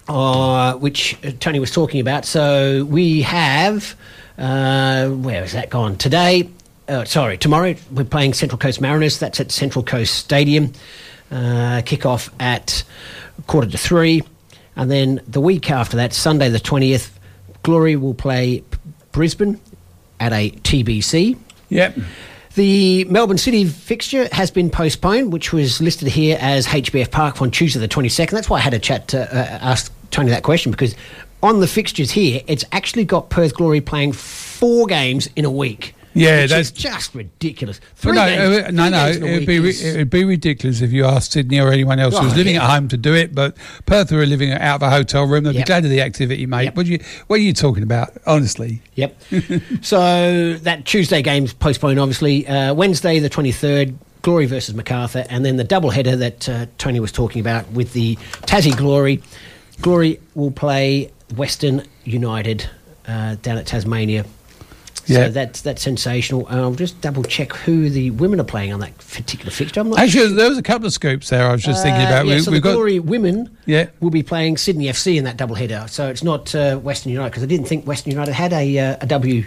uh, 0.09 0.75
which 0.75 1.16
uh, 1.25 1.31
Tony 1.41 1.59
was 1.59 1.71
talking 1.71 2.01
about. 2.01 2.27
So 2.27 2.85
we 2.85 3.23
have 3.23 3.97
uh, 4.37 5.09
has 5.09 5.53
that 5.53 5.71
gone 5.71 5.97
today? 5.97 6.51
Uh, 6.87 7.05
sorry, 7.05 7.39
tomorrow 7.39 7.75
we're 7.91 8.05
playing 8.05 8.35
Central 8.35 8.59
Coast 8.59 8.81
Mariners. 8.81 9.19
That's 9.19 9.41
at 9.41 9.51
Central 9.51 9.83
Coast 9.83 10.14
Stadium. 10.14 10.73
Uh, 11.31 11.83
kick 11.85 12.05
off 12.07 12.31
at 12.41 12.85
quarter 13.47 13.69
to 13.71 13.79
three, 13.79 14.23
and 14.77 14.91
then 14.91 15.21
the 15.27 15.41
week 15.41 15.71
after 15.71 15.97
that, 15.97 16.12
Sunday 16.12 16.49
the 16.49 16.61
twentieth, 16.61 17.19
Glory 17.62 17.97
will 17.97 18.14
play 18.14 18.62
Brisbane 19.12 19.61
at 20.21 20.33
a 20.33 20.51
TBC. 20.51 21.37
Yep. 21.69 21.99
The 22.59 23.05
Melbourne 23.05 23.39
City 23.39 23.67
fixture 23.67 24.29
has 24.33 24.51
been 24.51 24.69
postponed, 24.69 25.33
which 25.33 25.53
was 25.53 25.81
listed 25.81 26.09
here 26.09 26.37
as 26.41 26.67
HBF 26.67 27.09
Park 27.13 27.41
on 27.41 27.53
Tuesday 27.53 27.79
the 27.79 27.87
22nd. 27.87 28.33
That's 28.33 28.51
why 28.51 28.57
I 28.57 28.63
had 28.63 28.75
a 28.75 28.81
chat 28.81 29.07
to 29.09 29.21
uh, 29.33 29.59
ask 29.63 29.93
Tony 30.11 30.31
that 30.31 30.43
question 30.43 30.73
because 30.73 30.97
on 31.41 31.61
the 31.61 31.69
fixtures 31.69 32.11
here, 32.11 32.43
it's 32.49 32.65
actually 32.73 33.05
got 33.05 33.31
Perth 33.31 33.55
Glory 33.55 33.81
playing 33.81 34.13
four 34.13 34.89
games 34.89 35.29
in 35.37 35.45
a 35.45 35.51
week. 35.53 35.95
Yeah, 36.15 36.47
that's- 36.47 36.71
just 36.71 37.15
ridiculous. 37.15 37.81
Three 37.97 38.13
no, 38.13 38.27
games- 38.27 38.67
uh, 38.67 38.71
no, 38.73 38.89
no. 38.89 39.05
a 39.07 39.11
It'd 39.11 39.47
be 39.47 39.57
is- 39.69 39.85
it'd 39.85 40.11
be 40.11 40.25
ridiculous 40.25 40.81
if 40.81 40.91
you 40.93 41.05
asked 41.05 41.33
Sydney 41.33 41.61
or 41.61 41.71
anyone 41.73 41.99
else 41.99 42.15
Oh, 42.17 42.23
living 42.35 42.55
yeah. 42.55 42.65
at 42.65 42.71
home 42.71 42.89
to 42.89 42.97
do 42.97 43.15
it. 43.15 43.35
But 43.35 43.57
Perth 43.87 44.11
who 44.11 44.19
are 44.19 44.27
living 44.27 44.53
out 44.53 44.77
of 44.77 44.83
a 44.83 44.91
hotel 44.91 45.25
room, 45.27 45.45
they'd 45.45 45.55
Yep. 45.55 45.65
be 45.65 45.67
glad 45.67 45.85
of 45.85 45.91
the 45.91 46.01
activity, 46.01 46.47
mate. 46.47 46.65
Yep. 46.65 46.77
What 46.77 46.87
are 46.87 46.91
you 46.91 46.99
What 47.29 47.37
are 47.41 47.43
you 47.43 47.53
talking 47.53 47.83
about? 47.83 48.13
Honestly, 48.27 48.81
Yep. 48.97 49.23
so 49.83 50.55
that 50.63 50.85
Tuesday 50.85 51.23
game's 51.23 51.53
postponed, 51.53 51.99
obviously. 51.99 52.47
Uh, 52.47 52.75
Wednesday, 52.75 53.19
the 53.19 53.31
23rd, 53.31 53.95
Glory 54.23 54.47
versus 54.47 54.75
Macarthur. 54.75 55.25
And 55.31 55.45
then 55.45 55.57
the 55.57 55.65
double 55.65 55.91
header 55.91 56.17
that 56.17 56.49
uh, 56.49 56.67
Tony 56.79 57.01
was 57.01 57.13
talking 57.13 57.41
about 57.41 57.71
with 57.73 57.93
the 57.93 58.17
Tassie 58.43 58.77
Glory. 58.77 59.23
Glory 59.81 60.19
will 60.35 60.51
play 60.51 61.11
Western 61.37 61.85
United 62.05 62.69
uh, 63.07 63.37
down 63.43 63.59
at 63.59 63.67
Tasmania. 63.67 64.25
Yeah. 65.09 65.25
So 65.27 65.31
that's 65.31 65.61
that's 65.63 65.83
sensational. 65.83 66.47
Uh, 66.49 66.57
I'll 66.57 66.75
just 66.75 67.01
double 67.01 67.23
check 67.23 67.53
who 67.53 67.89
the 67.89 68.11
women 68.11 68.41
are 68.41 68.45
playing 68.45 68.73
on 68.73 68.81
that 68.81 68.97
particular 68.99 69.51
fixture. 69.51 69.85
Actually, 69.97 70.35
there 70.35 70.49
was 70.49 70.59
a 70.59 70.63
couple 70.63 70.87
of 70.87 70.93
scoops 70.93 71.31
there. 71.31 71.49
I 71.49 71.53
was 71.53 71.63
just 71.63 71.83
thinking 71.83 72.03
uh, 72.03 72.09
about. 72.09 72.27
yeah, 72.27 72.37
we, 72.37 72.41
so 72.41 72.51
we've 72.51 72.63
the 72.63 72.69
got 72.69 72.75
Glory 72.75 72.99
women 72.99 73.57
yeah. 73.67 73.89
will 74.01 74.11
be 74.11 74.23
playing 74.23 74.59
Sydney 74.59 74.87
FC 74.87 75.17
in 75.17 75.25
that 75.25 75.37
double 75.37 75.55
header. 75.55 75.87
So 75.89 76.09
it's 76.09 76.23
not 76.23 76.55
uh, 76.55 76.77
Western 76.77 77.13
United 77.13 77.31
because 77.31 77.43
I 77.43 77.47
didn't 77.47 77.67
think 77.67 77.87
Western 77.87 78.13
United 78.13 78.33
had 78.33 78.53
a 78.53 78.79
uh, 78.79 78.97
a 79.01 79.07
W 79.07 79.45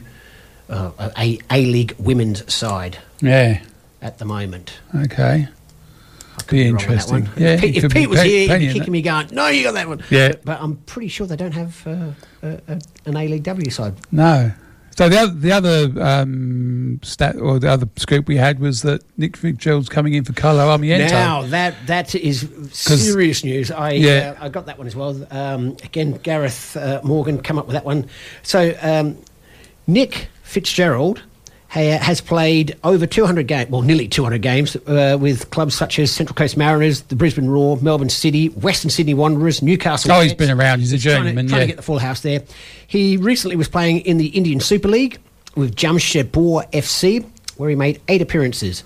uh, 0.70 0.92
a 1.18 1.40
A 1.52 1.66
League 1.66 1.96
women's 2.00 2.52
side 2.52 2.98
Yeah. 3.22 3.62
at 4.02 4.18
the 4.18 4.26
moment. 4.26 4.80
Okay. 4.96 5.48
Be 6.50 6.64
that 6.64 6.70
interesting. 6.70 7.30
Yeah, 7.38 7.54
if, 7.54 7.62
Pete, 7.62 7.84
if 7.84 7.94
Pete 7.94 8.10
was 8.10 8.22
here, 8.22 8.58
he'd 8.58 8.68
be 8.68 8.74
kicking 8.74 8.92
me, 8.92 9.02
going, 9.02 9.28
"No, 9.32 9.48
you 9.48 9.64
got 9.64 9.74
that 9.74 9.88
one." 9.88 10.04
Yeah. 10.10 10.30
but, 10.30 10.46
but 10.46 10.62
I'm 10.62 10.78
pretty 10.78 11.08
sure 11.08 11.28
they 11.28 11.36
don't 11.36 11.54
have 11.54 11.86
uh, 11.86 12.12
a, 12.42 12.82
an 13.06 13.16
A 13.18 13.28
League 13.28 13.44
W 13.44 13.70
side. 13.70 13.96
No. 14.12 14.52
So 15.02 15.10
the 15.10 15.18
other, 15.18 15.34
the 15.34 15.52
other 15.52 15.92
um, 16.00 17.00
stat 17.02 17.36
or 17.38 17.58
the 17.58 17.72
other 17.72 17.90
scoop 17.96 18.28
we 18.28 18.38
had 18.38 18.60
was 18.60 18.84
that 18.84 19.02
Nick 19.18 19.36
Fitzgerald's 19.36 19.90
coming 19.90 20.14
in 20.14 20.24
for 20.24 20.34
Carlo 20.34 20.68
Armiento. 20.68 21.10
Now 21.10 21.42
that 21.42 21.74
that 21.88 22.14
is 22.14 22.48
serious 22.72 23.44
news. 23.44 23.72
I 23.72 23.94
Yeah. 23.94 24.36
uh, 24.40 24.46
I 24.46 24.50
got 24.50 24.68
that 24.68 24.78
one 24.78 24.86
as 24.86 24.96
well. 24.96 25.26
Um, 25.32 25.76
again, 25.84 26.12
Gareth 26.22 26.78
uh, 26.78 27.02
Morgan 27.04 27.42
come 27.42 27.58
up 27.58 27.66
with 27.66 27.74
that 27.74 27.84
one. 27.84 28.06
So 28.44 28.78
um, 28.80 29.18
Nick 29.88 30.28
Fitzgerald 30.44 31.24
has 31.80 32.20
played 32.20 32.76
over 32.84 33.06
200 33.08 33.48
games, 33.48 33.70
well, 33.70 33.82
nearly 33.82 34.08
200 34.08 34.42
games 34.42 34.76
uh, 34.88 35.18
with 35.20 35.50
clubs 35.52 35.74
such 35.74 36.00
as 36.00 36.12
Central 36.12 36.36
Coast 36.36 36.58
Mariners, 36.58 37.02
the 37.04 37.16
Brisbane 37.16 37.48
Roar, 37.48 37.78
Melbourne 37.82 38.10
City, 38.10 38.48
Western 38.50 38.90
Sydney 38.90 39.14
Wanderers, 39.14 39.62
Newcastle. 39.62 40.12
Oh, 40.12 40.20
he's 40.20 40.34
been 40.34 40.52
around. 40.52 40.80
He's 40.80 40.92
a 40.92 40.98
Trying 41.00 41.16
to, 41.16 41.20
journeyman. 41.24 41.48
trying 41.48 41.60
yeah. 41.60 41.64
to 41.64 41.68
get 41.68 41.78
the 41.78 41.84
full 41.84 42.00
house 42.00 42.22
there. 42.22 42.44
He 42.88 43.16
recently 43.18 43.56
was 43.56 43.70
playing 43.70 44.02
in 44.02 44.18
the 44.18 44.28
Indian 44.28 44.60
Super 44.60 44.90
League 44.90 45.18
with 45.56 45.76
Jamshedpur 45.76 46.72
FC, 46.72 47.26
where 47.56 47.70
he 47.70 47.76
made 47.76 48.02
eight 48.10 48.22
appearances. 48.22 48.84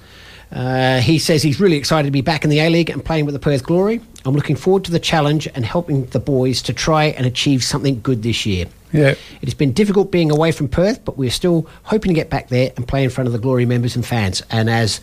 Uh, 0.52 1.00
he 1.00 1.18
says 1.18 1.42
he's 1.42 1.60
really 1.60 1.78
excited 1.78 2.08
to 2.08 2.12
be 2.12 2.22
back 2.22 2.44
in 2.44 2.50
the 2.52 2.60
A 2.60 2.70
League 2.70 2.92
and 2.92 3.04
playing 3.04 3.26
with 3.26 3.34
the 3.34 3.40
Perth 3.40 3.64
Glory. 3.64 4.00
I'm 4.26 4.36
looking 4.36 4.56
forward 4.56 4.84
to 4.86 4.92
the 4.92 5.00
challenge 5.00 5.48
and 5.56 5.66
helping 5.66 6.06
the 6.06 6.20
boys 6.20 6.62
to 6.64 6.74
try 6.74 7.06
and 7.06 7.26
achieve 7.26 7.64
something 7.64 8.00
good 8.02 8.22
this 8.22 8.46
year. 8.46 8.68
Yeah. 8.96 9.10
It 9.42 9.46
has 9.46 9.54
been 9.54 9.74
difficult 9.74 10.12
being 10.12 10.32
away 10.32 10.52
from 10.52 10.68
Perth, 10.68 11.04
but 11.06 11.18
we're 11.18 11.32
still 11.32 11.68
hoping 11.84 12.10
to 12.10 12.14
get 12.16 12.30
back 12.30 12.50
there 12.50 12.72
and 12.76 12.88
play 12.88 13.04
in 13.04 13.10
front 13.10 13.28
of 13.28 13.34
the 13.34 13.40
Glory 13.40 13.66
members 13.66 13.96
and 13.96 14.06
fans. 14.06 14.42
And 14.50 14.70
as 14.70 15.02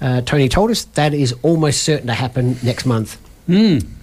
uh, 0.00 0.20
Tony 0.22 0.48
told 0.48 0.70
us, 0.70 0.84
that 0.84 1.14
is 1.14 1.34
almost 1.42 1.82
certain 1.82 2.06
to 2.08 2.14
happen 2.14 2.56
next 2.62 2.86
month. 2.86 3.20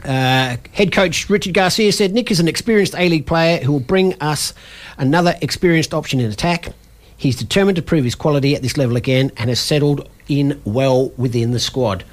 Uh, 0.04 0.58
head 0.74 0.92
coach 0.92 1.30
Richard 1.30 1.54
Garcia 1.54 1.92
said 1.92 2.14
Nick 2.14 2.32
is 2.32 2.40
an 2.40 2.48
experienced 2.48 2.96
A 2.96 3.08
League 3.08 3.26
player 3.26 3.64
who 3.64 3.72
will 3.72 3.80
bring 3.80 4.14
us 4.22 4.54
another 4.98 5.36
experienced 5.42 5.94
option 5.94 6.20
in 6.20 6.30
attack. 6.30 6.74
He's 7.16 7.36
determined 7.36 7.78
to 7.78 7.82
prove 7.82 8.04
his 8.04 8.16
quality 8.16 8.56
at 8.56 8.62
this 8.62 8.78
level 8.78 8.96
again 8.98 9.32
and 9.38 9.50
has 9.50 9.60
settled 9.60 10.10
in 10.28 10.62
well 10.66 11.10
within 11.18 11.52
the 11.52 11.60
squad. 11.60 12.04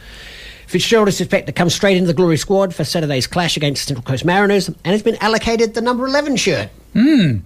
Fitzgerald 0.74 1.06
is 1.06 1.20
expected 1.20 1.46
to 1.46 1.52
come 1.52 1.70
straight 1.70 1.96
into 1.96 2.08
the 2.08 2.14
Glory 2.14 2.36
squad 2.36 2.74
for 2.74 2.82
Saturday's 2.82 3.28
clash 3.28 3.56
against 3.56 3.86
Central 3.86 4.02
Coast 4.02 4.24
Mariners 4.24 4.66
and 4.66 4.86
has 4.86 5.04
been 5.04 5.14
allocated 5.20 5.74
the 5.74 5.80
number 5.80 6.04
11 6.04 6.34
shirt. 6.34 6.68
Hmm. 6.94 7.36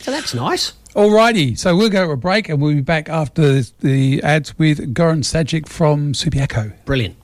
So 0.00 0.10
that's 0.10 0.34
nice. 0.34 0.74
Alrighty, 0.94 1.58
so 1.58 1.74
we'll 1.74 1.88
go 1.88 2.04
to 2.04 2.12
a 2.12 2.18
break 2.18 2.50
and 2.50 2.60
we'll 2.60 2.74
be 2.74 2.82
back 2.82 3.08
after 3.08 3.62
the 3.62 4.22
ads 4.22 4.58
with 4.58 4.92
Goran 4.92 5.20
Stajic 5.20 5.66
from 5.66 6.12
Subiaco. 6.12 6.74
Brilliant. 6.84 7.16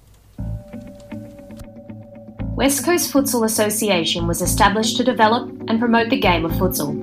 West 2.56 2.82
Coast 2.82 3.12
Futsal 3.12 3.44
Association 3.44 4.26
was 4.26 4.40
established 4.40 4.96
to 4.96 5.04
develop 5.04 5.50
and 5.68 5.78
promote 5.78 6.08
the 6.08 6.18
game 6.18 6.46
of 6.46 6.52
futsal. 6.52 6.94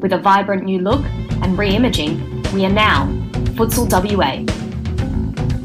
With 0.00 0.12
a 0.12 0.18
vibrant 0.18 0.64
new 0.64 0.80
look 0.80 1.02
and 1.42 1.56
re-imaging, 1.56 2.42
we 2.52 2.66
are 2.66 2.70
now 2.70 3.06
Futsal 3.56 3.88
WA. 3.88 4.67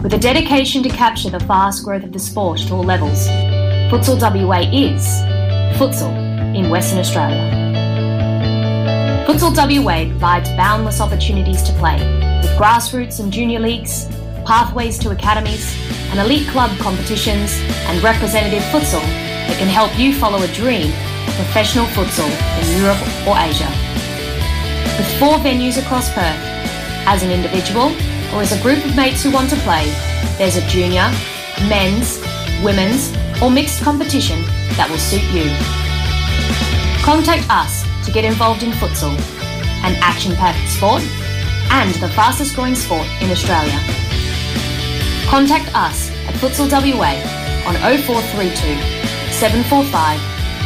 With 0.04 0.14
a 0.14 0.18
dedication 0.18 0.84
to 0.84 0.90
capture 0.90 1.30
the 1.30 1.40
fast 1.40 1.86
growth 1.86 2.04
of 2.04 2.12
the 2.12 2.20
sport 2.20 2.60
at 2.60 2.72
all 2.72 2.84
levels, 2.84 3.26
Futsal 3.90 4.20
WA 4.20 4.60
is 4.70 5.08
futsal 5.80 6.14
in 6.54 6.70
Western 6.70 7.00
Australia. 7.00 7.40
Futsal 9.26 9.56
WA 9.56 10.10
provides 10.10 10.50
boundless 10.58 11.00
opportunities 11.00 11.64
to 11.64 11.72
play, 11.80 11.96
with 12.42 12.52
grassroots 12.60 13.22
and 13.22 13.32
junior 13.32 13.62
leagues, 13.62 14.08
pathways 14.46 15.00
to 15.00 15.12
academies, 15.12 15.74
and 16.12 16.20
elite 16.20 16.50
club 16.50 16.78
competitions, 16.80 17.58
and 17.88 18.04
representative 18.04 18.62
futsal 18.74 19.00
that 19.48 19.58
can 19.58 19.70
help 19.70 19.98
you 19.98 20.14
follow 20.14 20.44
a 20.44 20.48
dream 20.50 20.92
of 21.30 21.34
professional 21.36 21.86
futsal 21.96 22.28
in 22.60 22.82
Europe 22.82 23.00
or 23.26 23.40
Asia. 23.40 23.72
With 24.98 25.08
four 25.18 25.38
venues 25.38 25.82
across 25.82 26.14
Perth, 26.14 26.52
as 27.08 27.24
an 27.24 27.32
individual 27.32 27.96
or 28.34 28.42
as 28.42 28.52
a 28.52 28.60
group 28.64 28.84
of 28.84 28.96
mates 28.96 29.22
who 29.24 29.32
want 29.32 29.48
to 29.50 29.56
play, 29.58 29.86
there's 30.38 30.56
a 30.58 30.68
junior, 30.68 31.12
men's, 31.70 32.20
women's, 32.64 33.14
or 33.42 33.52
mixed 33.52 33.82
competition 33.84 34.42
that 34.74 34.90
will 34.90 34.98
suit 34.98 35.22
you. 35.30 35.46
Contact 37.06 37.46
us 37.50 37.86
to 38.06 38.12
get 38.12 38.26
involved 38.26 38.64
in 38.64 38.72
futsal, 38.72 39.14
an 39.86 39.96
action-packed 40.02 40.68
sport 40.70 41.04
and 41.70 41.94
the 42.02 42.10
fastest 42.10 42.56
growing 42.56 42.74
sport 42.76 43.06
in 43.22 43.30
Australia. 43.30 43.78
Contact 45.30 45.70
us 45.76 46.10
at 46.28 46.34
Futsal 46.42 46.68
WA 46.70 47.14
on 47.70 47.76
0432 48.02 48.58
745 49.32 50.20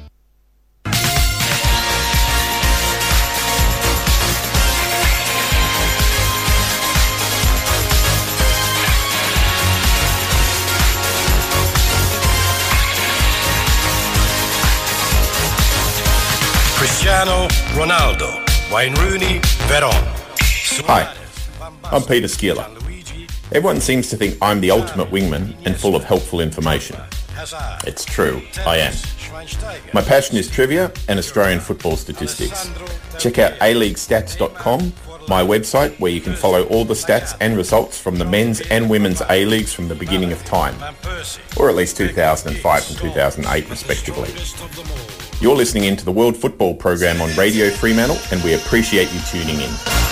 Cristiano 16.78 17.46
Ronaldo, 17.74 18.28
Wayne 18.70 18.94
Rooney, 18.96 19.40
Veron. 19.68 19.94
Hi, 20.86 21.06
I'm 21.92 22.02
Peter 22.02 22.28
Szkiela. 22.28 22.83
Everyone 23.54 23.80
seems 23.80 24.10
to 24.10 24.16
think 24.16 24.36
I'm 24.42 24.60
the 24.60 24.72
ultimate 24.72 25.12
wingman 25.12 25.54
and 25.64 25.76
full 25.76 25.94
of 25.94 26.02
helpful 26.02 26.40
information. 26.40 26.96
It's 27.86 28.04
true, 28.04 28.42
I 28.66 28.78
am. 28.78 28.92
My 29.92 30.02
passion 30.02 30.36
is 30.36 30.50
trivia 30.50 30.90
and 31.08 31.20
Australian 31.20 31.60
football 31.60 31.96
statistics. 31.96 32.68
Check 33.16 33.38
out 33.38 33.52
aleaguestats.com, 33.60 34.92
my 35.28 35.40
website 35.40 36.00
where 36.00 36.10
you 36.10 36.20
can 36.20 36.34
follow 36.34 36.64
all 36.64 36.84
the 36.84 36.94
stats 36.94 37.36
and 37.40 37.56
results 37.56 37.96
from 37.96 38.16
the 38.16 38.24
men's 38.24 38.60
and 38.60 38.90
women's 38.90 39.22
A-Leagues 39.30 39.72
from 39.72 39.86
the 39.86 39.94
beginning 39.94 40.32
of 40.32 40.44
time, 40.44 40.74
or 41.56 41.68
at 41.68 41.76
least 41.76 41.96
2005 41.96 42.88
and 42.90 42.98
2008 42.98 43.70
respectively. 43.70 44.34
You're 45.40 45.54
listening 45.54 45.84
into 45.84 46.04
the 46.04 46.12
World 46.12 46.36
Football 46.36 46.74
Program 46.74 47.20
on 47.22 47.32
Radio 47.36 47.70
Fremantle 47.70 48.18
and 48.32 48.42
we 48.42 48.54
appreciate 48.54 49.12
you 49.12 49.20
tuning 49.30 49.60
in. 49.60 50.03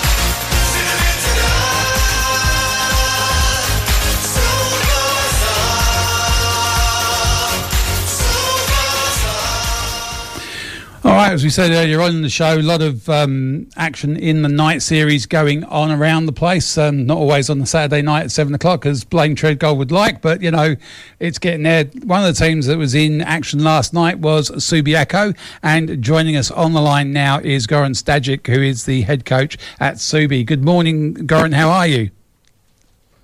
All 11.13 11.19
right, 11.19 11.31
as 11.31 11.43
we 11.43 11.51
said 11.51 11.69
earlier 11.69 12.01
on 12.01 12.09
in 12.09 12.21
the 12.23 12.29
show, 12.29 12.57
a 12.57 12.63
lot 12.63 12.81
of 12.81 13.07
um, 13.07 13.67
action 13.77 14.17
in 14.17 14.41
the 14.41 14.49
night 14.49 14.81
series 14.81 15.27
going 15.27 15.63
on 15.65 15.91
around 15.91 16.25
the 16.25 16.33
place. 16.33 16.75
Um, 16.75 17.05
not 17.05 17.19
always 17.19 17.51
on 17.51 17.59
the 17.59 17.67
Saturday 17.67 18.01
night 18.01 18.23
at 18.23 18.31
seven 18.31 18.55
o'clock, 18.55 18.83
as 18.87 19.03
Blaine 19.03 19.35
Treadgold 19.35 19.77
would 19.77 19.91
like, 19.91 20.23
but 20.23 20.41
you 20.41 20.49
know, 20.49 20.75
it's 21.19 21.37
getting 21.37 21.61
there. 21.61 21.85
One 22.03 22.25
of 22.25 22.35
the 22.35 22.43
teams 22.43 22.65
that 22.65 22.79
was 22.79 22.95
in 22.95 23.21
action 23.21 23.63
last 23.63 23.93
night 23.93 24.17
was 24.17 24.49
Subiaco, 24.49 25.37
and 25.61 26.01
joining 26.01 26.35
us 26.35 26.49
on 26.49 26.73
the 26.73 26.81
line 26.81 27.13
now 27.13 27.37
is 27.37 27.67
Goran 27.67 27.91
Stajic, 27.91 28.47
who 28.47 28.63
is 28.63 28.85
the 28.85 29.03
head 29.03 29.23
coach 29.23 29.55
at 29.79 29.97
Subi. 29.97 30.43
Good 30.43 30.65
morning, 30.65 31.13
Goran. 31.13 31.53
How 31.53 31.69
are 31.69 31.85
you? 31.85 32.09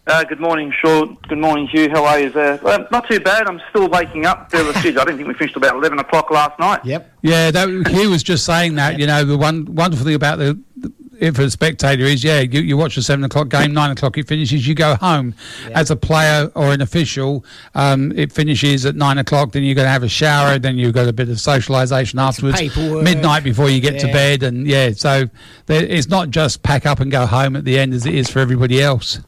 Uh, 0.09 0.23
good 0.23 0.39
morning, 0.39 0.73
Sean. 0.81 1.15
Good 1.27 1.37
morning, 1.37 1.67
Hugh. 1.67 1.87
How 1.87 2.03
are 2.03 2.19
you 2.19 2.31
there? 2.31 2.59
Uh, 2.67 2.83
not 2.91 3.07
too 3.07 3.19
bad. 3.19 3.45
I'm 3.45 3.61
still 3.69 3.87
waking 3.87 4.25
up. 4.25 4.49
There 4.49 4.63
was, 4.63 4.75
I 4.77 4.89
don't 4.89 5.15
think 5.15 5.27
we 5.27 5.35
finished 5.35 5.55
about 5.55 5.75
11 5.75 5.99
o'clock 5.99 6.31
last 6.31 6.57
night. 6.57 6.83
Yep. 6.83 7.13
Yeah, 7.21 7.51
that, 7.51 7.69
Hugh 7.91 8.09
was 8.09 8.23
just 8.23 8.43
saying 8.43 8.73
that. 8.75 8.97
You 8.97 9.05
know, 9.05 9.23
the 9.23 9.37
one 9.37 9.65
wonderful 9.75 10.07
thing 10.07 10.15
about 10.15 10.39
the, 10.39 10.59
the 10.77 10.91
if 11.19 11.37
a 11.37 11.49
spectator 11.51 12.05
is, 12.05 12.23
yeah, 12.23 12.39
you, 12.39 12.61
you 12.61 12.75
watch 12.75 12.95
the 12.95 13.03
seven 13.03 13.23
o'clock 13.23 13.49
game, 13.49 13.73
nine 13.73 13.91
o'clock 13.91 14.17
it 14.17 14.27
finishes, 14.27 14.67
you 14.67 14.73
go 14.73 14.95
home. 14.95 15.35
As 15.75 15.91
a 15.91 15.95
player 15.95 16.49
or 16.55 16.71
an 16.71 16.81
official, 16.81 17.45
um, 17.75 18.11
it 18.13 18.31
finishes 18.31 18.85
at 18.85 18.95
nine 18.95 19.17
o'clock, 19.17 19.51
then 19.51 19.63
you're 19.63 19.75
going 19.75 19.85
to 19.85 19.91
have 19.91 20.03
a 20.03 20.09
shower, 20.09 20.57
then 20.57 20.77
you've 20.77 20.93
got 20.93 21.07
a 21.07 21.13
bit 21.13 21.29
of 21.29 21.35
socialisation 21.35 22.19
afterwards, 22.19 22.59
paperwork. 22.59 23.03
midnight 23.03 23.43
before 23.43 23.69
you 23.69 23.81
get 23.81 23.99
to 23.99 24.07
bed, 24.07 24.43
and 24.43 24.65
yeah, 24.65 24.91
so 24.91 25.25
there, 25.65 25.83
it's 25.83 26.07
not 26.07 26.29
just 26.29 26.63
pack 26.63 26.85
up 26.85 26.99
and 26.99 27.11
go 27.11 27.25
home 27.25 27.55
at 27.55 27.65
the 27.65 27.77
end 27.77 27.93
as 27.93 28.05
it 28.05 28.15
is 28.15 28.29
for 28.29 28.39
everybody 28.39 28.81
else. 28.81 29.19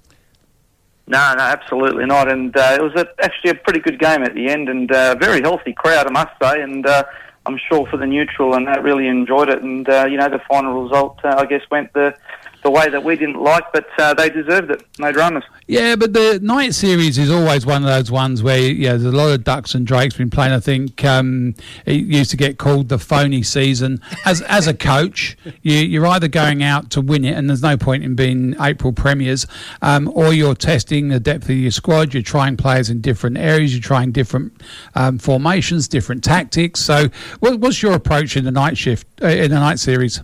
No, 1.12 1.34
no, 1.38 1.44
absolutely 1.44 2.06
not. 2.06 2.32
And 2.32 2.56
uh, 2.56 2.78
it 2.80 2.82
was 2.82 2.94
a, 2.96 3.06
actually 3.22 3.52
a 3.52 3.56
pretty 3.56 3.82
good 3.82 4.00
game 4.00 4.24
at 4.24 4.34
the 4.34 4.48
end 4.48 4.70
and 4.70 4.90
uh, 4.90 5.14
a 5.14 5.20
very 5.20 5.42
healthy 5.42 5.74
crowd, 5.74 6.08
I 6.08 6.10
must 6.10 6.32
say. 6.42 6.62
And 6.62 6.88
uh, 6.88 7.04
I'm 7.46 7.60
sure 7.68 7.86
for 7.88 7.98
the 7.98 8.06
neutral 8.06 8.54
and 8.54 8.66
that 8.68 8.82
really 8.82 9.10
enjoyed 9.10 9.50
it. 9.50 9.62
And, 9.62 9.90
uh, 9.90 10.06
you 10.10 10.16
know, 10.16 10.30
the 10.30 10.40
final 10.50 10.84
result, 10.84 11.20
uh, 11.26 11.36
I 11.38 11.46
guess, 11.48 11.64
went 11.70 11.92
the, 11.92 12.16
the 12.64 12.72
way 12.72 12.90
that 12.90 13.04
we 13.04 13.16
didn't 13.16 13.42
like, 13.42 13.64
but 13.74 13.88
uh, 13.98 14.14
they 14.14 14.30
deserved 14.30 14.72
it. 14.72 14.86
No 15.00 15.12
dramas. 15.12 15.44
Yeah, 15.68 15.96
but 15.96 16.14
the 16.14 16.40
night 16.42 16.74
series 16.74 17.18
is 17.18 17.32
always 17.32 17.66
one 17.66 17.84
of 17.84 17.90
those 17.90 18.12
ones 18.12 18.44
where 18.44 18.60
yeah, 18.60 18.92
there's 18.92 19.06
a 19.06 19.12
lot 19.12 19.32
of 19.32 19.44
ducks 19.44 19.74
and 19.74 19.86
drakes 19.86 20.16
been 20.16 20.30
playing. 20.30 20.54
I 20.54 20.60
think 20.60 21.04
um, 21.04 21.56
it 21.86 22.02
used 22.02 22.32
to 22.32 22.38
get 22.38 22.58
called 22.58 22.90
the 22.90 23.00
phony 23.00 23.44
season. 23.44 24.02
As 24.26 24.42
as 24.44 24.68
a 24.68 24.74
coach, 24.74 25.38
you, 25.62 25.78
you're 25.78 26.08
either 26.08 26.28
going 26.28 26.62
out 26.64 26.90
to 26.92 27.02
win 27.02 27.26
it, 27.26 27.36
and 27.36 27.50
there's 27.50 27.64
no 27.64 27.78
point 27.78 28.04
in 28.04 28.16
being 28.16 28.56
April 28.60 28.94
premiers, 28.94 29.48
um, 29.82 30.12
or 30.14 30.34
you're 30.34 30.56
testing 30.56 31.08
the 31.08 31.20
depth 31.20 31.46
of 31.46 31.56
your 31.56 31.72
squad. 31.72 32.14
You're 32.14 32.24
trying 32.24 32.58
players 32.58 32.90
in 32.90 33.02
different 33.02 33.38
areas. 33.38 33.74
You're 33.74 33.82
trying 33.82 34.12
different 34.12 34.54
um, 34.96 35.18
formations, 35.18 35.88
different 35.88 36.24
tactics. 36.24 36.80
So, 36.82 37.08
what, 37.40 37.60
what's 37.60 37.82
your 37.82 37.94
approach 37.94 38.38
in 38.38 38.46
the 38.46 38.52
night 38.52 38.78
shift 38.78 39.08
uh, 39.22 39.28
in 39.28 39.52
the 39.52 39.60
night 39.60 39.80
series? 39.80 40.22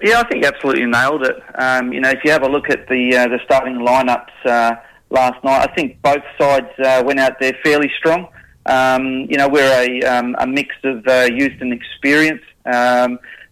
Yeah, 0.00 0.20
I 0.20 0.28
think 0.28 0.44
you 0.44 0.48
absolutely 0.48 0.86
nailed 0.86 1.24
it. 1.26 1.36
Um, 1.56 1.92
you 1.92 2.00
know, 2.00 2.10
if 2.10 2.20
you 2.24 2.30
have 2.30 2.42
a 2.42 2.48
look 2.48 2.70
at 2.70 2.86
the 2.88 3.16
uh, 3.16 3.28
the 3.28 3.40
starting 3.44 3.78
lineups 3.78 4.46
uh, 4.46 4.76
last 5.10 5.42
night, 5.42 5.68
I 5.68 5.74
think 5.74 6.00
both 6.02 6.22
sides 6.40 6.68
uh, 6.84 7.02
went 7.04 7.18
out 7.18 7.40
there 7.40 7.52
fairly 7.64 7.90
strong. 7.98 8.28
Um, 8.66 9.26
you 9.28 9.36
know, 9.38 9.48
we're 9.48 9.62
a, 9.62 10.02
um, 10.02 10.36
a 10.38 10.46
mix 10.46 10.74
of 10.84 11.06
uh, 11.08 11.28
youth 11.32 11.60
and 11.60 11.72
experience. 11.72 12.42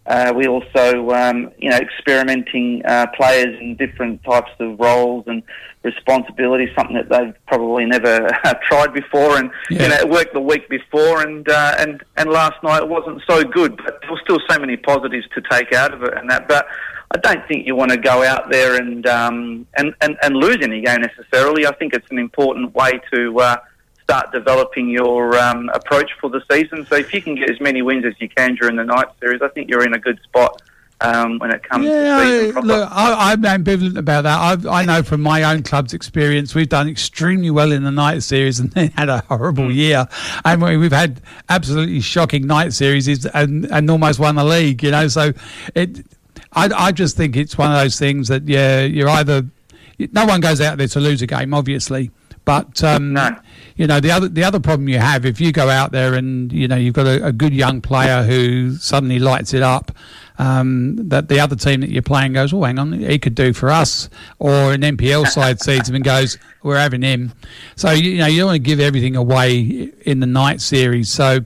Uh, 0.07 0.31
we 0.33 0.47
also, 0.47 1.11
um, 1.11 1.51
you 1.57 1.69
know, 1.69 1.77
experimenting 1.77 2.81
uh, 2.85 3.07
players 3.15 3.59
in 3.59 3.75
different 3.75 4.23
types 4.23 4.51
of 4.59 4.79
roles 4.79 5.25
and 5.27 5.43
responsibilities, 5.83 6.69
something 6.77 6.95
that 6.95 7.09
they've 7.09 7.35
probably 7.45 7.85
never 7.85 8.29
tried 8.63 8.93
before. 8.93 9.37
And 9.37 9.51
you 9.69 9.79
know, 9.79 9.95
it 9.95 10.09
worked 10.09 10.33
the 10.33 10.39
week 10.39 10.69
before, 10.69 11.21
and 11.21 11.47
uh, 11.49 11.75
and 11.79 12.03
and 12.15 12.29
last 12.29 12.61
night 12.63 12.83
it 12.83 12.89
wasn't 12.89 13.21
so 13.29 13.43
good, 13.43 13.75
but 13.75 13.99
there 14.01 14.11
were 14.11 14.21
still 14.23 14.39
so 14.49 14.57
many 14.57 14.77
positives 14.77 15.27
to 15.35 15.41
take 15.51 15.73
out 15.73 15.93
of 15.93 16.03
it, 16.03 16.13
and 16.17 16.29
that. 16.29 16.47
But 16.47 16.67
I 17.11 17.17
don't 17.17 17.45
think 17.47 17.67
you 17.67 17.75
want 17.75 17.91
to 17.91 17.97
go 17.97 18.23
out 18.23 18.49
there 18.49 18.75
and 18.75 19.05
um, 19.07 19.67
and, 19.75 19.93
and 20.01 20.17
and 20.21 20.35
lose 20.37 20.59
any 20.61 20.81
game 20.81 21.01
necessarily. 21.01 21.65
I 21.65 21.73
think 21.75 21.93
it's 21.93 22.09
an 22.11 22.17
important 22.19 22.73
way 22.73 23.01
to. 23.13 23.57
Start 24.09 24.31
developing 24.31 24.89
your 24.89 25.37
um, 25.37 25.69
approach 25.73 26.09
for 26.21 26.29
the 26.29 26.41
season. 26.49 26.85
So 26.85 26.95
if 26.95 27.13
you 27.13 27.21
can 27.21 27.35
get 27.35 27.49
as 27.49 27.59
many 27.59 27.81
wins 27.81 28.05
as 28.05 28.13
you 28.19 28.29
can 28.29 28.55
during 28.55 28.77
the 28.77 28.85
night 28.85 29.07
series, 29.19 29.41
I 29.41 29.49
think 29.49 29.69
you're 29.69 29.83
in 29.85 29.93
a 29.93 29.99
good 29.99 30.19
spot. 30.23 30.61
Um, 30.99 31.37
when 31.37 31.51
it 31.51 31.61
comes 31.61 31.85
to 31.85 32.19
season 32.25 32.53
proper. 32.53 32.67
look, 32.67 32.89
I, 32.91 33.31
I'm 33.31 33.43
ambivalent 33.43 33.97
about 33.97 34.23
that. 34.23 34.39
I've, 34.39 34.65
I 34.65 34.83
know 34.83 35.03
from 35.03 35.21
my 35.21 35.43
own 35.43 35.61
club's 35.61 35.93
experience, 35.93 36.55
we've 36.55 36.69
done 36.69 36.89
extremely 36.89 37.51
well 37.51 37.71
in 37.71 37.83
the 37.83 37.91
night 37.91 38.23
series 38.23 38.59
and 38.59 38.71
then 38.73 38.89
had 38.91 39.07
a 39.07 39.19
horrible 39.27 39.65
Mm. 39.65 39.75
year. 39.75 40.07
And 40.43 40.59
we- 40.59 40.75
we've 40.77 40.91
had 40.91 41.21
absolutely 41.49 41.99
shocking 42.01 42.47
night 42.47 42.73
series 42.73 43.25
and, 43.27 43.65
and 43.65 43.91
almost 43.91 44.19
won 44.19 44.33
the 44.35 44.43
league, 44.43 44.81
you 44.81 44.89
know. 44.89 45.07
So 45.07 45.33
it, 45.75 46.03
I, 46.53 46.69
I 46.75 46.91
just 46.93 47.15
think 47.15 47.35
it's 47.35 47.59
one 47.59 47.71
of 47.71 47.77
those 47.77 47.99
things 47.99 48.29
that, 48.29 48.47
yeah, 48.47 48.81
you're 48.81 49.09
either, 49.09 49.45
no 50.13 50.25
one 50.25 50.39
goes 50.41 50.61
out 50.61 50.79
there 50.79 50.87
to 50.87 50.99
lose 50.99 51.21
a 51.21 51.27
game, 51.27 51.53
obviously. 51.53 52.09
But 52.47 52.81
um, 52.81 53.17
you 53.75 53.87
know 53.87 53.99
the 53.99 54.09
other 54.09 54.29
the 54.29 54.45
other 54.45 54.61
problem 54.61 54.87
you 54.87 54.99
have 54.99 55.25
if 55.25 55.41
you 55.41 55.51
go 55.51 55.69
out 55.69 55.91
there 55.91 56.13
and 56.13 56.49
you 56.53 56.65
know 56.65 56.77
you've 56.77 56.93
got 56.93 57.05
a, 57.05 57.25
a 57.25 57.33
good 57.33 57.53
young 57.53 57.81
player 57.81 58.23
who 58.23 58.77
suddenly 58.77 59.19
lights 59.19 59.53
it 59.53 59.61
up, 59.61 59.91
um, 60.39 60.95
that 61.09 61.27
the 61.27 61.41
other 61.41 61.57
team 61.57 61.81
that 61.81 61.89
you're 61.89 62.01
playing 62.01 62.31
goes, 62.31 62.53
oh, 62.53 62.63
hang 62.63 62.79
on, 62.79 62.93
he 62.93 63.19
could 63.19 63.35
do 63.35 63.51
for 63.51 63.69
us, 63.69 64.09
or 64.39 64.71
an 64.71 64.79
NPL 64.79 65.27
side 65.37 65.59
sees 65.59 65.89
him 65.89 65.95
and 65.95 66.05
goes, 66.05 66.37
we're 66.63 66.79
having 66.79 67.01
him. 67.01 67.33
So 67.75 67.91
you, 67.91 68.11
you 68.11 68.17
know 68.19 68.27
you 68.27 68.37
don't 68.39 68.47
want 68.47 68.55
to 68.55 68.59
give 68.59 68.79
everything 68.79 69.17
away 69.17 69.91
in 70.05 70.21
the 70.21 70.25
night 70.25 70.61
series. 70.61 71.11
So 71.11 71.39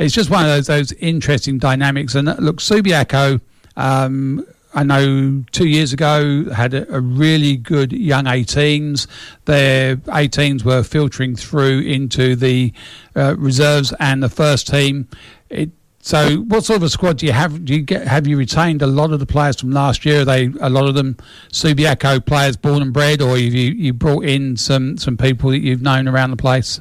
it's 0.00 0.12
just 0.12 0.30
one 0.30 0.42
of 0.42 0.50
those 0.50 0.66
those 0.66 0.90
interesting 0.94 1.58
dynamics. 1.58 2.16
And 2.16 2.28
uh, 2.28 2.34
look, 2.40 2.56
Subiaco. 2.56 3.40
Um, 3.76 4.44
I 4.72 4.84
know 4.84 5.44
two 5.50 5.66
years 5.66 5.92
ago 5.92 6.48
had 6.50 6.74
a, 6.74 6.94
a 6.94 7.00
really 7.00 7.56
good 7.56 7.92
young 7.92 8.24
18s. 8.24 9.06
Their 9.44 9.96
18s 9.96 10.64
were 10.64 10.82
filtering 10.82 11.34
through 11.36 11.80
into 11.80 12.36
the 12.36 12.72
uh, 13.16 13.36
reserves 13.36 13.92
and 13.98 14.22
the 14.22 14.28
first 14.28 14.68
team. 14.68 15.08
It, 15.48 15.70
so, 16.02 16.38
what 16.38 16.64
sort 16.64 16.78
of 16.78 16.82
a 16.84 16.88
squad 16.88 17.18
do 17.18 17.26
you 17.26 17.32
have? 17.32 17.62
Do 17.64 17.74
you 17.74 17.82
get 17.82 18.06
have 18.06 18.26
you 18.26 18.38
retained 18.38 18.80
a 18.80 18.86
lot 18.86 19.12
of 19.12 19.20
the 19.20 19.26
players 19.26 19.60
from 19.60 19.70
last 19.70 20.06
year? 20.06 20.22
Are 20.22 20.24
they 20.24 20.46
a 20.60 20.70
lot 20.70 20.88
of 20.88 20.94
them 20.94 21.18
Subiaco 21.52 22.24
players, 22.24 22.56
born 22.56 22.80
and 22.80 22.92
bred, 22.92 23.20
or 23.20 23.36
have 23.36 23.38
you 23.38 23.72
you 23.72 23.92
brought 23.92 24.24
in 24.24 24.56
some 24.56 24.96
some 24.96 25.18
people 25.18 25.50
that 25.50 25.58
you've 25.58 25.82
known 25.82 26.08
around 26.08 26.30
the 26.30 26.38
place? 26.38 26.80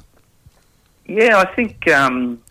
Yeah, 1.05 1.37
I 1.37 1.53
think 1.53 1.85
um, 1.89 2.41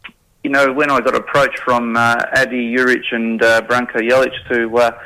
you 0.45 0.51
know 0.51 0.71
when 0.71 0.91
I 0.91 1.01
got 1.01 1.15
approached 1.15 1.59
from 1.61 1.97
uh, 1.97 2.23
Adi 2.37 2.75
Juric 2.75 3.13
and 3.13 3.43
uh, 3.43 3.63
Branko 3.63 4.07
Jelic 4.07 4.35
to 4.51 4.77
uh, 4.77 5.03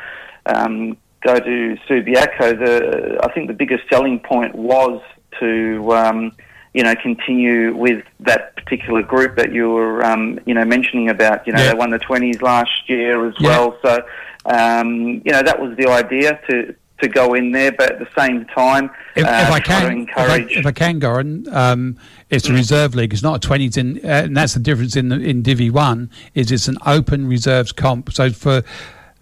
um, 0.47 0.97
go 1.23 1.39
to 1.39 1.77
Subiaco, 1.89 2.59
the 2.59 3.21
I 3.23 3.33
think 3.33 3.49
the 3.49 3.55
biggest 3.55 3.85
selling 3.91 4.21
point 4.21 4.55
was 4.55 5.01
to 5.41 5.93
um, 5.93 6.33
you 6.75 6.83
know 6.83 6.95
continue 6.97 7.75
with 7.77 8.05
that 8.21 8.57
particular 8.57 9.03
group 9.03 9.37
that 9.37 9.53
you 9.53 9.71
were 9.71 10.05
um, 10.05 10.39
you 10.47 10.55
know 10.55 10.65
mentioning 10.65 11.09
about. 11.09 11.47
You 11.47 11.53
know 11.53 11.65
they 11.67 11.75
won 11.75 11.91
the 11.91 11.99
twenties 11.99 12.43
last 12.43 12.89
year 12.89 13.27
as 13.27 13.35
well, 13.41 13.79
so 13.85 14.03
um, 14.47 15.23
you 15.25 15.33
know 15.33 15.43
that 15.43 15.61
was 15.61 15.77
the 15.77 15.89
idea 15.89 16.41
to. 16.49 16.75
To 17.01 17.09
go 17.09 17.35
in 17.35 17.51
there, 17.51 17.73
but 17.73 17.91
at 17.91 17.99
the 17.99 18.07
same 18.17 18.45
time, 18.45 18.89
If, 19.17 19.25
uh, 19.25 19.29
if 19.29 19.51
I 19.51 19.59
can, 19.59 19.83
if 19.83 19.89
I, 19.89 19.93
encourage. 19.93 20.57
if 20.57 20.67
I 20.67 20.71
can, 20.71 21.01
Goran, 21.01 21.53
um, 21.53 21.99
it's 22.31 22.49
a 22.49 22.53
reserve 22.53 22.95
league. 22.95 23.13
It's 23.13 23.25
not 23.25 23.35
a 23.35 23.41
twenties 23.41 23.77
in, 23.77 23.99
uh, 24.05 24.23
and 24.27 24.37
that's 24.37 24.55
the 24.55 24.61
difference 24.61 24.95
in 24.95 25.09
the, 25.09 25.17
in 25.17 25.43
Divi 25.43 25.69
One. 25.69 26.11
Is 26.35 26.53
it's 26.53 26.69
an 26.69 26.79
open 26.87 27.27
reserves 27.27 27.73
comp. 27.73 28.13
So 28.13 28.31
for 28.31 28.63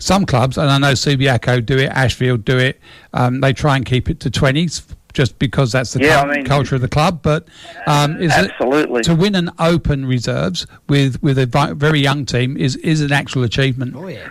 some 0.00 0.26
clubs, 0.26 0.58
and 0.58 0.70
I 0.70 0.78
know 0.78 0.92
Subiaco 0.92 1.64
do 1.64 1.78
it, 1.78 1.90
Ashfield 1.90 2.44
do 2.44 2.58
it. 2.58 2.80
Um, 3.14 3.40
they 3.40 3.52
try 3.52 3.76
and 3.76 3.84
keep 3.86 4.10
it 4.10 4.20
to 4.20 4.30
twenties. 4.30 4.82
Just 5.12 5.40
because 5.40 5.72
that's 5.72 5.92
the 5.92 6.00
Yeah, 6.04 6.20
cul- 6.22 6.30
I 6.30 6.36
mean- 6.36 6.44
culture 6.46 6.76
of 6.76 6.82
the 6.82 6.88
club, 6.88 7.18
but 7.20 7.48
um, 7.88 8.20
is 8.22 8.32
it- 8.32 8.52
Absolutely. 8.52 9.02
to 9.02 9.12
win 9.12 9.34
an 9.34 9.50
open 9.58 10.06
reserves 10.06 10.68
with 10.88 11.20
with 11.20 11.36
a 11.36 11.46
vi- 11.46 11.72
very 11.72 11.98
young 11.98 12.24
team 12.24 12.56
is 12.56 12.76
is 12.76 13.00
an 13.00 13.10
actual 13.10 13.42
achievement. 13.42 13.94
Oh 13.96 14.06
yeah. 14.06 14.28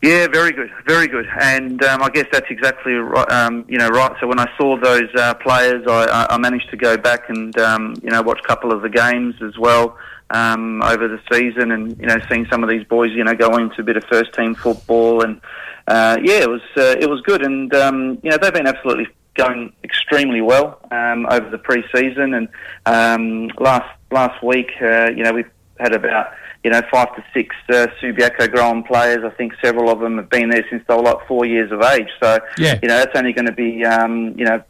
Yeah, 0.00 0.28
very 0.28 0.52
good, 0.52 0.70
very 0.86 1.08
good, 1.08 1.26
and 1.40 1.82
um, 1.82 2.02
I 2.04 2.08
guess 2.08 2.26
that's 2.30 2.46
exactly 2.50 2.92
right. 2.92 3.30
Um, 3.32 3.64
you 3.68 3.76
know, 3.78 3.88
right. 3.88 4.12
So 4.20 4.28
when 4.28 4.38
I 4.38 4.48
saw 4.56 4.78
those 4.80 5.08
uh, 5.16 5.34
players, 5.34 5.84
I, 5.88 6.04
I- 6.06 6.34
I 6.34 6.38
managed 6.38 6.70
to 6.70 6.76
go 6.76 6.96
back 6.96 7.28
and 7.28 7.56
um, 7.58 7.94
you 8.02 8.08
know 8.10 8.22
watch 8.22 8.38
a 8.42 8.46
couple 8.46 8.72
of 8.72 8.80
the 8.82 8.88
games 8.88 9.34
as 9.42 9.58
well 9.58 9.98
um, 10.30 10.82
over 10.82 11.08
the 11.08 11.20
season, 11.32 11.70
and 11.72 11.98
you 11.98 12.06
know 12.06 12.18
seeing 12.28 12.46
some 12.50 12.62
of 12.62 12.68
these 12.70 12.84
boys, 12.84 13.12
you 13.12 13.24
know, 13.24 13.34
go 13.34 13.56
into 13.56 13.80
a 13.80 13.84
bit 13.84 13.96
of 13.96 14.04
first 14.04 14.32
team 14.34 14.54
football, 14.54 15.22
and 15.22 15.40
uh, 15.86 16.18
yeah, 16.22 16.40
it 16.42 16.50
was 16.50 16.62
uh, 16.76 16.96
it 17.00 17.08
was 17.08 17.20
good, 17.22 17.42
and 17.42 17.72
um, 17.74 18.18
you 18.22 18.30
know 18.30 18.36
they've 18.36 18.52
been 18.52 18.66
absolutely 18.66 19.06
going 19.34 19.72
extremely 19.84 20.40
well 20.40 20.80
um, 20.90 21.26
over 21.30 21.48
the 21.48 21.58
pre-season, 21.58 22.34
and 22.34 22.48
um, 22.86 23.48
last 23.58 23.88
last 24.10 24.42
week, 24.42 24.70
uh, 24.82 25.10
you 25.10 25.22
know, 25.22 25.32
we've 25.32 25.50
had 25.78 25.92
about 25.94 26.32
you 26.64 26.70
know 26.70 26.82
five 26.90 27.14
to 27.16 27.24
six 27.32 27.54
uh, 27.70 27.86
Subiaco 28.00 28.50
grown 28.50 28.82
players. 28.82 29.24
I 29.24 29.30
think 29.30 29.54
several 29.62 29.88
of 29.90 30.00
them 30.00 30.16
have 30.18 30.28
been 30.28 30.50
there 30.50 30.64
since 30.68 30.82
they 30.88 30.94
were 30.94 31.02
like 31.02 31.26
four 31.26 31.46
years 31.46 31.70
of 31.72 31.80
age. 31.82 32.08
So 32.20 32.38
Yeah. 32.58 32.78
you 32.82 32.88
know 32.88 32.98
that's 32.98 33.16
only 33.16 33.32
going 33.32 33.46
to 33.46 33.52
be 33.52 33.84
um, 33.84 34.34
you 34.36 34.44
know 34.44 34.62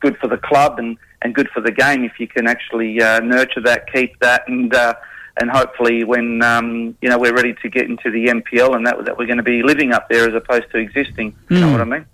good 0.00 0.16
for 0.18 0.26
the 0.26 0.36
club 0.36 0.78
and, 0.80 0.98
and 1.22 1.34
good 1.34 1.48
for 1.50 1.60
the 1.60 1.72
game 1.72 2.04
if 2.04 2.18
you 2.18 2.26
can 2.28 2.46
actually 2.46 3.00
uh, 3.00 3.20
nurture 3.20 3.60
that, 3.62 3.90
keep 3.92 4.18
that, 4.20 4.46
and 4.48 4.74
uh, 4.74 4.94
and 5.40 5.50
hopefully 5.50 6.04
when 6.04 6.42
um, 6.42 6.96
you 7.00 7.08
know 7.08 7.18
we're 7.18 7.34
ready 7.34 7.54
to 7.62 7.68
get 7.68 7.86
into 7.88 8.10
the 8.10 8.26
NPL 8.26 8.74
and 8.76 8.86
that 8.86 9.04
that 9.04 9.16
we're 9.18 9.26
going 9.26 9.38
to 9.38 9.42
be 9.42 9.62
living 9.62 9.92
up 9.92 10.08
there 10.08 10.28
as 10.28 10.34
opposed 10.34 10.70
to 10.72 10.78
existing. 10.78 11.34
You 11.48 11.60
know 11.60 11.66
Mm. 11.68 11.72
what 11.72 11.80
I 11.80 11.84
mean? 11.84 12.06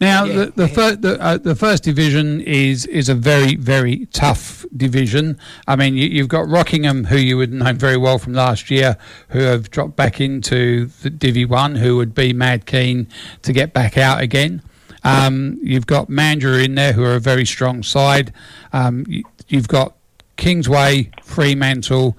Now, 0.00 0.24
the 0.24 0.50
the, 0.56 0.68
fir- 0.68 0.96
the, 0.96 1.20
uh, 1.20 1.36
the 1.36 1.54
first 1.54 1.82
division 1.84 2.40
is 2.40 2.86
is 2.86 3.10
a 3.10 3.14
very 3.14 3.56
very 3.56 4.06
tough 4.06 4.64
division. 4.74 5.38
I 5.68 5.76
mean, 5.76 5.96
you, 5.96 6.08
you've 6.08 6.28
got 6.28 6.48
Rockingham, 6.48 7.04
who 7.04 7.18
you 7.18 7.36
would 7.36 7.52
know 7.52 7.72
very 7.74 7.98
well 7.98 8.18
from 8.18 8.32
last 8.32 8.70
year, 8.70 8.96
who 9.28 9.40
have 9.40 9.70
dropped 9.70 9.96
back 9.96 10.18
into 10.18 10.86
the 11.02 11.10
Divi 11.10 11.44
One, 11.44 11.74
who 11.76 11.96
would 11.98 12.14
be 12.14 12.32
mad 12.32 12.64
keen 12.64 13.06
to 13.42 13.52
get 13.52 13.74
back 13.74 13.98
out 13.98 14.22
again. 14.22 14.62
Um, 15.04 15.58
you've 15.62 15.86
got 15.86 16.08
Mandurah 16.08 16.64
in 16.64 16.74
there, 16.74 16.92
who 16.92 17.04
are 17.04 17.14
a 17.14 17.20
very 17.20 17.46
strong 17.46 17.82
side. 17.82 18.32
Um, 18.72 19.04
you, 19.08 19.24
you've 19.48 19.68
got 19.68 19.96
Kingsway, 20.36 21.10
Fremantle, 21.22 22.16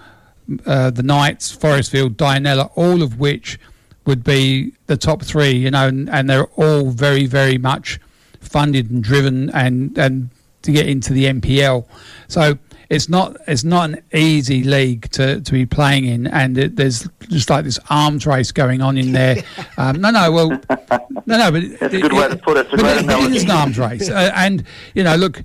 uh, 0.65 0.89
the 0.89 1.03
Knights, 1.03 1.55
Forrestfield, 1.55 2.15
Dianella, 2.15 2.71
all 2.75 3.01
of 3.01 3.19
which 3.19 3.59
would 4.05 4.23
be 4.23 4.73
the 4.87 4.97
top 4.97 5.21
three, 5.21 5.51
you 5.51 5.71
know, 5.71 5.87
and, 5.87 6.09
and 6.09 6.29
they're 6.29 6.47
all 6.55 6.89
very, 6.89 7.25
very 7.25 7.57
much 7.57 7.99
funded 8.39 8.89
and 8.89 9.03
driven 9.03 9.49
and, 9.51 9.97
and 9.97 10.29
to 10.63 10.71
get 10.71 10.87
into 10.87 11.13
the 11.13 11.25
NPL. 11.25 11.85
So 12.27 12.57
it's 12.91 13.07
not 13.09 13.37
it's 13.47 13.63
not 13.63 13.89
an 13.89 14.03
easy 14.13 14.63
league 14.63 15.09
to, 15.11 15.39
to 15.41 15.51
be 15.51 15.65
playing 15.65 16.05
in, 16.05 16.27
and 16.27 16.57
it, 16.57 16.75
there's 16.75 17.07
just 17.29 17.49
like 17.49 17.63
this 17.63 17.79
arms 17.89 18.27
race 18.27 18.51
going 18.51 18.81
on 18.81 18.97
in 18.97 19.11
there. 19.19 19.37
Um, 19.77 20.01
no, 20.01 20.11
no, 20.11 20.31
well, 20.31 20.49
no, 20.49 21.37
no, 21.37 21.51
but 21.51 21.63
That's 21.79 21.93
a 21.93 22.01
good 22.01 22.13
way 22.13 22.27
to 22.27 22.35
put 22.37 22.57
it. 22.57 22.67
It's 22.67 22.71
but 22.71 22.79
great 22.81 22.91
it- 22.91 22.97
it 22.99 23.03
analogy. 23.05 23.35
is 23.37 23.43
an 23.43 23.51
arms 23.51 23.79
race, 23.79 24.09
uh, 24.09 24.31
and 24.35 24.63
you 24.93 25.03
know, 25.03 25.15
look, 25.15 25.41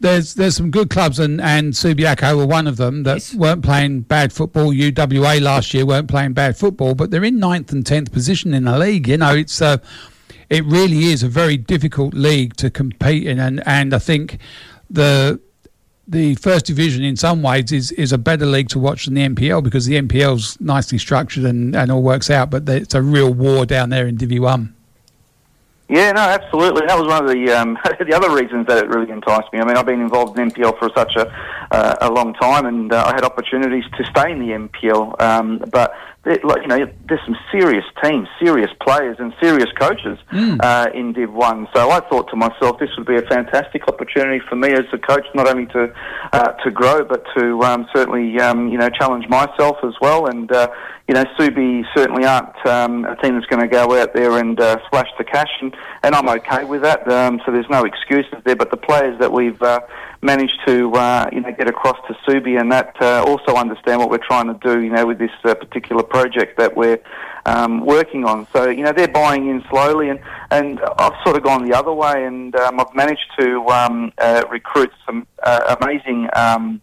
there's 0.00 0.34
there's 0.34 0.54
some 0.56 0.70
good 0.70 0.90
clubs, 0.90 1.18
and 1.18 1.40
and 1.40 1.72
Subiaco 1.72 2.36
were 2.36 2.46
one 2.46 2.66
of 2.66 2.76
them 2.76 3.02
that 3.04 3.32
weren't 3.36 3.64
playing 3.64 4.02
bad 4.02 4.32
football. 4.32 4.72
UWA 4.72 5.40
last 5.40 5.72
year 5.74 5.86
weren't 5.86 6.08
playing 6.08 6.34
bad 6.34 6.56
football, 6.56 6.94
but 6.94 7.10
they're 7.10 7.24
in 7.24 7.38
ninth 7.38 7.72
and 7.72 7.84
tenth 7.86 8.12
position 8.12 8.52
in 8.54 8.64
the 8.64 8.78
league. 8.78 9.08
You 9.08 9.16
know, 9.16 9.34
it's 9.34 9.60
uh, 9.62 9.78
it 10.50 10.64
really 10.66 11.04
is 11.04 11.22
a 11.22 11.28
very 11.28 11.56
difficult 11.56 12.12
league 12.14 12.56
to 12.56 12.70
compete 12.70 13.26
in, 13.26 13.38
and 13.38 13.62
and 13.66 13.94
I 13.94 13.98
think 13.98 14.38
the 14.90 15.40
the 16.10 16.34
first 16.34 16.66
division 16.66 17.04
in 17.04 17.16
some 17.16 17.40
ways 17.40 17.70
is, 17.70 17.92
is 17.92 18.12
a 18.12 18.18
better 18.18 18.44
league 18.44 18.68
to 18.70 18.78
watch 18.80 19.04
than 19.06 19.14
the 19.14 19.28
NPL 19.28 19.62
because 19.62 19.86
the 19.86 20.00
NPL's 20.00 20.60
nicely 20.60 20.98
structured 20.98 21.44
and, 21.44 21.74
and 21.76 21.90
all 21.90 22.02
works 22.02 22.30
out, 22.30 22.50
but 22.50 22.68
it's 22.68 22.94
a 22.94 23.00
real 23.02 23.32
war 23.32 23.64
down 23.64 23.90
there 23.90 24.08
in 24.08 24.16
Divi 24.16 24.40
One. 24.40 24.74
Yeah, 25.88 26.12
no, 26.12 26.20
absolutely. 26.20 26.86
That 26.86 26.96
was 26.96 27.08
one 27.08 27.24
of 27.24 27.30
the 27.30 27.50
um, 27.50 27.76
the 27.98 28.14
other 28.14 28.30
reasons 28.30 28.66
that 28.68 28.78
it 28.78 28.88
really 28.88 29.10
enticed 29.10 29.52
me. 29.52 29.58
I 29.58 29.64
mean, 29.64 29.76
I've 29.76 29.86
been 29.86 30.00
involved 30.00 30.38
in 30.38 30.50
NPL 30.50 30.78
for 30.78 30.88
such 30.96 31.16
a 31.16 31.28
uh, 31.72 31.96
a 32.00 32.10
long 32.10 32.32
time, 32.34 32.66
and 32.66 32.92
uh, 32.92 33.04
I 33.06 33.14
had 33.14 33.24
opportunities 33.24 33.84
to 33.96 34.04
stay 34.04 34.30
in 34.30 34.38
the 34.38 34.52
NPL. 34.68 35.20
Um, 35.20 35.58
but 35.72 35.94
like 36.26 36.62
you 36.62 36.68
know, 36.68 36.86
there's 37.08 37.20
some 37.24 37.36
serious 37.50 37.84
teams, 38.02 38.28
serious 38.42 38.70
players, 38.82 39.16
and 39.18 39.32
serious 39.40 39.70
coaches 39.78 40.18
uh, 40.60 40.88
in 40.92 41.14
Div 41.14 41.32
One. 41.32 41.66
So 41.74 41.90
I 41.90 42.00
thought 42.00 42.28
to 42.30 42.36
myself, 42.36 42.78
this 42.78 42.90
would 42.98 43.06
be 43.06 43.16
a 43.16 43.22
fantastic 43.22 43.88
opportunity 43.88 44.44
for 44.46 44.56
me 44.56 44.70
as 44.72 44.84
a 44.92 44.98
coach, 44.98 45.24
not 45.34 45.48
only 45.48 45.66
to 45.66 45.92
uh, 46.32 46.52
to 46.62 46.70
grow, 46.70 47.04
but 47.04 47.24
to 47.38 47.62
um, 47.62 47.86
certainly 47.94 48.38
um, 48.38 48.68
you 48.68 48.76
know 48.76 48.90
challenge 48.90 49.28
myself 49.28 49.76
as 49.82 49.94
well. 50.02 50.26
And 50.26 50.52
uh, 50.52 50.68
you 51.08 51.14
know, 51.14 51.24
Subi 51.38 51.84
certainly 51.96 52.24
aren't 52.24 52.66
um, 52.66 53.04
a 53.04 53.16
team 53.16 53.34
that's 53.34 53.46
going 53.46 53.62
to 53.62 53.68
go 53.68 54.00
out 54.00 54.14
there 54.14 54.38
and 54.38 54.60
uh, 54.60 54.76
splash 54.86 55.08
the 55.18 55.24
cash, 55.24 55.50
and, 55.62 55.74
and 56.02 56.14
I'm 56.14 56.28
okay 56.28 56.64
with 56.64 56.82
that. 56.82 57.10
Um, 57.10 57.40
so 57.44 57.50
there's 57.50 57.68
no 57.70 57.84
excuses 57.84 58.34
there. 58.44 58.56
But 58.56 58.70
the 58.70 58.76
players 58.76 59.18
that 59.20 59.32
we've 59.32 59.60
uh, 59.62 59.80
managed 60.22 60.60
to 60.66 60.92
uh, 60.92 61.28
you 61.32 61.40
know 61.40 61.52
get 61.52 61.68
across 61.68 61.96
to 62.08 62.14
Subi, 62.26 62.60
and 62.60 62.70
that 62.72 62.96
uh, 63.00 63.24
also 63.26 63.54
understand 63.54 64.00
what 64.00 64.10
we're 64.10 64.18
trying 64.18 64.46
to 64.46 64.58
do. 64.62 64.80
You 64.82 64.90
know, 64.90 65.06
with 65.06 65.18
this 65.18 65.30
uh, 65.44 65.54
particular 65.54 66.02
project 66.02 66.58
that 66.58 66.76
we're 66.76 66.98
um, 67.46 67.84
working 67.84 68.24
on. 68.24 68.46
So 68.52 68.68
you 68.68 68.82
know 68.82 68.92
they're 68.92 69.08
buying 69.08 69.48
in 69.48 69.64
slowly, 69.70 70.10
and 70.10 70.20
and 70.50 70.80
I've 70.98 71.14
sort 71.24 71.36
of 71.36 71.42
gone 71.42 71.68
the 71.68 71.76
other 71.76 71.92
way, 71.92 72.24
and 72.24 72.54
um, 72.56 72.80
I've 72.80 72.94
managed 72.94 73.30
to 73.38 73.66
um, 73.68 74.12
uh, 74.18 74.44
recruit 74.50 74.92
some 75.06 75.26
uh, 75.42 75.76
amazing 75.80 76.28
um, 76.34 76.80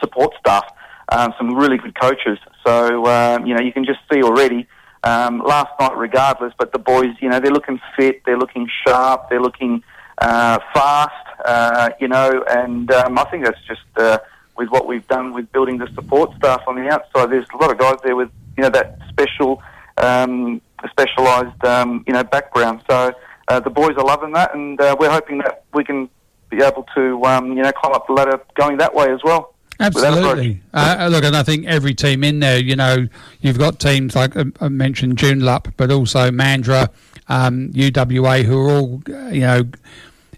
support 0.00 0.34
staff, 0.38 0.64
um, 1.10 1.34
some 1.38 1.54
really 1.54 1.78
good 1.78 1.98
coaches. 1.98 2.38
So 2.64 3.06
um, 3.06 3.46
you 3.46 3.54
know 3.54 3.60
you 3.62 3.72
can 3.72 3.84
just 3.84 4.00
see 4.12 4.22
already. 4.22 4.66
Um, 5.02 5.40
last 5.40 5.68
night, 5.78 5.94
regardless, 5.98 6.54
but 6.58 6.72
the 6.72 6.78
boys, 6.78 7.14
you 7.20 7.28
know, 7.28 7.38
they're 7.38 7.52
looking 7.52 7.78
fit, 7.94 8.22
they're 8.24 8.38
looking 8.38 8.66
sharp, 8.86 9.28
they're 9.28 9.38
looking 9.38 9.82
uh, 10.16 10.58
fast, 10.72 11.12
uh, 11.44 11.90
you 12.00 12.08
know, 12.08 12.44
and 12.48 12.90
um, 12.90 13.18
I 13.18 13.24
think 13.24 13.44
that's 13.44 13.60
just 13.66 13.82
uh, 13.96 14.18
with 14.56 14.68
what 14.68 14.86
we've 14.86 15.06
done 15.08 15.32
with 15.32 15.50
building 15.52 15.78
the 15.78 15.88
support 15.94 16.34
staff 16.36 16.62
on 16.66 16.76
the 16.76 16.88
outside. 16.88 17.30
There's 17.30 17.46
a 17.52 17.56
lot 17.56 17.70
of 17.70 17.78
guys 17.78 17.96
there 18.02 18.16
with, 18.16 18.30
you 18.56 18.62
know, 18.62 18.70
that 18.70 18.98
special, 19.08 19.62
um, 19.98 20.60
specialised, 20.90 21.64
um, 21.64 22.04
you 22.06 22.12
know, 22.12 22.24
background. 22.24 22.82
So 22.88 23.12
uh, 23.48 23.60
the 23.60 23.70
boys 23.70 23.96
are 23.96 24.04
loving 24.04 24.32
that, 24.32 24.54
and 24.54 24.80
uh, 24.80 24.96
we're 24.98 25.10
hoping 25.10 25.38
that 25.38 25.64
we 25.72 25.84
can 25.84 26.08
be 26.50 26.62
able 26.62 26.86
to, 26.94 27.22
um, 27.24 27.48
you 27.56 27.62
know, 27.62 27.72
climb 27.72 27.92
up 27.92 28.06
the 28.06 28.12
ladder 28.12 28.40
going 28.54 28.78
that 28.78 28.94
way 28.94 29.10
as 29.10 29.20
well. 29.24 29.54
Absolutely. 29.80 30.60
Uh, 30.72 31.08
look, 31.10 31.24
and 31.24 31.36
I 31.36 31.42
think 31.42 31.66
every 31.66 31.94
team 31.94 32.22
in 32.22 32.38
there, 32.38 32.58
you 32.58 32.76
know, 32.76 33.08
you've 33.40 33.58
got 33.58 33.80
teams 33.80 34.14
like 34.14 34.36
uh, 34.36 34.44
I 34.60 34.68
mentioned 34.68 35.16
Joondalup, 35.16 35.72
but 35.76 35.90
also 35.90 36.30
Mandurah, 36.30 36.90
um, 37.28 37.70
UWA, 37.72 38.44
who 38.44 38.68
are 38.68 38.70
all, 38.70 39.02
uh, 39.08 39.28
you 39.28 39.40
know, 39.40 39.64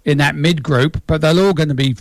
in 0.06 0.18
that 0.18 0.34
mid 0.34 0.62
group, 0.62 1.02
but 1.06 1.20
they're 1.20 1.38
all 1.38 1.52
going 1.52 1.68
to 1.68 1.74
be 1.74 1.96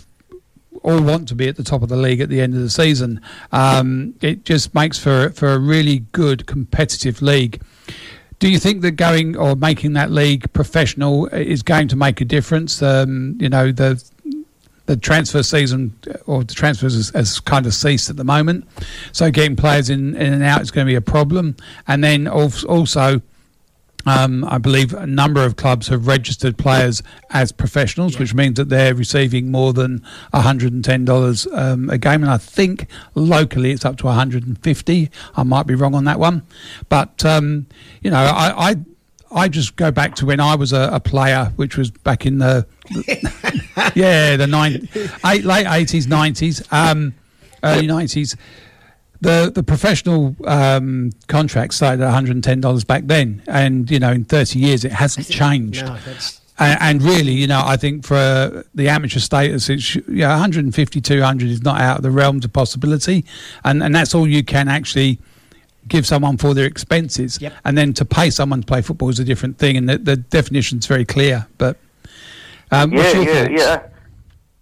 all 0.82 1.02
want 1.02 1.26
to 1.28 1.34
be 1.34 1.48
at 1.48 1.56
the 1.56 1.64
top 1.64 1.82
of 1.82 1.88
the 1.88 1.96
league 1.96 2.20
at 2.20 2.28
the 2.28 2.40
end 2.40 2.54
of 2.54 2.60
the 2.60 2.70
season. 2.70 3.20
Um, 3.50 4.14
it 4.22 4.44
just 4.44 4.74
makes 4.74 4.98
for 4.98 5.30
for 5.30 5.52
a 5.52 5.58
really 5.58 6.00
good 6.12 6.46
competitive 6.46 7.20
league. 7.20 7.60
Do 8.38 8.48
you 8.48 8.58
think 8.58 8.82
that 8.82 8.92
going 8.92 9.36
or 9.36 9.56
making 9.56 9.94
that 9.94 10.10
league 10.10 10.50
professional 10.52 11.26
is 11.26 11.62
going 11.62 11.88
to 11.88 11.96
make 11.96 12.20
a 12.20 12.24
difference? 12.24 12.82
Um, 12.82 13.36
you 13.40 13.48
know, 13.48 13.72
the 13.72 14.02
the 14.84 14.96
transfer 14.96 15.42
season 15.42 15.98
or 16.26 16.44
the 16.44 16.54
transfers 16.54 16.94
has, 16.94 17.08
has, 17.10 17.40
kind 17.40 17.66
of 17.66 17.74
ceased 17.74 18.08
at 18.08 18.16
the 18.16 18.22
moment. 18.22 18.68
So 19.10 19.32
getting 19.32 19.56
players 19.56 19.90
in, 19.90 20.14
in 20.14 20.32
and 20.32 20.44
out 20.44 20.60
is 20.60 20.70
going 20.70 20.86
to 20.86 20.90
be 20.90 20.94
a 20.94 21.00
problem. 21.00 21.56
And 21.88 22.04
then 22.04 22.28
also, 22.28 23.20
um, 24.06 24.44
I 24.44 24.58
believe 24.58 24.94
a 24.94 25.06
number 25.06 25.44
of 25.44 25.56
clubs 25.56 25.88
have 25.88 26.06
registered 26.06 26.56
players 26.56 27.02
as 27.30 27.50
professionals, 27.52 28.14
yeah. 28.14 28.20
which 28.20 28.34
means 28.34 28.56
that 28.56 28.68
they're 28.68 28.94
receiving 28.94 29.50
more 29.50 29.72
than 29.72 30.02
$110 30.32 31.58
um, 31.58 31.90
a 31.90 31.98
game. 31.98 32.22
And 32.22 32.30
I 32.30 32.38
think 32.38 32.86
locally 33.14 33.72
it's 33.72 33.84
up 33.84 33.96
to 33.98 34.06
150 34.06 35.10
I 35.36 35.42
might 35.42 35.66
be 35.66 35.74
wrong 35.74 35.94
on 35.94 36.04
that 36.04 36.20
one. 36.20 36.42
But, 36.88 37.24
um, 37.24 37.66
you 38.00 38.10
know, 38.10 38.16
I, 38.16 38.70
I 38.70 38.76
I 39.32 39.48
just 39.48 39.74
go 39.74 39.90
back 39.90 40.14
to 40.16 40.26
when 40.26 40.38
I 40.38 40.54
was 40.54 40.72
a, 40.72 40.88
a 40.92 41.00
player, 41.00 41.52
which 41.56 41.76
was 41.76 41.90
back 41.90 42.26
in 42.26 42.38
the, 42.38 42.64
the 42.90 43.92
yeah 43.96 44.36
the 44.36 44.46
nine, 44.46 44.88
eight, 45.26 45.44
late 45.44 45.66
eighties, 45.66 46.06
nineties, 46.06 46.62
um, 46.70 47.12
early 47.64 47.88
nineties. 47.88 48.36
The 49.20 49.50
the 49.54 49.62
professional 49.62 50.36
um, 50.46 51.12
contract 51.28 51.74
started 51.74 52.02
at 52.02 52.06
one 52.06 52.14
hundred 52.14 52.36
and 52.36 52.44
ten 52.44 52.60
dollars 52.60 52.84
back 52.84 53.04
then, 53.06 53.42
and 53.46 53.90
you 53.90 53.98
know 53.98 54.12
in 54.12 54.24
thirty 54.24 54.58
years 54.58 54.84
it 54.84 54.92
hasn't 54.92 55.28
changed. 55.28 55.84
No, 55.84 55.96
and, 56.58 56.78
and, 56.80 57.02
really, 57.02 57.32
you 57.32 57.46
know, 57.46 57.62
I 57.62 57.76
think 57.76 58.06
for 58.06 58.64
the 58.74 58.88
amateur 58.88 59.18
status, 59.18 59.68
it's 59.68 59.94
yeah, 60.08 60.30
150, 60.30 61.00
200 61.02 61.50
is 61.50 61.62
not 61.62 61.78
out 61.82 61.98
of 61.98 62.02
the 62.02 62.10
realms 62.10 62.46
of 62.46 62.52
possibility, 62.54 63.26
and 63.62 63.82
and 63.82 63.94
that's 63.94 64.14
all 64.14 64.26
you 64.26 64.42
can 64.42 64.68
actually 64.68 65.18
give 65.88 66.06
someone 66.06 66.36
for 66.36 66.54
their 66.54 66.66
expenses, 66.66 67.40
yep. 67.40 67.52
and 67.64 67.76
then 67.76 67.92
to 67.92 68.04
pay 68.04 68.30
someone 68.30 68.60
to 68.60 68.66
play 68.66 68.82
football 68.82 69.08
is 69.08 69.18
a 69.18 69.24
different 69.24 69.58
thing, 69.58 69.76
and 69.76 69.88
the, 69.88 69.98
the 69.98 70.16
definition's 70.16 70.86
very 70.86 71.04
clear. 71.04 71.46
But 71.58 71.76
um, 72.70 72.92
yeah, 72.92 73.12
yeah, 73.12 73.44
thoughts? 73.44 73.50
yeah. 73.52 73.86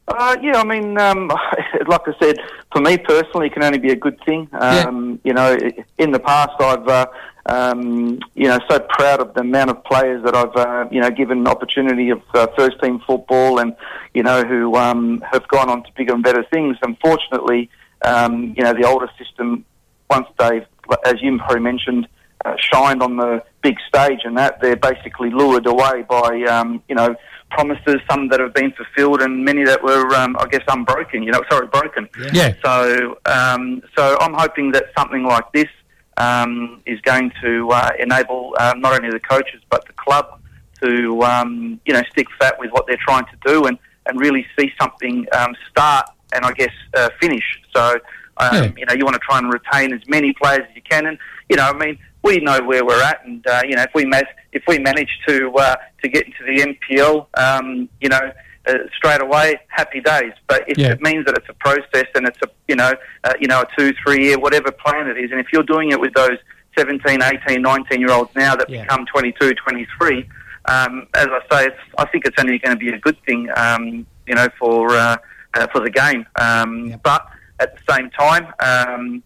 Uh, 0.07 0.37
yeah, 0.43 0.61
I 0.61 0.65
mean, 0.65 0.99
um, 0.99 1.29
like 1.87 2.03
I 2.07 2.15
said, 2.21 2.39
for 2.73 2.81
me 2.81 2.99
personally, 2.99 3.47
it 3.47 3.55
can 3.55 3.65
only 3.65 3.79
be 3.79 3.91
a 3.91 3.97
good 3.97 4.19
thing. 4.25 4.49
Um, 4.53 5.21
yeah. 5.25 5.31
You 5.31 5.35
know, 5.35 5.59
in 5.99 6.11
the 6.13 6.19
past, 6.19 6.53
I've, 6.61 6.87
uh, 6.87 7.07
um, 7.47 8.21
you 8.35 8.49
know, 8.49 8.59
so 8.69 8.81
proud 8.81 9.21
of 9.21 9.35
the 9.35 9.41
amount 9.41 9.71
of 9.71 9.83
players 9.85 10.23
that 10.25 10.35
I've, 10.35 10.55
uh, 10.55 10.89
you 10.91 11.01
know, 11.01 11.11
given 11.11 11.47
opportunity 11.47 12.11
of 12.11 12.23
uh, 12.35 12.47
first 12.57 12.81
team 12.83 13.01
football, 13.07 13.59
and 13.59 13.75
you 14.13 14.23
know, 14.23 14.43
who 14.45 14.77
um, 14.77 15.23
have 15.31 15.49
gone 15.49 15.71
on 15.71 15.83
to 15.85 15.91
bigger 15.97 16.15
and 16.15 16.23
better 16.23 16.45
things. 16.53 16.77
Unfortunately, 16.83 17.71
um, 18.03 18.55
you 18.57 18.63
know, 18.63 18.75
the 18.75 18.87
older 18.87 19.11
system, 19.19 19.65
once 20.11 20.27
they've 20.39 20.67
as 21.05 21.21
you 21.23 21.39
probably 21.39 21.61
mentioned, 21.61 22.09
uh, 22.45 22.55
shined 22.59 23.03
on 23.03 23.17
the 23.17 23.43
big 23.63 23.77
stage, 23.89 24.21
and 24.25 24.37
that 24.37 24.61
they're 24.61 24.77
basically 24.77 25.31
lured 25.31 25.67
away 25.67 26.03
by 26.09 26.43
um, 26.49 26.83
you 26.89 26.95
know 26.95 27.17
promises, 27.55 28.01
some 28.11 28.29
that 28.29 28.41
have 28.41 28.53
been 28.53 28.73
fulfilled, 28.73 29.23
and 29.23 29.45
many 29.45 29.65
that 29.65 29.83
were, 29.83 30.13
um, 30.15 30.37
I 30.39 30.47
guess, 30.47 30.63
unbroken. 30.69 31.23
You 31.23 31.33
know, 31.33 31.43
sorry, 31.51 31.69
broken. 31.69 32.09
Yeah. 32.19 32.31
yeah. 32.33 32.55
So, 32.65 33.19
um, 33.27 33.83
so 33.97 34.17
I'm 34.21 34.35
hoping 34.35 34.73
that 34.73 34.87
something 34.99 35.23
like 35.25 35.51
this 35.53 35.71
um, 36.17 36.83
is 36.87 37.01
going 37.01 37.33
to 37.43 37.71
uh, 37.71 37.91
enable 37.99 38.55
um, 38.59 38.81
not 38.81 38.93
only 38.95 39.11
the 39.11 39.21
coaches 39.21 39.61
but 39.71 39.87
the 39.87 39.93
club 39.95 40.41
to 40.83 41.23
um, 41.23 41.81
you 41.87 41.95
know 41.95 42.03
stick 42.11 42.27
fat 42.39 42.59
with 42.59 42.71
what 42.73 42.87
they're 42.87 43.05
trying 43.09 43.25
to 43.27 43.37
do 43.47 43.65
and 43.67 43.79
and 44.07 44.21
really 44.21 44.47
see 44.59 44.71
something 44.81 45.27
um, 45.33 45.55
start 45.71 46.07
and 46.33 46.45
I 46.45 46.53
guess 46.53 46.75
uh, 46.97 47.09
finish. 47.21 47.45
So. 47.75 47.97
Um, 48.37 48.51
yeah. 48.53 48.73
You 48.79 48.87
know, 48.87 48.95
you 48.95 49.05
want 49.05 49.15
to 49.15 49.21
try 49.21 49.39
and 49.39 49.49
retain 49.53 49.93
as 49.93 50.01
many 50.09 50.33
players 50.33 50.63
as 50.69 50.75
you 50.75 50.83
can, 50.83 51.07
and 51.07 51.17
you 51.49 51.55
know, 51.55 51.69
I 51.69 51.73
mean, 51.73 51.97
we 52.25 52.39
know 52.39 52.61
where 52.63 52.85
we're 52.85 53.01
at, 53.01 53.25
and 53.25 53.47
uh, 53.47 53.63
you 53.65 53.77
know, 53.77 53.83
if 53.83 53.91
we 53.95 54.05
ma- 54.07 54.31
if 54.53 54.65
we 54.67 54.81
manage 54.81 55.11
to 55.29 55.53
uh, 55.53 55.77
to 56.05 56.09
get 56.09 56.27
into 56.27 56.45
the 56.45 56.77
NPL, 56.77 57.27
um, 57.39 57.89
you 58.01 58.09
know, 58.09 58.33
uh, 58.67 58.75
straight 58.97 59.23
away, 59.23 59.59
happy 59.69 60.01
days. 60.01 60.33
But 60.47 60.65
if 60.69 60.79
yeah. 60.79 60.93
it 60.93 61.01
means 61.01 61.25
that 61.27 61.37
it's 61.37 61.49
a 61.49 61.55
process 61.55 62.07
and 62.15 62.27
it's 62.27 62.39
a 62.43 62.49
you 62.69 62.77
know, 62.77 62.93
uh, 63.25 63.33
you 63.41 63.49
know, 63.49 63.63
a 63.63 63.67
two, 63.77 63.93
three 64.05 64.27
year, 64.27 64.39
whatever 64.39 64.71
plan 64.71 65.09
it 65.09 65.19
is, 65.19 65.31
and 65.31 65.41
if 65.41 65.47
you're 65.53 65.65
doing 65.65 65.91
it 65.91 66.01
with 66.01 66.15
those 66.15 66.39
17, 66.79 67.23
18, 67.23 67.63
19 67.63 68.01
year 68.01 68.11
olds 68.11 68.31
now 68.35 68.55
that 68.55 68.69
Yeah. 68.69 68.83
become 68.83 69.07
22, 69.07 69.55
23, 69.55 70.29
um, 70.67 71.07
as 71.15 71.29
I 71.29 71.41
say, 71.51 71.67
it's, 71.67 71.81
I 71.99 72.07
think 72.07 72.27
it's 72.27 72.37
only 72.39 72.59
going 72.59 72.77
to 72.77 72.79
be 72.79 72.89
a 72.91 72.99
good 72.99 73.17
thing, 73.27 73.49
um, 73.57 74.07
you 74.27 74.35
know, 74.35 74.49
for 74.59 74.91
uh, 74.91 75.17
uh, 75.55 75.67
for 75.73 75.81
the 75.81 75.91
game. 75.91 76.27
Um, 76.37 76.95
But 77.03 77.27
at 77.61 77.77
the 77.77 77.95
same 77.95 78.11
time, 78.11 78.53
um, 78.61 79.23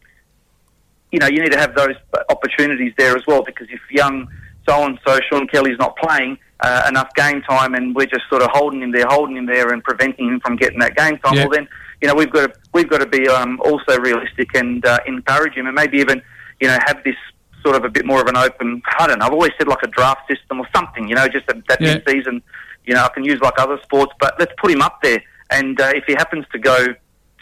you 1.11 1.19
know, 1.19 1.27
you 1.27 1.41
need 1.43 1.53
to 1.53 1.59
have 1.59 1.75
those 1.75 1.97
opportunities 2.29 2.93
there 2.99 3.17
as 3.17 3.23
well 3.27 3.43
because 3.43 3.67
if 3.71 3.81
young 3.91 4.29
so 4.69 4.85
and 4.85 4.99
so 5.07 5.19
Sean 5.31 5.47
Kelly's 5.49 5.79
not 5.79 5.97
playing 5.97 6.39
uh, 6.61 6.83
enough 6.89 7.09
game 7.15 7.41
time 7.43 7.75
and 7.75 7.95
we're 7.95 8.07
just 8.07 8.25
sort 8.29 8.43
of 8.43 8.51
holding 8.53 8.83
him 8.83 8.91
there, 8.93 9.07
holding 9.09 9.37
him 9.37 9.47
there, 9.47 9.69
and 9.73 9.83
preventing 9.85 10.29
him 10.29 10.41
from 10.41 10.57
getting 10.57 10.79
that 10.81 10.97
game 10.97 11.19
time, 11.19 11.35
Yeah. 11.35 11.43
well 11.43 11.51
then 11.51 11.69
you 12.01 12.09
know 12.09 12.15
we've 12.15 12.31
got 12.31 12.53
to 12.53 12.61
we've 12.73 12.89
got 12.89 12.99
to 12.99 13.07
be 13.07 13.29
um, 13.29 13.61
also 13.65 13.99
realistic 13.99 14.55
and 14.55 14.85
uh, 14.85 14.99
encourage 15.07 15.55
him 15.55 15.67
and 15.67 15.75
maybe 15.75 15.99
even 15.99 16.21
you 16.61 16.67
know 16.69 16.79
have 16.87 17.03
this 17.05 17.17
sort 17.63 17.75
of 17.77 17.85
a 17.85 17.89
bit 17.89 18.07
more 18.07 18.21
of 18.21 18.29
an 18.29 18.37
open. 18.37 18.81
I 18.99 19.07
don't 19.09 19.19
know. 19.19 19.27
I've 19.27 19.33
always 19.33 19.51
said 19.59 19.67
like 19.69 19.83
a 19.83 19.89
draft 19.89 20.23
system 20.31 20.61
or 20.61 20.67
something. 20.75 21.09
You 21.09 21.17
know, 21.17 21.27
just 21.29 21.49
a, 21.49 21.61
that 21.69 21.81
Yeah. 21.81 21.95
mid-season. 21.95 22.41
You 22.85 22.95
know, 22.95 23.05
I 23.05 23.09
can 23.09 23.25
use 23.25 23.41
like 23.41 23.59
other 23.59 23.79
sports, 23.83 24.13
but 24.21 24.35
let's 24.39 24.53
put 24.59 24.71
him 24.71 24.81
up 24.81 25.03
there. 25.03 25.21
And 25.51 25.79
uh, 25.81 25.91
if 25.95 26.05
he 26.07 26.15
happens 26.15 26.45
to 26.53 26.59
go 26.59 26.87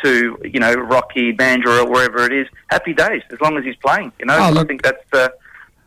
to 0.02 0.38
you 0.44 0.58
know 0.60 0.74
Rocky, 0.74 1.32
Mandurah, 1.34 1.84
or 1.84 1.90
wherever 1.90 2.24
it 2.24 2.32
is, 2.32 2.46
happy 2.68 2.92
days 2.94 3.22
as 3.30 3.40
long 3.40 3.56
as 3.58 3.64
he's 3.64 3.76
playing. 3.76 4.10
You 4.18 4.26
know, 4.26 4.36
Oh, 4.38 4.58
I 4.60 4.64
think 4.64 4.82
that's 4.82 5.04
uh, 5.12 5.28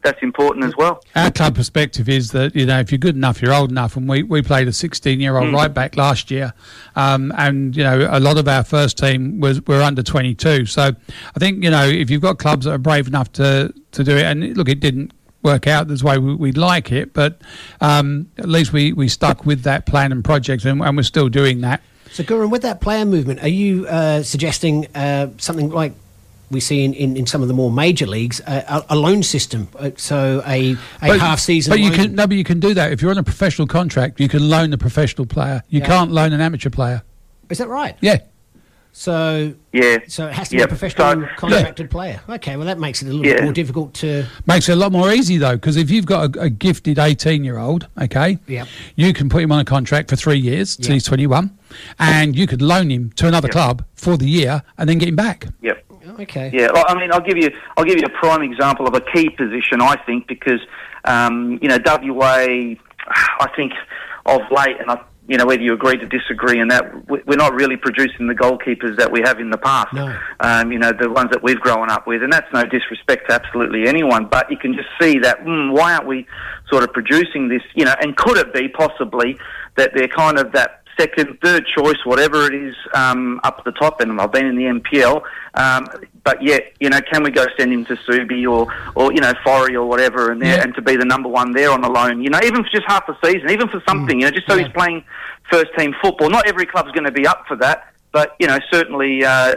that's 0.03 0.21
important 0.21 0.65
as 0.65 0.75
well. 0.77 1.03
Our 1.15 1.31
club 1.31 1.55
perspective 1.55 2.07
is 2.07 2.31
that 2.31 2.55
you 2.55 2.65
know 2.65 2.79
if 2.79 2.91
you're 2.91 2.99
good 2.99 3.15
enough, 3.15 3.41
you're 3.41 3.53
old 3.53 3.71
enough, 3.71 3.95
and 3.97 4.07
we, 4.07 4.23
we 4.23 4.41
played 4.41 4.67
a 4.67 4.73
16 4.73 5.19
year 5.19 5.37
old 5.37 5.49
Mm. 5.49 5.53
right 5.55 5.73
back 5.73 5.97
last 5.97 6.29
year, 6.31 6.53
um, 6.95 7.33
and 7.37 7.75
you 7.75 7.83
know 7.83 8.07
a 8.11 8.19
lot 8.19 8.37
of 8.37 8.47
our 8.47 8.63
first 8.63 8.97
team 8.97 9.39
was 9.39 9.61
were 9.65 9.81
under 9.81 10.03
22. 10.03 10.65
So 10.65 10.91
I 11.35 11.39
think 11.39 11.63
you 11.63 11.69
know 11.69 11.85
if 11.87 12.09
you've 12.09 12.21
got 12.21 12.39
clubs 12.39 12.65
that 12.65 12.71
are 12.71 12.77
brave 12.77 13.07
enough 13.07 13.31
to 13.33 13.73
to 13.91 14.03
do 14.03 14.15
it, 14.15 14.23
and 14.23 14.55
look, 14.57 14.69
it 14.69 14.79
didn't 14.79 15.13
work 15.41 15.67
out 15.67 15.87
the 15.87 16.01
way 16.03 16.17
we, 16.17 16.35
we'd 16.35 16.57
like 16.57 16.91
it, 16.91 17.13
but 17.13 17.41
um, 17.81 18.29
at 18.37 18.49
least 18.49 18.73
we, 18.73 18.91
we 18.91 19.07
stuck 19.07 19.45
with 19.45 19.63
that 19.63 19.85
plan 19.85 20.11
and 20.11 20.23
project, 20.23 20.65
and, 20.65 20.81
and 20.81 20.97
we're 20.97 21.03
still 21.03 21.29
doing 21.29 21.61
that. 21.61 21.81
So, 22.11 22.23
Goran, 22.23 22.49
with 22.49 22.63
that 22.63 22.81
player 22.81 23.05
movement, 23.05 23.41
are 23.41 23.47
you 23.47 23.87
uh, 23.87 24.23
suggesting 24.23 24.87
uh, 24.95 25.29
something 25.37 25.69
like 25.69 25.93
we 26.51 26.59
see 26.59 26.83
in, 26.83 26.93
in, 26.93 27.15
in 27.17 27.25
some 27.25 27.41
of 27.41 27.47
the 27.47 27.53
more 27.53 27.71
major 27.71 28.05
leagues, 28.07 28.39
a, 28.47 28.83
a 28.89 28.95
loan 28.95 29.23
system? 29.23 29.67
Uh, 29.77 29.91
so, 29.97 30.41
a, 30.45 30.75
a 31.01 31.17
half 31.17 31.39
season. 31.39 31.71
But 31.71 31.79
you 31.79 31.89
loan- 31.89 31.95
can 31.95 32.15
no, 32.15 32.27
but 32.27 32.37
you 32.37 32.43
can 32.43 32.59
do 32.59 32.73
that 32.73 32.91
if 32.91 33.01
you're 33.01 33.11
on 33.11 33.17
a 33.17 33.23
professional 33.23 33.67
contract. 33.67 34.19
You 34.19 34.29
can 34.29 34.49
loan 34.49 34.73
a 34.73 34.77
professional 34.77 35.25
player. 35.25 35.63
You 35.69 35.79
Yeah. 35.79 35.85
can't 35.87 36.11
loan 36.11 36.33
an 36.33 36.41
amateur 36.41 36.69
player. 36.69 37.03
Is 37.49 37.57
that 37.57 37.67
right? 37.67 37.95
Yeah. 38.01 38.19
So 38.99 39.53
Yeah. 39.71 39.99
So 40.09 40.27
it 40.27 40.33
has 40.33 40.49
to 40.49 40.57
Yep. 40.57 40.59
be 40.59 40.63
a 40.65 40.67
professional 40.67 41.21
So- 41.21 41.27
contracted 41.37 41.89
player. 41.89 42.19
Okay, 42.27 42.57
well 42.57 42.65
that 42.65 42.79
makes 42.79 43.01
it 43.01 43.05
a 43.07 43.11
little 43.11 43.25
Yeah. 43.25 43.35
bit 43.35 43.43
more 43.43 43.53
difficult 43.53 43.93
to. 43.93 44.25
Makes 44.45 44.67
it 44.67 44.73
a 44.73 44.75
lot 44.75 44.91
more 44.91 45.09
easy 45.13 45.37
though, 45.37 45.53
because 45.53 45.77
if 45.77 45.89
you've 45.89 46.05
got 46.05 46.35
a, 46.35 46.41
a 46.41 46.49
gifted 46.49 46.99
eighteen-year-old, 46.99 47.87
okay, 48.01 48.39
Yep. 48.47 48.67
you 48.97 49.13
can 49.13 49.29
put 49.29 49.41
him 49.41 49.53
on 49.53 49.59
a 49.59 49.63
contract 49.63 50.09
for 50.09 50.17
three 50.17 50.37
years 50.37 50.75
till 50.75 50.87
Yep. 50.87 50.93
he's 50.95 51.05
twenty-one, 51.05 51.51
and 51.97 52.35
you 52.35 52.45
could 52.45 52.61
loan 52.61 52.89
him 52.91 53.11
to 53.15 53.25
another 53.25 53.47
club 53.47 53.85
for 53.95 54.17
the 54.17 54.27
year 54.27 54.63
and 54.77 54.89
then 54.89 54.97
get 54.97 55.07
him 55.07 55.15
back. 55.15 55.45
Yep. 55.61 55.81
Okay. 56.19 56.51
Yeah, 56.53 56.67
well, 56.73 56.83
I 56.89 56.95
mean, 56.99 57.13
I'll 57.13 57.21
give 57.21 57.37
you, 57.37 57.51
I'll 57.77 57.85
give 57.85 57.99
you 57.99 58.05
a 58.05 58.09
prime 58.19 58.41
example 58.41 58.85
of 58.85 58.95
a 58.95 58.99
key 58.99 59.29
position, 59.29 59.79
I 59.81 59.95
think, 60.05 60.27
because 60.27 60.59
um, 61.05 61.57
you 61.61 61.69
know, 61.69 61.77
WA, 61.85 62.75
I 63.07 63.47
think 63.55 63.71
of 64.25 64.41
late, 64.51 64.75
and 64.81 64.91
I, 64.91 64.97
you 65.29 65.37
know, 65.37 65.45
whether 65.45 65.61
you 65.61 65.73
agree 65.73 65.95
to 65.95 66.07
disagree, 66.07 66.59
and 66.59 66.71
that 66.71 67.07
we- 67.07 67.21
we're 67.27 67.37
not 67.37 67.53
really 67.53 67.77
producing 67.77 68.25
the 68.27 68.33
goalkeepers 68.33 68.97
that 68.97 69.11
we 69.11 69.21
have 69.21 69.39
in 69.39 69.51
the 69.51 69.57
past. 69.57 69.93
No. 69.93 70.13
Um, 70.39 70.71
you 70.71 70.79
know, 70.79 70.91
the 70.91 71.09
ones 71.09 71.29
that 71.29 71.43
we've 71.43 71.59
grown 71.59 71.89
up 71.89 72.07
with, 72.07 72.23
and 72.23 72.33
that's 72.33 72.51
no 72.51 72.63
disrespect 72.63 73.29
to 73.29 73.35
absolutely 73.35 73.87
anyone, 73.87 74.25
but 74.25 74.49
you 74.49 74.57
can 74.57 74.73
just 74.73 74.89
see 74.99 75.19
that 75.19 75.45
mm, 75.45 75.71
why 75.71 75.93
aren't 75.93 76.07
we 76.07 76.25
sort 76.67 76.83
of 76.83 76.91
producing 76.91 77.47
this? 77.47 77.61
You 77.75 77.85
know, 77.85 77.93
and 78.01 78.17
could 78.17 78.37
it 78.37 78.53
be 78.53 78.67
possibly 78.67 79.37
that 79.75 79.93
they're 79.93 80.07
kind 80.07 80.39
of 80.39 80.51
that 80.53 80.81
second, 80.99 81.39
third 81.41 81.65
choice, 81.65 81.97
whatever 82.03 82.45
it 82.45 82.53
is, 82.53 82.75
um, 82.93 83.39
up 83.43 83.59
at 83.59 83.65
the 83.65 83.71
top. 83.71 84.01
And 84.01 84.19
I've 84.19 84.31
been 84.31 84.45
in 84.45 84.55
the 84.55 84.63
NPL, 84.63 85.23
um, 85.53 85.87
but 86.23 86.41
yet, 86.43 86.73
you 86.79 86.89
know, 86.89 86.99
can 87.01 87.23
we 87.23 87.31
go 87.31 87.45
send 87.57 87.73
him 87.73 87.85
to 87.85 87.95
Subi 87.95 88.49
or, 88.49 88.71
or 88.95 89.13
you 89.13 89.21
know, 89.21 89.33
Forey 89.43 89.75
or 89.75 89.85
whatever, 89.85 90.31
and 90.31 90.41
there, 90.41 90.61
and 90.61 90.73
to 90.75 90.81
be 90.81 90.95
the 90.95 91.05
number 91.05 91.29
one 91.29 91.53
there 91.53 91.71
on 91.71 91.81
the 91.81 91.89
loan, 91.89 92.21
you 92.21 92.29
know, 92.29 92.39
even 92.43 92.63
for 92.63 92.69
just 92.69 92.85
half 92.87 93.07
a 93.07 93.17
season, 93.23 93.49
even 93.49 93.67
for 93.69 93.81
something, 93.87 94.19
you 94.19 94.25
know, 94.25 94.31
just 94.31 94.47
so 94.47 94.57
he's 94.57 94.67
playing 94.69 95.03
first 95.49 95.71
team 95.77 95.95
football. 96.01 96.29
Not 96.29 96.47
every 96.47 96.65
club's 96.65 96.91
going 96.91 97.05
to 97.05 97.11
be 97.11 97.25
up 97.25 97.45
for 97.47 97.55
that, 97.57 97.93
but 98.11 98.35
you 98.39 98.47
know, 98.47 98.59
certainly. 98.71 99.23
Uh, 99.23 99.55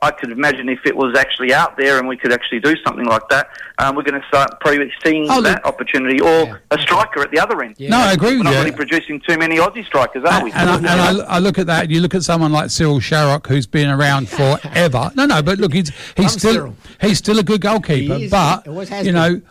I 0.00 0.10
could 0.12 0.32
imagine 0.32 0.70
if 0.70 0.80
it 0.86 0.96
was 0.96 1.14
actually 1.16 1.52
out 1.52 1.76
there 1.76 1.98
and 1.98 2.08
we 2.08 2.16
could 2.16 2.32
actually 2.32 2.60
do 2.60 2.74
something 2.86 3.04
like 3.04 3.28
that, 3.28 3.48
um, 3.78 3.94
we're 3.94 4.02
going 4.02 4.18
to 4.18 4.26
start 4.28 4.58
probably 4.60 4.90
seeing 5.04 5.26
Oh, 5.30 5.42
that 5.42 5.64
opportunity 5.66 6.20
or 6.22 6.62
a 6.70 6.78
striker 6.78 7.20
at 7.20 7.30
the 7.30 7.38
other 7.38 7.62
end. 7.62 7.76
No, 7.78 7.98
I 7.98 8.12
agree 8.12 8.28
with 8.28 8.32
We're 8.32 8.38
with 8.38 8.44
not 8.44 8.50
you. 8.52 8.58
really 8.60 8.72
producing 8.72 9.20
too 9.28 9.36
many 9.36 9.56
Aussie 9.58 9.84
strikers, 9.84 10.24
are 10.24 10.42
we? 10.42 10.52
And, 10.52 10.70
I, 10.70 10.76
and 10.76 10.86
I, 10.86 11.36
I 11.36 11.38
look 11.38 11.58
at 11.58 11.66
that. 11.66 11.90
You 11.90 12.00
look 12.00 12.14
at 12.14 12.22
someone 12.22 12.50
like 12.50 12.70
Cyril 12.70 12.98
Sharrock, 12.98 13.46
who's 13.46 13.66
been 13.66 13.90
around 13.90 14.28
forever. 14.30 15.10
no, 15.16 15.26
no, 15.26 15.42
but 15.42 15.58
look, 15.58 15.74
he's 15.74 15.90
he's 16.16 16.24
Love 16.24 16.30
still 16.30 16.52
Cyril. 16.54 16.76
he's 17.02 17.18
still 17.18 17.38
a 17.38 17.42
good 17.42 17.60
goalkeeper. 17.60 18.14
He 18.16 18.24
is. 18.24 18.30
But 18.30 18.62
He 18.88 19.02
you 19.06 19.12
know, 19.12 19.42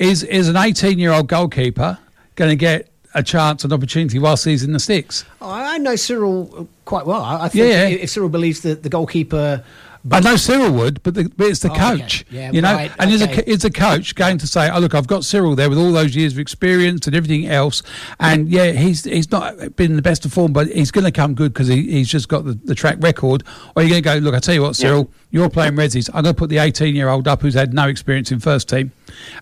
is 0.00 0.24
is 0.24 0.48
an 0.48 0.56
eighteen 0.56 0.98
year 0.98 1.12
old 1.12 1.28
goalkeeper 1.28 1.96
going 2.34 2.50
to 2.50 2.56
get 2.56 2.90
a 3.16 3.22
chance, 3.22 3.64
an 3.64 3.72
opportunity 3.72 4.18
whilst 4.18 4.44
he's 4.44 4.62
in 4.62 4.72
the 4.72 4.78
sticks? 4.78 5.24
Oh, 5.40 5.50
I 5.50 5.78
know 5.78 5.96
Cyril 5.96 6.54
uh, 6.56 6.64
quite 6.84 7.06
well. 7.06 7.22
I 7.22 7.46
I 7.46 7.48
think 7.48 7.64
Yeah. 7.64 7.88
if 7.88 8.10
Cyril 8.10 8.28
believes 8.28 8.60
that 8.60 8.82
the 8.82 8.88
goalkeeper. 8.88 9.64
I 10.08 10.20
know 10.20 10.36
Cyril 10.36 10.70
would, 10.70 11.02
but, 11.02 11.14
the, 11.14 11.28
but 11.36 11.48
it's 11.48 11.58
the 11.58 11.68
Oh, 11.68 11.72
okay. 11.72 11.98
coach. 11.98 12.24
Yeah, 12.30 12.52
you 12.52 12.60
know, 12.60 12.74
right, 12.74 12.92
and 13.00 13.10
is, 13.10 13.22
okay. 13.22 13.42
a, 13.44 13.50
is 13.50 13.64
a 13.64 13.70
coach 13.70 14.14
going 14.14 14.38
to 14.38 14.46
say, 14.46 14.70
"Oh, 14.70 14.78
look, 14.78 14.94
I've 14.94 15.08
got 15.08 15.24
Cyril 15.24 15.56
there 15.56 15.68
with 15.68 15.78
all 15.78 15.90
those 15.90 16.14
years 16.14 16.32
of 16.34 16.38
experience 16.38 17.08
and 17.08 17.16
everything 17.16 17.48
else, 17.48 17.82
and 18.20 18.48
yeah, 18.48 18.70
he's 18.70 19.02
he's 19.02 19.32
not 19.32 19.74
been 19.74 19.90
in 19.90 19.96
the 19.96 20.02
best 20.02 20.24
of 20.24 20.32
form, 20.32 20.52
but 20.52 20.68
he's 20.68 20.92
going 20.92 21.06
to 21.06 21.10
come 21.10 21.34
good 21.34 21.52
because 21.52 21.66
he, 21.66 21.90
he's 21.90 22.08
just 22.08 22.28
got 22.28 22.44
the, 22.44 22.52
the 22.52 22.74
track 22.76 22.98
record." 23.00 23.42
Or 23.74 23.82
you're 23.82 24.00
going 24.00 24.02
to 24.02 24.20
go, 24.20 24.24
"Look, 24.24 24.36
I 24.36 24.38
tell 24.38 24.54
you 24.54 24.62
what, 24.62 24.76
Cyril, 24.76 25.10
you're 25.32 25.50
playing 25.50 25.72
Redsies. 25.74 26.08
I'm 26.14 26.22
going 26.22 26.36
to 26.36 26.38
put 26.38 26.50
the 26.50 26.58
18 26.58 26.94
year 26.94 27.08
old 27.08 27.26
up 27.26 27.42
who's 27.42 27.54
had 27.54 27.74
no 27.74 27.88
experience 27.88 28.30
in 28.30 28.38
first 28.38 28.68
team," 28.68 28.92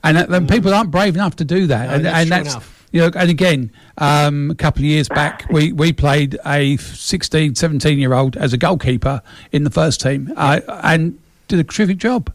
and 0.02 0.16
uh, 0.16 0.20
that, 0.20 0.30
then 0.30 0.46
mm. 0.46 0.50
people 0.50 0.72
aren't 0.72 0.90
brave 0.90 1.14
enough 1.14 1.36
to 1.36 1.44
do 1.44 1.66
that, 1.66 1.88
No, 1.88 1.94
and, 1.96 2.04
that's 2.06 2.16
and 2.16 2.28
true 2.28 2.52
that's. 2.52 2.73
Enough. 2.94 3.14
You 3.14 3.18
know, 3.18 3.20
and 3.20 3.30
again, 3.30 3.72
um, 3.98 4.50
a 4.50 4.54
couple 4.54 4.80
of 4.80 4.86
years 4.86 5.08
back, 5.08 5.46
we, 5.50 5.72
we 5.72 5.92
played 5.92 6.38
a 6.46 6.76
16, 6.76 7.54
17 7.54 7.98
year 7.98 8.14
old 8.14 8.36
as 8.36 8.52
a 8.52 8.56
goalkeeper 8.58 9.22
in 9.52 9.64
the 9.64 9.70
first 9.70 10.00
team 10.00 10.32
uh, 10.36 10.60
and 10.82 11.18
did 11.48 11.58
a 11.58 11.64
terrific 11.64 11.98
job. 11.98 12.32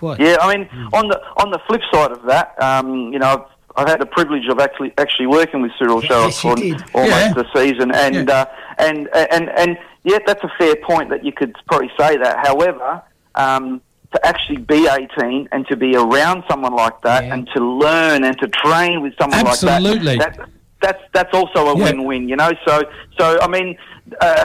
What? 0.00 0.20
Yeah, 0.20 0.36
I 0.40 0.56
mean, 0.56 0.68
on 0.92 1.08
the 1.08 1.20
on 1.38 1.50
the 1.50 1.58
flip 1.66 1.80
side 1.92 2.12
of 2.12 2.22
that, 2.26 2.54
um, 2.62 3.12
you 3.12 3.18
know, 3.18 3.26
I've, 3.26 3.44
I've 3.76 3.88
had 3.88 4.00
the 4.00 4.06
privilege 4.06 4.46
of 4.48 4.60
actually 4.60 4.92
actually 4.96 5.26
working 5.26 5.60
with 5.60 5.72
Cyril 5.76 6.00
Sharrock 6.00 6.26
Yes, 6.26 6.44
you 6.44 6.78
for 6.92 7.00
almost 7.00 7.36
Yeah. 7.36 7.42
a 7.42 7.56
season, 7.56 7.90
and 7.92 8.30
uh, 8.30 8.46
and 8.78 9.08
and 9.12 9.48
and 9.50 9.76
yeah, 10.04 10.18
that's 10.24 10.44
a 10.44 10.52
fair 10.56 10.76
point 10.76 11.10
that 11.10 11.24
you 11.24 11.32
could 11.32 11.56
probably 11.66 11.90
say 11.98 12.16
that. 12.16 12.46
However, 12.46 13.02
um, 13.34 13.80
to 14.12 14.26
actually 14.26 14.58
be 14.58 14.88
18 14.88 15.48
and 15.52 15.66
to 15.68 15.76
be 15.76 15.94
around 15.94 16.42
someone 16.48 16.74
like 16.74 17.00
that, 17.02 17.24
and 17.24 17.48
to 17.54 17.64
learn 17.64 18.24
and 18.24 18.38
to 18.38 18.48
train 18.48 19.02
with 19.02 19.12
someone 19.20 19.46
Absolutely. 19.46 20.16
like 20.16 20.18
that, 20.18 20.36
that 20.36 20.48
that's 20.80 21.02
that's 21.12 21.34
also 21.34 21.68
a 21.68 21.78
Yeah. 21.78 21.84
win-win, 21.84 22.28
you 22.28 22.36
know. 22.36 22.50
So 22.66 22.82
so 23.18 23.38
I 23.40 23.48
mean, 23.48 23.76
uh, 24.20 24.44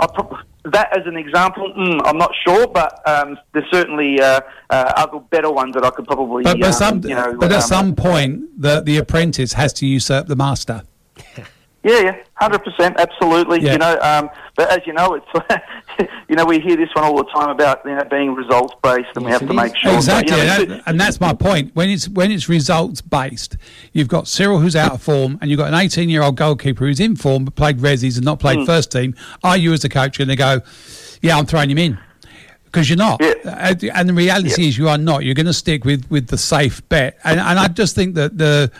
I 0.00 0.06
that 0.72 0.96
as 0.96 1.06
an 1.06 1.16
example, 1.16 1.72
mm, 1.76 2.00
I'm 2.04 2.16
not 2.16 2.32
sure, 2.46 2.66
but 2.66 3.06
um, 3.06 3.36
there's 3.52 3.70
certainly 3.70 4.20
uh, 4.20 4.40
uh, 4.70 4.92
other 4.96 5.18
better 5.18 5.50
ones 5.50 5.74
that 5.74 5.84
I 5.84 5.90
could 5.90 6.06
probably. 6.06 6.42
But, 6.42 6.58
but, 6.58 6.66
um, 6.66 6.72
some, 6.72 7.04
you 7.04 7.14
know, 7.14 7.36
but 7.38 7.52
at 7.52 7.62
um, 7.62 7.68
some 7.68 7.94
point, 7.94 8.60
the, 8.60 8.80
the 8.80 8.96
apprentice 8.96 9.52
has 9.52 9.72
to 9.74 9.86
usurp 9.86 10.26
the 10.26 10.36
master. 10.36 10.82
Yeah, 11.82 12.00
yeah, 12.00 12.16
hundred 12.34 12.64
percent, 12.64 12.98
absolutely. 12.98 13.60
Yeah. 13.60 13.72
You 13.72 13.78
know, 13.78 13.98
um, 14.00 14.30
but 14.56 14.70
as 14.70 14.86
you 14.86 14.92
know, 14.92 15.14
it's 15.14 16.06
you 16.28 16.36
know 16.36 16.44
we 16.44 16.60
hear 16.60 16.76
this 16.76 16.88
one 16.94 17.04
all 17.04 17.16
the 17.16 17.24
time 17.30 17.50
about 17.50 17.84
you 17.84 17.94
know 17.94 18.04
being 18.10 18.34
results 18.34 18.74
based, 18.82 19.08
and 19.16 19.24
we 19.24 19.30
have 19.32 19.46
to 19.46 19.52
make 19.54 19.76
sure. 19.76 19.94
Exactly, 19.94 20.30
But, 20.36 20.38
you 20.38 20.46
know, 20.46 20.62
and, 20.62 20.70
that- 20.70 20.82
and 20.86 21.00
that's 21.00 21.20
my 21.20 21.32
point. 21.32 21.74
When 21.74 21.88
it's 21.90 22.08
when 22.08 22.30
it's 22.30 22.48
results 22.48 23.00
based, 23.00 23.56
you've 23.92 24.08
got 24.08 24.28
Cyril 24.28 24.60
who's 24.60 24.76
out 24.76 24.92
of 24.92 25.02
form, 25.02 25.38
and 25.40 25.50
you've 25.50 25.58
got 25.58 25.68
an 25.68 25.74
18 25.74 26.08
year 26.08 26.22
old 26.22 26.36
goalkeeper 26.36 26.84
who's 26.86 27.00
in 27.00 27.16
form 27.16 27.44
but 27.44 27.54
played 27.56 27.78
resis 27.78 28.16
and 28.16 28.24
not 28.24 28.38
played 28.40 28.58
Mm. 28.58 28.66
first 28.66 28.92
team. 28.92 29.14
Are 29.42 29.56
you 29.56 29.72
as 29.72 29.84
a 29.84 29.88
coach 29.88 30.18
going 30.18 30.28
to 30.28 30.36
go? 30.36 30.60
Yeah, 31.22 31.36
I'm 31.38 31.46
throwing 31.46 31.70
him 31.70 31.78
in 31.78 31.98
because 32.66 32.88
you're 32.88 32.98
not. 32.98 33.20
Uh, 33.22 33.74
And 33.94 34.08
the 34.08 34.12
reality 34.14 34.68
is 34.68 34.76
you 34.78 34.88
are 34.88 34.98
not. 34.98 35.24
You're 35.24 35.34
going 35.34 35.46
to 35.46 35.52
stick 35.52 35.84
with 35.84 36.08
with 36.10 36.28
the 36.28 36.38
safe 36.38 36.86
bet, 36.88 37.18
and 37.24 37.40
and 37.40 37.58
I 37.58 37.68
just 37.68 37.94
think 37.94 38.14
that 38.16 38.36
the 38.38 38.70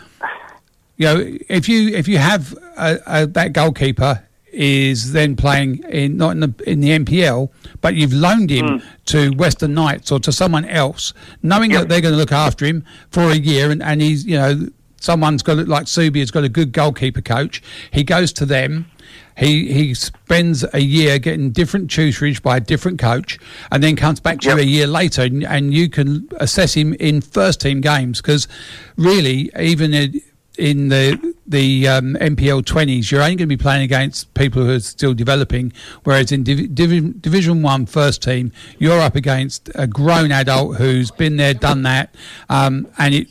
you 0.97 1.05
know 1.07 1.37
if 1.49 1.67
you 1.67 1.89
if 1.89 2.07
you 2.07 2.17
have 2.17 2.53
a, 2.77 2.99
a, 3.05 3.25
that 3.27 3.51
goalkeeper 3.53 4.23
is 4.55 5.11
then 5.11 5.35
playing 5.35 5.83
in 5.89 6.17
not 6.17 6.31
in 6.31 6.39
the 6.39 6.53
in 6.65 6.79
the 6.79 6.97
NPL, 6.97 7.49
but 7.81 7.95
you've 7.95 8.13
loaned 8.13 8.49
him 8.49 8.79
hmm. 8.79 8.87
to 9.05 9.31
Western 9.31 9.73
Knights 9.73 10.11
or 10.11 10.19
to 10.21 10.31
someone 10.31 10.65
else, 10.65 11.13
knowing 11.43 11.71
that 11.71 11.89
they're 11.89 12.01
going 12.01 12.13
to 12.13 12.17
look 12.17 12.31
after 12.31 12.65
him 12.65 12.85
for 13.11 13.23
a 13.23 13.35
year, 13.35 13.69
and, 13.69 13.83
and 13.83 14.01
he's 14.01 14.25
you 14.25 14.37
know 14.37 14.67
someone's 14.99 15.43
got 15.43 15.59
it 15.59 15.67
like 15.67 15.85
Subi 15.85 16.19
has 16.19 16.31
got 16.31 16.43
a 16.43 16.49
good 16.49 16.71
goalkeeper 16.71 17.21
coach. 17.21 17.61
He 17.91 18.03
goes 18.03 18.33
to 18.33 18.45
them. 18.45 18.89
He 19.37 19.73
he 19.73 19.93
spends 19.93 20.65
a 20.73 20.79
year 20.79 21.19
getting 21.19 21.51
different 21.51 21.91
tutorage 21.91 22.41
by 22.41 22.57
a 22.57 22.61
different 22.61 22.99
coach, 22.99 23.37
and 23.71 23.83
then 23.83 23.97
comes 23.97 24.21
back 24.21 24.39
to 24.41 24.49
you 24.49 24.57
a 24.57 24.63
year 24.63 24.87
later, 24.87 25.23
and, 25.23 25.43
and 25.43 25.73
you 25.73 25.89
can 25.89 26.29
assess 26.37 26.73
him 26.73 26.93
in 26.93 27.19
first 27.19 27.59
team 27.59 27.81
games 27.81 28.21
because 28.21 28.47
really 28.95 29.51
even 29.59 29.93
in, 29.93 30.21
in 30.57 30.89
the 30.89 31.35
the 31.47 31.87
um, 31.87 32.15
NPL 32.15 32.63
20s, 32.63 33.11
you're 33.11 33.21
only 33.21 33.35
going 33.35 33.47
to 33.49 33.55
be 33.57 33.61
playing 33.61 33.83
against 33.83 34.33
people 34.33 34.63
who 34.63 34.71
are 34.71 34.79
still 34.79 35.13
developing. 35.13 35.71
Whereas 36.03 36.31
in 36.31 36.43
Div- 36.43 36.73
Div- 36.73 37.21
Division 37.21 37.61
One 37.61 37.85
first 37.85 38.21
team, 38.23 38.51
you're 38.79 38.99
up 38.99 39.15
against 39.15 39.69
a 39.75 39.87
grown 39.87 40.31
adult 40.31 40.77
who's 40.77 41.11
been 41.11 41.37
there, 41.37 41.53
done 41.53 41.83
that, 41.83 42.15
um, 42.49 42.87
and 42.97 43.13
it. 43.15 43.27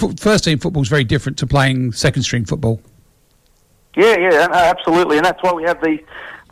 f- 0.00 0.18
First 0.18 0.44
team 0.44 0.58
football 0.58 0.82
is 0.82 0.88
very 0.88 1.04
different 1.04 1.38
to 1.38 1.46
playing 1.46 1.92
second 1.92 2.22
string 2.24 2.44
football. 2.44 2.80
Yeah, 3.96 4.16
yeah, 4.18 4.48
absolutely, 4.50 5.18
and 5.18 5.24
that's 5.26 5.40
why 5.42 5.52
we 5.52 5.62
have 5.62 5.80
the 5.80 5.98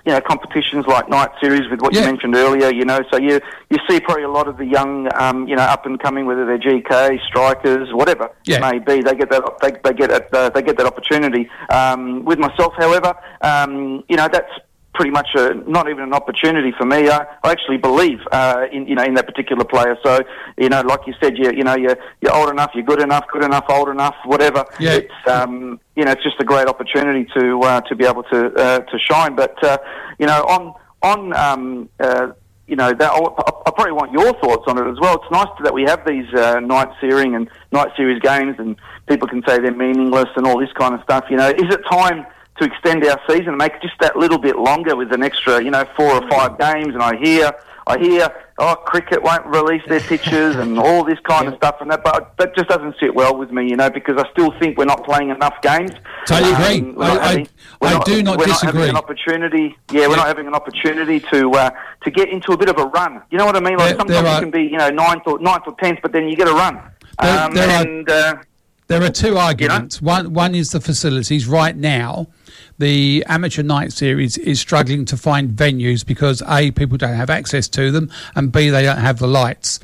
you 0.04 0.12
know 0.12 0.20
competitions 0.20 0.86
like 0.86 1.08
Night 1.08 1.30
Series 1.40 1.68
with 1.70 1.80
what 1.80 1.94
you 1.94 2.00
mentioned 2.00 2.34
earlier. 2.34 2.70
You 2.72 2.84
know, 2.84 3.00
so 3.12 3.18
you 3.18 3.40
you 3.70 3.78
see 3.88 4.00
probably 4.00 4.24
a 4.24 4.28
lot 4.30 4.48
of 4.48 4.56
the 4.56 4.64
young 4.66 5.08
um, 5.14 5.46
you 5.46 5.56
know 5.56 5.62
up 5.62 5.86
and 5.86 6.00
coming, 6.00 6.26
whether 6.26 6.44
they're 6.46 6.58
GK 6.58 7.22
strikers, 7.24 7.92
whatever 7.92 8.30
Yeah. 8.44 8.56
it 8.56 8.60
may 8.60 8.78
be, 8.78 9.02
they 9.02 9.14
get 9.14 9.30
that 9.30 9.42
they, 9.60 9.72
they 9.84 9.94
get 9.94 10.10
that, 10.10 10.34
uh, 10.34 10.50
they 10.50 10.62
get 10.62 10.76
that 10.78 10.86
opportunity. 10.86 11.48
Um, 11.70 12.24
with 12.24 12.38
myself, 12.38 12.74
however, 12.76 13.14
um, 13.42 14.04
you 14.08 14.16
know 14.16 14.28
that's 14.32 14.50
pretty 14.94 15.10
much 15.10 15.28
a, 15.34 15.54
not 15.66 15.88
even 15.88 16.02
an 16.04 16.12
opportunity 16.12 16.72
for 16.76 16.84
me. 16.84 17.08
I, 17.08 17.26
I 17.42 17.50
actually 17.50 17.78
believe 17.78 18.18
uh, 18.30 18.66
in 18.72 18.86
you 18.86 18.94
know 18.94 19.02
in 19.02 19.14
that 19.14 19.26
particular 19.26 19.64
player. 19.64 19.96
So 20.02 20.20
you 20.58 20.68
know, 20.68 20.80
like 20.82 21.00
you 21.06 21.14
said, 21.20 21.38
you 21.38 21.50
you 21.52 21.64
know 21.64 21.76
you're 21.76 21.96
you're 22.20 22.34
old 22.34 22.50
enough, 22.50 22.72
you're 22.74 22.84
good 22.84 23.02
enough, 23.02 23.24
good 23.32 23.44
enough, 23.44 23.64
old 23.68 23.88
enough, 23.88 24.14
whatever. 24.24 24.64
Yeah. 24.78 24.92
It's 24.94 25.28
um, 25.28 25.80
you 25.96 26.04
know 26.04 26.12
it's 26.12 26.22
just 26.22 26.40
a 26.40 26.44
great 26.44 26.66
opportunity 26.66 27.28
to 27.36 27.60
uh, 27.60 27.80
to 27.82 27.94
be 27.94 28.04
able 28.04 28.22
to 28.24 28.52
uh, 28.54 28.80
to 28.80 28.98
shine. 28.98 29.34
But 29.36 29.62
uh, 29.64 29.78
you 30.18 30.26
know 30.26 30.42
on 30.44 30.74
on 31.02 31.36
um, 31.36 31.88
uh, 31.98 32.32
you 32.66 32.76
know, 32.76 32.92
that, 32.92 33.10
I, 33.12 33.18
I 33.18 33.70
probably 33.70 33.92
want 33.92 34.12
your 34.12 34.32
thoughts 34.40 34.64
on 34.66 34.78
it 34.78 34.90
as 34.90 34.98
well. 34.98 35.20
It's 35.20 35.30
nice 35.30 35.48
that 35.62 35.74
we 35.74 35.82
have 35.82 36.06
these 36.06 36.32
uh, 36.32 36.60
night 36.60 36.88
series 37.00 37.34
and 37.34 37.50
night 37.70 37.88
series 37.96 38.20
games, 38.20 38.56
and 38.58 38.76
people 39.08 39.28
can 39.28 39.42
say 39.46 39.58
they're 39.58 39.74
meaningless 39.74 40.28
and 40.36 40.46
all 40.46 40.58
this 40.58 40.72
kind 40.78 40.94
of 40.94 41.02
stuff. 41.02 41.24
You 41.28 41.36
know, 41.36 41.48
is 41.48 41.68
it 41.68 41.80
time 41.90 42.24
to 42.58 42.64
extend 42.64 43.04
our 43.06 43.18
season 43.28 43.48
and 43.48 43.58
make 43.58 43.80
just 43.80 43.94
that 44.00 44.16
little 44.16 44.38
bit 44.38 44.56
longer 44.58 44.94
with 44.96 45.12
an 45.12 45.22
extra, 45.22 45.62
you 45.62 45.70
know, 45.70 45.84
four 45.96 46.12
or 46.12 46.28
five 46.30 46.58
games? 46.58 46.94
And 46.94 47.02
I 47.02 47.16
hear 47.16 47.52
I 47.84 47.98
hear, 47.98 48.28
oh, 48.60 48.76
cricket 48.76 49.24
won't 49.24 49.44
release 49.46 49.82
their 49.88 49.98
pitches 49.98 50.54
and 50.54 50.78
all 50.78 51.02
this 51.02 51.18
kind 51.28 51.48
of 51.48 51.54
stuff 51.56 51.78
and 51.80 51.90
that, 51.90 52.04
but 52.04 52.32
that 52.38 52.54
just 52.54 52.68
doesn't 52.68 52.94
sit 53.00 53.12
well 53.12 53.36
with 53.36 53.50
me, 53.50 53.68
you 53.68 53.74
know, 53.74 53.90
because 53.90 54.16
I 54.18 54.30
still 54.30 54.52
think 54.60 54.78
we're 54.78 54.84
not 54.84 55.02
playing 55.04 55.30
enough 55.30 55.60
games. 55.62 55.90
Totally 56.26 56.52
agree. 56.52 56.78
Um, 56.90 56.94
we're 56.94 57.04
I- 57.04 57.08
not 57.14 57.18
I- 57.22 57.26
having- 57.28 57.48
we're 57.80 57.88
I 57.88 57.98
do 58.04 58.22
not 58.22 58.38
we're 58.38 58.46
disagree. 58.46 58.80
having 58.82 58.90
an 58.90 58.96
opportunity. 58.96 59.76
Yeah, 59.90 60.06
we're 60.06 60.14
not 60.14 60.28
having 60.28 60.46
an 60.46 60.54
opportunity 60.54 61.18
to 61.32 61.50
uh, 61.50 61.70
to 62.04 62.10
get 62.12 62.28
into 62.28 62.52
a 62.52 62.56
bit 62.56 62.68
of 62.68 62.78
a 62.78 62.84
run. 62.86 63.20
You 63.32 63.38
know 63.38 63.46
what 63.46 63.56
I 63.56 63.60
mean? 63.60 63.76
Like 63.76 63.88
There- 63.88 63.98
sometimes 63.98 64.22
there 64.26 64.34
you 64.34 64.40
can 64.42 64.50
be, 64.52 64.62
you 64.62 64.78
know, 64.78 64.90
ninth 64.90 65.22
or 65.26 65.40
ninth 65.40 65.64
or 65.66 65.74
tenth, 65.82 65.98
but 66.02 66.12
then 66.12 66.28
you 66.28 66.36
get 66.36 66.46
a 66.46 66.52
run. 66.52 66.78
There- 67.20 67.40
Um, 67.46 67.52
there 67.52 67.68
are- 67.68 68.30
uh, 68.34 68.34
There 68.86 69.02
are 69.02 69.08
two 69.10 69.36
arguments. 69.38 70.00
One 70.00 70.32
one 70.32 70.54
is 70.54 70.70
the 70.70 70.80
facilities. 70.80 71.48
Right 71.48 71.76
now, 71.76 72.28
the 72.82 73.24
amateur 73.28 73.62
night 73.62 73.92
series 73.92 74.36
is 74.38 74.58
struggling 74.58 75.04
to 75.04 75.16
find 75.16 75.52
venues 75.52 76.04
because 76.04 76.42
a 76.48 76.72
people 76.72 76.98
don't 76.98 77.14
have 77.14 77.30
access 77.30 77.68
to 77.68 77.92
them, 77.92 78.10
and 78.34 78.50
b 78.50 78.70
they 78.70 78.82
don't 78.82 78.98
have 78.98 79.20
the 79.20 79.28
lights. 79.28 79.78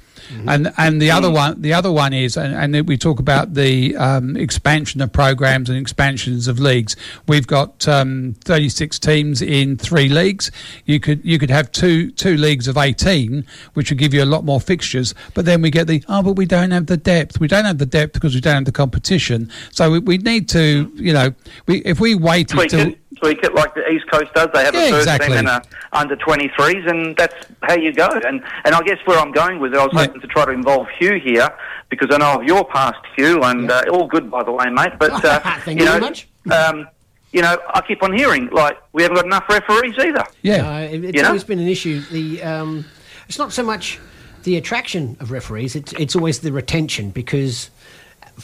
And 0.46 0.72
and 0.76 1.00
the 1.00 1.10
other 1.10 1.30
one 1.30 1.60
the 1.60 1.72
other 1.72 1.90
one 1.90 2.12
is 2.12 2.36
and, 2.36 2.54
and 2.74 2.88
we 2.88 2.96
talk 2.96 3.18
about 3.18 3.54
the 3.54 3.96
um, 3.96 4.36
expansion 4.36 5.00
of 5.00 5.12
programs 5.12 5.68
and 5.68 5.78
expansions 5.78 6.48
of 6.48 6.58
leagues. 6.58 6.96
We've 7.26 7.46
got 7.46 7.88
um, 7.88 8.34
36 8.44 8.98
teams 8.98 9.42
in 9.42 9.76
three 9.76 10.08
leagues. 10.08 10.50
You 10.84 11.00
could 11.00 11.24
you 11.24 11.38
could 11.38 11.50
have 11.50 11.72
two 11.72 12.10
two 12.12 12.36
leagues 12.36 12.68
of 12.68 12.76
18, 12.76 13.44
which 13.74 13.90
would 13.90 13.98
give 13.98 14.14
you 14.14 14.22
a 14.22 14.26
lot 14.26 14.44
more 14.44 14.60
fixtures. 14.60 15.14
But 15.34 15.44
then 15.44 15.62
we 15.62 15.70
get 15.70 15.86
the 15.86 16.04
oh, 16.08 16.22
but 16.22 16.32
we 16.32 16.46
don't 16.46 16.70
have 16.70 16.86
the 16.86 16.96
depth. 16.96 17.40
We 17.40 17.48
don't 17.48 17.64
have 17.64 17.78
the 17.78 17.86
depth 17.86 18.12
because 18.12 18.34
we 18.34 18.40
don't 18.40 18.54
have 18.54 18.64
the 18.64 18.72
competition. 18.72 19.50
So 19.70 19.92
we, 19.92 19.98
we 20.00 20.18
need 20.18 20.48
to 20.50 20.90
you 20.94 21.12
know 21.12 21.34
we 21.66 21.78
if 21.78 22.00
we 22.00 22.14
waited 22.14 22.68
till 22.68 22.88
it, 22.88 22.98
tweak 23.20 23.42
it 23.42 23.54
like 23.54 23.74
the 23.74 23.88
East 23.90 24.10
Coast 24.10 24.32
does. 24.34 24.48
They 24.52 24.64
have 24.64 24.74
Yeah, 24.74 24.82
a 24.82 24.90
first 24.90 25.08
exactly. 25.08 25.28
team 25.28 25.36
and 25.38 25.48
a 25.48 25.62
under 25.92 26.16
23s, 26.16 26.88
and 26.88 27.16
that's 27.16 27.34
how 27.62 27.74
you 27.74 27.92
go. 27.92 28.08
And 28.08 28.42
and 28.64 28.74
I 28.74 28.82
guess 28.82 28.98
where 29.04 29.18
I'm 29.18 29.32
going 29.32 29.58
with 29.60 29.74
it, 29.74 29.78
I 29.78 29.84
was 29.84 29.92
hoping 29.94 30.20
to 30.20 30.26
try 30.26 30.44
to 30.44 30.52
involve 30.52 30.86
Hugh 30.98 31.18
here 31.22 31.48
because 31.90 32.08
I 32.12 32.18
know 32.18 32.40
of 32.40 32.44
your 32.44 32.64
past, 32.64 32.98
Hugh, 33.16 33.42
and 33.42 33.70
uh, 33.70 33.84
all 33.92 34.06
good 34.06 34.30
by 34.30 34.42
the 34.42 34.52
way, 34.52 34.66
mate. 34.70 34.92
But 34.98 35.24
uh, 35.24 35.40
Thank 35.64 35.78
you 35.80 35.84
you 35.84 35.90
know, 35.90 35.98
very 35.98 36.00
much. 36.00 36.28
Um, 36.50 36.88
you 37.32 37.42
know, 37.42 37.58
I 37.74 37.82
keep 37.82 38.02
on 38.02 38.12
hearing 38.12 38.48
like 38.50 38.78
we 38.92 39.02
haven't 39.02 39.16
got 39.16 39.26
enough 39.26 39.44
referees 39.48 39.94
either. 39.98 40.20
Uh, 40.20 40.24
it- 40.90 41.04
it's 41.04 41.16
You 41.16 41.22
know? 41.22 41.28
always 41.28 41.44
been 41.44 41.58
an 41.58 41.68
issue. 41.68 42.00
The 42.10 42.42
um, 42.42 42.84
it's 43.28 43.38
not 43.38 43.52
so 43.52 43.62
much 43.62 43.98
the 44.44 44.56
attraction 44.56 45.16
of 45.20 45.30
referees; 45.30 45.76
it's 45.76 45.92
it's 45.94 46.16
always 46.16 46.40
the 46.40 46.52
retention 46.52 47.10
because 47.10 47.70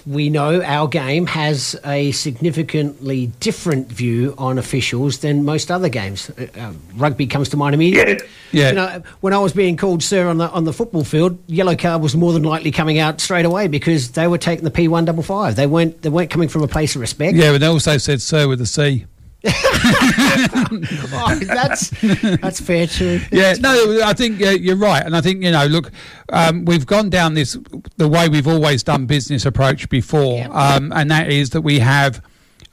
we 0.07 0.31
know 0.31 0.63
our 0.63 0.89
game 0.89 1.27
has 1.27 1.79
a 1.85 2.13
significantly 2.13 3.29
different 3.41 3.89
view 3.89 4.35
on 4.39 4.59
officials 4.59 5.19
than 5.19 5.45
most 5.45 5.71
other 5.71 5.89
games. 5.89 6.31
Uh, 6.31 6.47
uh, 6.59 6.73
rugby 6.97 7.27
comes 7.27 7.49
to 7.51 7.57
mind 7.57 7.75
immediately. 7.75 8.27
Yeah. 8.53 8.69
You 8.69 8.75
know, 8.75 9.03
when 9.21 9.33
I 9.33 9.39
was 9.39 9.53
being 9.53 9.77
called 9.77 10.03
sir 10.03 10.29
on 10.29 10.39
the 10.39 10.49
on 10.51 10.65
the 10.65 10.73
football 10.73 11.05
field, 11.05 11.39
yellow 11.47 11.77
card 11.77 12.03
was 12.03 12.15
more 12.15 12.33
than 12.33 12.43
likely 12.43 12.71
coming 12.71 12.99
out 12.99 13.21
straight 13.21 13.45
away 13.45 13.69
because 13.69 14.13
they 14.13 14.27
were 14.27 14.39
taking 14.39 14.65
the 14.65 14.71
P 14.71 14.89
one 14.89 15.05
double 15.05 15.23
five. 15.23 15.57
They 15.57 15.67
weren't 15.67 16.03
they 16.03 16.09
weren't 16.09 16.31
coming 16.31 16.49
from 16.49 16.63
a 16.63 16.69
place 16.69 16.95
of 16.95 17.01
respect. 17.01 17.37
yeah, 17.37 17.53
but 17.53 17.59
they 17.59 17.67
also 17.67 17.97
said 17.99 18.21
sir 18.23 18.47
with 18.49 18.61
a 18.61 18.67
C. 18.67 19.07
Oh, 19.47 21.39
that's 21.47 21.91
that's 22.41 22.61
fair 22.61 22.87
too. 22.87 23.21
Yeah, 23.31 23.55
no, 23.61 24.01
I 24.05 24.13
think 24.15 24.41
uh, 24.43 24.51
you're 24.51 24.77
right, 24.77 25.05
and 25.05 25.15
I 25.17 25.21
think 25.21 25.43
you 25.43 25.51
know, 25.51 25.67
look, 25.67 25.91
um, 26.33 26.65
we've 26.65 26.87
gone 26.87 27.11
down 27.11 27.35
this 27.35 27.57
the 27.97 28.09
way 28.09 28.29
we've 28.29 28.49
always 28.49 28.83
done 28.83 29.07
business 29.07 29.45
approach 29.47 29.89
before, 29.89 30.47
um, 30.51 30.93
and 30.95 31.11
that 31.11 31.31
is 31.31 31.51
that 31.51 31.61
we 31.63 31.79
have. 31.81 32.23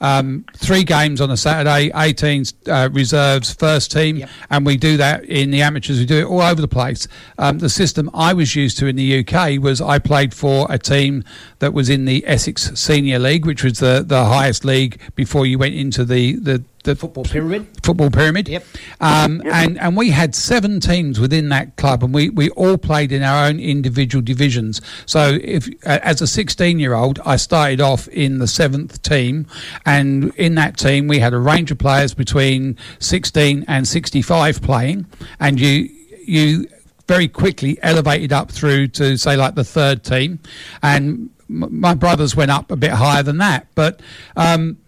Um, 0.02 0.44
three 0.54 0.82
games 0.82 1.20
on 1.20 1.30
a 1.30 1.36
Saturday, 1.36 1.92
18 1.94 2.44
uh, 2.66 2.88
reserves, 2.92 3.54
first 3.54 3.92
team, 3.92 4.26
and 4.50 4.66
we 4.66 4.76
do 4.76 4.96
that 4.96 5.24
in 5.24 5.52
the 5.52 5.62
amateurs. 5.62 6.00
We 6.00 6.06
do 6.06 6.18
it 6.18 6.24
all 6.24 6.42
over 6.42 6.60
the 6.60 6.68
place. 6.68 7.06
Um, 7.38 7.60
the 7.60 7.70
system 7.70 8.10
I 8.12 8.32
was 8.32 8.56
used 8.56 8.78
to 8.78 8.88
in 8.88 8.96
the 8.96 9.24
UK 9.24 9.62
was 9.62 9.80
I 9.80 10.00
played 10.00 10.34
for 10.34 10.66
a 10.68 10.78
team 10.78 11.22
that 11.60 11.72
was 11.72 11.88
in 11.88 12.04
the 12.04 12.24
Essex 12.26 12.72
Senior 12.78 13.20
League, 13.20 13.46
which 13.46 13.62
was 13.62 13.78
the, 13.78 14.04
the 14.06 14.24
highest 14.24 14.64
league 14.64 15.00
before 15.14 15.46
you 15.46 15.56
went 15.56 15.74
into 15.74 16.04
the, 16.04 16.34
the, 16.34 16.64
the 16.82 16.96
football 16.96 17.24
pyramid. 17.24 17.66
Football 17.82 18.10
pyramid. 18.10 18.48
Yep. 18.48 18.64
Um, 19.00 19.42
And 19.50 19.78
and 19.78 19.96
we 19.96 20.10
had 20.10 20.34
seven 20.34 20.80
teams 20.80 21.20
within 21.20 21.48
that 21.50 21.76
club, 21.76 22.02
and 22.02 22.12
we, 22.12 22.28
we 22.30 22.50
all 22.50 22.76
played 22.76 23.12
in 23.12 23.22
our 23.22 23.46
own 23.46 23.60
individual 23.60 24.22
divisions. 24.22 24.80
So 25.06 25.38
if 25.42 25.68
as 25.84 26.20
a 26.20 26.26
16 26.26 26.78
year 26.78 26.94
old, 26.94 27.20
I 27.24 27.36
started 27.36 27.80
off 27.80 28.08
in 28.08 28.38
the 28.38 28.48
seventh 28.48 29.02
team, 29.02 29.46
and 29.86 30.34
in 30.36 30.54
that 30.56 30.76
team 30.76 31.08
we 31.08 31.18
had 31.20 31.32
a 31.32 31.38
range 31.38 31.70
of 31.70 31.78
players 31.78 32.14
between 32.14 32.76
16 32.98 33.64
and 33.68 33.86
65 33.86 34.62
playing, 34.62 35.06
and 35.38 35.60
you 35.60 35.88
you 36.26 36.68
very 37.08 37.28
quickly 37.28 37.78
elevated 37.82 38.32
up 38.32 38.50
through 38.50 38.88
to 38.88 39.16
say 39.16 39.36
like 39.36 39.54
the 39.54 39.64
third 39.64 40.04
team, 40.04 40.38
and 40.82 41.30
my 41.48 41.94
brothers 41.94 42.34
went 42.34 42.50
up 42.50 42.70
a 42.70 42.76
bit 42.76 42.92
higher 42.92 43.22
than 43.22 43.38
that, 43.38 43.66
but. 43.74 44.00
Um, 44.36 44.78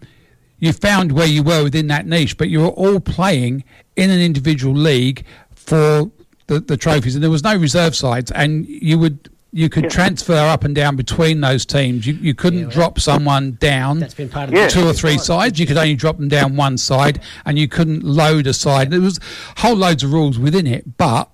you 0.59 0.73
found 0.73 1.11
where 1.11 1.27
you 1.27 1.43
were 1.43 1.63
within 1.63 1.87
that 1.87 2.05
niche, 2.05 2.37
but 2.37 2.49
you 2.49 2.61
were 2.61 2.67
all 2.67 2.99
playing 2.99 3.63
in 3.95 4.09
an 4.09 4.19
individual 4.19 4.73
league 4.73 5.25
for 5.51 6.09
the, 6.47 6.59
the 6.59 6.77
trophies, 6.77 7.15
and 7.15 7.23
there 7.23 7.31
was 7.31 7.43
no 7.43 7.55
reserve 7.55 7.95
sides, 7.95 8.31
and 8.31 8.65
you 8.67 8.99
would 8.99 9.29
you 9.51 9.69
could 9.69 9.89
transfer 9.89 10.35
up 10.35 10.65
and 10.65 10.75
down 10.75 10.95
between 10.97 11.41
those 11.41 11.65
teams. 11.65 12.05
You 12.05 12.13
you 12.15 12.33
couldn't 12.33 12.69
drop 12.69 12.99
someone 12.99 13.57
down 13.59 13.99
That's 13.99 14.13
been 14.13 14.29
part 14.29 14.53
of 14.53 14.69
two 14.69 14.85
or 14.87 14.93
three 14.93 15.17
sides. 15.17 15.59
You 15.59 15.65
could 15.65 15.77
only 15.77 15.95
drop 15.95 16.17
them 16.17 16.27
down 16.27 16.55
one 16.55 16.77
side, 16.77 17.21
and 17.45 17.57
you 17.57 17.67
couldn't 17.67 18.03
load 18.03 18.47
a 18.47 18.53
side. 18.53 18.91
There 18.91 19.01
was 19.01 19.19
whole 19.57 19.75
loads 19.75 20.03
of 20.03 20.13
rules 20.13 20.37
within 20.37 20.67
it, 20.67 20.97
but. 20.97 21.29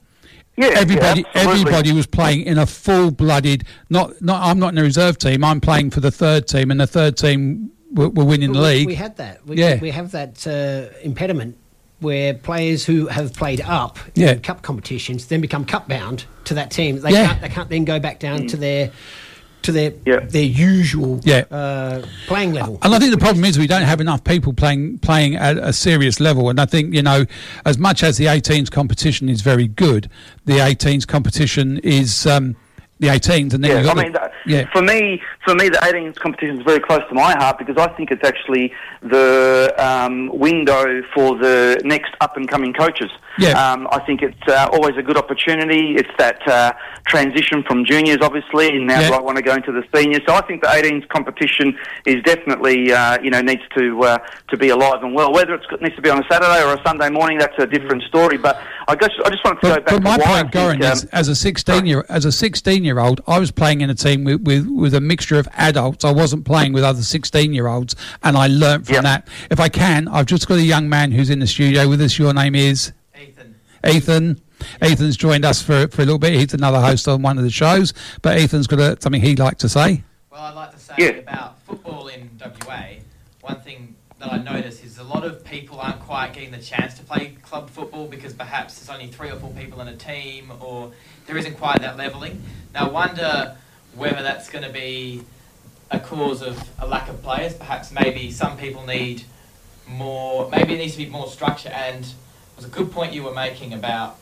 everybody, 0.57 1.21
yeah, 1.21 1.49
everybody 1.49 1.91
was 1.91 2.05
playing 2.05 2.41
in 2.41 2.59
a 2.59 2.65
full-blooded. 2.67 3.63
Not, 3.89 4.21
not. 4.21 4.43
I'm 4.43 4.59
not 4.59 4.73
in 4.73 4.77
a 4.77 4.83
reserve 4.83 5.17
team. 5.17 5.43
I'm 5.43 5.61
playing 5.61 5.89
for 5.89 6.01
the 6.01 6.11
third 6.11 6.45
team, 6.45 6.69
and 6.69 6.79
the 6.79 6.85
third 6.85 7.17
team 7.17 7.71
were, 7.93 8.09
were 8.09 8.25
winning 8.25 8.53
the 8.53 8.61
league. 8.61 8.87
We 8.87 8.95
had 8.95 9.17
that. 9.17 9.45
We, 9.45 9.57
Yeah. 9.57 9.79
we 9.79 9.91
have 9.91 10.11
that 10.11 10.45
uh, 10.47 10.93
impediment 11.03 11.57
where 11.99 12.33
players 12.33 12.83
who 12.85 13.07
have 13.07 13.33
played 13.33 13.61
up 13.61 13.99
Yeah. 14.15 14.31
in 14.31 14.39
cup 14.39 14.61
competitions 14.63 15.27
then 15.27 15.39
become 15.41 15.65
cup 15.65 15.87
bound 15.87 16.25
to 16.45 16.53
that 16.55 16.71
team. 16.71 16.99
They 16.99 17.11
Yeah. 17.11 17.27
can't. 17.27 17.41
They 17.41 17.49
can't 17.49 17.69
then 17.69 17.85
go 17.85 17.99
back 17.99 18.19
down 18.19 18.47
to 18.47 18.57
their 18.57 18.91
to 19.63 19.71
their 19.71 19.91
their 19.91 20.41
usual 20.43 21.21
Yeah. 21.23 21.43
uh, 21.51 22.01
playing 22.25 22.53
level. 22.53 22.79
And 22.81 22.95
I 22.95 22.97
think 22.97 23.11
the 23.11 23.19
problem 23.19 23.45
is 23.45 23.59
we 23.59 23.67
don't 23.67 23.83
have 23.83 24.01
enough 24.01 24.23
people 24.23 24.53
playing 24.53 24.97
playing 24.99 25.35
at 25.35 25.57
a 25.57 25.71
serious 25.71 26.19
level. 26.19 26.49
And 26.49 26.59
I 26.59 26.65
think 26.65 26.95
you 26.95 27.03
know, 27.03 27.25
as 27.67 27.77
much 27.77 28.01
as 28.01 28.17
the 28.17 28.25
18s 28.25 28.71
competition 28.71 29.29
is 29.29 29.41
very 29.41 29.67
good, 29.67 30.09
the 30.45 30.53
18s 30.59 31.05
competition 31.05 31.77
is 31.83 32.25
um, 32.25 32.55
the 33.01 33.07
18s, 33.07 33.53
and 33.55 33.63
then 33.63 33.71
Yeah, 33.83 33.91
I 33.91 33.93
the- 33.95 34.01
mean, 34.03 34.11
that, 34.13 34.31
yeah. 34.45 34.69
for 34.71 34.81
me, 34.83 35.21
for 35.43 35.55
me, 35.55 35.69
the 35.69 35.79
18s 35.83 36.17
competition 36.19 36.59
is 36.59 36.63
very 36.63 36.79
close 36.79 37.01
to 37.09 37.15
my 37.15 37.33
heart 37.33 37.57
because 37.57 37.75
I 37.77 37.87
think 37.97 38.11
it's 38.11 38.23
actually 38.23 38.71
the 39.01 39.73
um, 39.77 40.29
window 40.37 41.01
for 41.13 41.35
the 41.35 41.81
next 41.83 42.13
up 42.21 42.37
and 42.37 42.47
coming 42.47 42.73
coaches. 42.73 43.09
Yeah. 43.39 43.51
Um, 43.53 43.87
I 43.91 43.99
think 44.05 44.21
it's 44.21 44.47
uh, 44.47 44.67
always 44.71 44.97
a 44.97 45.01
good 45.01 45.17
opportunity. 45.17 45.95
It's 45.95 46.09
that 46.19 46.47
uh, 46.47 46.73
transition 47.07 47.63
from 47.63 47.85
juniors, 47.85 48.19
obviously, 48.21 48.67
and 48.69 48.85
now 48.85 48.99
Yeah. 48.99 49.15
I 49.15 49.19
want 49.21 49.37
to 49.37 49.41
go 49.43 49.55
into 49.55 49.71
the 49.71 49.83
seniors? 49.95 50.21
So 50.27 50.35
I 50.35 50.41
think 50.41 50.61
the 50.61 50.67
18s 50.67 51.07
competition 51.09 51.75
is 52.05 52.21
definitely, 52.23 52.91
uh, 52.93 53.19
you 53.23 53.31
know, 53.31 53.41
needs 53.41 53.63
to 53.77 54.03
uh, 54.03 54.17
to 54.49 54.57
be 54.57 54.69
alive 54.69 55.01
and 55.01 55.15
well. 55.15 55.31
Whether 55.33 55.55
it 55.55 55.61
needs 55.81 55.95
to 55.95 56.01
be 56.01 56.09
on 56.09 56.19
a 56.23 56.27
Saturday 56.31 56.61
or 56.63 56.73
a 56.75 56.81
Sunday 56.85 57.09
morning, 57.09 57.39
that's 57.39 57.57
a 57.57 57.65
different 57.65 58.03
story. 58.03 58.37
But 58.37 58.61
I 58.87 58.95
guess 58.95 59.09
I 59.25 59.29
just 59.29 59.43
wanted 59.43 59.61
to 59.61 59.67
go 59.67 59.75
But, 59.75 59.85
back 59.85 59.93
but 59.95 60.03
my 60.03 60.17
to 60.17 60.23
point, 60.23 60.51
Goran, 60.51 61.03
um, 61.03 61.09
as 61.13 61.27
a 61.29 61.35
sixteen 61.35 61.85
year 61.87 62.05
as 62.09 62.25
a 62.25 62.31
sixteen 62.31 62.83
year 62.83 62.90
old, 62.99 63.21
I 63.27 63.39
was 63.39 63.51
playing 63.51 63.81
in 63.81 63.89
a 63.89 63.95
team 63.95 64.23
with, 64.23 64.41
with, 64.41 64.67
with 64.67 64.93
a 64.93 65.01
mixture 65.01 65.37
of 65.37 65.47
adults. 65.53 66.03
I 66.03 66.11
wasn't 66.11 66.45
playing 66.45 66.73
with 66.73 66.83
other 66.83 67.01
sixteen 67.01 67.53
year 67.53 67.67
olds, 67.67 67.95
and 68.23 68.37
I 68.37 68.47
learnt 68.47 68.87
from 68.87 69.03
that. 69.03 69.27
If 69.49 69.59
I 69.59 69.69
can, 69.69 70.07
I've 70.07 70.25
just 70.25 70.47
got 70.47 70.55
a 70.55 70.61
young 70.63 70.89
man 70.89 71.11
who's 71.11 71.29
in 71.29 71.39
the 71.39 71.47
studio 71.47 71.87
with 71.87 72.01
us. 72.01 72.17
Your 72.17 72.33
name 72.33 72.55
is 72.55 72.91
Ethan. 73.19 73.55
Ethan. 73.87 74.41
Ethan's 74.81 75.17
joined 75.17 75.45
us 75.45 75.61
for 75.61 75.87
for 75.87 76.01
a 76.01 76.05
little 76.05 76.19
bit. 76.19 76.33
He's 76.33 76.53
another 76.53 76.81
host 76.81 77.07
on 77.07 77.21
one 77.21 77.37
of 77.37 77.43
the 77.43 77.49
shows, 77.49 77.93
but 78.21 78.37
Ethan's 78.37 78.67
got 78.67 78.79
a, 78.79 78.97
something 79.01 79.21
he'd 79.21 79.39
like 79.39 79.57
to 79.59 79.69
say. 79.69 80.03
Well, 80.31 80.41
I'd 80.41 80.55
like 80.55 80.71
to 80.71 80.79
say 80.79 81.19
about 81.19 81.59
football 81.61 82.07
in 82.07 82.29
WA, 82.39 82.83
one 83.41 83.59
thing 83.61 83.95
that 84.19 84.31
I 84.31 84.37
notice 84.37 84.75
is 84.75 84.80
a 84.80 84.80
lot 85.11 85.25
of 85.25 85.43
people 85.43 85.79
aren't 85.79 85.99
quite 85.99 86.33
getting 86.33 86.51
the 86.51 86.57
chance 86.57 86.93
to 86.95 87.03
play 87.03 87.35
club 87.43 87.69
football 87.69 88.07
because 88.07 88.33
perhaps 88.33 88.79
there's 88.79 88.89
only 88.89 89.11
three 89.11 89.29
or 89.29 89.35
four 89.35 89.51
people 89.51 89.81
in 89.81 89.87
a 89.87 89.95
team 89.95 90.51
or 90.61 90.91
there 91.27 91.37
isn't 91.37 91.57
quite 91.57 91.81
that 91.81 91.97
levelling. 91.97 92.41
Now, 92.73 92.87
I 92.87 92.89
wonder 92.89 93.57
whether 93.95 94.23
that's 94.23 94.49
going 94.49 94.63
to 94.63 94.71
be 94.71 95.23
a 95.89 95.99
cause 95.99 96.41
of 96.41 96.57
a 96.79 96.87
lack 96.87 97.09
of 97.09 97.21
players. 97.21 97.53
Perhaps 97.53 97.91
maybe 97.91 98.31
some 98.31 98.57
people 98.57 98.85
need 98.85 99.23
more, 99.85 100.49
maybe 100.49 100.75
it 100.75 100.77
needs 100.77 100.93
to 100.93 100.99
be 100.99 101.09
more 101.09 101.27
structure. 101.27 101.69
And 101.69 102.05
it 102.05 102.55
was 102.55 102.65
a 102.65 102.69
good 102.69 102.91
point 102.91 103.13
you 103.13 103.23
were 103.23 103.33
making 103.33 103.73
about 103.73 104.17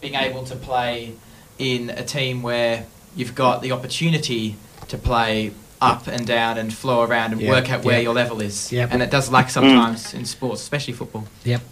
being 0.00 0.14
able 0.14 0.44
to 0.44 0.56
play 0.56 1.14
in 1.58 1.90
a 1.90 2.04
team 2.04 2.42
where 2.42 2.86
you've 3.14 3.34
got 3.34 3.60
the 3.60 3.72
opportunity 3.72 4.56
to 4.88 4.96
play 4.96 5.52
up 5.80 6.06
and 6.06 6.26
down 6.26 6.58
and 6.58 6.72
flow 6.72 7.02
around 7.02 7.32
and 7.32 7.40
Yeah, 7.40 7.50
work 7.50 7.70
out 7.70 7.84
where 7.84 7.96
yeah. 7.96 8.02
your 8.02 8.14
level 8.14 8.40
is. 8.40 8.70
Yep. 8.72 8.90
And 8.92 9.02
it 9.02 9.10
does 9.10 9.30
lack 9.30 9.50
sometimes 9.50 10.14
in 10.14 10.24
sports, 10.24 10.60
especially 10.62 10.94
football. 10.94 11.26
Yep. 11.44 11.62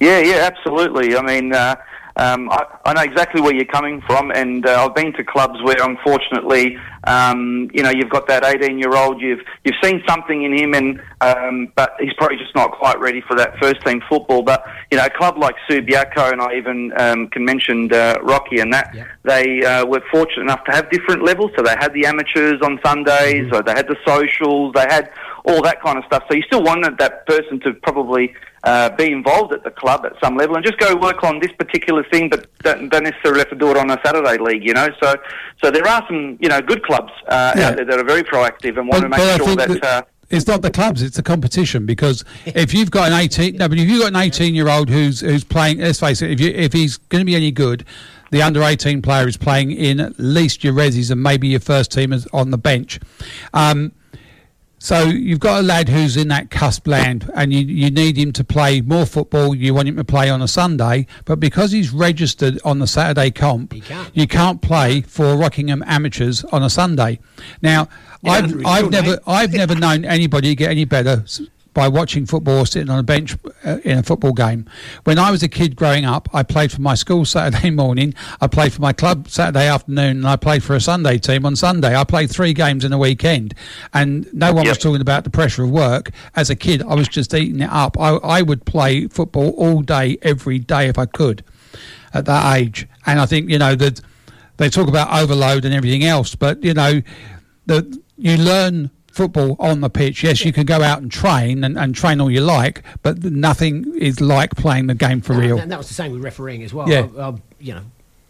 Yeah, 0.00 0.18
yeah, 0.20 0.50
absolutely. 0.50 1.16
I 1.16 1.22
mean, 1.22 1.52
uh, 1.52 1.76
um, 2.18 2.50
I, 2.50 2.66
I 2.84 2.92
know 2.94 3.02
exactly 3.02 3.40
where 3.40 3.54
you're 3.54 3.64
coming 3.64 4.00
from, 4.02 4.32
and 4.32 4.66
uh, 4.66 4.84
I've 4.84 4.94
been 4.94 5.12
to 5.14 5.24
clubs 5.24 5.62
where, 5.62 5.76
unfortunately, 5.80 6.76
um, 7.04 7.70
you 7.72 7.82
know, 7.84 7.90
you've 7.90 8.10
got 8.10 8.26
that 8.26 8.42
18-year-old. 8.42 9.20
You've 9.20 9.40
you've 9.64 9.76
seen 9.82 10.02
something 10.06 10.42
in 10.42 10.52
him, 10.52 10.74
and 10.74 11.00
um, 11.20 11.72
but 11.76 11.92
he's 12.00 12.12
probably 12.14 12.36
just 12.36 12.54
not 12.56 12.72
quite 12.72 12.98
ready 12.98 13.20
for 13.20 13.36
that 13.36 13.56
first-team 13.58 14.02
football. 14.08 14.42
But 14.42 14.64
you 14.90 14.98
know, 14.98 15.06
a 15.06 15.10
club 15.10 15.38
like 15.38 15.54
Subiaco, 15.70 16.32
and 16.32 16.42
I 16.42 16.54
even 16.56 16.92
um, 16.98 17.28
can 17.28 17.44
mention 17.44 17.92
uh, 17.92 18.16
Rocky, 18.22 18.58
and 18.58 18.72
that 18.72 18.92
they 19.22 19.64
uh, 19.64 19.86
were 19.86 20.02
fortunate 20.10 20.42
enough 20.42 20.64
to 20.64 20.72
have 20.72 20.90
different 20.90 21.24
levels. 21.24 21.52
So 21.56 21.62
they 21.62 21.76
had 21.78 21.92
the 21.94 22.04
amateurs 22.06 22.60
on 22.62 22.80
Sundays, 22.84 23.48
or 23.52 23.62
they 23.62 23.72
had 23.72 23.86
the 23.86 23.96
socials, 24.04 24.72
they 24.74 24.86
had 24.88 25.10
all 25.48 25.62
that 25.62 25.82
kind 25.82 25.98
of 25.98 26.04
stuff. 26.04 26.24
So 26.28 26.34
you 26.34 26.42
still 26.42 26.62
wanted 26.62 26.98
that 26.98 27.26
person 27.26 27.58
to 27.60 27.72
probably 27.74 28.34
uh, 28.64 28.90
be 28.90 29.10
involved 29.10 29.52
at 29.52 29.64
the 29.64 29.70
club 29.70 30.04
at 30.04 30.12
some 30.22 30.36
level 30.36 30.56
and 30.56 30.64
just 30.64 30.78
go 30.78 30.94
work 30.96 31.24
on 31.24 31.40
this 31.40 31.52
particular 31.52 32.04
thing, 32.04 32.28
but 32.28 32.46
don't, 32.62 32.88
don't 32.88 33.04
necessarily 33.04 33.40
have 33.40 33.50
to 33.50 33.56
do 33.56 33.70
it 33.70 33.76
on 33.76 33.90
a 33.90 33.98
Saturday 34.04 34.36
league, 34.38 34.64
you 34.64 34.74
know. 34.74 34.88
So, 35.02 35.16
so 35.62 35.70
there 35.70 35.86
are 35.86 36.04
some, 36.06 36.38
you 36.40 36.48
know, 36.48 36.60
good 36.60 36.84
clubs 36.84 37.12
uh, 37.28 37.54
Yeah. 37.56 37.68
out 37.68 37.76
there 37.76 37.84
that 37.86 37.98
are 37.98 38.04
very 38.04 38.22
proactive 38.22 38.78
and 38.78 38.88
want 38.88 39.02
to 39.02 39.08
make 39.08 39.20
sure 39.20 39.56
think 39.56 39.80
that. 39.80 39.84
Uh, 39.84 40.02
it's 40.30 40.46
not 40.46 40.60
the 40.60 40.70
clubs; 40.70 41.00
it's 41.00 41.16
the 41.16 41.22
competition. 41.22 41.86
Because 41.86 42.22
if 42.44 42.74
you've 42.74 42.90
got 42.90 43.10
an 43.10 43.18
eighteen, 43.18 43.56
no, 43.56 43.66
but 43.66 43.78
if 43.78 43.88
you've 43.88 44.02
got 44.02 44.08
an 44.08 44.16
eighteen-year-old 44.16 44.90
who's 44.90 45.20
who's 45.20 45.42
playing, 45.42 45.78
let's 45.78 46.00
face 46.00 46.20
it, 46.20 46.30
if 46.30 46.38
you 46.38 46.50
if 46.50 46.74
he's 46.74 46.98
going 46.98 47.22
to 47.22 47.24
be 47.24 47.34
any 47.34 47.50
good, 47.50 47.86
the 48.30 48.42
under 48.42 48.62
eighteen 48.62 49.00
player 49.00 49.26
is 49.26 49.38
playing 49.38 49.70
in 49.70 50.00
at 50.00 50.18
least 50.18 50.62
your 50.62 50.74
resis 50.74 51.10
and 51.10 51.22
maybe 51.22 51.48
your 51.48 51.60
first 51.60 51.90
team 51.90 52.12
is 52.12 52.26
on 52.34 52.50
the 52.50 52.58
bench. 52.58 53.00
Um, 53.54 53.92
so 54.78 55.04
you've 55.04 55.40
got 55.40 55.60
a 55.60 55.62
lad 55.62 55.88
who's 55.88 56.16
in 56.16 56.28
that 56.28 56.50
cusp 56.50 56.86
land, 56.86 57.30
and 57.34 57.52
you 57.52 57.60
you 57.60 57.90
need 57.90 58.16
him 58.16 58.32
to 58.32 58.44
play 58.44 58.80
more 58.80 59.06
football. 59.06 59.54
You 59.54 59.74
want 59.74 59.88
him 59.88 59.96
to 59.96 60.04
play 60.04 60.30
on 60.30 60.40
a 60.40 60.48
Sunday, 60.48 61.06
but 61.24 61.40
because 61.40 61.72
he's 61.72 61.92
registered 61.92 62.60
on 62.64 62.78
the 62.78 62.86
Saturday 62.86 63.30
comp, 63.30 63.74
you 64.14 64.26
can't 64.26 64.62
play 64.62 65.00
for 65.02 65.36
Rockingham 65.36 65.82
amateurs 65.86 66.44
on 66.44 66.62
a 66.62 66.70
Sunday. 66.70 67.18
Now, 67.60 67.88
You're 68.22 68.34
I've 68.34 68.66
I've 68.66 68.90
never. 68.90 69.18
I've 69.26 69.52
never 69.52 69.74
known 69.74 70.04
anybody 70.04 70.54
get 70.54 70.70
any 70.70 70.84
better 70.84 71.24
by 71.78 71.86
watching 71.86 72.26
football 72.26 72.58
or 72.58 72.66
sitting 72.66 72.90
on 72.90 72.98
a 72.98 73.04
bench 73.04 73.36
uh, 73.64 73.78
in 73.84 73.98
a 73.98 74.02
football 74.02 74.32
game. 74.32 74.68
When 75.04 75.16
I 75.16 75.30
was 75.30 75.44
a 75.44 75.48
kid 75.48 75.76
growing 75.76 76.04
up, 76.04 76.28
I 76.34 76.42
played 76.42 76.72
for 76.72 76.80
my 76.80 76.96
school 76.96 77.24
Saturday 77.24 77.70
morning, 77.84 78.14
I 78.40 78.48
played 78.48 78.72
for 78.72 78.80
my 78.80 78.92
club 78.92 79.28
Saturday 79.28 79.68
afternoon, 79.68 80.16
and 80.16 80.26
I 80.26 80.34
played 80.34 80.64
for 80.64 80.74
a 80.74 80.80
Sunday 80.80 81.18
team 81.18 81.46
on 81.46 81.54
Sunday. 81.54 81.94
I 81.94 82.02
played 82.02 82.32
three 82.32 82.52
games 82.52 82.84
in 82.84 82.92
a 82.92 82.98
weekend, 82.98 83.54
and 83.94 84.26
no 84.34 84.52
one 84.52 84.66
was 84.66 84.78
talking 84.78 85.00
about 85.00 85.22
the 85.22 85.30
pressure 85.30 85.62
of 85.62 85.70
work. 85.70 86.10
As 86.34 86.50
a 86.50 86.56
kid, 86.56 86.82
I 86.82 86.96
was 86.96 87.06
just 87.06 87.32
eating 87.32 87.60
it 87.60 87.70
up. 87.70 87.96
I, 87.96 88.16
I 88.16 88.42
would 88.42 88.64
play 88.64 89.06
football 89.06 89.50
all 89.50 89.82
day, 89.82 90.18
every 90.22 90.58
day 90.58 90.88
if 90.88 90.98
I 90.98 91.06
could 91.06 91.44
at 92.12 92.24
that 92.24 92.56
age. 92.56 92.88
And 93.06 93.20
I 93.20 93.26
think, 93.26 93.50
you 93.50 93.58
know, 93.60 93.76
that 93.76 94.00
they 94.56 94.68
talk 94.68 94.88
about 94.88 95.16
overload 95.16 95.64
and 95.64 95.72
everything 95.72 96.02
else, 96.02 96.34
but, 96.34 96.60
you 96.64 96.74
know, 96.74 97.02
that 97.66 98.02
you 98.16 98.36
learn 98.36 98.90
football 99.18 99.56
on 99.58 99.80
the 99.80 99.90
pitch. 99.90 100.22
Yes, 100.22 100.44
you 100.44 100.52
can 100.52 100.64
go 100.64 100.80
out 100.80 101.02
and 101.02 101.10
train 101.10 101.64
and, 101.64 101.76
and 101.76 101.92
train 101.94 102.20
all 102.20 102.30
you 102.30 102.40
like, 102.40 102.82
but 103.02 103.22
nothing 103.24 103.94
is 103.98 104.20
like 104.20 104.54
playing 104.54 104.86
the 104.86 104.94
game 104.94 105.20
for 105.20 105.34
real. 105.34 105.58
And 105.58 105.70
that 105.72 105.76
was 105.78 105.88
the 105.88 105.94
same 105.94 106.12
with 106.12 106.22
refereeing 106.22 106.62
as 106.62 106.72
well. 106.72 106.88
Yeah. 106.88 107.08
I, 107.18 107.30
I, 107.30 107.34
you 107.58 107.74
know, 107.74 107.82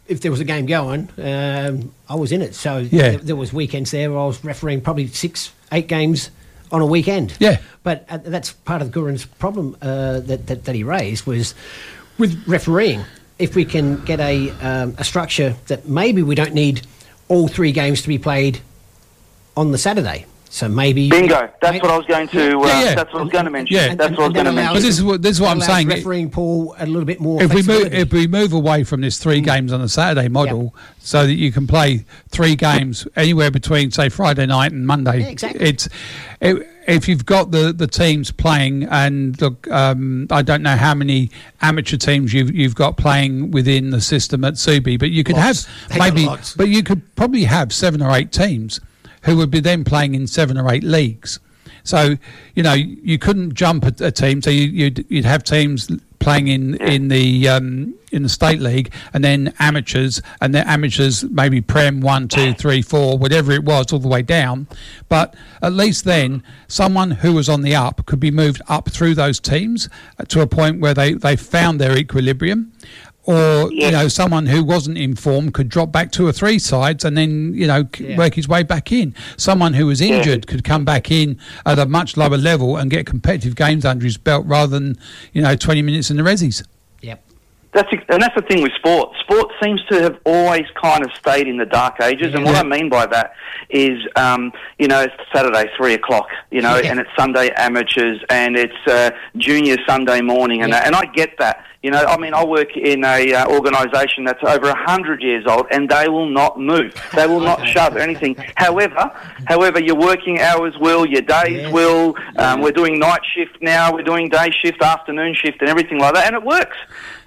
if 0.06 0.23
there 0.23 0.31
was 0.31 0.40
a 0.40 0.44
game 0.44 0.65
going, 0.65 1.10
um, 1.19 1.93
I 2.09 2.15
was 2.15 2.32
in 2.32 2.40
it. 2.40 2.55
So 2.55 2.78
Yeah. 2.78 3.10
there, 3.10 3.19
there 3.19 3.36
was 3.36 3.52
weekends 3.52 3.90
there 3.90 4.10
where 4.10 4.19
I 4.19 4.27
was 4.27 4.43
refereeing 4.43 4.81
probably 4.81 5.06
six, 5.09 5.52
eight 5.73 5.89
games 5.89 6.31
on 6.73 6.81
a 6.81 6.86
weekend. 6.86 7.35
Yeah. 7.39 7.59
But 7.82 8.06
uh, 8.09 8.16
that's 8.24 8.52
part 8.52 8.81
of 8.81 8.90
Goran's 8.90 9.27
problem 9.27 9.77
uh, 9.82 10.20
that, 10.20 10.47
that 10.47 10.65
that 10.65 10.74
he 10.74 10.85
raised 10.85 11.27
was 11.27 11.55
with 12.16 12.43
refereeing. 12.48 13.05
If 13.39 13.55
we 13.55 13.65
can 13.66 14.02
get 14.05 14.20
a 14.20 14.51
um, 14.62 14.94
a 14.98 15.05
structure 15.05 15.55
that 15.66 15.86
maybe 15.86 16.23
we 16.23 16.35
don't 16.35 16.55
need 16.55 16.81
all 17.28 17.47
three 17.47 17.73
games 17.73 18.01
to 18.02 18.09
be 18.09 18.19
played 18.19 18.60
on 19.55 19.70
the 19.73 19.78
Saturday. 19.78 20.24
So 20.50 20.68
maybe 20.68 21.10
bingo. 21.10 21.50
That's 21.60 21.82
what 21.82 21.90
I 21.90 21.96
was 21.96 22.06
going 22.06 22.28
to. 22.28 22.60
Uh, 22.60 22.66
Yeah, 22.66 22.80
yeah. 22.80 22.94
That's 22.94 23.12
what 23.12 23.20
I 23.20 23.22
was 23.22 23.32
going 23.32 23.44
to 23.44 23.50
mention. 23.50 23.76
Yeah. 23.76 23.94
That's 23.94 24.10
what 24.12 24.20
I 24.20 24.26
was 24.28 24.34
going 24.34 24.46
to 24.46 24.52
mention. 24.52 24.74
But 24.74 24.82
this 24.82 24.98
is 24.98 25.04
what 25.04 25.22
this 25.22 25.32
is 25.32 25.40
what 25.40 25.50
I'm 25.50 25.60
saying. 25.60 25.88
Refereeing 25.88 26.30
Paul 26.30 26.74
a 26.78 26.86
little 26.86 27.04
bit 27.04 27.20
more. 27.20 27.42
if 27.42 27.52
we 27.52 27.62
move 27.62 27.92
if 27.92 28.12
we 28.12 28.26
move 28.26 28.52
away 28.52 28.84
from 28.84 29.00
this 29.00 29.18
three 29.18 29.40
games 29.40 29.72
on 29.72 29.80
a 29.80 29.88
Saturday 29.88 30.28
model, 30.28 30.74
so 31.00 31.26
that 31.26 31.34
you 31.34 31.52
can 31.52 31.66
play 31.66 32.04
three 32.28 32.56
games 32.56 33.06
anywhere 33.16 33.50
between 33.50 33.90
say 33.90 34.08
Friday 34.08 34.46
night 34.46 34.72
and 34.72 34.86
Monday. 34.86 35.20
Yeah, 35.20 35.28
exactly. 35.28 35.66
It's 35.66 35.88
it, 36.40 36.66
if 36.86 37.06
you've 37.06 37.26
got 37.26 37.50
the, 37.50 37.72
the 37.72 37.86
teams 37.86 38.30
playing, 38.30 38.84
and 38.84 39.38
look, 39.42 39.70
um, 39.70 40.26
I 40.30 40.40
don't 40.40 40.62
know 40.62 40.76
how 40.76 40.94
many 40.94 41.30
amateur 41.60 41.98
teams 41.98 42.32
you've 42.32 42.54
you've 42.54 42.74
got 42.74 42.96
playing 42.96 43.50
within 43.50 43.90
the 43.90 44.00
system 44.00 44.44
at 44.44 44.54
Subi, 44.54 44.98
but 44.98 45.10
you 45.10 45.22
could 45.22 45.36
Lots. 45.36 45.66
have 45.66 45.90
They 45.90 45.98
maybe, 45.98 46.26
but 46.56 46.68
you 46.68 46.82
could 46.82 47.14
probably 47.14 47.44
have 47.44 47.72
seven 47.74 48.00
or 48.00 48.10
eight 48.12 48.32
teams 48.32 48.80
who 49.28 49.36
would 49.36 49.50
be 49.50 49.60
then 49.60 49.84
playing 49.84 50.14
in 50.14 50.26
seven 50.26 50.56
or 50.56 50.72
eight 50.72 50.82
leagues. 50.82 51.38
So 51.84 52.16
you 52.55 52.62
know 52.62 52.72
you 52.72 53.18
couldn't 53.18 53.55
jump 53.55 53.84
a, 53.84 54.05
a 54.05 54.10
team. 54.10 54.40
So 54.42 54.50
you, 54.50 54.62
you'd 54.62 55.05
you'd 55.09 55.24
have 55.26 55.44
teams 55.44 55.90
playing 56.18 56.48
in 56.48 56.74
in 56.76 57.09
the 57.09 57.48
um, 57.48 57.94
in 58.10 58.22
the 58.22 58.28
state 58.28 58.60
league, 58.60 58.90
and 59.12 59.22
then 59.22 59.52
amateurs, 59.59 60.22
and 60.40 60.55
then 60.55 60.66
amateurs 60.66 61.24
maybe 61.24 61.60
prem 61.60 62.00
one, 62.00 62.26
two, 62.26 62.55
three, 62.55 62.80
four, 62.82 63.18
whatever 63.18 63.52
it 63.52 63.64
was, 63.64 63.92
all 63.92 63.98
the 63.98 64.09
way 64.09 64.22
down. 64.22 64.66
But 65.09 65.34
at 65.62 65.72
least 65.72 66.05
then, 66.05 66.42
someone 66.68 67.10
who 67.10 67.34
was 67.34 67.48
on 67.48 67.60
the 67.62 67.74
up 67.74 68.06
could 68.06 68.20
be 68.20 68.30
moved 68.30 68.62
up 68.68 68.90
through 68.90 69.14
those 69.14 69.38
teams 69.40 69.88
to 70.28 70.40
a 70.40 70.46
point 70.46 70.80
where 70.80 70.94
they 70.94 71.12
they 71.12 71.36
found 71.36 71.80
their 71.80 71.96
equilibrium 71.96 72.72
or 73.28 73.70
you 73.70 73.90
know 73.90 74.09
someone 74.09 74.46
who 74.46 74.64
wasn't 74.64 74.96
informed 74.96 75.52
could 75.52 75.68
drop 75.68 75.92
back 75.92 76.10
two 76.10 76.26
or 76.26 76.32
three 76.32 76.59
sides 76.59 77.05
and 77.05 77.14
then 77.14 77.52
you 77.52 77.66
know 77.66 77.86
c 77.94 78.16
work 78.16 78.34
his 78.34 78.48
way 78.48 78.62
back 78.62 78.90
in. 78.90 79.14
Someone 79.36 79.74
who 79.74 79.86
was 79.86 80.00
injured 80.00 80.46
could 80.46 80.64
come 80.64 80.86
back 80.86 81.10
in 81.10 81.38
at 81.66 81.78
a 81.78 81.84
much 81.84 82.16
lower 82.16 82.38
level 82.38 82.78
and 82.78 82.90
get 82.90 83.05
competitive 83.05 83.55
games 83.55 83.84
under 83.84 84.05
his 84.05 84.16
belt 84.16 84.46
rather 84.46 84.78
than 84.78 84.96
you 85.34 85.42
know 85.42 85.55
20 85.55 85.82
minutes 85.82 86.10
in 86.10 86.16
the 86.16 86.22
resis 86.22 86.62
That's 87.73 87.89
and 88.09 88.23
that's 88.23 88.35
the 88.35 88.43
thing 88.43 88.62
with 88.62 88.73
sport. 88.73 89.15
Sport 89.20 89.53
seems 89.62 89.85
to 89.86 90.01
have 90.03 90.19
always 90.24 90.65
kind 90.82 91.05
of 91.05 91.12
stayed 91.12 91.47
in 91.47 91.59
the 91.59 91.66
dark 91.66 92.01
ages, 92.03 92.35
and 92.35 92.43
what 92.45 92.57
I 92.57 92.62
mean 92.62 92.89
by 92.89 93.05
that 93.07 93.32
is, 93.69 93.99
um, 94.16 94.53
you 94.78 94.89
know, 94.89 95.03
it's 95.03 95.15
Saturday 95.35 95.70
three 95.77 95.93
o'clock, 95.93 96.28
you 96.51 96.62
know, 96.62 96.77
Yeah. 96.78 96.90
and 96.90 97.01
it's 97.01 97.11
Sunday 97.16 97.51
amateurs, 97.57 98.20
and 98.31 98.57
it's 98.57 98.86
uh, 98.86 99.11
junior 99.36 99.77
Sunday 99.86 100.23
morning, 100.23 100.62
and 100.62 100.73
Yeah. 100.73 100.82
and 100.86 100.95
I 100.97 101.05
get 101.15 101.39
that. 101.39 101.65
You 101.82 101.93
know, 101.93 102.03
I 102.05 102.16
mean, 102.19 102.35
I 102.35 102.45
work 102.45 102.77
in 102.77 103.05
a 103.05 103.32
uh, 103.35 103.47
organisation 103.51 104.24
that's 104.24 104.43
over 104.43 104.74
hundred 104.74 105.23
years 105.23 105.45
old, 105.47 105.66
and 105.70 105.89
they 105.89 106.09
will 106.09 106.28
not 106.28 106.59
move. 106.59 106.93
They 107.15 107.27
will 107.27 107.39
not 107.40 107.65
shove 107.74 107.95
or 107.95 108.01
anything. 108.01 108.35
However, 108.57 109.12
however, 109.47 109.78
your 109.78 109.95
working 109.95 110.40
hours 110.40 110.74
will, 110.81 111.07
your 111.07 111.23
days 111.23 111.70
will. 111.70 112.16
Um, 112.36 112.62
we're 112.62 112.73
doing 112.73 112.99
night 112.99 113.20
shift 113.36 113.59
now. 113.61 113.93
We're 113.93 114.03
doing 114.03 114.28
day 114.28 114.51
shift, 114.65 114.82
afternoon 114.82 115.35
shift, 115.35 115.61
and 115.61 115.69
everything 115.69 115.99
like 116.01 116.15
that, 116.15 116.27
and 116.27 116.35
it 116.35 116.43
works. 116.43 116.77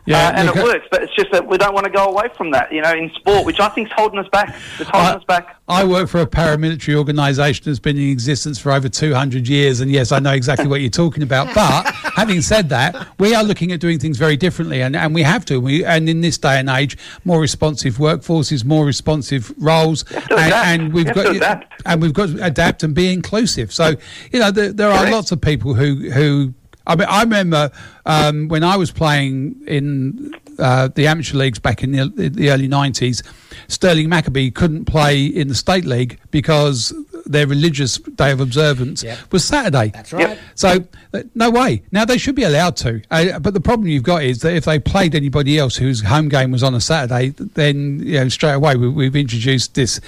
Yeah, 0.06 0.30
uh, 0.30 0.32
and 0.34 0.50
it 0.50 0.56
works, 0.56 0.88
but 0.90 1.04
it's 1.04 1.14
just 1.16 1.32
that 1.32 1.48
we 1.48 1.58
don't 1.58 1.74
want 1.76 1.86
to 1.86 1.92
go 1.92 2.06
away 2.06 2.28
from 2.36 2.50
that, 2.52 2.72
you 2.74 2.82
know, 2.82 2.92
in 2.92 3.12
sport, 3.12 3.46
which 3.46 3.60
I 3.60 3.70
think 3.70 3.88
is 3.88 3.94
holding 3.96 4.18
us 4.18 4.28
back. 4.30 4.56
It's 4.80 4.90
holding 4.90 5.18
us 5.20 5.24
back. 5.26 5.58
I 5.68 5.84
work 5.84 6.10
for 6.10 6.20
a 6.22 6.26
paramilitary 6.26 6.96
organisation 6.96 7.66
that's 7.66 7.80
been 7.80 7.98
in 7.98 8.10
existence 8.10 8.58
for 8.60 8.72
over 8.72 8.90
200 8.90 9.48
years, 9.48 9.80
and 9.80 9.92
yes, 9.92 10.12
I 10.12 10.18
know 10.20 10.32
exactly 10.32 10.68
what 10.68 10.82
you're 10.82 10.90
talking 10.90 11.24
about. 11.24 11.50
But 11.62 11.86
having 12.16 12.42
said 12.42 12.70
that, 12.70 13.08
we 13.20 13.36
are 13.36 13.44
looking 13.44 13.72
at 13.72 13.80
doing 13.80 14.00
things 14.00 14.18
very 14.18 14.36
differently, 14.38 14.82
and, 14.82 14.96
and 14.96 15.14
we 15.14 15.22
have 15.22 15.46
to. 15.46 15.60
We, 15.62 15.86
and 15.86 16.10
in 16.10 16.22
this 16.22 16.38
day 16.38 16.60
and 16.60 16.70
age, 16.70 16.98
more 17.24 17.40
responsive 17.40 17.98
workforces, 17.98 18.66
more 18.66 18.86
responsive 18.86 19.54
roles, 19.58 20.04
and, 20.32 20.32
and 20.54 20.94
we've 20.94 21.08
You 21.08 21.14
got 21.14 21.24
to 21.24 21.30
adapt. 21.32 21.82
and 21.86 22.02
we've 22.02 22.14
got 22.14 22.30
to 22.30 22.44
adapt 22.44 22.84
and 22.84 22.96
be 22.96 23.14
inclusive. 23.14 23.72
So 23.72 23.94
you 24.32 24.40
know, 24.40 24.50
there, 24.52 24.74
there 24.74 24.90
are 24.90 25.00
Correct. 25.00 25.14
lots 25.14 25.32
of 25.32 25.42
people 25.42 25.74
who 25.76 26.10
who. 26.12 26.54
I 26.88 26.96
mean, 26.96 27.08
I 27.10 27.22
remember 27.22 27.72
um, 28.06 28.48
when 28.48 28.64
I 28.64 28.76
was 28.78 28.92
playing 28.92 29.62
in 29.68 30.34
uh, 30.58 30.90
the 30.94 31.08
amateur 31.08 31.38
leagues 31.38 31.60
back 31.60 31.84
in 31.84 31.92
the, 31.92 32.30
the 32.30 32.50
early 32.50 32.68
'90s. 32.68 33.24
Stirling 33.68 34.10
Maccabi 34.10 34.54
couldn't 34.54 34.86
play 34.86 35.26
in 35.26 35.48
the 35.48 35.56
state 35.56 35.86
league 35.86 36.20
because 36.30 36.94
their 37.26 37.48
religious 37.48 37.98
day 37.98 38.32
of 38.32 38.40
observance 38.42 39.04
was 39.32 39.46
Saturday. 39.46 39.90
That's 39.90 40.12
right. 40.14 40.38
So 40.56 40.84
uh, 41.14 41.24
no 41.36 41.50
way. 41.50 41.84
Now 41.92 42.06
they 42.06 42.18
should 42.18 42.36
be 42.36 42.44
allowed 42.44 42.76
to. 42.78 43.02
Uh, 43.10 43.40
but 43.40 43.54
the 43.54 43.62
problem 43.62 43.88
you've 43.88 44.04
got 44.04 44.24
is 44.24 44.40
that 44.42 44.54
if 44.54 44.66
they 44.66 44.80
played 44.80 45.16
anybody 45.16 45.58
else 45.58 45.76
whose 45.76 46.02
home 46.02 46.30
game 46.30 46.52
was 46.52 46.64
on 46.64 46.74
a 46.76 46.82
Saturday, 46.82 47.30
then 47.30 48.00
you 48.00 48.20
know 48.20 48.30
straight 48.30 48.54
away 48.54 48.76
we, 48.76 48.90
we've 48.90 49.16
introduced 49.16 49.76
this. 49.76 50.00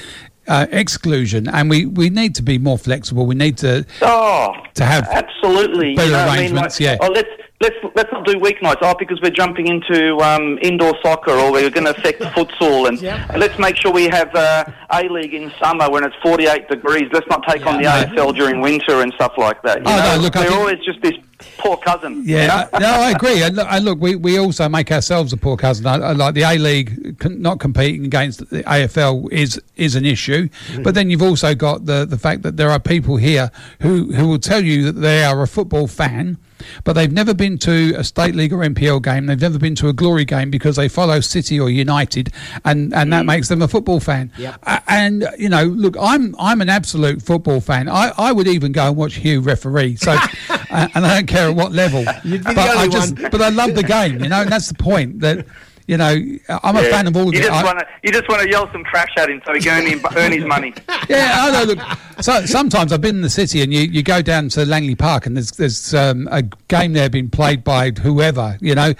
Uh, 0.46 0.66
exclusion, 0.72 1.48
and 1.48 1.70
we, 1.70 1.86
we 1.86 2.10
need 2.10 2.36
to 2.36 2.42
be 2.42 2.58
more 2.58 2.78
flexible. 2.78 3.26
We 3.26 3.34
need 3.36 3.58
to 3.60 3.86
Oh, 4.02 4.52
to 4.74 4.84
have 4.84 5.08
absolutely. 5.08 5.96
better 5.96 6.08
you 6.08 6.12
know, 6.12 6.18
what 6.26 6.30
I 6.30 6.32
mean, 6.36 6.40
arrangements. 6.52 6.80
like, 6.82 6.86
yeah, 6.86 6.98
Oh, 7.00 7.08
let's 7.14 7.30
let's 7.64 7.76
let's 7.96 8.12
not 8.12 8.26
do 8.26 8.36
weeknights. 8.36 8.78
Oh, 8.82 8.96
because 9.00 9.20
we're 9.22 9.32
jumping 9.44 9.68
into 9.68 10.18
um, 10.20 10.60
indoor 10.62 10.94
soccer, 11.02 11.32
or 11.32 11.52
we're 11.52 11.70
going 11.70 11.86
to 11.86 11.96
affect 11.98 12.22
futsal, 12.36 12.88
and, 12.88 13.02
and 13.04 13.40
let's 13.40 13.58
make 13.58 13.76
sure 13.78 13.92
we 13.92 14.06
have 14.10 14.34
uh, 14.36 14.66
a 14.92 15.04
league 15.10 15.34
in 15.34 15.52
summer 15.62 15.90
when 15.90 16.04
it's 16.04 16.16
48 16.22 16.68
degrees. 16.70 17.08
Let's 17.12 17.28
not 17.28 17.42
take 17.48 17.66
on 17.66 17.78
the 17.78 17.84
Yeah. 17.84 18.06
AFL 18.06 18.36
during 18.36 18.62
winter 18.62 19.02
and 19.02 19.12
stuff 19.14 19.34
like 19.38 19.62
that. 19.64 19.78
You 19.80 19.84
Oh, 19.88 19.96
know, 19.98 20.16
no, 20.18 20.22
look, 20.24 20.36
I 20.36 20.42
we're 20.42 20.48
think- 20.50 20.60
always 20.60 20.80
just 20.86 21.02
this 21.02 21.14
poor 21.58 21.76
cousin. 21.78 22.22
Yeah, 22.26 22.70
no, 22.80 22.88
I 22.88 23.12
agree. 23.12 23.42
And 23.44 23.56
look, 23.58 23.68
and 23.70 23.84
look, 23.86 24.00
we, 24.00 24.16
we 24.16 24.38
also 24.40 24.70
make 24.70 24.92
ourselves 24.92 25.34
a 25.34 25.38
poor 25.38 25.58
cousin. 25.58 25.86
I, 25.88 25.96
I 25.96 26.12
like 26.14 26.36
the 26.36 26.44
A 26.44 26.58
League 26.58 27.18
con- 27.20 27.42
not 27.42 27.60
competing 27.60 28.06
against 28.06 28.50
the 28.50 28.64
AFL 28.64 29.32
is 29.32 29.60
is 29.76 29.96
an 29.96 30.06
issue, 30.06 30.48
but 30.84 30.96
then 30.96 31.10
you've 31.10 31.22
also 31.32 31.54
got 31.56 31.86
the 31.86 32.06
the 32.06 32.18
fact 32.18 32.44
that 32.44 32.56
there 32.58 32.70
are 32.70 32.80
people 32.80 33.18
here 33.18 33.52
who 33.82 34.14
who 34.14 34.28
will 34.28 34.40
tell 34.40 34.64
you 34.64 34.84
that 34.92 35.00
they 35.02 35.24
are 35.24 35.42
a 35.42 35.48
football 35.48 35.88
fan. 35.88 36.38
But 36.84 36.94
they've 36.94 37.12
never 37.12 37.34
been 37.34 37.58
to 37.60 37.94
a 37.98 38.04
state 38.04 38.36
league 38.36 38.54
or 38.54 38.60
NPL 38.60 39.02
game. 39.02 39.26
They've 39.26 39.40
never 39.40 39.60
been 39.60 39.76
to 39.76 39.88
a 39.90 39.94
glory 39.94 40.26
game 40.26 40.50
because 40.50 40.76
they 40.76 40.88
follow 40.88 41.20
City 41.20 41.60
or 41.60 41.70
United, 41.70 42.32
and, 42.66 42.94
and 42.94 43.12
that 43.14 43.26
makes 43.26 43.48
them 43.48 43.62
a 43.62 43.68
football 43.68 44.00
fan. 44.00 44.32
Yep. 44.38 44.60
A- 44.64 44.82
and 44.88 45.28
you 45.38 45.50
know, 45.50 45.64
look, 45.66 45.96
I'm 46.00 46.36
I'm 46.40 46.62
an 46.62 46.70
absolute 46.70 47.22
football 47.22 47.62
fan. 47.62 47.90
I, 47.90 48.12
I 48.18 48.32
would 48.32 48.48
even 48.48 48.72
go 48.72 48.88
and 48.88 48.96
watch 48.96 49.16
Hugh 49.16 49.42
referee. 49.42 49.96
So, 49.98 50.12
uh, 50.50 50.88
and 50.96 51.06
I 51.06 51.16
don't 51.16 51.28
care 51.28 51.50
at 51.50 51.56
what 51.56 51.72
level. 51.72 52.06
You'd 52.24 52.44
be 52.44 52.50
the 52.50 52.54
but 52.54 52.78
I 52.78 52.88
just, 52.88 53.20
one. 53.20 53.32
but 53.32 53.42
I 53.42 53.50
love 53.50 53.76
the 53.76 53.84
game. 53.84 54.22
You 54.22 54.30
know, 54.30 54.42
and 54.42 54.52
that's 54.52 54.68
the 54.68 54.76
point. 54.76 55.20
That 55.20 55.46
you 55.88 55.98
know, 55.98 56.16
I'm 56.64 56.78
a 56.78 56.84
fan 56.84 57.08
of 57.08 57.18
all 57.18 57.28
of 57.28 57.34
you 57.34 57.42
it. 57.42 57.44
Just 57.44 57.66
wanna, 57.66 57.86
you 58.04 58.12
just 58.12 58.30
want 58.30 58.42
to 58.42 58.50
yell 58.50 58.72
some 58.72 58.84
trash 58.86 59.12
at 59.18 59.30
him 59.30 59.42
so 59.46 59.54
he 59.54 59.60
can 59.60 59.84
earn, 59.84 59.88
him, 59.88 60.06
earn 60.16 60.32
his 60.32 60.46
money. 60.46 60.74
yeah, 61.10 61.32
I 61.36 61.52
know. 61.52 61.74
Look, 61.74 61.80
so 62.22 62.46
sometimes 62.46 62.94
I've 62.94 63.02
been 63.02 63.18
in 63.18 63.22
the 63.22 63.30
city, 63.30 63.62
and 63.62 63.74
you, 63.74 63.82
you 63.82 64.02
go 64.02 64.22
down 64.22 64.50
to 64.50 64.66
Langley 64.66 64.96
Park, 64.96 65.26
and 65.26 65.36
there's 65.36 65.52
there's 65.52 65.94
um, 65.94 66.30
a 66.32 66.44
game 66.68 66.94
there 66.94 67.10
being 67.10 67.30
played 67.30 67.64
by 67.64 67.92
whoever. 67.92 68.58
You 68.62 68.76
know, 68.76 68.94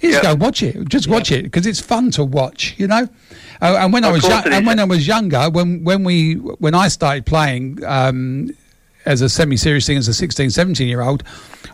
you 0.00 0.10
just 0.10 0.22
go 0.22 0.34
watch 0.34 0.62
it, 0.62 0.88
just 0.88 1.08
watch 1.08 1.32
it 1.32 1.44
because 1.44 1.66
it's 1.66 1.80
fun 1.80 2.10
to 2.12 2.24
watch. 2.24 2.74
You 2.76 2.88
know, 2.88 3.08
uh, 3.62 3.78
and 3.80 3.92
when 3.92 4.04
I 4.04 4.10
was 4.10 4.22
young, 4.26 4.52
and 4.52 4.66
when 4.66 4.78
I 4.78 4.84
was 4.84 5.06
younger, 5.06 5.48
when 5.48 5.84
when 5.84 6.04
we 6.04 6.34
when 6.34 6.74
I 6.74 6.88
started 6.88 7.24
playing. 7.24 7.82
Um, 7.84 8.50
as 9.06 9.22
a 9.22 9.28
semi-serious 9.28 9.86
thing 9.86 9.96
as 9.96 10.08
a 10.08 10.14
16 10.14 10.50
17 10.50 10.88
year 10.88 11.00
old 11.00 11.22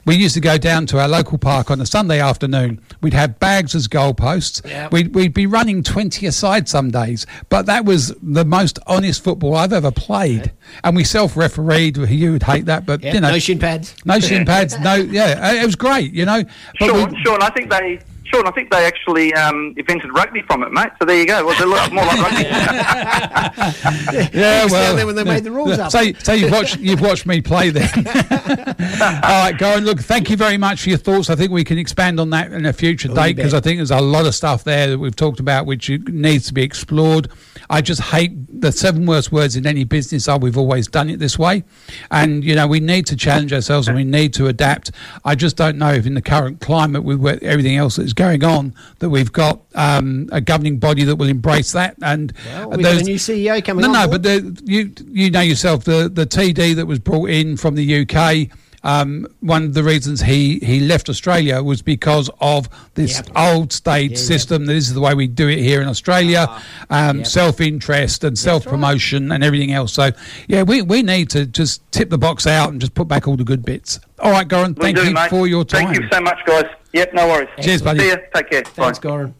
we 0.05 0.15
used 0.17 0.35
to 0.35 0.41
go 0.41 0.59
down 0.59 0.85
to 0.87 0.99
our 1.01 1.09
local 1.09 1.39
park 1.39 1.71
on 1.71 1.81
a 1.81 1.87
sunday 1.87 2.21
afternoon 2.21 2.81
we'd 3.01 3.15
have 3.15 3.39
bags 3.41 3.75
as 3.75 3.89
goalposts 3.89 4.65
Yep. 4.69 4.93
we'd, 4.93 5.15
we'd 5.15 5.35
be 5.35 5.47
running 5.47 5.83
20 5.83 6.27
aside 6.27 6.69
some 6.69 6.91
days 6.91 7.27
but 7.49 7.67
that 7.67 7.85
was 7.85 8.15
the 8.23 8.45
most 8.45 8.79
honest 8.87 9.25
football 9.25 9.57
i've 9.57 9.73
ever 9.73 9.91
played 9.91 10.53
and 10.85 10.95
we 10.95 11.05
self-refereed 11.05 11.97
you 11.97 12.33
would 12.33 12.43
hate 12.43 12.67
that 12.67 12.85
but 12.87 13.03
Yeah, 13.03 13.15
you 13.15 13.21
know 13.21 13.31
no 13.31 13.39
shin 13.39 13.59
pads. 13.59 13.95
no 14.05 14.21
shin 14.21 14.45
pads 14.45 14.79
no 14.81 14.95
yeah 14.95 15.61
it 15.63 15.65
was 15.67 15.77
great 15.77 16.13
you 16.13 16.25
know 16.27 16.43
but 16.79 16.87
Sean, 16.89 17.11
we- 17.13 17.23
Sean, 17.23 17.43
I 17.43 17.51
think 17.51 17.71
they. 17.71 17.99
Sean, 18.33 18.47
I 18.47 18.51
think 18.53 18.71
they 18.71 18.87
actually 18.87 19.35
um, 19.35 19.75
invented 19.77 20.11
rugby 20.15 20.43
from 20.43 20.63
it, 20.63 20.73
mate. 20.73 20.91
So 20.99 21.05
there 21.05 21.19
you 21.19 21.27
go. 21.27 21.45
Was 21.45 21.61
it 21.61 21.67
a 21.67 21.71
lot 21.71 21.93
more 21.93 22.05
like 22.05 22.19
rugby? 22.19 22.43
yeah, 24.39 24.63
was 24.63 24.73
well, 24.73 24.87
down 24.89 24.97
there 24.97 25.07
when 25.07 25.17
they 25.17 25.25
made 25.25 25.45
the 25.45 25.51
rules 25.51 25.79
up. 25.79 25.91
So, 25.91 26.13
so 26.21 26.33
you've 26.33 26.51
watched 26.51 26.79
you've 26.79 27.01
watched 27.01 27.27
me 27.27 27.41
play 27.41 27.71
then. 27.71 27.89
All 27.97 28.05
right, 28.05 29.57
go 29.59 29.73
Goran. 29.73 29.85
Look, 29.85 30.01
thank 30.01 30.31
you 30.31 30.37
very 30.37 30.57
much 30.57 30.83
for 30.83 30.89
your 30.89 30.99
thoughts. 30.99 31.31
I 31.31 31.35
think 31.35 31.51
we 31.51 31.65
can 31.65 31.79
expand 31.79 32.19
on 32.21 32.31
that 32.31 32.53
in 32.53 32.65
a 32.67 32.73
future 32.73 33.11
Oh, 33.11 33.15
date 33.15 33.37
because. 33.37 33.53
I 33.53 33.61
think 33.61 33.79
there's 33.79 33.91
a 33.91 34.01
lot 34.01 34.27
of 34.27 34.35
stuff 34.35 34.65
there 34.65 34.89
that 34.89 34.99
we've 34.99 35.15
talked 35.15 35.39
about 35.39 35.67
which 35.67 35.91
needs 35.91 36.47
to 36.47 36.55
be 36.55 36.63
explored. 36.63 37.29
I 37.73 37.81
just 37.81 38.03
hate 38.03 38.33
the 38.61 38.71
seven 38.71 39.07
worst 39.07 39.33
words 39.33 39.57
in 39.57 39.67
any 39.67 39.85
business 39.85 40.29
are 40.29 40.39
we've 40.39 40.59
always 40.59 40.87
done 40.87 41.09
it 41.09 41.19
this 41.19 41.39
way, 41.39 41.65
and 42.11 42.45
you 42.45 42.55
know 42.55 42.67
we 42.67 42.81
need 42.81 43.07
to 43.07 43.17
challenge 43.17 43.51
ourselves 43.51 43.89
and 43.89 43.97
we 43.97 44.05
need 44.05 44.35
to 44.35 44.49
adapt. 44.49 44.91
I 45.25 45.35
just 45.35 45.57
don't 45.57 45.79
know 45.79 45.91
if 45.91 46.05
in 46.05 46.13
the 46.13 46.21
current 46.21 46.61
climate 46.61 47.03
with 47.03 47.43
everything 47.43 47.77
else 47.77 47.97
that's 47.97 48.13
going 48.13 48.45
on 48.45 48.75
that 48.99 49.09
we've 49.09 49.33
got 49.33 49.63
um, 49.75 50.29
a 50.33 50.41
governing 50.43 50.79
body 50.79 51.05
that 51.05 51.17
will 51.17 51.29
embrace 51.29 51.73
that 51.73 51.97
and 52.03 52.35
Well, 52.45 52.71
we've 52.71 52.83
got 52.83 53.01
a 53.01 53.05
new 53.05 53.15
CEO 53.17 53.65
coming 53.65 53.81
no, 53.83 53.89
on 53.89 53.93
no, 53.95 54.07
board. 54.07 54.23
but 54.23 54.23
the, 54.23 54.63
you 54.65 54.93
you 55.11 55.31
know 55.31 55.41
yourself 55.41 55.85
the 55.85 56.11
the 56.13 56.27
TD 56.27 56.77
that 56.77 56.87
was 56.87 56.99
brought 56.99 57.31
in 57.31 57.57
from 57.57 57.75
the 57.75 58.03
UK. 58.03 58.51
Um, 58.85 59.29
one 59.41 59.63
of 59.63 59.75
the 59.75 59.85
reasons 59.85 60.23
he, 60.23 60.59
he 60.59 60.81
left 60.81 61.09
Australia 61.09 61.63
was 61.63 61.83
because 61.83 62.29
of 62.41 62.69
this 62.95 63.15
Yep. 63.17 63.29
old 63.37 63.73
state 63.73 64.11
Yeah, 64.11 64.17
yeah. 64.19 64.25
system. 64.25 64.67
This 64.67 64.89
is 64.89 64.95
the 64.95 65.01
way 65.01 65.15
we 65.15 65.29
do 65.29 65.49
it 65.49 65.61
here 65.61 65.81
in 65.83 65.89
Australia. 65.89 66.49
um, 66.91 67.19
Yep. 67.19 67.27
Self 67.27 67.61
interest 67.61 68.25
and 68.25 68.37
self 68.37 68.65
promotion 68.65 69.31
and 69.31 69.45
everything 69.45 69.73
else. 69.73 69.93
So 69.93 70.11
yeah, 70.49 70.63
we, 70.65 70.83
we 70.83 71.03
need 71.03 71.31
to 71.31 71.47
just 71.47 71.81
tip 71.93 72.11
the 72.11 72.19
box 72.19 72.47
out 72.47 72.71
and 72.71 72.81
just 72.81 72.95
put 72.95 73.07
back 73.07 73.29
all 73.29 73.37
the 73.37 73.45
good 73.45 73.65
bits. 73.65 74.01
All 74.19 74.33
right, 74.33 74.49
Goran, 74.49 74.77
thank 74.77 74.97
do, 74.97 75.05
you 75.07 75.13
mate. 75.15 75.31
for 75.31 75.47
your 75.47 75.65
time. 75.65 75.87
Thank 75.87 76.01
you 76.01 76.09
so 76.13 76.21
much, 76.21 76.39
guys. 76.45 76.65
Yep, 76.93 77.15
no 77.15 77.29
worries. 77.29 77.49
Cheers, 77.61 77.83
buddy. 77.83 78.01
See 78.01 78.07
you. 78.09 78.17
Take 78.35 78.51
care. 78.51 78.63
Thanks, 78.65 78.99
Bye. 78.99 79.09
Goran. 79.09 79.35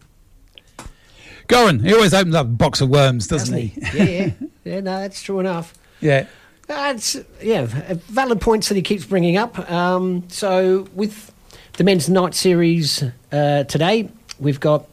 Goran, 1.47 1.85
he 1.85 1.93
always 1.93 2.13
opens 2.13 2.35
up 2.35 2.45
a 2.45 2.49
box 2.49 2.79
of 2.81 2.89
worms, 2.89 3.27
doesn't, 3.27 3.53
Doesn't 3.53 3.83
he? 3.83 3.97
he? 3.97 3.97
yeah, 3.97 4.03
yeah, 4.05 4.47
yeah. 4.63 4.79
No, 4.79 4.99
that's 5.01 5.21
true 5.21 5.39
enough. 5.39 5.73
yeah. 5.99 6.27
That's 6.67 7.17
yeah, 7.41 7.65
valid 8.07 8.39
points 8.41 8.69
that 8.69 8.75
he 8.75 8.81
keeps 8.81 9.05
bringing 9.05 9.37
up. 9.37 9.69
Um, 9.69 10.23
so 10.29 10.87
with 10.93 11.31
the 11.73 11.83
men's 11.83 12.09
night 12.09 12.33
series 12.35 13.03
uh, 13.31 13.63
today, 13.65 14.09
we've 14.39 14.59
got 14.59 14.85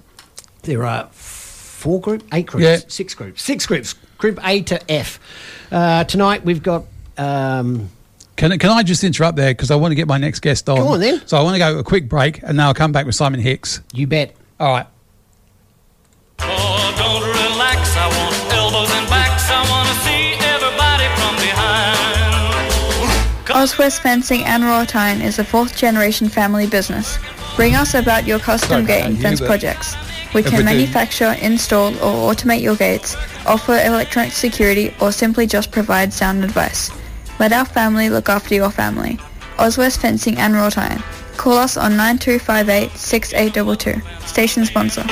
there 0.62 0.84
are 0.84 1.06
four 1.12 2.01
group, 2.01 2.22
eight 2.32 2.47
groups, 2.47 2.64
Yeah. 2.64 2.76
six 2.88 3.14
groups, 3.14 3.42
six 3.42 3.66
groups, 3.66 3.94
Group 4.18 4.38
A 4.47 4.60
to 4.62 4.90
F. 4.92 5.18
Uh, 5.72 6.05
tonight 6.05 6.44
we've 6.44 6.62
got. 6.62 6.84
Um, 7.16 7.88
Can, 8.36 8.59
can 8.59 8.70
I 8.70 8.82
just 8.82 9.02
interrupt 9.05 9.36
there 9.36 9.52
because 9.52 9.70
I 9.70 9.76
want 9.76 9.92
to 9.92 9.94
get 9.94 10.06
my 10.09 10.18
next 10.18 10.40
guest 10.40 10.68
on? 10.68 10.76
Go 10.76 10.88
on 10.88 11.01
then. 11.01 11.22
So 11.26 11.38
I 11.38 11.42
want 11.42 11.55
to 11.55 11.59
go 11.59 11.78
a 11.78 11.84
quick 11.84 12.09
break 12.09 12.42
and 12.42 12.59
then 12.59 12.60
I'll 12.60 12.74
come 12.74 12.92
back 12.92 13.06
with 13.06 13.14
Simon 13.14 13.40
Hicks. 13.40 13.80
you 13.94 14.06
bet. 14.06 14.34
All 14.59 14.72
right. 14.72 14.86
Oh, 16.40 17.49
Oswest 23.52 24.02
Fencing 24.02 24.44
and 24.44 24.62
Wrought 24.64 24.94
Iron 24.94 25.20
is 25.20 25.39
a 25.39 25.44
fourth 25.44 25.77
generation 25.77 26.28
family 26.28 26.66
business. 26.66 27.18
Bring 27.56 27.74
us 27.74 27.94
about 27.94 28.27
your 28.27 28.39
custom 28.39 28.68
Sorry 28.70 28.85
gate 28.86 29.05
and 29.05 29.20
fence 29.20 29.40
projects. 29.40 29.97
We 30.35 30.43
can 30.43 30.64
manufacture, 30.64 31.35
install, 31.43 31.94
or 31.97 32.32
automate 32.32 32.62
your 32.62 32.77
gates, 32.77 33.16
offer 33.47 33.72
electronic 33.85 34.32
security, 34.32 34.94
or 35.01 35.10
simply 35.10 35.47
just 35.47 35.72
provide 35.72 36.12
sound 36.12 36.44
advice. 36.44 36.90
Let 37.40 37.52
our 37.52 37.64
family 37.64 38.09
look 38.09 38.28
after 38.28 38.55
your 38.55 38.70
family. 38.70 39.18
Oswest 39.59 40.01
Fencing 40.01 40.39
and 40.39 40.55
Wrought 40.55 40.78
Iron. 40.78 41.02
Call 41.36 41.55
us 41.55 41.77
on 41.77 41.97
9258 41.97 42.97
6822. 42.97 44.27
Station 44.27 44.64
sponsor. 44.64 45.05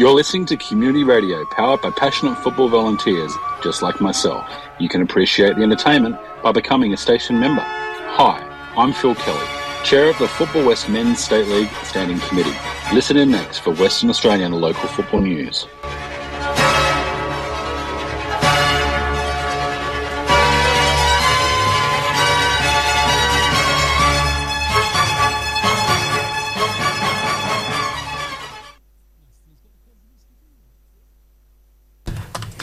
You're 0.00 0.14
listening 0.14 0.46
to 0.46 0.56
community 0.56 1.04
radio 1.04 1.44
powered 1.44 1.82
by 1.82 1.90
passionate 1.90 2.36
football 2.36 2.70
volunteers 2.70 3.34
just 3.62 3.82
like 3.82 4.00
myself. 4.00 4.50
You 4.78 4.88
can 4.88 5.02
appreciate 5.02 5.56
the 5.56 5.62
entertainment 5.62 6.16
by 6.42 6.52
becoming 6.52 6.94
a 6.94 6.96
station 6.96 7.38
member. 7.38 7.60
Hi, 7.60 8.40
I'm 8.78 8.94
Phil 8.94 9.14
Kelly, 9.14 9.46
Chair 9.84 10.08
of 10.08 10.16
the 10.16 10.26
Football 10.26 10.64
West 10.64 10.88
Men's 10.88 11.22
State 11.22 11.48
League 11.48 11.68
Standing 11.84 12.18
Committee. 12.20 12.56
Listen 12.94 13.18
in 13.18 13.30
next 13.30 13.58
for 13.58 13.74
Western 13.74 14.08
Australian 14.08 14.52
local 14.52 14.88
football 14.88 15.20
news. 15.20 15.66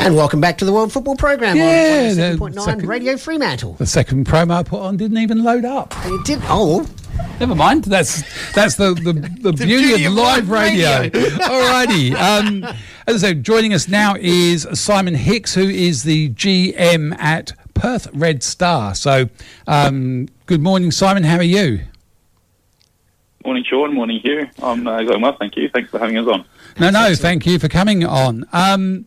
And 0.07 0.15
welcome 0.15 0.39
back 0.39 0.57
to 0.59 0.63
the 0.63 0.71
World 0.71 0.93
Football 0.93 1.17
Program 1.17 1.57
Yeah, 1.57 2.07
on 2.11 2.15
the 2.15 2.37
107.9 2.37 2.61
second- 2.63 2.87
Radio 2.87 3.17
Fremantle. 3.17 3.73
The 3.73 3.85
second 3.85 4.25
promo 4.25 4.51
I 4.59 4.63
put 4.63 4.79
on 4.79 4.95
didn't 4.95 5.17
even 5.17 5.43
load 5.43 5.65
up. 5.65 5.93
It 6.05 6.23
did. 6.25 6.39
Oh, 6.43 6.87
Never 7.41 7.55
mind. 7.55 7.83
That's 7.83 8.23
that's 8.53 8.75
the 8.75 8.93
the, 8.93 9.11
the, 9.11 9.51
beauty, 9.65 9.65
beauty 9.65 10.05
of 10.05 10.13
of 10.13 10.17
live 10.17 10.47
live 10.47 10.49
radio. 10.49 10.99
radio. 11.01 11.21
Alrighty. 11.29 12.13
Um, 12.15 12.63
as 13.05 13.21
I 13.21 13.27
said, 13.27 13.43
joining 13.43 13.73
us 13.73 13.89
now 13.89 14.15
is 14.17 14.65
Simon 14.75 15.13
Hicks, 15.13 15.55
who 15.55 15.67
is 15.67 16.03
the 16.03 16.29
GM 16.29 17.13
at 17.19 17.51
Perth 17.73 18.07
Red 18.13 18.43
Star. 18.43 18.95
So, 18.95 19.27
um, 19.67 20.29
good 20.45 20.61
morning, 20.61 20.91
Simon. 20.91 21.23
How 21.25 21.35
are 21.35 21.43
you? 21.43 21.81
Morning, 23.43 23.65
Sean. 23.69 23.93
Morning, 23.93 24.21
Hugh. 24.23 24.47
I'm 24.63 24.87
uh, 24.87 25.03
going 25.03 25.21
well, 25.21 25.35
thank 25.37 25.57
you. 25.57 25.67
Thanks 25.67 25.89
for 25.91 25.99
having 25.99 26.17
us 26.17 26.27
on. 26.27 26.45
No, 26.79 26.91
no, 26.91 27.13
thank 27.13 27.45
you 27.45 27.59
for 27.59 27.67
coming 27.67 28.05
on. 28.05 28.45
Um, 28.53 29.05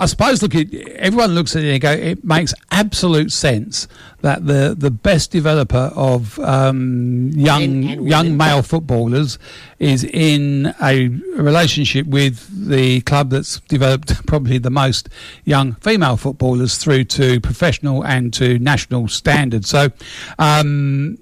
I 0.00 0.06
suppose 0.06 0.42
look, 0.42 0.54
it, 0.54 0.74
everyone 0.92 1.34
looks 1.34 1.54
at 1.54 1.62
it 1.62 1.72
and 1.72 1.80
go, 1.82 1.92
it 1.92 2.24
makes 2.24 2.54
absolute 2.70 3.30
sense 3.30 3.86
that 4.22 4.46
the, 4.46 4.74
the 4.76 4.90
best 4.90 5.30
developer 5.30 5.92
of 5.94 6.38
um, 6.38 7.30
young 7.34 7.62
and 7.62 8.08
young 8.08 8.24
women. 8.24 8.36
male 8.38 8.62
footballers 8.62 9.38
is 9.78 10.04
in 10.04 10.74
a 10.82 11.08
relationship 11.36 12.06
with 12.06 12.48
the 12.68 13.02
club 13.02 13.28
that's 13.28 13.60
developed 13.60 14.26
probably 14.26 14.56
the 14.56 14.70
most 14.70 15.10
young 15.44 15.74
female 15.74 16.16
footballers 16.16 16.78
through 16.78 17.04
to 17.04 17.38
professional 17.40 18.02
and 18.06 18.32
to 18.32 18.58
national 18.58 19.06
standards. 19.06 19.68
So 19.68 19.90
um, 20.38 21.18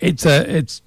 it's 0.00 0.24
a 0.24 0.50
it's 0.50 0.80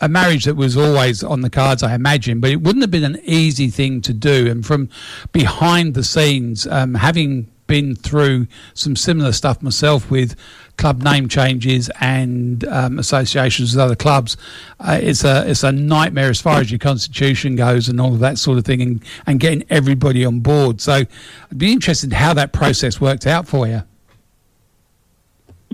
a 0.00 0.08
marriage 0.08 0.44
that 0.44 0.56
was 0.56 0.76
always 0.76 1.22
on 1.22 1.42
the 1.42 1.50
cards, 1.50 1.82
I 1.82 1.94
imagine, 1.94 2.40
but 2.40 2.50
it 2.50 2.62
wouldn't 2.62 2.82
have 2.82 2.90
been 2.90 3.04
an 3.04 3.20
easy 3.24 3.68
thing 3.68 4.00
to 4.02 4.12
do. 4.12 4.50
And 4.50 4.64
from 4.64 4.88
behind 5.32 5.94
the 5.94 6.04
scenes, 6.04 6.66
um, 6.66 6.94
having 6.94 7.50
been 7.66 7.94
through 7.94 8.48
some 8.74 8.96
similar 8.96 9.30
stuff 9.30 9.62
myself 9.62 10.10
with 10.10 10.34
club 10.76 11.02
name 11.02 11.28
changes 11.28 11.88
and 12.00 12.64
um, 12.64 12.98
associations 12.98 13.72
with 13.72 13.80
other 13.80 13.94
clubs, 13.94 14.36
uh, 14.80 14.98
it's 15.00 15.22
a 15.22 15.48
it's 15.48 15.62
a 15.62 15.70
nightmare 15.70 16.30
as 16.30 16.40
far 16.40 16.60
as 16.60 16.70
your 16.70 16.78
constitution 16.78 17.54
goes 17.54 17.88
and 17.88 18.00
all 18.00 18.12
of 18.12 18.18
that 18.20 18.38
sort 18.38 18.58
of 18.58 18.64
thing, 18.64 18.82
and, 18.82 19.04
and 19.26 19.38
getting 19.38 19.62
everybody 19.70 20.24
on 20.24 20.40
board. 20.40 20.80
So, 20.80 20.94
I'd 20.94 21.58
be 21.58 21.72
interested 21.72 22.10
in 22.10 22.16
how 22.16 22.34
that 22.34 22.52
process 22.52 23.00
worked 23.00 23.26
out 23.26 23.46
for 23.46 23.68
you. 23.68 23.82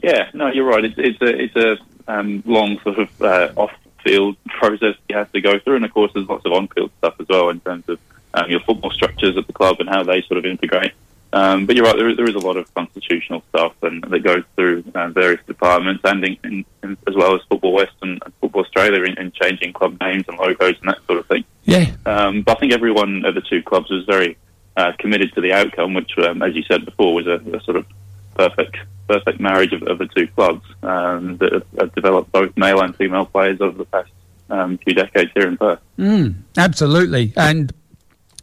Yeah, 0.03 0.29
no, 0.35 0.49
you're 0.49 0.67
right. 0.67 0.85
It's, 0.85 0.95
it's 0.99 1.23
a 1.23 1.27
it's 1.27 1.57
a 1.57 2.13
um, 2.13 2.43
long 2.47 2.79
sort 2.83 2.99
of 2.99 3.23
uh, 3.23 3.69
off-field 4.07 4.37
process 4.47 4.95
you 5.09 5.17
have 5.17 5.31
to 5.33 5.41
go 5.41 5.59
through, 5.59 5.77
and 5.77 5.85
of 5.85 5.93
course, 5.93 6.13
there's 6.15 6.29
lots 6.29 6.45
of 6.45 6.53
on-field 6.53 6.91
stuff 6.99 7.15
as 7.21 7.27
well 7.29 7.51
in 7.51 7.61
terms 7.61 7.85
of 7.89 7.99
um, 8.35 8.51
your 8.51 8.61
football 8.61 8.91
structures 8.91 9.37
at 9.37 9.47
the 9.47 9.53
club 9.53 9.77
and 9.81 9.89
how 9.89 10.03
they 10.03 10.23
sort 10.23 10.39
of 10.39 10.47
integrate. 10.47 10.93
Um, 11.33 11.67
but 11.67 11.77
you're 11.77 11.85
right, 11.85 11.97
there, 11.97 12.15
there 12.15 12.29
is 12.29 12.35
a 12.35 12.47
lot 12.47 12.57
of 12.57 12.73
constitutional 12.73 13.43
stuff 13.51 13.75
and 13.83 14.03
that 14.05 14.21
goes 14.21 14.45
through 14.55 14.85
uh, 14.95 15.09
various 15.09 15.45
departments 15.47 16.01
and 16.05 16.25
in, 16.25 16.39
in, 16.45 16.65
in, 16.83 16.97
as 17.07 17.15
well 17.15 17.35
as 17.35 17.43
Football 17.51 17.73
West 17.73 17.93
and, 18.01 18.23
and 18.25 18.33
Football 18.41 18.63
Australia 18.63 19.03
in, 19.03 19.19
in 19.19 19.33
changing 19.33 19.73
club 19.73 19.99
names 20.01 20.25
and 20.29 20.39
logos 20.39 20.77
and 20.81 20.89
that 20.89 20.99
sort 21.07 21.19
of 21.19 21.27
thing. 21.27 21.45
Yeah. 21.65 21.91
Um, 22.07 22.43
but 22.43 22.57
I 22.57 22.61
think 22.61 22.73
everyone 22.73 23.27
at 23.27 23.35
the 23.35 23.43
two 23.43 23.63
clubs 23.63 23.91
was 23.91 24.05
very 24.05 24.39
uh, 24.77 24.93
committed 24.99 25.35
to 25.35 25.41
the 25.41 25.53
outcome, 25.53 25.95
which, 25.95 26.17
um, 26.19 26.43
as 26.43 26.55
you 26.55 26.63
said 26.63 26.85
before, 26.85 27.13
was 27.13 27.27
a, 27.27 27.41
a 27.55 27.61
sort 27.65 27.77
of 27.77 27.87
perfect 28.37 28.77
perfect 29.09 29.39
marriage 29.41 29.73
of, 29.73 29.83
of 29.85 29.99
the 29.99 30.07
two 30.07 30.27
clubs 30.29 30.65
um, 30.83 31.37
that 31.39 31.53
have, 31.53 31.63
have 31.79 31.95
developed 31.95 32.33
both 32.33 32.51
male 32.57 32.81
and 32.81 32.95
female 32.97 33.25
players 33.25 33.61
over 33.61 33.79
the 33.79 33.85
past 33.85 34.11
um, 34.51 34.79
few 34.79 34.95
decades 34.95 35.31
here 35.35 35.47
in 35.47 35.57
Perth. 35.57 35.79
Mm, 35.99 36.35
absolutely, 36.57 37.33
and 37.37 37.73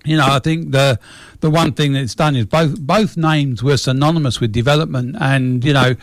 you 0.06 0.18
know, 0.18 0.26
I 0.28 0.40
think 0.40 0.72
the 0.72 1.00
the 1.42 1.50
one 1.50 1.74
thing 1.74 1.94
that 1.94 2.02
it's 2.02 2.16
done 2.16 2.36
is 2.36 2.46
both 2.46 2.80
both 2.80 3.18
names 3.18 3.62
were 3.64 3.78
synonymous 3.78 4.40
with 4.40 4.52
development, 4.52 5.16
and 5.20 5.64
you 5.64 5.74
know, 5.74 5.96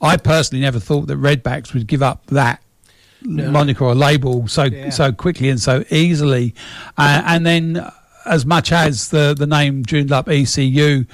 I 0.00 0.16
personally 0.16 0.62
never 0.62 0.78
thought 0.78 1.06
that 1.08 1.16
Redbacks 1.18 1.72
would 1.74 1.86
give 1.86 2.02
up 2.02 2.26
that 2.26 2.62
No. 3.22 3.50
moniker 3.50 3.84
or 3.84 3.94
label 3.94 4.48
so 4.48 4.64
Yeah. 4.64 4.90
so 4.90 5.12
quickly 5.12 5.48
and 5.48 5.60
so 5.60 5.84
easily, 5.90 6.54
uh, 6.98 7.22
and 7.26 7.44
then 7.46 7.86
as 8.26 8.44
much 8.46 8.72
as 8.72 9.08
the 9.08 9.34
the 9.36 9.46
name 9.46 9.84
Joondalup 9.84 10.28
ECU 10.28 11.04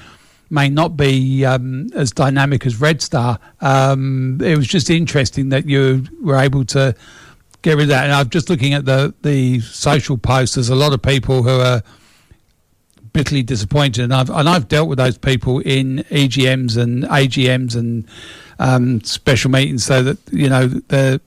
may 0.49 0.69
not 0.69 0.97
be 0.97 1.45
um, 1.45 1.89
as 1.93 2.11
dynamic 2.11 2.65
as 2.65 2.79
Red 2.79 3.01
Star, 3.01 3.39
um, 3.61 4.39
it 4.41 4.57
was 4.57 4.67
just 4.67 4.89
interesting 4.89 5.49
that 5.49 5.65
you 5.65 6.05
were 6.21 6.37
able 6.37 6.65
to 6.65 6.95
get 7.61 7.75
rid 7.75 7.83
of 7.83 7.89
that. 7.89 8.05
And 8.05 8.13
I'm 8.13 8.29
just 8.29 8.49
looking 8.49 8.73
at 8.73 8.85
the 8.85 9.13
the 9.21 9.59
social 9.61 10.17
posts. 10.17 10.55
There's 10.55 10.69
a 10.69 10.75
lot 10.75 10.93
of 10.93 11.01
people 11.01 11.43
who 11.43 11.59
are 11.59 11.83
bitterly 13.13 13.43
disappointed, 13.43 14.03
and 14.03 14.13
I've 14.13 14.29
and 14.29 14.49
I've 14.49 14.67
dealt 14.67 14.89
with 14.89 14.97
those 14.97 15.17
people 15.17 15.59
in 15.59 15.99
EGMs 16.09 16.77
and 16.77 17.03
AGMs 17.03 17.75
and 17.75 18.07
um, 18.59 19.01
special 19.03 19.51
meetings, 19.51 19.83
so 19.83 20.03
that 20.03 20.17
you 20.31 20.49
know 20.49 20.67
the. 20.67 21.21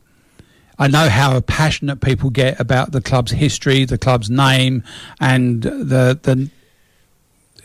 I 0.79 0.89
know 0.89 1.09
how 1.09 1.39
passionate 1.43 2.01
people 2.01 2.31
get 2.31 2.59
about 2.59 2.91
the 2.91 3.01
club's 3.01 3.31
history, 3.31 3.85
the 3.85 3.99
club's 3.99 4.31
name, 4.31 4.83
and 5.21 5.63
the 5.63 6.19
the 6.21 6.51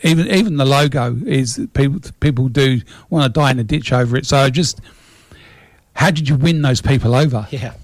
even 0.02 0.26
even 0.28 0.56
the 0.56 0.64
logo 0.64 1.16
is 1.26 1.60
people 1.74 2.00
people 2.20 2.48
do 2.48 2.80
want 3.10 3.24
to 3.24 3.40
die 3.40 3.50
in 3.50 3.58
a 3.58 3.64
ditch 3.64 3.92
over 3.92 4.16
it. 4.16 4.26
So 4.26 4.48
just, 4.50 4.80
how 5.94 6.10
did 6.10 6.28
you 6.28 6.36
win 6.36 6.62
those 6.62 6.80
people 6.80 7.14
over? 7.14 7.46
Yeah. 7.50 7.74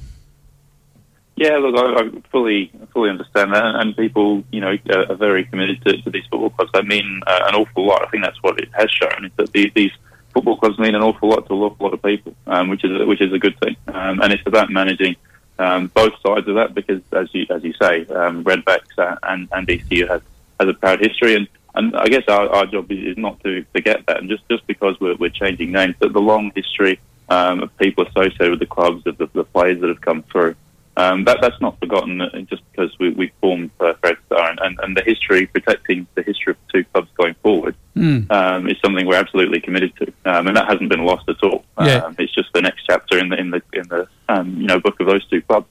Yeah, 1.37 1.57
look, 1.57 1.75
I, 1.77 2.01
I 2.01 2.11
fully 2.31 2.71
fully 2.93 3.11
understand 3.11 3.53
that, 3.55 3.75
and 3.75 3.97
people, 3.97 4.45
you 4.53 4.61
know, 4.61 4.77
are, 4.91 5.11
are 5.11 5.17
very 5.17 5.45
committed 5.45 5.83
to, 5.85 6.01
to 6.03 6.11
these 6.11 6.23
football 6.31 6.51
clubs. 6.51 6.71
They 6.73 6.83
mean 6.83 7.23
uh, 7.27 7.41
an 7.49 7.57
awful 7.57 7.87
lot. 7.87 8.07
I 8.07 8.11
think 8.11 8.23
that's 8.23 8.41
what 8.43 8.61
it 8.61 8.69
has 8.73 8.89
shown 8.91 9.25
is 9.25 9.33
that 9.37 9.53
these, 9.53 9.73
these 9.75 9.91
football 10.33 10.57
clubs 10.57 10.79
mean 10.79 10.95
an 10.95 11.03
awful 11.03 11.31
lot 11.31 11.47
to 11.49 11.55
an 11.55 11.61
awful 11.61 11.87
lot 11.87 11.95
of 11.95 12.03
people, 12.03 12.37
um, 12.47 12.69
which 12.69 12.85
is 12.85 13.01
a, 13.01 13.05
which 13.05 13.21
is 13.21 13.33
a 13.33 13.39
good 13.41 13.59
thing. 13.59 13.75
Um, 13.89 14.21
and 14.21 14.33
it's 14.33 14.47
about 14.47 14.71
managing 14.71 15.17
um, 15.59 15.89
both 15.89 16.13
sides 16.25 16.47
of 16.47 16.55
that 16.55 16.73
because, 16.73 17.01
as 17.13 17.29
you 17.33 17.47
as 17.51 17.65
you 17.65 17.73
say, 17.83 18.07
um, 18.07 18.45
Redbacks 18.45 18.97
uh, 18.97 19.17
and 19.25 19.49
and 19.51 19.69
ECU 19.69 20.07
has 20.07 20.23
has 20.61 20.69
a 20.69 20.75
proud 20.75 21.01
history, 21.01 21.35
and 21.35 21.49
and 21.75 21.97
I 21.97 22.07
guess 22.07 22.23
our, 22.29 22.49
our 22.49 22.67
job 22.67 22.91
is, 22.91 23.13
is 23.13 23.17
not 23.17 23.43
to 23.45 23.65
forget 23.73 24.05
that. 24.07 24.19
And 24.19 24.29
just 24.29 24.49
just 24.49 24.67
because 24.67 24.99
we're 25.01 25.17
we're 25.17 25.31
changing 25.31 25.73
names, 25.73 25.95
but 25.99 26.13
the 26.13 26.21
long 26.21 26.53
history 26.55 27.01
um, 27.29 27.63
of 27.63 27.77
people 27.79 28.07
associated 28.07 28.51
with 28.51 28.61
the 28.61 28.67
clubs, 28.67 29.07
of 29.07 29.19
the, 29.19 29.29
the 29.33 29.45
players 29.45 29.81
that 29.81 29.89
have 29.89 30.01
come 30.01 30.23
through. 30.31 30.55
Um, 30.97 31.25
that 31.25 31.39
that's 31.41 31.61
not 31.61 31.81
forgotten 31.81 32.21
uh, 32.21 32.31
just 32.43 32.63
because 32.71 32.97
we, 33.01 33.11
we 33.11 33.33
formed 33.41 33.77
Perth 33.79 33.97
Red 34.05 34.17
Star 34.27 34.49
and, 34.51 34.61
and, 34.61 34.79
and 34.81 34.97
the 34.97 35.03
history, 35.03 35.47
protecting 35.47 36.07
the 36.15 36.23
history 36.23 36.53
of 36.53 36.57
the 36.67 36.79
two 36.79 36.85
clubs 36.93 37.09
going 37.17 37.35
forward 37.43 37.75
Mm. 37.97 38.29
um, 38.33 38.69
is 38.69 38.77
something 38.85 39.07
we're 39.07 39.15
absolutely 39.15 39.61
committed 39.61 39.95
to, 39.97 40.13
um, 40.25 40.49
and 40.49 40.57
that 40.57 40.67
hasn't 40.67 40.89
been 40.89 41.05
lost 41.05 41.29
at 41.29 41.41
all. 41.45 41.65
Yeah. 41.79 41.99
Um, 41.99 42.17
it's 42.19 42.35
just 42.35 42.53
the 42.53 42.61
next 42.61 42.83
chapter 42.89 43.19
in 43.19 43.29
the 43.29 43.37
in 43.39 43.51
the 43.51 43.63
in 43.73 43.87
the 43.89 44.09
um, 44.29 44.61
you 44.61 44.67
know 44.67 44.81
book 44.81 44.99
of 44.99 45.07
those 45.07 45.25
two 45.29 45.41
clubs. 45.43 45.69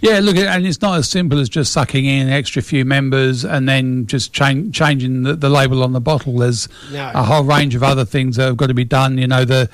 Yeah, 0.00 0.20
look, 0.20 0.36
and 0.36 0.66
it's 0.66 0.80
not 0.80 0.98
as 0.98 1.08
simple 1.08 1.38
as 1.38 1.48
just 1.48 1.72
sucking 1.72 2.04
in 2.06 2.28
an 2.28 2.32
extra 2.32 2.62
few 2.62 2.84
members 2.84 3.44
and 3.44 3.68
then 3.68 4.06
just 4.06 4.32
change, 4.32 4.74
changing 4.74 5.22
the, 5.24 5.34
the 5.34 5.50
label 5.50 5.82
on 5.82 5.92
the 5.92 6.00
bottle. 6.00 6.38
There's 6.38 6.68
No. 6.92 7.10
a 7.14 7.22
whole 7.22 7.44
range 7.44 7.74
of 7.74 7.82
other 7.82 8.04
things 8.04 8.36
that 8.36 8.44
have 8.46 8.56
got 8.56 8.68
to 8.68 8.74
be 8.74 8.84
done. 8.84 9.18
You 9.18 9.26
know, 9.26 9.44
the 9.44 9.68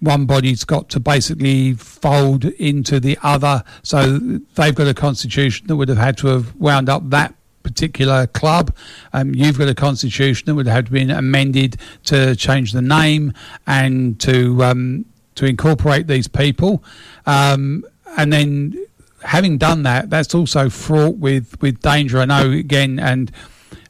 one 0.00 0.26
body's 0.26 0.64
got 0.64 0.88
to 0.90 1.00
basically 1.00 1.72
fold 1.74 2.44
into 2.44 3.00
the 3.00 3.18
other, 3.22 3.64
so 3.82 4.18
they've 4.54 4.74
got 4.74 4.86
a 4.86 4.94
constitution 4.94 5.66
that 5.66 5.76
would 5.76 5.88
have 5.88 5.98
had 5.98 6.18
to 6.18 6.28
have 6.28 6.54
wound 6.56 6.88
up 6.88 7.08
that 7.10 7.34
particular 7.62 8.26
club. 8.26 8.74
Um, 9.14 9.34
you've 9.34 9.56
got 9.58 9.68
a 9.68 9.74
constitution 9.74 10.44
that 10.46 10.54
would 10.54 10.66
have 10.66 10.90
been 10.90 11.10
amended 11.10 11.78
to 12.04 12.36
change 12.36 12.72
the 12.72 12.82
name 12.82 13.32
and 13.66 14.20
to 14.20 14.62
um, 14.62 15.06
to 15.36 15.46
incorporate 15.46 16.06
these 16.06 16.28
people, 16.28 16.84
um, 17.26 17.84
and 18.18 18.32
then 18.32 18.76
having 19.24 19.58
done 19.58 19.82
that, 19.82 20.10
that's 20.10 20.34
also 20.34 20.68
fraught 20.70 21.16
with 21.16 21.60
with 21.60 21.80
danger. 21.80 22.18
I 22.18 22.24
know 22.24 22.50
again, 22.50 22.98
and 22.98 23.30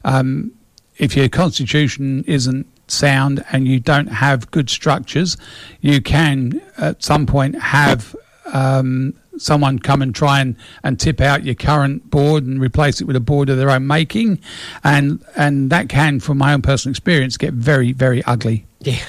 um, 0.03 0.51
if 0.97 1.15
your 1.15 1.29
constitution 1.29 2.23
isn't 2.27 2.67
sound 2.87 3.43
and 3.51 3.67
you 3.67 3.79
don't 3.79 4.07
have 4.07 4.51
good 4.51 4.69
structures, 4.69 5.37
you 5.81 6.01
can 6.01 6.61
at 6.77 7.03
some 7.03 7.25
point 7.25 7.59
have 7.59 8.15
um, 8.53 9.13
someone 9.37 9.79
come 9.79 10.01
and 10.01 10.13
try 10.13 10.39
and, 10.39 10.55
and 10.83 10.99
tip 10.99 11.19
out 11.19 11.43
your 11.43 11.55
current 11.55 12.09
board 12.09 12.45
and 12.45 12.61
replace 12.61 13.01
it 13.01 13.05
with 13.05 13.15
a 13.15 13.21
board 13.21 13.49
of 13.49 13.57
their 13.57 13.69
own 13.69 13.87
making, 13.87 14.39
and 14.83 15.23
and 15.35 15.69
that 15.69 15.89
can, 15.89 16.19
from 16.19 16.37
my 16.37 16.53
own 16.53 16.61
personal 16.61 16.91
experience, 16.91 17.37
get 17.37 17.53
very 17.53 17.91
very 17.91 18.23
ugly. 18.23 18.65
Yeah. 18.85 18.99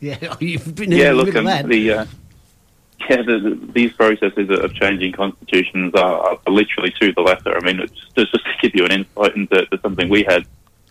Yeah. 0.00 0.36
You've 0.40 0.74
been 0.74 0.90
in 0.92 0.98
yeah, 0.98 1.08
the 1.10 1.14
look, 1.14 1.26
middle 1.26 1.40
um, 1.40 1.44
that. 1.46 1.68
the 1.68 1.92
uh, 1.92 2.06
yeah, 3.08 3.22
the, 3.22 3.38
the, 3.38 3.72
these 3.72 3.92
processes 3.92 4.50
of 4.50 4.74
changing 4.74 5.12
constitutions 5.12 5.94
are, 5.94 6.20
are 6.30 6.38
literally 6.46 6.92
to 7.00 7.12
the 7.12 7.20
letter. 7.20 7.56
I 7.56 7.60
mean, 7.60 7.80
it's 7.80 7.92
just, 8.16 8.32
just 8.32 8.44
to 8.44 8.52
give 8.60 8.74
you 8.74 8.84
an 8.84 8.92
insight 8.92 9.36
into 9.36 9.66
to 9.66 9.78
something 9.80 10.08
we 10.08 10.24
had. 10.24 10.44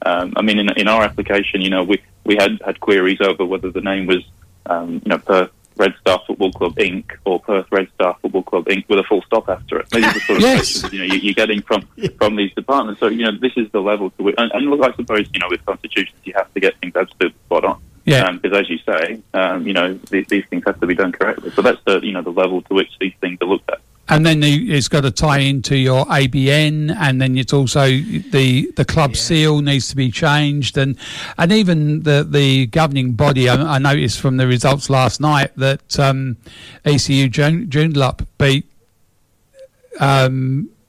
Um, 0.05 0.33
I 0.35 0.41
mean, 0.41 0.57
in, 0.59 0.69
in 0.77 0.87
our 0.87 1.03
application, 1.03 1.61
you 1.61 1.69
know, 1.69 1.83
we 1.83 2.01
we 2.25 2.35
had 2.35 2.61
had 2.65 2.79
queries 2.79 3.21
over 3.21 3.45
whether 3.45 3.71
the 3.71 3.81
name 3.81 4.07
was, 4.07 4.23
um, 4.65 4.93
you 4.93 5.09
know, 5.09 5.19
Perth 5.19 5.51
Red 5.77 5.93
Star 6.01 6.21
Football 6.27 6.51
Club 6.51 6.75
Inc. 6.75 7.05
or 7.25 7.39
Perth 7.39 7.67
Red 7.71 7.87
Star 7.95 8.17
Football 8.21 8.43
Club 8.43 8.65
Inc. 8.65 8.87
with 8.89 8.99
a 8.99 9.03
full 9.03 9.21
stop 9.23 9.47
after 9.49 9.79
it. 9.79 9.89
These 9.89 10.05
are 10.05 10.13
the 10.13 10.19
sort 10.21 10.37
of 10.37 10.41
Yes. 10.43 10.57
questions 10.81 10.93
you 10.93 10.99
know 10.99 11.05
you, 11.05 11.19
you're 11.21 11.33
getting 11.33 11.61
from 11.61 11.87
from 12.17 12.35
these 12.35 12.53
departments. 12.53 12.99
So 12.99 13.07
you 13.07 13.25
know, 13.25 13.37
this 13.39 13.53
is 13.55 13.71
the 13.71 13.79
level 13.79 14.09
to 14.11 14.23
which, 14.23 14.35
and, 14.37 14.51
and 14.51 14.65
look, 14.69 14.81
I 14.81 14.95
suppose 14.95 15.27
you 15.33 15.39
know, 15.39 15.47
with 15.49 15.65
constitutions, 15.65 16.17
you 16.23 16.33
have 16.35 16.51
to 16.53 16.59
get 16.59 16.77
things 16.79 16.95
absolutely 16.95 17.37
spot 17.45 17.65
on. 17.65 17.81
Yeah. 18.11 18.31
Because 18.31 18.59
as 18.59 18.69
you 18.69 18.77
say, 18.79 19.21
um, 19.33 19.65
you 19.65 19.73
know, 19.73 19.93
these, 20.09 20.27
these 20.27 20.45
things 20.49 20.63
have 20.65 20.79
to 20.79 20.87
be 20.87 20.95
done 20.95 21.11
correctly. 21.11 21.51
So 21.51 21.61
that's 21.61 21.81
the 21.85 21.99
you 21.99 22.11
know 22.11 22.21
the 22.21 22.31
level 22.31 22.61
to 22.63 22.73
which 22.73 22.91
these 22.99 23.13
things 23.21 23.37
are 23.41 23.47
looked 23.47 23.69
at. 23.69 23.79
And 24.09 24.25
then 24.25 24.41
the, 24.41 24.73
it's 24.73 24.89
got 24.89 25.01
to 25.01 25.11
tie 25.11 25.37
into 25.37 25.77
your 25.77 26.03
ABN, 26.05 26.93
and 26.99 27.21
then 27.21 27.37
it's 27.37 27.53
also 27.53 27.85
the 27.85 28.69
the 28.75 28.83
club 28.83 29.15
seal 29.15 29.61
needs 29.61 29.89
to 29.89 29.95
be 29.95 30.11
changed, 30.11 30.77
and 30.77 30.97
and 31.37 31.51
even 31.51 32.03
the 32.03 32.27
the 32.29 32.65
governing 32.67 33.13
body. 33.13 33.47
I, 33.47 33.75
I 33.75 33.77
noticed 33.77 34.19
from 34.19 34.37
the 34.37 34.47
results 34.47 34.89
last 34.89 35.21
night 35.21 35.55
that 35.55 35.99
um, 35.99 36.37
ECU 36.83 37.29
Joon- 37.29 37.67
Joondalup 37.67 38.25
beat 38.37 38.65
um, 39.99 40.69
well, 40.69 40.80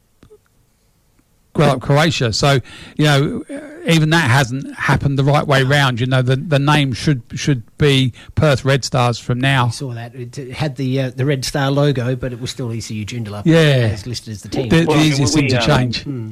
Croatia. 1.55 2.33
So 2.33 2.61
you 2.97 3.05
know, 3.05 3.45
even 3.87 4.11
that 4.11 4.31
hasn't 4.31 4.75
happened 4.75 5.19
the 5.19 5.25
right 5.25 5.47
way 5.47 5.63
round. 5.63 6.01
You 6.01 6.07
know, 6.07 6.23
the 6.23 6.37
the 6.37 6.59
name 6.59 6.93
should 6.93 7.23
should 7.35 7.63
be 7.79 8.13
Perth 8.35 8.65
Red 8.65 8.85
Stars 8.85 9.19
from 9.19 9.41
now. 9.41 9.67
I 9.67 9.71
saw 9.71 9.93
that 9.95 10.15
it, 10.15 10.39
it 10.39 10.53
had 10.53 10.77
the 10.77 11.01
uh, 11.01 11.11
the 11.11 11.25
Red 11.25 11.45
Star 11.45 11.71
logo, 11.71 12.17
but 12.17 12.33
it 12.33 12.41
was 12.41 12.51
still 12.51 12.71
ECU 12.71 13.05
Joondalup. 13.05 13.43
Yeah. 13.45 13.91
as 13.93 14.07
listed 14.07 14.33
as 14.33 14.43
the 14.43 14.49
team. 14.49 14.69
The, 14.69 14.81
the 14.81 14.87
Well, 14.87 14.97
I 14.97 15.03
mean, 15.03 15.13
easiest 15.13 15.35
we, 15.35 15.41
thing 15.43 15.51
to 15.51 15.59
um, 15.59 15.67
change. 15.67 16.03
Hmm. 16.03 16.31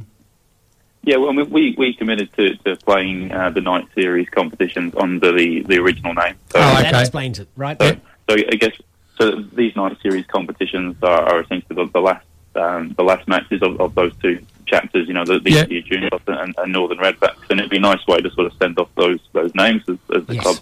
Yeah, 1.02 1.16
well, 1.16 1.30
I 1.30 1.32
mean, 1.32 1.51
we 1.51 1.74
we 1.78 1.94
committed 1.94 2.30
to, 2.36 2.56
to 2.56 2.76
playing 2.76 3.32
uh, 3.32 3.51
the 3.51 3.62
night 3.62 3.88
series 3.94 4.28
competitions 4.28 4.94
under 4.97 5.32
the, 5.32 5.62
the 5.62 5.78
original 5.78 6.12
name. 6.12 6.34
So, 6.51 6.59
Oh, 6.59 6.82
that 6.82 6.94
explains 6.94 7.38
it, 7.38 7.48
right? 7.56 7.80
So, 7.80 7.97
so 8.28 8.34
I 8.36 8.56
guess 8.56 8.74
so. 9.16 9.40
These 9.40 9.76
night 9.76 9.97
series 10.02 10.26
competitions 10.26 10.97
are, 11.02 11.22
are 11.22 11.40
essentially 11.40 11.84
the, 11.86 11.90
the 11.90 12.01
last 12.01 12.26
um, 12.55 12.94
the 12.98 13.02
last 13.02 13.26
matches 13.28 13.62
of, 13.62 13.80
of 13.80 13.94
those 13.94 14.12
two 14.18 14.44
chapters. 14.70 15.09
You 15.09 15.14
know, 15.14 15.24
the, 15.24 15.38
the 15.40 15.51
Yeah. 15.51 15.62
ECU 15.62 15.82
Junior 15.82 16.09
and, 16.28 16.55
and 16.56 16.72
Northern 16.72 16.98
Redbacks, 16.98 17.51
and 17.51 17.59
it'd 17.60 17.70
be 17.70 17.76
a 17.76 17.80
nice 17.80 18.06
way 18.06 18.20
to 18.20 18.30
sort 18.30 18.47
of 18.47 18.52
send 18.62 18.78
off 18.78 18.88
those 18.97 19.20
those 19.32 19.55
names 19.55 19.82
as, 19.88 19.98
as 20.16 20.24
the 20.26 20.34
Yes. 20.36 20.42
club. 20.44 20.56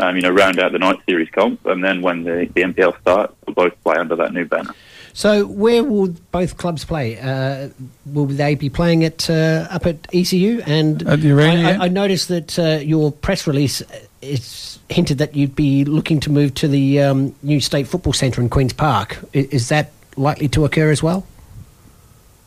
Um, 0.00 0.16
you 0.16 0.22
know, 0.22 0.30
round 0.30 0.58
out 0.58 0.72
the 0.72 0.78
night 0.80 0.98
series 1.08 1.30
comp, 1.30 1.64
and 1.66 1.82
then 1.84 2.02
when 2.02 2.24
the, 2.24 2.50
the 2.54 2.62
NPL 2.62 3.00
starts, 3.00 3.32
we'll 3.46 3.54
both 3.54 3.74
play 3.84 3.94
under 3.96 4.16
that 4.16 4.32
new 4.32 4.44
banner. 4.44 4.74
So 5.12 5.46
where 5.46 5.84
will 5.84 6.08
both 6.32 6.56
clubs 6.56 6.84
play? 6.84 7.16
Uh, 7.20 7.68
will 8.04 8.26
they 8.26 8.56
be 8.56 8.68
playing 8.68 9.02
it 9.02 9.30
uh, 9.30 9.68
up 9.70 9.86
at 9.86 10.08
ECU? 10.12 10.60
And 10.66 11.06
At 11.08 11.20
the 11.20 11.30
arena, 11.30 11.52
I, 11.52 11.70
yeah. 11.74 11.80
I, 11.80 11.84
I 11.84 11.88
noticed 11.88 12.26
that 12.26 12.58
uh, 12.58 12.80
your 12.82 13.12
press 13.12 13.46
release 13.46 13.80
is 14.20 14.80
hinted 14.90 15.18
that 15.18 15.36
you'd 15.36 15.54
be 15.54 15.84
looking 15.84 16.18
to 16.20 16.30
move 16.30 16.54
to 16.54 16.66
the 16.66 17.00
um, 17.00 17.32
new 17.44 17.60
state 17.60 17.86
football 17.86 18.12
centre 18.12 18.40
in 18.40 18.48
Queens 18.48 18.72
Park. 18.72 19.18
I- 19.32 19.46
Is 19.52 19.68
that 19.68 19.92
likely 20.16 20.48
to 20.48 20.64
occur 20.64 20.90
as 20.90 21.04
well? 21.04 21.24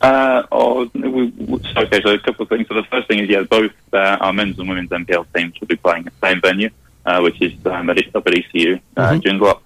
Uh, 0.01 0.43
oh, 0.51 0.89
we, 0.93 1.09
we- 1.27 1.63
so, 1.73 1.81
okay, 1.81 2.01
so 2.03 2.09
a 2.13 2.19
couple 2.19 2.43
of 2.43 2.49
things. 2.49 2.67
So 2.67 2.75
the 2.75 2.83
first 2.83 3.07
thing 3.07 3.19
is, 3.19 3.29
yeah, 3.29 3.41
both 3.43 3.71
uh, 3.93 4.17
our 4.21 4.33
men's 4.33 4.59
and 4.59 4.69
women's 4.69 4.89
NPL 4.89 5.25
teams 5.35 5.59
will 5.59 5.67
be 5.67 5.75
playing 5.75 6.05
at 6.07 6.13
the 6.19 6.27
same 6.27 6.41
venue, 6.41 6.69
uh, 7.05 7.19
which 7.21 7.41
is 7.41 7.53
um, 7.65 7.89
at, 7.89 7.97
up 8.15 8.27
at 8.27 8.33
ECU, 8.37 8.79
uh, 8.95 9.11
Mhm. 9.11 9.21
Joondalup. 9.21 9.59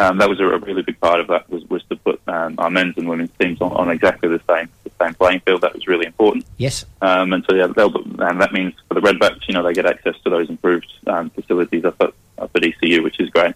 Um, 0.00 0.18
that 0.18 0.28
was 0.28 0.40
a, 0.40 0.44
a 0.44 0.58
really 0.58 0.82
big 0.82 0.98
part 1.00 1.20
of 1.20 1.28
that 1.28 1.48
was, 1.48 1.64
was 1.66 1.84
to 1.84 1.94
put 1.96 2.20
um, 2.26 2.56
our 2.58 2.68
men's 2.68 2.96
and 2.96 3.08
women's 3.08 3.30
teams 3.38 3.60
on, 3.60 3.72
on 3.74 3.90
exactly 3.90 4.28
the 4.28 4.40
same 4.48 4.68
the 4.82 4.90
same 5.00 5.14
playing 5.14 5.38
field. 5.40 5.60
That 5.60 5.72
was 5.72 5.86
really 5.86 6.04
important. 6.06 6.44
Yes. 6.56 6.84
Um, 7.00 7.32
and 7.32 7.44
so 7.48 7.54
yeah, 7.54 7.66
and 7.66 8.40
that 8.40 8.52
means 8.52 8.74
for 8.88 8.94
the 8.94 9.00
Redbacks, 9.00 9.46
you 9.46 9.54
know, 9.54 9.62
they 9.62 9.72
get 9.72 9.86
access 9.86 10.16
to 10.24 10.30
those 10.30 10.48
improved 10.50 10.92
um, 11.06 11.30
facilities 11.30 11.84
up 11.84 11.94
at 12.00 12.12
up 12.38 12.50
at 12.56 12.64
ECU, 12.64 13.04
which 13.04 13.20
is 13.20 13.30
great. 13.30 13.54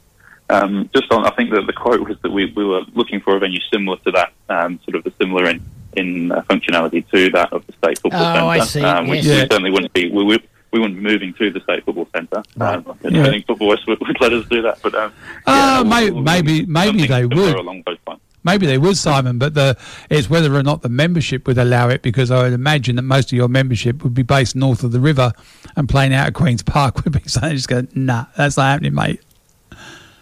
Um, 0.51 0.89
just 0.95 1.11
on, 1.13 1.27
I 1.27 1.31
think 1.31 1.51
that 1.51 1.67
the 1.67 1.73
quote 1.73 2.01
was 2.09 2.17
that 2.23 2.31
we, 2.31 2.53
we 2.57 2.65
were 2.65 2.81
looking 2.95 3.21
for 3.21 3.37
a 3.37 3.39
venue 3.39 3.61
similar 3.73 3.99
to 3.99 4.11
that, 4.13 4.33
um, 4.49 4.81
sort 4.85 4.95
of 4.97 5.05
the 5.05 5.13
similar 5.21 5.49
in 5.51 5.63
in 5.95 6.31
uh, 6.33 6.43
functionality 6.43 7.09
to 7.11 7.31
that 7.31 7.53
of 7.53 7.67
the 7.67 7.73
state 7.73 7.99
football 7.99 8.21
Oh, 8.21 8.35
centre, 8.35 8.45
I 8.47 8.59
see, 8.61 8.83
um, 8.85 9.09
which 9.09 9.25
yes. 9.25 9.27
we 9.27 9.33
Yeah. 9.33 9.41
certainly 9.51 9.71
wouldn't 9.71 9.93
be. 9.93 10.11
We, 10.11 10.23
we, 10.25 10.39
we 10.71 10.79
wouldn't 10.81 10.97
be 10.99 11.03
moving 11.03 11.33
to 11.35 11.51
the 11.51 11.61
state 11.61 11.85
football 11.85 12.07
centre. 12.15 12.43
Um, 12.61 12.85
I 12.87 13.09
Yeah. 13.09 13.23
don't 13.23 13.31
think 13.33 13.47
Football 13.47 13.69
West 13.69 13.87
would, 13.89 13.99
would 14.01 14.21
let 14.21 14.33
us 14.33 14.47
do 14.49 14.63
that, 14.63 14.79
but 14.83 14.95
um, 14.95 15.13
Uh, 15.47 15.83
yeah, 15.85 15.89
may, 15.89 16.11
we'll- 16.11 16.23
maybe 16.23 16.67
maybe 16.67 17.07
they 17.07 17.25
would. 17.25 17.57
along 17.57 17.83
those 17.87 17.97
lines. 18.07 18.21
Maybe 18.45 18.67
they 18.67 18.79
would, 18.79 18.97
Simon, 18.97 19.39
but 19.39 19.55
the 19.55 19.77
it's 20.09 20.31
whether 20.31 20.55
or 20.55 20.63
not 20.63 20.83
the 20.83 20.89
membership 20.89 21.47
would 21.49 21.59
allow 21.59 21.89
it 21.89 22.03
because 22.03 22.31
I 22.31 22.43
would 22.45 22.53
imagine 22.53 22.97
that 22.97 23.03
most 23.03 23.33
of 23.33 23.37
your 23.37 23.49
membership 23.49 24.03
would 24.05 24.15
be 24.15 24.23
based 24.23 24.55
north 24.55 24.85
of 24.85 24.93
the 24.93 25.01
river 25.01 25.33
and 25.77 25.89
playing 25.89 26.15
out 26.15 26.29
at 26.29 26.35
Queen's 26.35 26.63
Park 26.63 27.03
would 27.05 27.13
be 27.13 27.29
saying 27.29 27.57
just 27.57 27.69
go, 27.69 27.87
nah, 27.95 28.27
that's 28.37 28.57
not 28.57 28.65
happening, 28.65 28.95
mate. 28.95 29.21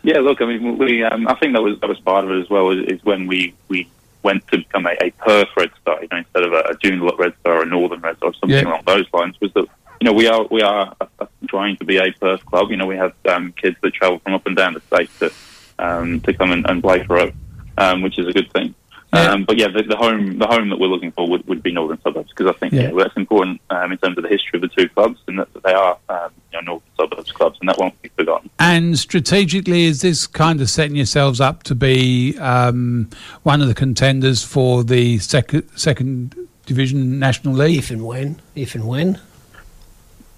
Yeah, 0.06 0.20
look, 0.20 0.40
I 0.40 0.46
mean, 0.46 0.78
we, 0.78 1.02
um, 1.02 1.26
I 1.26 1.34
think 1.34 1.54
that 1.54 1.62
was 1.62 1.80
that 1.80 1.88
was 1.88 1.98
part 1.98 2.24
of 2.24 2.30
it 2.30 2.40
as 2.40 2.48
well. 2.48 2.70
Is, 2.70 2.86
is 2.86 3.04
when 3.04 3.26
we, 3.26 3.54
we 3.66 3.88
went 4.22 4.46
to 4.52 4.58
become 4.58 4.86
a, 4.86 4.96
a 5.02 5.10
Perth 5.10 5.48
Red 5.56 5.70
Star, 5.82 6.00
you 6.00 6.06
know, 6.12 6.18
instead 6.18 6.44
of 6.44 6.52
a, 6.52 6.60
a 6.60 6.74
Joondalup 6.76 7.18
Red 7.18 7.34
Star 7.40 7.54
or 7.58 7.62
a 7.62 7.66
Northern 7.66 8.00
Red 8.00 8.16
Star, 8.18 8.30
or 8.30 8.34
something 8.34 8.50
Yeah. 8.50 8.68
along 8.70 8.82
those 8.86 9.06
lines. 9.12 9.34
Was 9.40 9.52
that 9.54 9.66
you 10.00 10.04
know 10.04 10.12
we 10.12 10.28
are 10.28 10.46
we 10.48 10.62
are 10.62 10.94
uh, 11.00 11.06
uh, 11.18 11.26
trying 11.48 11.76
to 11.78 11.84
be 11.84 11.96
a 11.96 12.12
Perth 12.12 12.46
club. 12.46 12.70
You 12.70 12.76
know, 12.76 12.86
we 12.86 12.96
have 12.96 13.14
um, 13.28 13.52
kids 13.60 13.76
that 13.82 13.94
travel 13.94 14.20
from 14.20 14.34
up 14.34 14.46
and 14.46 14.56
down 14.56 14.74
the 14.74 14.80
state 14.82 15.10
to 15.18 15.32
um, 15.80 16.20
to 16.20 16.32
come 16.32 16.52
and, 16.52 16.64
and 16.70 16.80
play 16.80 17.02
for 17.02 17.18
us, 17.18 17.32
um, 17.76 18.02
which 18.02 18.16
is 18.20 18.28
a 18.28 18.32
good 18.32 18.52
thing. 18.52 18.76
Um, 19.16 19.44
but 19.44 19.56
yeah, 19.58 19.68
the, 19.68 19.82
the 19.82 19.96
home 19.96 20.38
the 20.38 20.46
home 20.46 20.68
that 20.70 20.78
we're 20.78 20.88
looking 20.88 21.12
for 21.12 21.28
would, 21.28 21.46
would 21.48 21.62
be 21.62 21.72
Northern 21.72 22.00
Suburbs 22.02 22.30
because 22.30 22.46
I 22.54 22.58
think 22.58 22.72
Yeah. 22.72 22.82
yeah. 22.90 22.92
that's 22.96 23.16
important 23.16 23.60
um, 23.70 23.92
in 23.92 23.98
terms 23.98 24.16
of 24.18 24.22
the 24.24 24.28
history 24.28 24.58
of 24.58 24.62
the 24.62 24.68
two 24.68 24.88
clubs 24.90 25.18
and 25.28 25.38
that, 25.38 25.52
that 25.54 25.62
they 25.62 25.72
are 25.74 25.98
um, 26.08 26.30
you 26.52 26.58
know 26.62 26.64
Northern 26.72 26.88
Suburbs 26.98 27.32
clubs 27.32 27.58
and 27.60 27.68
that 27.68 27.78
won't 27.78 28.00
be 28.02 28.08
forgotten. 28.16 28.50
And 28.58 28.98
strategically, 28.98 29.84
is 29.84 30.00
this 30.02 30.26
kind 30.26 30.60
of 30.60 30.68
setting 30.70 30.96
yourselves 30.96 31.40
up 31.40 31.62
to 31.64 31.74
be 31.74 32.36
um, 32.38 33.08
one 33.42 33.60
of 33.62 33.68
the 33.68 33.74
contenders 33.74 34.42
for 34.44 34.84
the 34.84 35.18
second 35.18 35.68
second 35.76 36.34
division 36.66 37.18
national 37.18 37.54
league? 37.54 37.78
If 37.78 37.90
and 37.90 38.04
when, 38.04 38.40
if 38.54 38.74
and 38.74 38.86
when. 38.86 39.20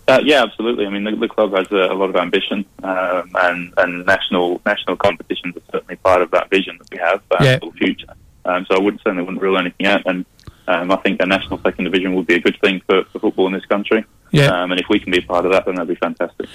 Uh, 0.07 0.23
yeah, 0.25 0.43
absolutely. 0.43 0.87
I 0.87 0.89
mean, 0.89 1.05
the, 1.05 1.15
the 1.17 1.29
club 1.29 1.53
has 1.53 1.71
a, 1.71 1.93
a 1.93 1.95
lot 1.95 2.09
of 2.09 2.17
ambition, 2.17 2.65
um, 2.83 3.31
and 3.35 3.75
and 3.77 4.07
national 4.07 4.59
national 4.65 4.97
competitions 4.97 5.55
are 5.55 5.61
certainly 5.71 5.97
part 5.97 6.23
of 6.23 6.31
that 6.31 6.49
vision 6.49 6.79
that 6.79 6.91
we 6.91 6.97
have 6.97 7.21
uh, 7.31 7.37
Yeah. 7.43 7.59
for 7.59 7.71
the 7.73 7.77
future. 7.77 8.15
Um, 8.49 8.67
so 8.69 8.77
I 8.77 8.81
wouldn't 8.81 9.03
certainly 9.03 9.23
wouldn't 9.23 9.43
rule 9.43 9.59
anything 9.59 9.87
out, 9.87 10.03
and 10.07 10.25
um, 10.67 10.91
I 10.91 10.97
think 10.97 11.23
a 11.23 11.27
national 11.27 11.61
second 11.63 11.85
division 11.85 12.15
would 12.15 12.27
be 12.27 12.35
a 12.35 12.41
good 12.41 12.59
thing 12.61 12.81
for, 12.87 13.05
for 13.13 13.19
football 13.21 13.47
in 13.47 13.53
this 13.53 13.67
country. 13.67 14.05
Yeah. 14.31 14.47
Um, 14.47 14.73
and 14.73 14.81
if 14.81 14.87
we 14.91 14.99
can 15.01 15.11
be 15.11 15.19
a 15.19 15.23
part 15.23 15.47
of 15.47 15.53
that, 15.53 15.65
then 15.65 15.77
that'd 15.77 15.89
be 15.89 15.95
fantastic. 15.95 16.47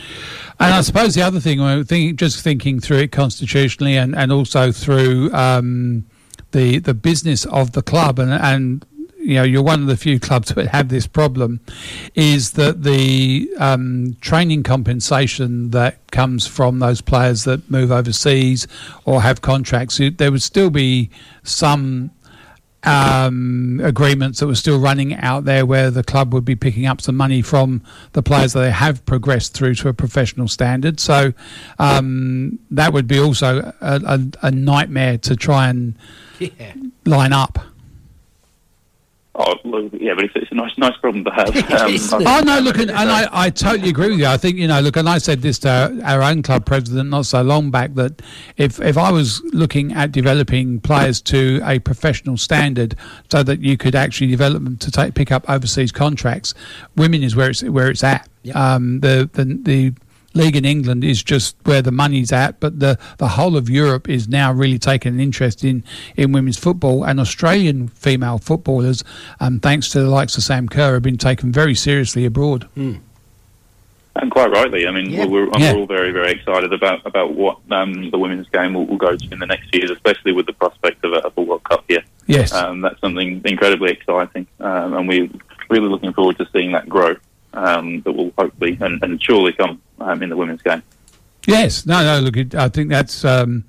And 0.59 0.73
I 0.73 0.81
suppose 0.81 1.15
the 1.15 1.23
other 1.23 1.39
thing, 1.39 1.59
thinking, 1.85 2.15
just 2.15 2.43
thinking 2.43 2.79
through 2.79 2.97
it 2.97 3.11
constitutionally 3.11 3.97
and, 3.97 4.15
and 4.15 4.31
also 4.31 4.71
through 4.71 5.33
um, 5.33 6.05
the 6.51 6.79
the 6.79 6.93
business 6.93 7.45
of 7.45 7.71
the 7.71 7.81
club, 7.81 8.19
and, 8.19 8.31
and 8.31 8.85
you 9.23 9.35
know, 9.35 9.43
you're 9.43 9.63
one 9.63 9.81
of 9.81 9.87
the 9.87 9.97
few 9.97 10.19
clubs 10.19 10.49
that 10.53 10.67
have 10.67 10.89
this 10.89 11.07
problem, 11.07 11.61
is 12.13 12.51
that 12.51 12.83
the 12.83 13.49
um, 13.57 14.15
training 14.21 14.63
compensation 14.63 15.71
that 15.71 16.11
comes 16.11 16.45
from 16.45 16.79
those 16.79 17.01
players 17.01 17.43
that 17.45 17.69
move 17.71 17.91
overseas 17.91 18.67
or 19.05 19.21
have 19.21 19.41
contracts, 19.41 19.99
there 20.17 20.31
would 20.31 20.41
still 20.43 20.69
be 20.69 21.09
some 21.43 22.11
um, 22.83 23.79
agreements 23.83 24.39
that 24.39 24.47
were 24.47 24.55
still 24.55 24.77
running 24.79 25.13
out 25.15 25.45
there 25.45 25.65
where 25.65 25.89
the 25.89 26.03
club 26.03 26.33
would 26.33 26.43
be 26.43 26.55
picking 26.55 26.85
up 26.85 26.99
some 26.99 27.15
money 27.15 27.41
from 27.41 27.81
the 28.11 28.21
players 28.21 28.53
that 28.53 28.59
they 28.59 28.71
have 28.71 29.05
progressed 29.05 29.53
through 29.53 29.75
to 29.75 29.87
a 29.87 29.93
professional 29.93 30.47
standard. 30.49 30.99
So 30.99 31.33
um, 31.79 32.59
that 32.71 32.91
would 32.91 33.07
be 33.07 33.19
also 33.19 33.73
a, 33.79 34.01
a, 34.05 34.47
a 34.47 34.51
nightmare 34.51 35.17
to 35.19 35.35
try 35.35 35.69
and 35.69 35.95
Yeah. 36.39 36.73
line 37.05 37.31
up. 37.31 37.57
Oh, 39.35 39.55
look, 39.63 39.91
yeah, 39.93 40.13
but 40.13 40.25
it's, 40.25 40.33
it's 40.35 40.51
a 40.51 40.55
nice 40.55 40.77
nice 40.77 40.95
problem 40.97 41.23
to 41.23 41.31
have. 41.31 41.49
Um, 42.13 42.27
Oh 42.27 42.41
no! 42.45 42.59
Look, 42.59 42.77
and, 42.77 42.91
and 42.91 43.09
I, 43.09 43.27
I 43.31 43.49
totally 43.49 43.89
agree 43.89 44.09
with 44.09 44.19
you. 44.19 44.27
I 44.27 44.37
think 44.37 44.57
you 44.57 44.67
know. 44.67 44.79
Look, 44.79 44.95
and 44.95 45.09
I 45.09 45.17
said 45.17 45.41
this 45.41 45.57
to 45.59 45.69
our, 46.05 46.21
our 46.21 46.21
own 46.21 46.43
club 46.43 46.67
president 46.67 47.09
not 47.09 47.25
so 47.25 47.41
long 47.41 47.71
back 47.71 47.95
that 47.95 48.21
if 48.57 48.79
if 48.79 48.95
I 48.95 49.11
was 49.11 49.41
looking 49.51 49.91
at 49.93 50.11
developing 50.11 50.79
players 50.81 51.19
to 51.23 51.61
a 51.65 51.79
professional 51.79 52.37
standard, 52.37 52.95
so 53.31 53.41
that 53.41 53.61
you 53.61 53.75
could 53.75 53.95
actually 53.95 54.27
develop 54.27 54.63
them 54.63 54.77
to 54.77 54.91
take 54.91 55.15
pick 55.15 55.31
up 55.31 55.49
overseas 55.49 55.91
contracts, 55.91 56.53
women 56.95 57.23
is 57.23 57.35
where 57.35 57.49
it's 57.49 57.63
where 57.63 57.89
it's 57.89 58.03
at. 58.03 58.29
Um, 58.53 58.99
the 58.99 59.29
the 59.33 59.45
the 59.45 59.93
league 60.33 60.55
in 60.55 60.65
England 60.65 61.03
is 61.03 61.23
just 61.23 61.55
where 61.63 61.81
the 61.81 61.91
money's 61.91 62.31
at, 62.31 62.59
but 62.59 62.79
the, 62.79 62.97
the 63.17 63.27
whole 63.29 63.55
of 63.55 63.69
Europe 63.69 64.09
is 64.09 64.27
now 64.27 64.51
really 64.51 64.79
taking 64.79 65.13
an 65.13 65.19
interest 65.19 65.63
in, 65.63 65.83
in 66.15 66.31
women's 66.31 66.57
football. 66.57 67.03
And 67.03 67.19
Australian 67.19 67.87
female 67.89 68.37
footballers, 68.39 69.03
um, 69.39 69.59
thanks 69.59 69.89
to 69.89 69.99
the 69.99 70.09
likes 70.09 70.37
of 70.37 70.43
Sam 70.43 70.67
Kerr, 70.67 70.93
have 70.95 71.03
been 71.03 71.17
taken 71.17 71.51
very 71.51 71.75
seriously 71.75 72.25
abroad. 72.25 72.67
And 74.15 74.29
quite 74.29 74.51
rightly, 74.51 74.87
I 74.87 74.91
mean, 74.91 75.09
Yeah. 75.09 75.25
we're, 75.25 75.45
we're 75.49 75.59
Yeah. 75.59 75.73
all 75.73 75.85
very, 75.87 76.11
very 76.11 76.31
excited 76.31 76.71
about 76.71 77.05
about 77.05 77.33
what 77.33 77.57
um, 77.71 78.11
the 78.11 78.17
women's 78.19 78.47
game 78.49 78.73
will, 78.75 78.85
will 78.85 78.97
go 78.97 79.15
to 79.15 79.27
in 79.31 79.39
the 79.39 79.47
next 79.47 79.73
years, 79.73 79.89
especially 79.89 80.33
with 80.33 80.45
the 80.45 80.53
prospect 80.53 81.03
of 81.03 81.13
a, 81.13 81.25
of 81.25 81.33
a 81.35 81.41
World 81.41 81.63
Cup 81.63 81.83
here. 81.87 82.03
Yes. 82.27 82.53
um, 82.53 82.81
that's 82.81 82.99
something 83.01 83.41
incredibly 83.43 83.91
exciting, 83.91 84.45
um, 84.59 84.93
and 84.93 85.07
we're 85.07 85.29
really 85.69 85.89
looking 85.89 86.13
forward 86.13 86.37
to 86.37 86.47
seeing 86.53 86.71
that 86.73 86.87
grow. 86.87 87.15
Um, 87.53 88.01
that 88.01 88.11
will 88.11 88.33
hopefully 88.37 88.77
and, 88.81 89.01
and 89.03 89.21
surely 89.21 89.53
come 89.53 89.81
um, 89.99 90.23
in 90.23 90.29
the 90.29 90.35
women's 90.35 90.61
game. 90.63 90.81
Yes, 91.45 91.85
no, 91.85 92.01
no. 92.03 92.19
Look, 92.19 92.55
I 92.55 92.67
think 92.69 92.89
that's 92.89 93.23
um, 93.25 93.63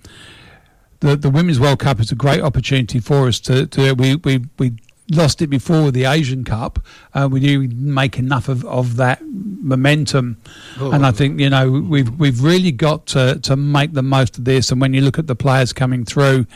the 1.01 1.17
the 1.17 1.29
Women's 1.31 1.61
World 1.61 1.81
Cup 1.81 2.01
is 2.01 2.11
a 2.13 2.15
great 2.15 2.41
opportunity 2.41 3.01
for 3.01 3.27
us 3.29 3.41
to, 3.41 3.67
to 3.67 3.93
we 3.95 4.17
we 4.17 4.45
we 4.59 4.73
lost 5.11 5.43
it 5.43 5.49
before 5.49 5.85
with 5.85 5.95
the 5.95 6.05
Asian 6.07 6.45
Cup. 6.45 6.79
Uh, 7.13 7.29
we 7.31 7.41
didn't 7.41 7.73
make 7.93 8.19
enough 8.19 8.49
of, 8.49 8.65
of 8.65 8.97
that 8.97 9.21
momentum, 9.27 10.39
Oh. 10.81 10.93
and 10.93 11.05
I 11.05 11.11
think 11.11 11.41
you 11.41 11.51
know 11.51 11.71
we've 11.71 12.09
we've 12.19 12.43
really 12.43 12.73
got 12.73 13.07
to 13.09 13.39
to 13.41 13.57
make 13.57 13.93
the 13.93 14.03
most 14.03 14.39
of 14.39 14.45
this. 14.45 14.71
And 14.73 14.81
when 14.81 14.95
you 14.95 15.01
look 15.03 15.19
at 15.19 15.27
the 15.27 15.37
players 15.37 15.73
coming 15.75 16.05
through, 16.07 16.47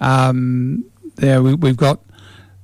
um, 0.00 0.84
there 1.16 1.42
we, 1.42 1.54
we've 1.54 1.76
got 1.76 2.00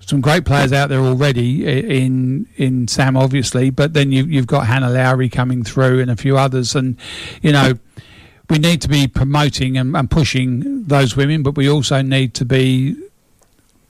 some 0.08 0.22
great 0.22 0.46
players 0.46 0.72
out 0.72 0.88
there 0.88 1.00
already 1.00 1.66
in 1.66 2.46
in 2.56 2.88
Sam, 2.88 3.14
obviously, 3.14 3.68
but 3.68 3.92
then 3.92 4.10
you, 4.10 4.24
you've 4.24 4.46
got 4.46 4.66
Hana 4.66 4.88
Lowry 4.88 5.28
coming 5.28 5.62
through 5.62 6.00
and 6.00 6.10
a 6.10 6.16
few 6.16 6.38
others, 6.38 6.74
and 6.74 6.96
you 7.42 7.52
know 7.52 7.74
we 8.48 8.58
need 8.58 8.80
to 8.80 8.88
be 8.88 9.06
promoting 9.06 9.76
and, 9.76 9.94
and 9.94 10.10
pushing 10.10 10.84
those 10.84 11.14
women, 11.14 11.42
but 11.42 11.56
we 11.56 11.68
also 11.68 12.00
need 12.00 12.32
to 12.34 12.46
be 12.46 12.96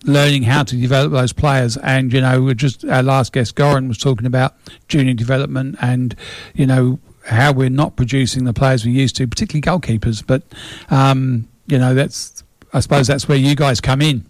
learning 0.03 0.43
how 0.43 0.65
to 0.65 0.77
develop 0.77 1.13
those 1.13 1.33
players. 1.33 1.77
And 1.77 2.13
you 2.13 2.21
know, 2.21 2.53
just 2.53 2.85
our 2.85 3.05
last 3.05 3.33
guest, 3.33 3.55
Goran, 3.55 3.87
was 3.87 3.99
talking 3.99 4.27
about 4.27 4.57
junior 4.89 5.15
development, 5.15 5.77
and 5.81 6.17
you 6.53 6.67
know 6.67 6.99
how 7.27 7.53
we're 7.53 7.71
not 7.71 7.95
producing 7.95 8.43
the 8.43 8.53
players 8.53 8.85
we 8.85 8.91
used 8.91 9.15
to, 9.17 9.29
particularly 9.29 9.63
goalkeepers. 9.63 10.27
But 10.27 10.43
um, 10.91 11.49
you 11.69 11.79
know, 11.79 11.95
that's 11.95 12.43
I 12.73 12.81
suppose 12.81 13.07
that's 13.07 13.29
where 13.29 13.39
you 13.39 13.55
guys 13.55 13.81
come 13.81 14.03
in. 14.03 14.28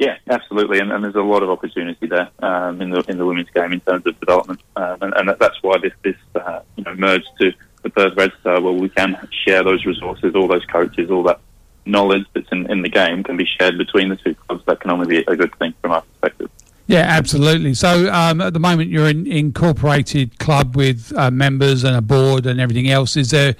Yeah, 0.00 0.16
absolutely, 0.30 0.78
and, 0.78 0.90
and 0.90 1.04
there's 1.04 1.14
a 1.14 1.20
lot 1.20 1.42
of 1.42 1.50
opportunity 1.50 2.06
there 2.06 2.30
um, 2.38 2.80
in 2.80 2.88
the 2.88 3.04
in 3.08 3.18
the 3.18 3.26
women's 3.26 3.50
game 3.50 3.74
in 3.74 3.80
terms 3.80 4.06
of 4.06 4.18
development, 4.18 4.62
um, 4.74 4.96
and, 5.02 5.12
and 5.14 5.36
that's 5.38 5.62
why 5.62 5.76
this 5.76 5.92
this 6.02 6.16
uh, 6.34 6.60
you 6.76 6.84
know 6.84 6.94
merged 6.94 7.28
to 7.38 7.52
the 7.82 7.90
Perth 7.90 8.16
Red 8.16 8.32
Star, 8.40 8.62
where 8.62 8.72
we 8.72 8.88
can 8.88 9.14
share 9.44 9.62
those 9.62 9.84
resources, 9.84 10.34
all 10.34 10.48
those 10.48 10.64
coaches, 10.64 11.10
all 11.10 11.22
that 11.24 11.38
knowledge 11.84 12.24
that's 12.32 12.50
in, 12.50 12.70
in 12.70 12.80
the 12.80 12.88
game 12.88 13.22
can 13.22 13.36
be 13.36 13.44
shared 13.44 13.76
between 13.76 14.08
the 14.08 14.16
two 14.16 14.34
clubs. 14.34 14.64
That 14.64 14.80
can 14.80 14.90
only 14.90 15.06
be 15.06 15.18
a 15.18 15.36
good 15.36 15.54
thing 15.56 15.74
from 15.82 15.92
our 15.92 16.00
perspective. 16.00 16.50
Yeah, 16.86 17.00
absolutely. 17.00 17.74
So 17.74 18.10
um, 18.10 18.40
at 18.40 18.54
the 18.54 18.58
moment, 18.58 18.88
you're 18.88 19.06
an 19.06 19.26
incorporated 19.26 20.38
club 20.38 20.76
with 20.76 21.12
uh, 21.14 21.30
members 21.30 21.84
and 21.84 21.94
a 21.94 22.00
board 22.00 22.46
and 22.46 22.58
everything 22.58 22.88
else. 22.88 23.18
Is 23.18 23.32
there 23.32 23.54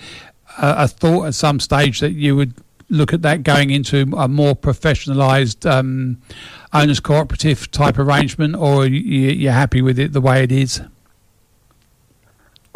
a, 0.57 0.85
a, 0.85 0.89
thought 0.89 1.27
at 1.27 1.35
some 1.35 1.61
stage 1.61 2.01
that 2.01 2.13
you 2.13 2.35
would 2.35 2.55
look 2.91 3.13
at 3.13 3.23
that 3.23 3.43
going 3.43 3.71
into 3.71 4.13
a 4.17 4.29
more 4.29 4.55
professionalised 4.55 5.71
um, 5.71 6.21
owners 6.73 7.01
cooperative 7.01 7.71
type 7.71 7.99
arrangement, 7.99 8.57
or 8.57 8.87
you, 8.87 9.31
you're 9.31 9.53
happy 9.53 9.81
with 9.81 9.99
it 9.99 10.13
the 10.13 10.21
way 10.21 10.43
it 10.43 10.53
is? 10.53 10.83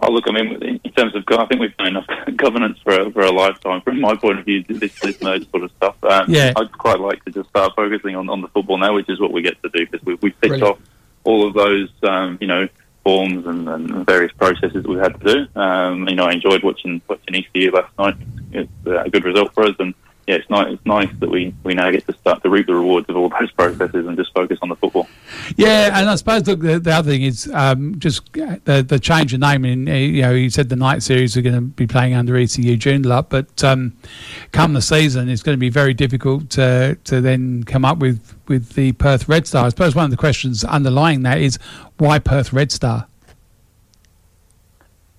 Oh, 0.03 0.11
look, 0.11 0.25
I 0.27 0.33
mean, 0.33 0.81
in 0.85 0.93
terms 0.93 1.15
of, 1.15 1.25
I 1.29 1.47
think 1.47 1.61
we've 1.61 1.77
done 1.77 1.89
enough 1.89 2.07
governance 2.37 2.79
for 2.83 2.99
a, 2.99 3.11
for 3.11 3.23
a 3.23 3.31
lifetime. 3.31 3.81
From 3.83 4.01
my 4.01 4.17
point 4.17 4.39
of 4.39 4.45
view, 4.45 4.65
this, 4.69 4.99
this 5.01 5.23
merge 5.23 5.49
sort 5.51 5.65
of 5.65 5.71
stuff. 5.77 5.97
Um, 6.03 6.27
yeah. 6.29 6.53
I'd 6.57 6.73
quite 6.73 7.01
like 7.01 7.25
to 7.25 7.31
just 7.31 7.49
start 7.51 7.73
focusing 7.77 8.17
on, 8.17 8.29
on 8.29 8.41
the 8.41 8.49
football 8.49 8.79
now, 8.79 8.95
which 8.95 9.09
is 9.09 9.21
what 9.21 9.33
we 9.33 9.43
get 9.43 9.63
to 9.63 9.69
do 9.71 9.87
because 9.87 10.05
we, 10.05 10.15
we've 10.17 10.41
ticked 10.41 10.63
off 10.63 10.79
all 11.23 11.47
of 11.47 11.55
those, 11.55 11.91
um, 12.03 12.39
you 12.41 12.47
know, 12.47 12.69
forms 13.05 13.47
and, 13.47 13.69
and, 13.69 14.07
various 14.07 14.33
processes 14.33 14.83
that 14.83 14.89
we 14.89 14.99
had 14.99 15.21
to 15.21 15.35
do. 15.35 15.61
Um, 15.61 16.09
you 16.09 16.17
know, 16.17 16.25
I 16.25 16.33
enjoyed 16.33 16.63
watching 16.65 17.01
watching 17.07 17.37
ECU 17.37 17.71
last 17.71 17.97
night. 17.99 18.17
It's 18.53 18.71
uh, 18.87 19.03
a 19.03 19.11
good 19.11 19.25
result 19.25 19.55
for 19.55 19.65
us, 19.65 19.77
and 19.79 19.95
yeah, 20.27 20.37
it's 20.37 20.49
nice. 20.49 20.73
It's 20.73 20.87
nice 20.87 21.11
that 21.21 21.29
we, 21.29 21.55
we 21.65 21.75
now 21.75 21.91
get 21.91 22.07
to 22.07 22.15
start 22.15 22.43
to 22.43 22.49
reap 22.49 22.67
the 22.67 22.75
rewards 22.75 23.09
of 23.09 23.17
all 23.17 23.29
those 23.29 23.51
processes 23.57 24.07
and 24.07 24.17
just 24.17 24.33
focus 24.33 24.59
on 24.63 24.71
the 24.71 24.77
football. 24.77 25.07
Yeah, 25.57 25.99
and 25.99 26.09
I 26.09 26.15
suppose 26.15 26.47
look, 26.47 26.61
the, 26.61 26.79
the 26.79 26.93
other 26.93 27.11
thing 27.11 27.23
is 27.23 27.51
um, 27.53 27.99
just 27.99 28.33
the 28.33 28.85
the 28.87 28.99
change 28.99 29.35
of 29.35 29.41
name. 29.41 29.65
In 29.65 29.87
you 29.87 30.23
know, 30.23 30.33
you 30.33 30.49
said 30.49 30.71
the 30.71 30.77
night 30.77 31.03
series 31.03 31.37
are 31.37 31.43
going 31.43 31.55
to 31.55 31.61
be 31.61 31.87
playing 31.87 32.15
under 32.15 32.37
ECU 32.37 32.77
Joondalup, 32.77 33.27
but 33.29 33.63
um, 33.63 33.97
come 34.53 34.73
the 34.73 34.83
season, 34.83 35.29
it's 35.29 35.43
going 35.43 35.57
to 35.57 35.61
be 35.61 35.71
very 35.71 35.93
difficult 35.93 36.49
to 36.51 36.97
to 37.05 37.21
then 37.21 37.65
come 37.65 37.85
up 37.85 37.99
with 37.99 38.35
with 38.49 38.71
the 38.75 38.93
Perth 38.93 39.29
Red 39.29 39.47
Star. 39.47 39.67
I 39.67 39.69
suppose 39.69 39.95
one 39.95 40.07
of 40.07 40.11
the 40.11 40.17
questions 40.17 40.65
underlying 40.65 41.23
that 41.23 41.39
is 41.39 41.59
why 41.99 42.19
Perth 42.19 42.53
Red 42.53 42.73
Star. 42.73 43.07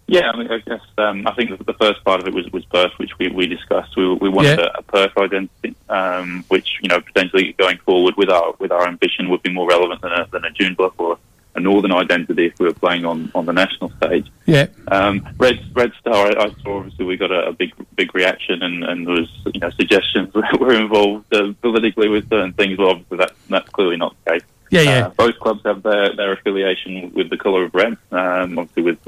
Yeah, 0.07 0.30
I 0.30 0.38
mean, 0.38 0.52
I 0.52 0.60
guess 0.60 0.82
um, 0.99 1.26
I 1.26 1.34
think 1.34 1.65
the 1.65 1.73
first 1.73 2.03
part 2.03 2.22
of 2.22 2.27
it 2.27 2.34
was, 2.34 2.48
was 2.52 2.64
Perth, 2.65 2.91
which 2.98 3.18
we, 3.18 3.30
we 3.30 3.48
discussed. 3.48 3.98
We, 3.98 4.14
we 4.14 4.30
wanted 4.30 4.60
Yeah. 4.60 4.68
a, 4.76 4.80
a 4.80 4.84
Perth 4.84 5.18
identity, 5.18 5.76
um, 5.90 6.45
which 6.48 6.77
you 6.84 6.90
know 6.90 7.02
potentially 7.02 7.53
going 7.53 7.80
forward 7.80 8.15
with 8.15 8.30
our 8.30 8.53
with 8.60 8.72
our 8.72 8.88
ambition 8.88 9.30
would 9.30 9.41
be 9.41 9.52
more 9.52 9.68
relevant 9.68 10.02
than 10.02 10.11
a 10.11 10.27
than 10.32 10.45
a 10.45 10.52
Joondalup 10.52 10.94
or 10.99 11.18
a 11.56 11.60
Northern 11.60 11.91
identity 11.94 12.48
if 12.48 12.60
we 12.60 12.68
were 12.68 12.73
playing 12.73 13.06
on, 13.06 13.32
on 13.34 13.45
the 13.45 13.53
national 13.53 13.90
stage. 13.91 14.30
Yeah. 14.45 14.68
Um, 14.90 15.27
Red 15.38 15.60
Red 15.73 15.91
Star, 15.99 16.27
I, 16.27 16.45
I 16.45 16.49
saw 16.61 16.77
obviously 16.80 17.06
we 17.06 17.18
got 17.18 17.32
a, 17.32 17.48
a 17.48 17.53
big 17.53 17.73
big 17.95 18.14
reaction 18.14 18.61
and, 18.61 18.84
and 18.84 19.07
there 19.07 19.15
was 19.15 19.30
you 19.53 19.60
know 19.60 19.69
suggestions 19.72 20.32
that 20.34 20.57
were 20.60 20.73
involved 20.73 21.34
uh, 21.34 21.53
politically 21.61 22.10
with 22.10 22.30
certain 22.30 22.53
things. 22.53 22.77
Well, 22.77 22.90
obviously 22.91 23.18
that 23.18 23.32
that's 23.49 23.69
clearly 23.69 23.98
not 23.98 24.15
the 24.26 24.32
case. 24.34 24.44
Yeah, 24.70 24.82
yeah. 24.82 25.08
Uh, 25.08 25.10
both 25.12 25.40
clubs 25.40 25.62
have 25.66 25.84
their, 25.84 26.16
their 26.16 26.34
affiliation 26.34 27.14
with 27.14 27.30
the 27.30 27.38
colour 27.38 27.64
of 27.66 27.76
red. 27.76 27.98
Um, 28.12 28.58
obviously 28.60 28.84
with 28.84 29.00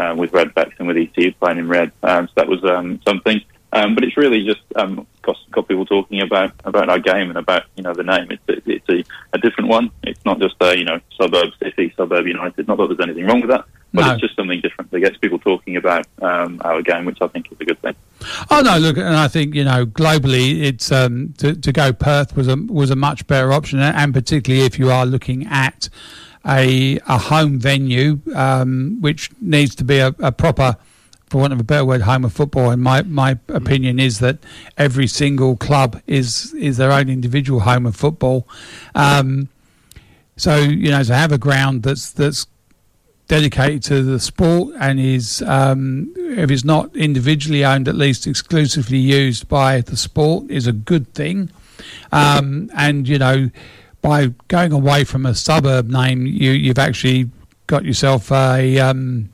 uh, 0.00 0.14
with 0.16 0.32
Redbacks 0.32 0.74
and 0.78 0.88
with 0.88 0.96
ECU 0.96 1.32
playing 1.34 1.58
in 1.58 1.68
red. 1.68 1.92
Um, 2.02 2.26
so 2.28 2.32
that 2.36 2.48
was 2.48 2.64
um, 2.64 3.00
something. 3.06 3.40
Um, 3.72 3.96
but 3.96 4.04
it's 4.04 4.16
really 4.16 4.44
just 4.44 4.60
um, 4.76 5.04
got, 5.22 5.36
got 5.50 5.66
people 5.66 5.84
talking 5.84 6.20
about 6.22 6.52
about 6.64 6.88
our 6.88 7.00
game 7.00 7.28
and 7.28 7.36
about 7.36 7.64
you 7.76 7.82
know 7.82 7.92
the 7.92 8.04
name. 8.04 8.28
It's 8.30 8.64
it's 8.66 8.88
a, 8.88 9.04
a 9.32 9.38
different 9.38 9.68
one. 9.68 9.90
It's 10.04 10.24
not 10.24 10.38
just 10.38 10.54
a 10.60 10.78
you 10.78 10.84
know 10.84 11.00
suburb 11.20 11.50
city, 11.60 11.92
suburb 11.96 12.26
United. 12.26 12.68
Not 12.68 12.78
that 12.78 12.86
there's 12.88 13.00
anything 13.00 13.26
wrong 13.26 13.40
with 13.40 13.50
that, 13.50 13.64
but 13.94 14.04
No. 14.04 14.12
it's 14.12 14.20
just 14.20 14.36
something 14.36 14.60
different 14.60 14.90
that 14.90 15.00
gets 15.00 15.16
people 15.16 15.38
talking 15.38 15.76
about 15.76 16.04
um, 16.20 16.60
our 16.64 16.82
game, 16.82 17.04
which 17.06 17.18
I 17.22 17.28
think 17.28 17.50
is 17.50 17.58
a 17.60 17.64
good 17.64 17.80
thing. 17.80 17.94
Oh 18.50 18.60
no, 18.60 18.76
look, 18.78 18.96
and 18.98 19.16
I 19.16 19.28
think 19.28 19.54
you 19.54 19.64
know 19.64 19.86
globally, 19.86 20.62
it's 20.62 20.90
um, 20.92 21.32
to 21.38 21.54
to 21.54 21.72
go 21.72 21.92
Perth 21.92 22.36
was 22.36 22.48
a 22.48 22.56
was 22.56 22.90
a 22.90 22.96
much 22.96 23.26
better 23.26 23.52
option, 23.52 23.78
and 23.78 24.12
particularly 24.12 24.66
if 24.66 24.78
you 24.78 24.90
are 24.90 25.06
looking 25.06 25.46
at 25.46 25.88
a 26.46 26.98
a 27.06 27.18
home 27.18 27.58
venue, 27.58 28.20
um, 28.34 28.98
which 29.00 29.30
needs 29.40 29.74
to 29.76 29.84
be 29.84 29.98
a, 29.98 30.08
a 30.18 30.32
proper, 30.32 30.76
for 31.28 31.38
want 31.38 31.52
of 31.52 31.60
a 31.60 31.64
better 31.64 31.84
word, 31.84 32.02
home 32.02 32.24
of 32.24 32.32
football. 32.32 32.70
And 32.70 32.82
my 32.82 33.02
my 33.02 33.38
opinion 33.48 33.98
is 34.00 34.18
that 34.18 34.38
every 34.76 35.06
single 35.06 35.56
club 35.56 36.02
is 36.06 36.52
is 36.54 36.78
their 36.78 36.90
own 36.92 37.08
individual 37.08 37.60
home 37.60 37.86
of 37.86 37.94
football. 37.94 38.48
Um, 38.94 39.48
so 40.36 40.56
you 40.56 40.90
know 40.90 41.02
to 41.02 41.14
have 41.14 41.30
a 41.32 41.38
ground 41.38 41.82
that's 41.84 42.10
that's 42.10 42.46
dedicated 43.28 43.82
to 43.82 44.02
the 44.02 44.20
sport 44.20 44.74
and 44.78 45.00
is 45.00 45.42
um, 45.46 46.12
if 46.16 46.50
it's 46.50 46.64
not 46.64 46.94
individually 46.94 47.64
owned 47.64 47.88
at 47.88 47.94
least 47.94 48.26
exclusively 48.26 48.98
used 48.98 49.48
by 49.48 49.80
the 49.80 49.96
sport 49.96 50.50
is 50.50 50.66
a 50.66 50.72
good 50.72 51.12
thing 51.14 51.50
um, 52.12 52.70
and 52.76 53.08
you 53.08 53.18
know 53.18 53.50
by 54.02 54.26
going 54.48 54.72
away 54.72 55.04
from 55.04 55.24
a 55.24 55.34
suburb 55.34 55.88
name 55.88 56.26
you 56.26 56.50
you've 56.50 56.78
actually 56.78 57.30
got 57.66 57.84
yourself 57.84 58.30
a 58.30 58.78
um, 58.78 59.30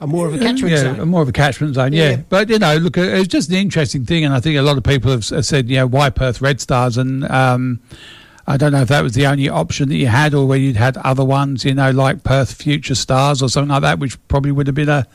A 0.00 0.06
more 0.06 0.26
of 0.28 0.34
a 0.34 0.38
catchment 0.38 0.72
yeah, 0.72 0.82
zone. 0.82 1.00
a 1.00 1.06
more 1.06 1.22
of 1.22 1.28
a 1.28 1.32
catchment 1.32 1.74
zone, 1.74 1.92
yeah. 1.92 2.10
Yeah. 2.10 2.16
But 2.28 2.48
you 2.50 2.58
know, 2.58 2.76
look, 2.76 2.96
it's 2.96 3.28
just 3.28 3.48
an 3.50 3.56
interesting 3.56 4.04
thing, 4.04 4.24
and 4.24 4.32
I 4.32 4.38
think 4.40 4.56
a 4.56 4.62
lot 4.62 4.76
of 4.76 4.84
people 4.84 5.10
have, 5.10 5.24
said, 5.24 5.68
you 5.68 5.76
know, 5.76 5.86
why 5.88 6.10
Perth 6.10 6.40
Red 6.40 6.60
Stars, 6.60 6.96
and 6.96 7.24
um, 7.24 7.80
I 8.48 8.56
don't 8.56 8.72
know 8.72 8.80
if 8.80 8.88
that 8.88 9.02
was 9.02 9.12
the 9.12 9.26
only 9.26 9.50
option 9.50 9.90
that 9.90 9.96
you 9.96 10.06
had, 10.06 10.32
or 10.32 10.46
whether 10.46 10.60
you'd 10.60 10.76
had 10.76 10.96
other 10.96 11.24
ones, 11.24 11.66
you 11.66 11.74
know, 11.74 11.90
like 11.90 12.24
Perth 12.24 12.54
Future 12.54 12.94
Stars 12.94 13.42
or 13.42 13.50
something 13.50 13.68
like 13.68 13.82
that, 13.82 13.98
which 13.98 14.16
probably 14.28 14.52
would 14.52 14.66
have 14.66 14.74
been 14.74 14.88
a 14.88 15.06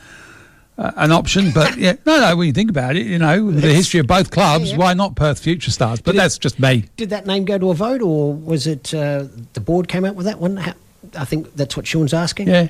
uh, 0.78 0.92
an 0.98 1.12
option. 1.12 1.50
But 1.52 1.76
yeah, 1.78 1.94
no, 2.06 2.20
no. 2.20 2.36
When 2.36 2.46
you 2.46 2.54
think 2.54 2.70
about 2.70 2.96
it, 2.96 3.08
you 3.08 3.18
know, 3.18 3.50
the 3.52 3.74
history 3.74 4.00
of 4.00 4.06
both 4.06 4.30
clubs, 4.30 4.72
yeah. 4.72 4.78
why 4.78 4.94
not 4.94 5.16
Perth 5.16 5.40
Future 5.40 5.72
Stars? 5.72 6.00
But 6.00 6.12
Did 6.12 6.18
it- 6.18 6.22
that's 6.22 6.38
just 6.38 6.60
me. 6.60 6.86
Did 6.96 7.10
that 7.10 7.26
name 7.26 7.44
go 7.44 7.58
to 7.58 7.72
a 7.72 7.74
vote, 7.74 8.02
or 8.02 8.36
was 8.36 8.68
it 8.68 8.94
uh, 8.94 9.26
the 9.54 9.60
board 9.62 9.88
came 9.88 10.06
up 10.06 10.16
with 10.16 10.28
that 10.28 10.40
one? 10.40 10.58
How, 10.58 10.74
I 11.18 11.26
think 11.26 11.56
that's 11.56 11.76
what 11.76 11.88
Sean's 11.88 12.14
asking. 12.14 12.50
Yeah. 12.50 12.68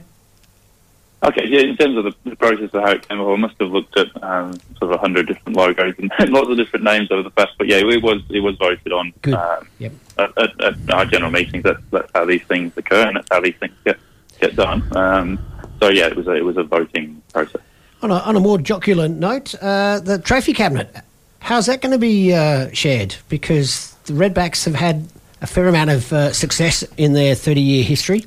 Okay, 1.24 1.48
yeah, 1.48 1.62
in 1.62 1.78
terms 1.78 1.96
of 1.98 2.04
the, 2.04 2.14
the 2.30 2.36
process 2.36 2.70
of 2.74 2.84
how 2.84 2.92
it 2.92 3.08
came 3.08 3.20
about, 3.20 3.34
I 3.34 3.38
must 3.38 3.56
have 3.62 3.72
looked 3.72 3.96
at 3.98 4.08
um, 4.22 4.54
sort 4.78 4.92
of 4.92 4.92
a 4.92 4.98
hundred 4.98 5.28
different 5.28 5.56
logos 5.58 5.94
and 5.98 6.12
lots 6.34 6.50
of 6.50 6.58
different 6.58 6.84
names 6.84 7.10
over 7.12 7.24
the 7.24 7.30
past. 7.30 7.54
But 7.58 7.68
yeah, 7.68 7.78
it 7.78 8.04
was 8.04 8.22
it 8.30 8.42
was 8.42 8.58
voted 8.58 8.92
on. 8.92 9.14
Um, 9.28 9.68
Yep. 9.80 9.92
at, 10.18 10.38
at, 10.38 10.62
at 10.62 10.92
our 10.94 11.06
general 11.06 11.32
meetings. 11.32 11.64
That's 11.64 11.82
that's 11.92 12.12
how 12.14 12.26
these 12.26 12.44
things 12.44 12.74
occur, 12.76 13.08
and 13.08 13.16
that's 13.16 13.28
how 13.32 13.40
these 13.40 13.56
things 13.56 13.74
get 13.86 13.98
get 14.42 14.56
done. 14.58 14.84
Um, 14.98 15.40
so 15.80 15.90
yeah, 15.90 16.08
it 16.08 16.16
was 16.16 16.28
a, 16.28 16.34
it 16.34 16.44
was 16.44 16.58
a 16.58 16.64
voting 16.64 17.22
process. 17.32 17.62
On 18.02 18.12
a, 18.12 18.16
on 18.16 18.36
a 18.36 18.40
more 18.42 18.58
jocular 18.58 19.08
note, 19.08 19.56
uh, 19.62 20.02
the 20.02 20.20
trophy 20.20 20.52
cabinet, 20.52 20.94
how's 21.40 21.68
that 21.68 21.82
going 21.82 21.94
to 21.94 21.98
be 21.98 22.34
uh, 22.34 22.70
shared? 22.74 23.16
Because 23.30 23.94
the 24.06 24.14
Redbacks 24.14 24.66
have 24.66 24.76
had 24.76 25.08
a 25.42 25.48
fair 25.48 25.70
amount 25.70 25.90
of 25.90 26.12
uh, 26.12 26.34
success 26.34 26.84
in 26.98 27.14
their 27.14 27.34
30 27.34 27.62
year 27.62 27.84
history. 27.84 28.26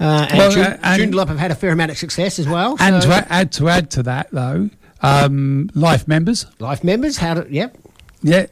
Uh, 0.00 0.26
and 0.30 0.38
Well, 0.38 0.50
June, 0.50 0.64
uh, 0.64 0.78
and- 0.82 1.02
Joondalup 1.12 1.28
have 1.28 1.38
had 1.38 1.50
a 1.50 1.54
fair 1.54 1.72
amount 1.72 1.90
of 1.90 1.98
success 1.98 2.38
as 2.38 2.48
well. 2.48 2.76
And 2.80 3.02
so- 3.02 3.10
to 3.10 3.32
add 3.32 3.52
to 3.52 3.68
add 3.68 3.90
to 3.92 4.02
that, 4.04 4.28
though, 4.32 4.70
um, 5.02 5.70
life 5.74 6.08
members, 6.08 6.46
life 6.58 6.82
members, 6.82 7.18
how 7.18 7.34
do, 7.34 7.46
yep. 7.50 7.76
yeah, 8.22 8.46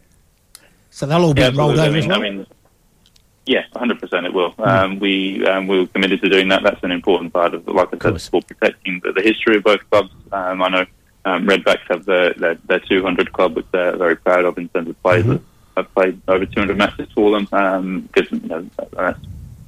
So 0.90 1.06
they'll 1.06 1.22
all 1.24 1.34
be 1.34 1.40
Yeah, 1.42 1.50
rolled 1.54 1.78
over 1.78 1.82
I 1.82 1.90
mean, 1.90 2.08
well. 2.08 2.18
I 2.18 2.22
mean, 2.22 2.46
yeah, 3.46 3.62
100% 3.74 4.26
it 4.26 4.34
will. 4.34 4.52
Um, 4.58 4.98
we 4.98 5.46
um, 5.46 5.66
we 5.68 5.78
were 5.80 5.86
committed 5.86 6.20
to 6.22 6.28
doing 6.28 6.48
that. 6.48 6.62
That's 6.62 6.82
an 6.82 6.90
important 6.90 7.32
part 7.32 7.54
of, 7.54 7.66
like 7.66 7.88
I 7.94 7.98
said, 8.10 8.20
for 8.30 8.42
protecting 8.42 9.00
the, 9.02 9.12
the 9.12 9.22
history 9.22 9.56
of 9.56 9.62
both 9.64 9.88
clubs. 9.90 10.10
Um, 10.32 10.62
I 10.62 10.68
know 10.68 10.84
um, 11.24 11.46
Redbacks 11.46 11.86
have 11.88 12.04
their, 12.04 12.34
their, 12.34 12.54
their 12.66 12.80
200 12.80 13.32
club, 13.32 13.56
which 13.56 13.66
they're 13.72 13.96
very 13.96 14.16
proud 14.16 14.44
of 14.44 14.58
in 14.58 14.68
terms 14.68 14.90
of 14.90 15.02
players 15.02 15.24
that 15.26 15.40
have 15.76 15.94
played 15.94 16.20
over 16.28 16.44
200 16.44 16.76
matches 16.76 17.08
for 17.14 17.30
them. 17.30 17.48
Um, 17.52 18.00
because, 18.12 18.30
you 18.32 18.48
know, 18.48 18.68
that's 18.92 19.18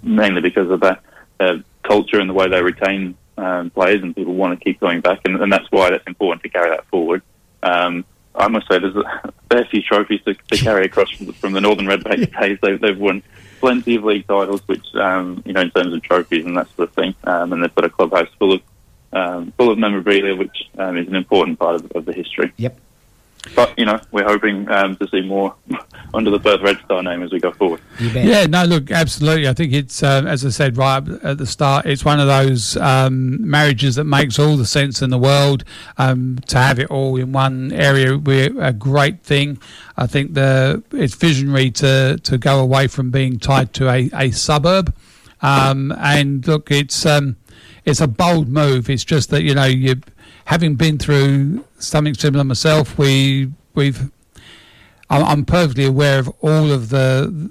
mainly 0.02 0.40
because 0.42 0.70
of 0.70 0.80
that 0.80 1.00
uh, 1.38 1.56
culture 1.90 2.20
and 2.20 2.30
the 2.30 2.34
way 2.34 2.48
they 2.48 2.62
retain 2.62 3.16
um, 3.36 3.70
players, 3.70 4.00
and 4.02 4.14
people 4.14 4.34
want 4.34 4.56
to 4.56 4.64
keep 4.64 4.78
going 4.78 5.00
back, 5.00 5.20
and, 5.24 5.40
and 5.42 5.52
that's 5.52 5.66
why 5.70 5.90
that's 5.90 6.06
important 6.06 6.42
to 6.44 6.48
carry 6.48 6.70
that 6.70 6.86
forward. 6.86 7.22
Um, 7.62 8.04
I 8.34 8.46
must 8.48 8.68
say, 8.68 8.78
there's 8.78 8.94
a 8.94 9.32
fair 9.50 9.64
few 9.64 9.82
trophies 9.82 10.20
to, 10.24 10.34
to 10.34 10.56
carry 10.56 10.84
across 10.84 11.10
from 11.10 11.26
the, 11.26 11.32
from 11.32 11.52
the 11.52 11.60
Northern 11.60 11.86
Redback 11.86 12.38
days. 12.40 12.58
They've, 12.62 12.80
they've 12.80 12.98
won 12.98 13.22
plenty 13.58 13.96
of 13.96 14.04
league 14.04 14.26
titles, 14.28 14.62
which 14.66 14.86
um, 14.94 15.42
you 15.44 15.52
know, 15.52 15.62
in 15.62 15.70
terms 15.72 15.92
of 15.92 16.02
trophies 16.02 16.44
and 16.46 16.56
that 16.56 16.68
sort 16.76 16.90
of 16.90 16.94
thing, 16.94 17.14
um, 17.24 17.52
and 17.52 17.62
they've 17.62 17.74
got 17.74 17.84
a 17.84 17.90
clubhouse 17.90 18.28
full 18.38 18.52
of 18.52 18.62
um, 19.12 19.52
full 19.58 19.70
of 19.70 19.78
memorabilia, 19.78 20.36
which 20.36 20.68
um, 20.78 20.96
is 20.96 21.08
an 21.08 21.16
important 21.16 21.58
part 21.58 21.74
of, 21.74 21.90
of 21.92 22.04
the 22.04 22.12
history. 22.12 22.52
Yep. 22.56 22.78
But 23.54 23.78
you 23.78 23.84
know, 23.84 23.98
we're 24.10 24.24
hoping 24.24 24.70
um, 24.70 24.96
to 24.96 25.08
see 25.08 25.22
more 25.22 25.54
under 26.14 26.30
the 26.30 26.38
Perth 26.38 26.60
Red 26.60 26.78
Star 26.84 27.02
name 27.02 27.22
as 27.22 27.32
we 27.32 27.40
go 27.40 27.52
forward. 27.52 27.80
Yeah, 27.98 28.46
no, 28.46 28.64
look, 28.64 28.90
absolutely. 28.90 29.48
I 29.48 29.54
think 29.54 29.72
it's, 29.72 30.02
uh, 30.02 30.24
as 30.26 30.44
I 30.44 30.50
said 30.50 30.76
right 30.76 31.06
at 31.22 31.38
the 31.38 31.46
start, 31.46 31.86
it's 31.86 32.04
one 32.04 32.20
of 32.20 32.26
those 32.26 32.76
um, 32.76 33.48
marriages 33.48 33.94
that 33.96 34.04
makes 34.04 34.38
all 34.38 34.56
the 34.56 34.66
sense 34.66 35.00
in 35.00 35.10
the 35.10 35.18
world. 35.18 35.64
Um, 35.96 36.38
to 36.48 36.58
have 36.58 36.78
it 36.78 36.90
all 36.90 37.16
in 37.16 37.32
one 37.32 37.72
area 37.72 38.12
would 38.12 38.24
be 38.24 38.46
a 38.46 38.72
great 38.72 39.22
thing. 39.22 39.60
I 39.96 40.06
think 40.06 40.34
the 40.34 40.82
it's 40.92 41.14
visionary 41.14 41.70
to, 41.72 42.18
to 42.22 42.38
go 42.38 42.60
away 42.60 42.88
from 42.88 43.10
being 43.10 43.38
tied 43.38 43.72
to 43.74 43.88
a, 43.88 44.10
a 44.12 44.30
suburb. 44.32 44.94
Um, 45.42 45.92
and 45.98 46.46
look, 46.46 46.70
it's 46.70 47.06
um, 47.06 47.36
it's 47.84 48.00
a 48.00 48.08
bold 48.08 48.48
move. 48.48 48.90
It's 48.90 49.04
just 49.04 49.30
that 49.30 49.42
you 49.42 49.54
know 49.54 49.64
you 49.64 50.00
having 50.46 50.74
been 50.74 50.98
through 50.98 51.64
something 51.80 52.14
similar 52.14 52.44
myself, 52.44 52.98
we 52.98 53.50
we've 53.74 54.10
I'm, 55.08 55.44
perfectly 55.44 55.86
aware 55.86 56.20
of 56.20 56.28
all 56.40 56.70
of 56.70 56.90
the 56.90 57.50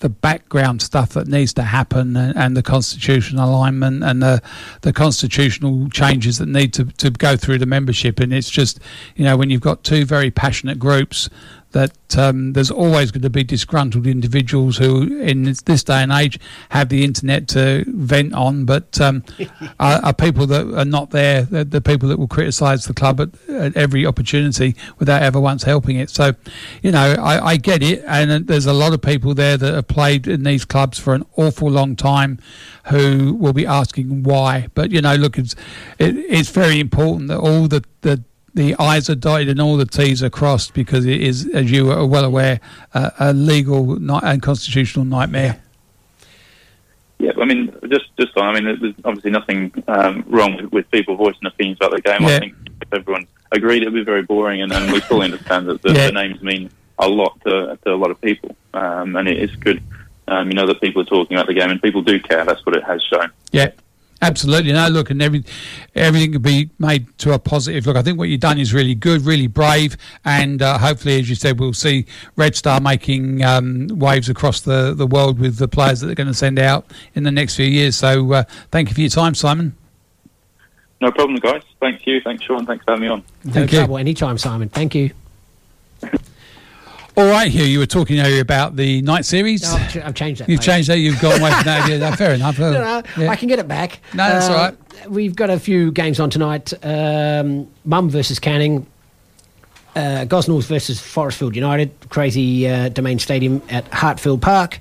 the 0.00 0.08
background 0.08 0.80
stuff 0.80 1.10
that 1.14 1.26
needs 1.26 1.52
to 1.54 1.62
happen 1.62 2.16
and, 2.16 2.36
and, 2.36 2.56
the 2.56 2.62
constitutional 2.62 3.50
alignment 3.50 4.04
and 4.04 4.22
the 4.22 4.40
the 4.82 4.92
constitutional 4.92 5.88
changes 5.90 6.38
that 6.38 6.48
need 6.48 6.72
to, 6.72 6.84
to 6.84 7.10
go 7.10 7.36
through 7.36 7.58
the 7.58 7.66
membership. 7.66 8.20
And 8.20 8.32
it's 8.32 8.50
just 8.50 8.78
you 9.16 9.24
know 9.24 9.36
when 9.36 9.50
you've 9.50 9.62
got 9.62 9.82
two 9.82 10.04
very 10.04 10.30
passionate 10.30 10.78
groups 10.78 11.28
that 11.72 12.16
um, 12.16 12.54
there's 12.54 12.70
always 12.70 13.10
going 13.10 13.22
to 13.22 13.30
be 13.30 13.44
disgruntled 13.44 14.06
individuals 14.06 14.78
who, 14.78 15.18
in 15.18 15.42
this 15.42 15.84
day 15.84 16.02
and 16.02 16.10
age, 16.12 16.40
have 16.70 16.88
the 16.88 17.04
internet 17.04 17.46
to 17.48 17.84
vent 17.88 18.32
on, 18.32 18.64
but 18.64 18.98
um, 19.00 19.22
are, 19.80 20.00
are, 20.02 20.14
people 20.14 20.46
that 20.46 20.66
are 20.78 20.84
not 20.84 21.10
there, 21.10 21.42
the, 21.42 21.64
the 21.64 21.80
people 21.80 22.08
that 22.08 22.18
will 22.18 22.28
criticise 22.28 22.86
the 22.86 22.94
club 22.94 23.20
at, 23.20 23.28
at, 23.50 23.76
every 23.76 24.06
opportunity 24.06 24.74
without 24.98 25.22
ever 25.22 25.38
once 25.38 25.62
helping 25.62 25.96
it. 25.96 26.08
So, 26.08 26.32
you 26.82 26.90
know, 26.90 27.16
I, 27.18 27.46
I, 27.46 27.56
get 27.56 27.82
it, 27.82 28.02
and 28.06 28.46
there's 28.46 28.66
a 28.66 28.72
lot 28.72 28.94
of 28.94 29.02
people 29.02 29.34
there 29.34 29.58
that 29.58 29.74
have 29.74 29.88
played 29.88 30.26
in 30.26 30.44
these 30.44 30.64
clubs 30.64 30.98
for 30.98 31.14
an 31.14 31.24
awful 31.36 31.70
long 31.70 31.96
time 31.96 32.38
who 32.86 33.34
will 33.34 33.52
be 33.52 33.66
asking 33.66 34.22
why. 34.22 34.68
But, 34.74 34.90
you 34.90 35.02
know, 35.02 35.14
look, 35.16 35.36
it's, 35.36 35.54
it, 35.98 36.16
it's 36.16 36.48
very 36.48 36.80
important 36.80 37.28
that 37.28 37.38
all 37.38 37.68
the, 37.68 37.84
the 38.00 38.24
the 38.54 38.74
I's 38.78 39.08
are 39.10 39.14
dotted 39.14 39.48
and 39.48 39.60
all 39.60 39.76
the 39.76 39.86
T's 39.86 40.22
are 40.22 40.30
crossed 40.30 40.74
because 40.74 41.06
it 41.06 41.20
is, 41.20 41.48
as 41.48 41.70
you 41.70 41.90
are 41.90 42.06
well 42.06 42.24
aware, 42.24 42.60
uh, 42.94 43.10
a 43.18 43.32
legal 43.32 43.94
and 44.24 44.42
constitutional 44.42 45.04
nightmare. 45.04 45.60
Yeah, 47.18 47.32
I 47.40 47.44
mean, 47.44 47.74
just 47.88 48.16
just 48.18 48.36
on, 48.36 48.44
I 48.56 48.60
mean, 48.60 48.78
there's 48.80 48.94
obviously 49.04 49.32
nothing 49.32 49.72
um, 49.88 50.24
wrong 50.28 50.56
with, 50.56 50.72
with, 50.72 50.90
people 50.92 51.16
voicing 51.16 51.46
opinions 51.46 51.78
about 51.80 51.90
the 51.90 52.00
game. 52.00 52.22
Yeah. 52.22 52.36
I 52.36 52.38
think 52.38 52.54
if 52.80 52.92
everyone 52.92 53.26
agreed, 53.50 53.82
it 53.82 53.86
would 53.86 53.94
be 53.94 54.04
very 54.04 54.22
boring, 54.22 54.62
and, 54.62 54.72
and 54.72 54.92
we 54.92 55.00
fully 55.00 55.24
understand 55.24 55.66
that 55.68 55.82
the, 55.82 55.92
yeah. 55.92 56.06
the, 56.06 56.12
names 56.12 56.40
mean 56.42 56.70
a 56.98 57.08
lot 57.08 57.40
to, 57.44 57.76
to 57.84 57.92
a 57.92 57.96
lot 57.96 58.12
of 58.12 58.20
people, 58.20 58.54
um, 58.72 59.16
and 59.16 59.26
it 59.26 59.38
is 59.38 59.54
good, 59.56 59.82
um, 60.28 60.48
you 60.48 60.54
know, 60.54 60.66
that 60.66 60.80
people 60.80 61.02
are 61.02 61.06
talking 61.06 61.36
about 61.36 61.48
the 61.48 61.54
game, 61.54 61.70
and 61.70 61.82
people 61.82 62.02
do 62.02 62.20
care. 62.20 62.44
That's 62.44 62.64
what 62.64 62.76
it 62.76 62.84
has 62.84 63.02
shown. 63.02 63.32
Yeah. 63.50 63.72
Absolutely. 64.20 64.72
No, 64.72 64.88
look, 64.88 65.10
and 65.10 65.22
every, 65.22 65.44
everything 65.94 66.32
can 66.32 66.42
be 66.42 66.70
made 66.78 67.06
to 67.18 67.32
a 67.32 67.38
positive. 67.38 67.86
Look, 67.86 67.96
I 67.96 68.02
think 68.02 68.18
what 68.18 68.28
you've 68.28 68.40
done 68.40 68.58
is 68.58 68.74
really 68.74 68.94
good, 68.94 69.22
really 69.22 69.46
brave, 69.46 69.96
and 70.24 70.60
uh, 70.60 70.78
hopefully, 70.78 71.20
as 71.20 71.28
you 71.28 71.36
said, 71.36 71.60
we'll 71.60 71.72
see 71.72 72.04
Red 72.34 72.56
Star 72.56 72.80
making 72.80 73.44
um, 73.44 73.86
waves 73.88 74.28
across 74.28 74.60
the, 74.60 74.92
the 74.92 75.06
world 75.06 75.38
with 75.38 75.58
the 75.58 75.68
players 75.68 76.00
that 76.00 76.06
they're 76.06 76.16
going 76.16 76.26
to 76.26 76.34
send 76.34 76.58
out 76.58 76.86
in 77.14 77.22
the 77.22 77.30
next 77.30 77.54
few 77.54 77.66
years. 77.66 77.96
So, 77.96 78.32
uh, 78.32 78.42
thank 78.72 78.88
you 78.88 78.94
for 78.94 79.00
your 79.02 79.10
time, 79.10 79.36
Simon. 79.36 79.76
No 81.00 81.12
problem, 81.12 81.38
guys. 81.38 81.62
Thank 81.80 82.04
you. 82.06 82.20
Thanks, 82.20 82.42
Sean. 82.42 82.66
Thanks 82.66 82.84
for 82.84 82.92
having 82.92 83.02
me 83.02 83.08
on. 83.08 83.22
No 83.44 83.52
Thank 83.52 83.70
trouble. 83.70 83.94
You. 83.94 84.00
Anytime, 84.00 84.36
Simon. 84.36 84.68
Thank 84.68 84.96
you. 84.96 85.10
All 87.18 87.28
right, 87.28 87.50
Hugh, 87.50 87.64
you 87.64 87.80
were 87.80 87.86
talking 87.86 88.20
earlier 88.20 88.40
about 88.40 88.76
the 88.76 89.02
night 89.02 89.24
series. 89.24 89.62
No, 89.64 89.70
I've, 89.70 89.90
ch- 89.90 89.96
I've 89.96 90.14
changed 90.14 90.40
that. 90.40 90.48
You've 90.48 90.60
mate. 90.60 90.64
changed 90.66 90.88
that. 90.88 90.98
You've 91.00 91.20
gone 91.20 91.40
away 91.40 91.50
from 91.50 91.64
that. 91.64 91.88
Yeah, 91.98 92.14
fair 92.14 92.32
enough. 92.34 92.60
no, 92.60 92.70
no, 92.70 93.02
yeah. 93.16 93.28
I 93.28 93.34
can 93.34 93.48
get 93.48 93.58
it 93.58 93.66
back. 93.66 93.98
No, 94.14 94.18
that's 94.28 94.48
uh, 94.48 94.52
all 94.52 94.56
right. 94.56 95.10
We've 95.10 95.34
got 95.34 95.50
a 95.50 95.58
few 95.58 95.90
games 95.90 96.20
on 96.20 96.30
tonight. 96.30 96.72
Um, 96.84 97.68
Mum 97.84 98.08
versus 98.08 98.38
Canning. 98.38 98.86
Uh, 99.96 100.26
Gosnells 100.26 100.66
versus 100.66 101.00
Forrestfield 101.00 101.56
United. 101.56 101.90
Crazy 102.08 102.68
uh, 102.68 102.88
Domain 102.90 103.18
Stadium 103.18 103.62
at 103.68 103.92
Hartfield 103.92 104.40
Park. 104.40 104.78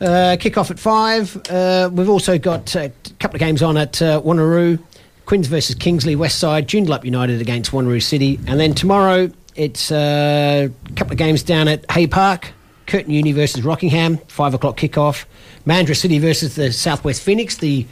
Uh, 0.00 0.38
kick 0.40 0.56
off 0.56 0.70
at 0.70 0.78
five. 0.78 1.36
Uh, 1.50 1.90
we've 1.92 2.08
also 2.08 2.38
got 2.38 2.74
a 2.74 2.90
couple 3.18 3.36
of 3.36 3.40
games 3.40 3.62
on 3.62 3.76
at 3.76 4.00
uh, 4.00 4.22
Wanneroo. 4.22 4.82
Quinns 5.26 5.46
versus 5.46 5.74
Kingsley 5.74 6.16
Westside. 6.16 6.64
Joondalup 6.64 7.04
United 7.04 7.42
against 7.42 7.70
Wanneroo 7.72 8.02
City. 8.02 8.40
And 8.46 8.58
then 8.58 8.72
tomorrow, 8.74 9.30
it's 9.60 9.92
a 9.92 10.70
couple 10.96 11.12
of 11.12 11.18
games 11.18 11.42
down 11.42 11.68
at 11.68 11.84
Hay 11.90 12.06
Park. 12.06 12.52
Curtin 12.86 13.12
Uni 13.12 13.32
versus 13.32 13.62
Rockingham, 13.62 14.16
five 14.26 14.54
o'clock 14.54 14.78
kickoff. 14.78 15.26
Mandurah 15.66 15.94
City 15.94 16.18
versus 16.18 16.54
the 16.54 16.72
Southwest 16.72 17.22
Phoenix, 17.22 17.58
the 17.58 17.86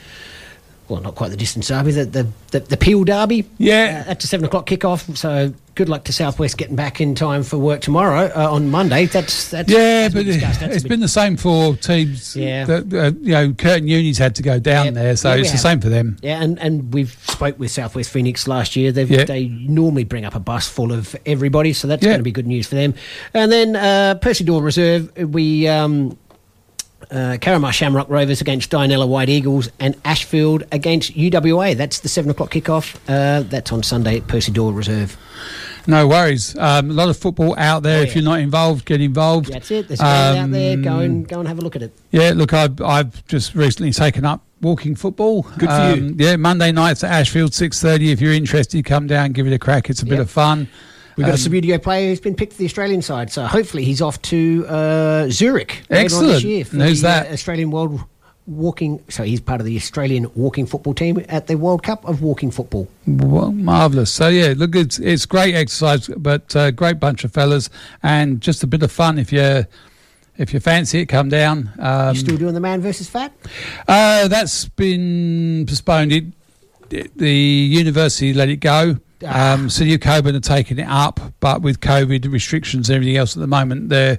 well, 0.88 1.00
not 1.00 1.14
quite 1.14 1.30
the 1.30 1.36
distance 1.36 1.68
derby, 1.68 1.92
the 1.92 2.04
the, 2.04 2.28
the, 2.50 2.60
the 2.60 2.76
Peel 2.76 3.04
derby. 3.04 3.48
Yeah, 3.58 4.02
uh, 4.02 4.08
that's 4.08 4.24
a 4.24 4.28
seven 4.28 4.46
o'clock 4.46 4.66
kickoff. 4.66 5.16
So 5.16 5.52
good 5.74 5.88
luck 5.88 6.04
to 6.04 6.12
Southwest 6.12 6.58
getting 6.58 6.76
back 6.76 7.00
in 7.00 7.14
time 7.14 7.42
for 7.42 7.56
work 7.58 7.80
tomorrow 7.80 8.32
uh, 8.34 8.50
on 8.50 8.70
Monday. 8.70 9.06
That's 9.06 9.50
that's 9.50 9.70
yeah, 9.70 10.08
but 10.08 10.26
it's 10.26 10.84
been 10.84 11.00
the 11.00 11.08
same 11.08 11.36
for 11.36 11.76
teams. 11.76 12.34
Yeah, 12.34 12.64
that, 12.64 12.92
uh, 12.92 13.12
you 13.20 13.32
know, 13.32 13.52
Curtin 13.52 13.86
Uni's 13.86 14.18
had 14.18 14.34
to 14.36 14.42
go 14.42 14.58
down 14.58 14.94
there, 14.94 15.16
so 15.16 15.34
yeah, 15.34 15.40
it's 15.40 15.52
the 15.52 15.58
same 15.58 15.80
for 15.80 15.88
them. 15.88 16.16
Yeah, 16.22 16.42
and, 16.42 16.58
and 16.58 16.92
we've 16.92 17.16
spoke 17.30 17.58
with 17.58 17.70
Southwest 17.70 18.10
Phoenix 18.10 18.48
last 18.48 18.76
year. 18.76 18.90
They 18.90 19.04
yeah. 19.04 19.24
they 19.24 19.48
normally 19.48 20.04
bring 20.04 20.24
up 20.24 20.34
a 20.34 20.40
bus 20.40 20.68
full 20.68 20.92
of 20.92 21.14
everybody, 21.26 21.72
so 21.72 21.86
that's 21.86 22.02
yeah. 22.02 22.10
going 22.10 22.20
to 22.20 22.24
be 22.24 22.32
good 22.32 22.46
news 22.46 22.66
for 22.66 22.74
them. 22.74 22.94
And 23.34 23.52
then 23.52 23.76
uh, 23.76 24.14
Percy 24.16 24.44
Doyle 24.44 24.62
Reserve, 24.62 25.16
we. 25.16 25.68
Um, 25.68 26.16
uh, 27.10 27.38
Carramar 27.40 27.72
Shamrock 27.72 28.08
Rovers 28.08 28.40
against 28.40 28.70
Dianella 28.70 29.08
White 29.08 29.28
Eagles 29.28 29.70
and 29.80 29.96
Ashfield 30.04 30.64
against 30.72 31.14
UWA. 31.14 31.76
That's 31.76 32.00
the 32.00 32.08
seven 32.08 32.30
o'clock 32.30 32.50
kickoff. 32.50 32.96
Uh, 33.08 33.42
that's 33.42 33.72
on 33.72 33.82
Sunday 33.82 34.18
at 34.18 34.26
Percy 34.26 34.52
Doyle 34.52 34.72
Reserve. 34.72 35.16
No 35.86 36.06
worries. 36.06 36.56
Um, 36.58 36.90
a 36.90 36.92
lot 36.92 37.08
of 37.08 37.16
football 37.16 37.54
out 37.58 37.82
there. 37.82 37.98
Oh, 37.98 38.02
yeah. 38.02 38.06
If 38.06 38.14
you're 38.14 38.24
not 38.24 38.40
involved, 38.40 38.84
get 38.84 39.00
involved. 39.00 39.50
That's 39.50 39.70
it. 39.70 39.88
There's 39.88 40.00
um, 40.00 40.06
out 40.06 40.50
there. 40.50 40.76
Go 40.76 40.98
and 40.98 41.26
go 41.26 41.38
and 41.38 41.48
have 41.48 41.58
a 41.58 41.62
look 41.62 41.76
at 41.76 41.82
it. 41.82 41.92
Yeah, 42.10 42.32
look, 42.34 42.52
I've, 42.52 42.78
I've 42.82 43.26
just 43.26 43.54
recently 43.54 43.92
taken 43.92 44.26
up 44.26 44.42
walking 44.60 44.94
football. 44.94 45.42
Good 45.56 45.70
for 45.70 45.74
um, 45.74 46.08
you. 46.08 46.14
Yeah, 46.18 46.36
Monday 46.36 46.72
nights 46.72 47.02
at 47.04 47.10
Ashfield, 47.10 47.54
six 47.54 47.80
thirty. 47.80 48.12
If 48.12 48.20
you're 48.20 48.34
interested, 48.34 48.84
come 48.84 49.06
down, 49.06 49.32
give 49.32 49.46
it 49.46 49.52
a 49.54 49.58
crack. 49.58 49.88
It's 49.88 50.02
a 50.02 50.04
yep. 50.04 50.10
bit 50.10 50.20
of 50.20 50.30
fun. 50.30 50.68
We've 51.18 51.26
got 51.26 51.44
um, 51.44 51.52
a 51.52 51.60
Subbuteo 51.60 51.82
player 51.82 52.10
who's 52.10 52.20
been 52.20 52.36
picked 52.36 52.52
for 52.52 52.60
the 52.60 52.64
Australian 52.64 53.02
side, 53.02 53.32
so 53.32 53.44
hopefully 53.44 53.82
he's 53.82 54.00
off 54.00 54.22
to 54.22 54.64
uh, 54.68 55.28
Zurich 55.30 55.82
excellent. 55.90 56.28
this 56.28 56.44
year 56.44 56.64
for 56.64 56.76
Who's 56.76 57.00
the, 57.00 57.08
that? 57.08 57.26
Uh, 57.26 57.32
Australian 57.32 57.72
World 57.72 58.00
Walking. 58.46 59.02
So 59.08 59.24
he's 59.24 59.40
part 59.40 59.60
of 59.60 59.66
the 59.66 59.76
Australian 59.76 60.30
walking 60.36 60.64
football 60.64 60.94
team 60.94 61.24
at 61.28 61.48
the 61.48 61.56
World 61.56 61.82
Cup 61.82 62.04
of 62.04 62.22
walking 62.22 62.52
football. 62.52 62.88
Well, 63.04 63.50
marvelous. 63.50 64.12
So 64.12 64.28
yeah, 64.28 64.54
look, 64.56 64.76
it's 64.76 65.00
it's 65.00 65.26
great 65.26 65.56
exercise, 65.56 66.06
but 66.06 66.54
uh, 66.54 66.70
great 66.70 67.00
bunch 67.00 67.24
of 67.24 67.32
fellas, 67.32 67.68
and 68.00 68.40
just 68.40 68.62
a 68.62 68.68
bit 68.68 68.84
of 68.84 68.92
fun 68.92 69.18
if 69.18 69.32
you 69.32 69.66
if 70.36 70.54
you 70.54 70.60
fancy 70.60 71.00
it, 71.00 71.06
come 71.06 71.28
down. 71.28 71.72
Um, 71.80 72.14
you 72.14 72.20
still 72.20 72.36
doing 72.36 72.54
the 72.54 72.60
man 72.60 72.80
versus 72.80 73.08
fat? 73.08 73.32
Uh, 73.88 74.28
that's 74.28 74.66
been 74.66 75.66
postponed. 75.66 76.12
It, 76.12 76.26
it, 76.90 77.18
the 77.18 77.32
university 77.32 78.32
let 78.32 78.48
it 78.48 78.60
go. 78.60 78.98
Um, 79.26 79.68
so 79.68 79.84
you 79.84 79.98
Cockburn 79.98 80.36
are 80.36 80.40
taking 80.40 80.78
it 80.78 80.86
up, 80.88 81.20
but 81.40 81.62
with 81.62 81.80
COVID 81.80 82.30
restrictions 82.30 82.88
and 82.88 82.96
everything 82.96 83.16
else 83.16 83.36
at 83.36 83.40
the 83.40 83.46
moment, 83.46 83.88
they're 83.88 84.18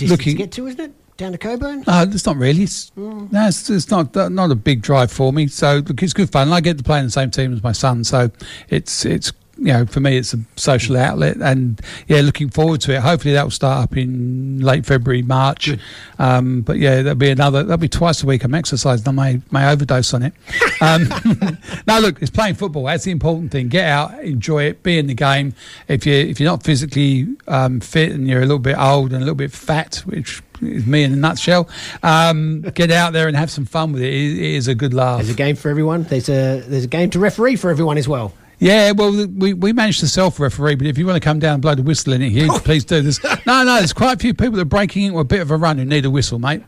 looking 0.00 0.36
to 0.36 0.42
get 0.42 0.52
to, 0.52 0.66
isn't 0.66 0.80
it? 0.80 0.92
Down 1.18 1.32
to 1.32 1.38
Cockburn? 1.38 1.84
Uh, 1.86 2.06
it's 2.08 2.24
not 2.24 2.36
really. 2.36 2.62
It's, 2.62 2.90
mm. 2.92 3.30
No, 3.30 3.46
it's, 3.46 3.68
it's, 3.68 3.90
not 3.90 4.14
not 4.14 4.50
a 4.50 4.54
big 4.54 4.80
drive 4.80 5.12
for 5.12 5.32
me. 5.32 5.46
So 5.48 5.82
look, 5.86 6.02
it's 6.02 6.14
good 6.14 6.30
fun. 6.32 6.48
And 6.48 6.54
I 6.54 6.60
get 6.60 6.78
to 6.78 6.84
play 6.84 6.98
in 6.98 7.04
the 7.04 7.10
same 7.10 7.30
team 7.30 7.52
as 7.52 7.62
my 7.62 7.72
son, 7.72 8.04
so 8.04 8.30
it's 8.70 9.04
it's 9.04 9.32
you 9.58 9.72
know, 9.72 9.86
for 9.86 10.00
me, 10.00 10.16
it's 10.16 10.34
a 10.34 10.38
social 10.56 10.96
outlet, 10.96 11.36
and 11.36 11.80
yeah, 12.08 12.20
looking 12.20 12.48
forward 12.48 12.80
to 12.82 12.94
it. 12.94 13.00
Hopefully, 13.00 13.34
that 13.34 13.44
will 13.44 13.50
start 13.50 13.84
up 13.84 13.96
in 13.96 14.60
late 14.60 14.86
February, 14.86 15.22
March. 15.22 15.70
Um, 16.18 16.62
but 16.62 16.78
yeah, 16.78 17.02
there'll 17.02 17.14
be 17.14 17.30
another. 17.30 17.62
That'll 17.62 17.76
be 17.76 17.88
twice 17.88 18.22
a 18.22 18.26
week. 18.26 18.44
I'm 18.44 18.54
exercising. 18.54 19.06
I 19.06 19.12
may 19.12 19.40
may 19.50 19.70
overdose 19.70 20.12
on 20.14 20.22
it. 20.22 20.34
Um, 20.82 21.08
no, 21.86 22.00
look, 22.00 22.20
it's 22.20 22.30
playing 22.32 22.56
football. 22.56 22.82
That's 22.86 23.04
the 23.04 23.12
important 23.12 23.52
thing. 23.52 23.68
Get 23.68 23.86
out, 23.86 24.18
enjoy 24.18 24.64
it, 24.64 24.82
be 24.82 24.98
in 24.98 25.06
the 25.06 25.14
game. 25.14 25.54
If 25.86 26.04
you 26.06 26.12
if 26.12 26.40
you're 26.40 26.50
not 26.50 26.64
physically 26.64 27.28
um, 27.46 27.78
fit 27.78 28.10
and 28.10 28.26
you're 28.26 28.40
a 28.40 28.46
little 28.46 28.58
bit 28.58 28.76
old 28.76 29.12
and 29.12 29.18
a 29.18 29.20
little 29.20 29.36
bit 29.36 29.52
fat, 29.52 30.02
which 30.06 30.42
is 30.60 30.86
me 30.86 31.04
in 31.04 31.12
a 31.12 31.16
nutshell. 31.16 31.68
Um, 32.02 32.62
get 32.74 32.90
out 32.90 33.12
there 33.12 33.28
and 33.28 33.36
have 33.36 33.50
some 33.50 33.64
fun 33.64 33.92
with 33.92 34.02
it. 34.02 34.12
it. 34.12 34.38
It 34.38 34.54
is 34.54 34.68
a 34.68 34.74
good 34.74 34.94
laugh. 34.94 35.18
There's 35.18 35.30
a 35.30 35.34
game 35.34 35.56
for 35.56 35.68
everyone. 35.68 36.04
There's 36.04 36.28
a 36.28 36.60
there's 36.66 36.84
a 36.84 36.88
game 36.88 37.10
to 37.10 37.18
referee 37.18 37.56
for 37.56 37.70
everyone 37.70 37.98
as 37.98 38.08
well. 38.08 38.32
Yeah, 38.62 38.92
well, 38.92 39.26
we, 39.26 39.54
we 39.54 39.72
managed 39.72 39.98
to 40.00 40.06
self 40.06 40.38
referee, 40.38 40.76
but 40.76 40.86
if 40.86 40.96
you 40.96 41.04
want 41.04 41.20
to 41.20 41.20
come 41.20 41.40
down 41.40 41.54
and 41.54 41.62
blow 41.62 41.74
the 41.74 41.82
whistle 41.82 42.12
in 42.12 42.22
it 42.22 42.30
here, 42.30 42.46
please 42.60 42.84
do 42.84 43.02
this. 43.02 43.18
No, 43.44 43.64
no, 43.64 43.78
there's 43.78 43.92
quite 43.92 44.14
a 44.14 44.18
few 44.20 44.34
people 44.34 44.52
that 44.52 44.62
are 44.62 44.64
breaking 44.66 45.02
into 45.02 45.18
a 45.18 45.24
bit 45.24 45.40
of 45.40 45.50
a 45.50 45.56
run 45.56 45.78
who 45.78 45.84
need 45.84 46.04
a 46.04 46.10
whistle, 46.10 46.38
mate. 46.38 46.62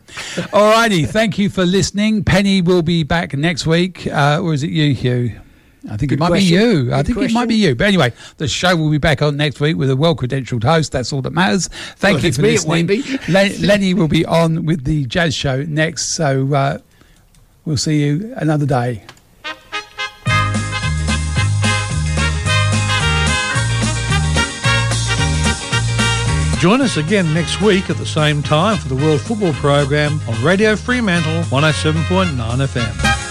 All 0.51 0.73
righty, 0.73 1.05
thank 1.05 1.37
you 1.37 1.49
for 1.49 1.65
listening. 1.65 2.25
Penny 2.25 2.61
will 2.61 2.81
be 2.81 3.03
back 3.03 3.33
next 3.33 3.65
week, 3.65 4.07
uh, 4.07 4.41
or 4.43 4.53
is 4.53 4.61
it 4.61 4.71
you, 4.71 4.93
Hugh? 4.93 5.39
I 5.89 5.95
think 5.95 6.09
Good 6.09 6.15
it 6.15 6.19
might 6.19 6.27
question. 6.27 6.57
be 6.57 6.63
you. 6.63 6.83
Good 6.83 6.93
I 6.93 7.03
think 7.03 7.17
question. 7.17 7.37
it 7.37 7.39
might 7.39 7.47
be 7.47 7.55
you. 7.55 7.75
But 7.75 7.87
anyway, 7.87 8.11
the 8.37 8.47
show 8.49 8.75
will 8.75 8.89
be 8.89 8.97
back 8.97 9.21
on 9.21 9.37
next 9.37 9.61
week 9.61 9.77
with 9.77 9.89
a 9.89 9.95
well-credentialed 9.95 10.63
host. 10.63 10.91
That's 10.91 11.13
all 11.13 11.21
that 11.21 11.31
matters. 11.31 11.69
Thank 11.95 12.17
well, 12.17 12.25
you 12.25 12.33
for 12.33 12.41
me, 12.41 12.51
listening. 12.51 13.61
Lenny 13.61 13.93
will 13.93 14.09
be 14.09 14.25
on 14.25 14.65
with 14.65 14.83
the 14.83 15.05
jazz 15.05 15.33
show 15.33 15.63
next. 15.63 16.09
So 16.09 16.53
uh, 16.53 16.79
we'll 17.63 17.77
see 17.77 18.03
you 18.03 18.33
another 18.35 18.65
day. 18.65 19.05
Join 26.59 26.81
us 26.81 26.97
again 26.97 27.31
next 27.33 27.61
week 27.61 27.89
at 27.89 27.97
the 27.97 28.05
same 28.05 28.41
time 28.41 28.77
for 28.77 28.87
the 28.87 28.95
World 28.95 29.21
Football 29.21 29.53
Program 29.53 30.19
on 30.27 30.43
Radio 30.43 30.75
Fremantle 30.75 31.43
107.9 31.43 32.35
FM. 32.35 33.24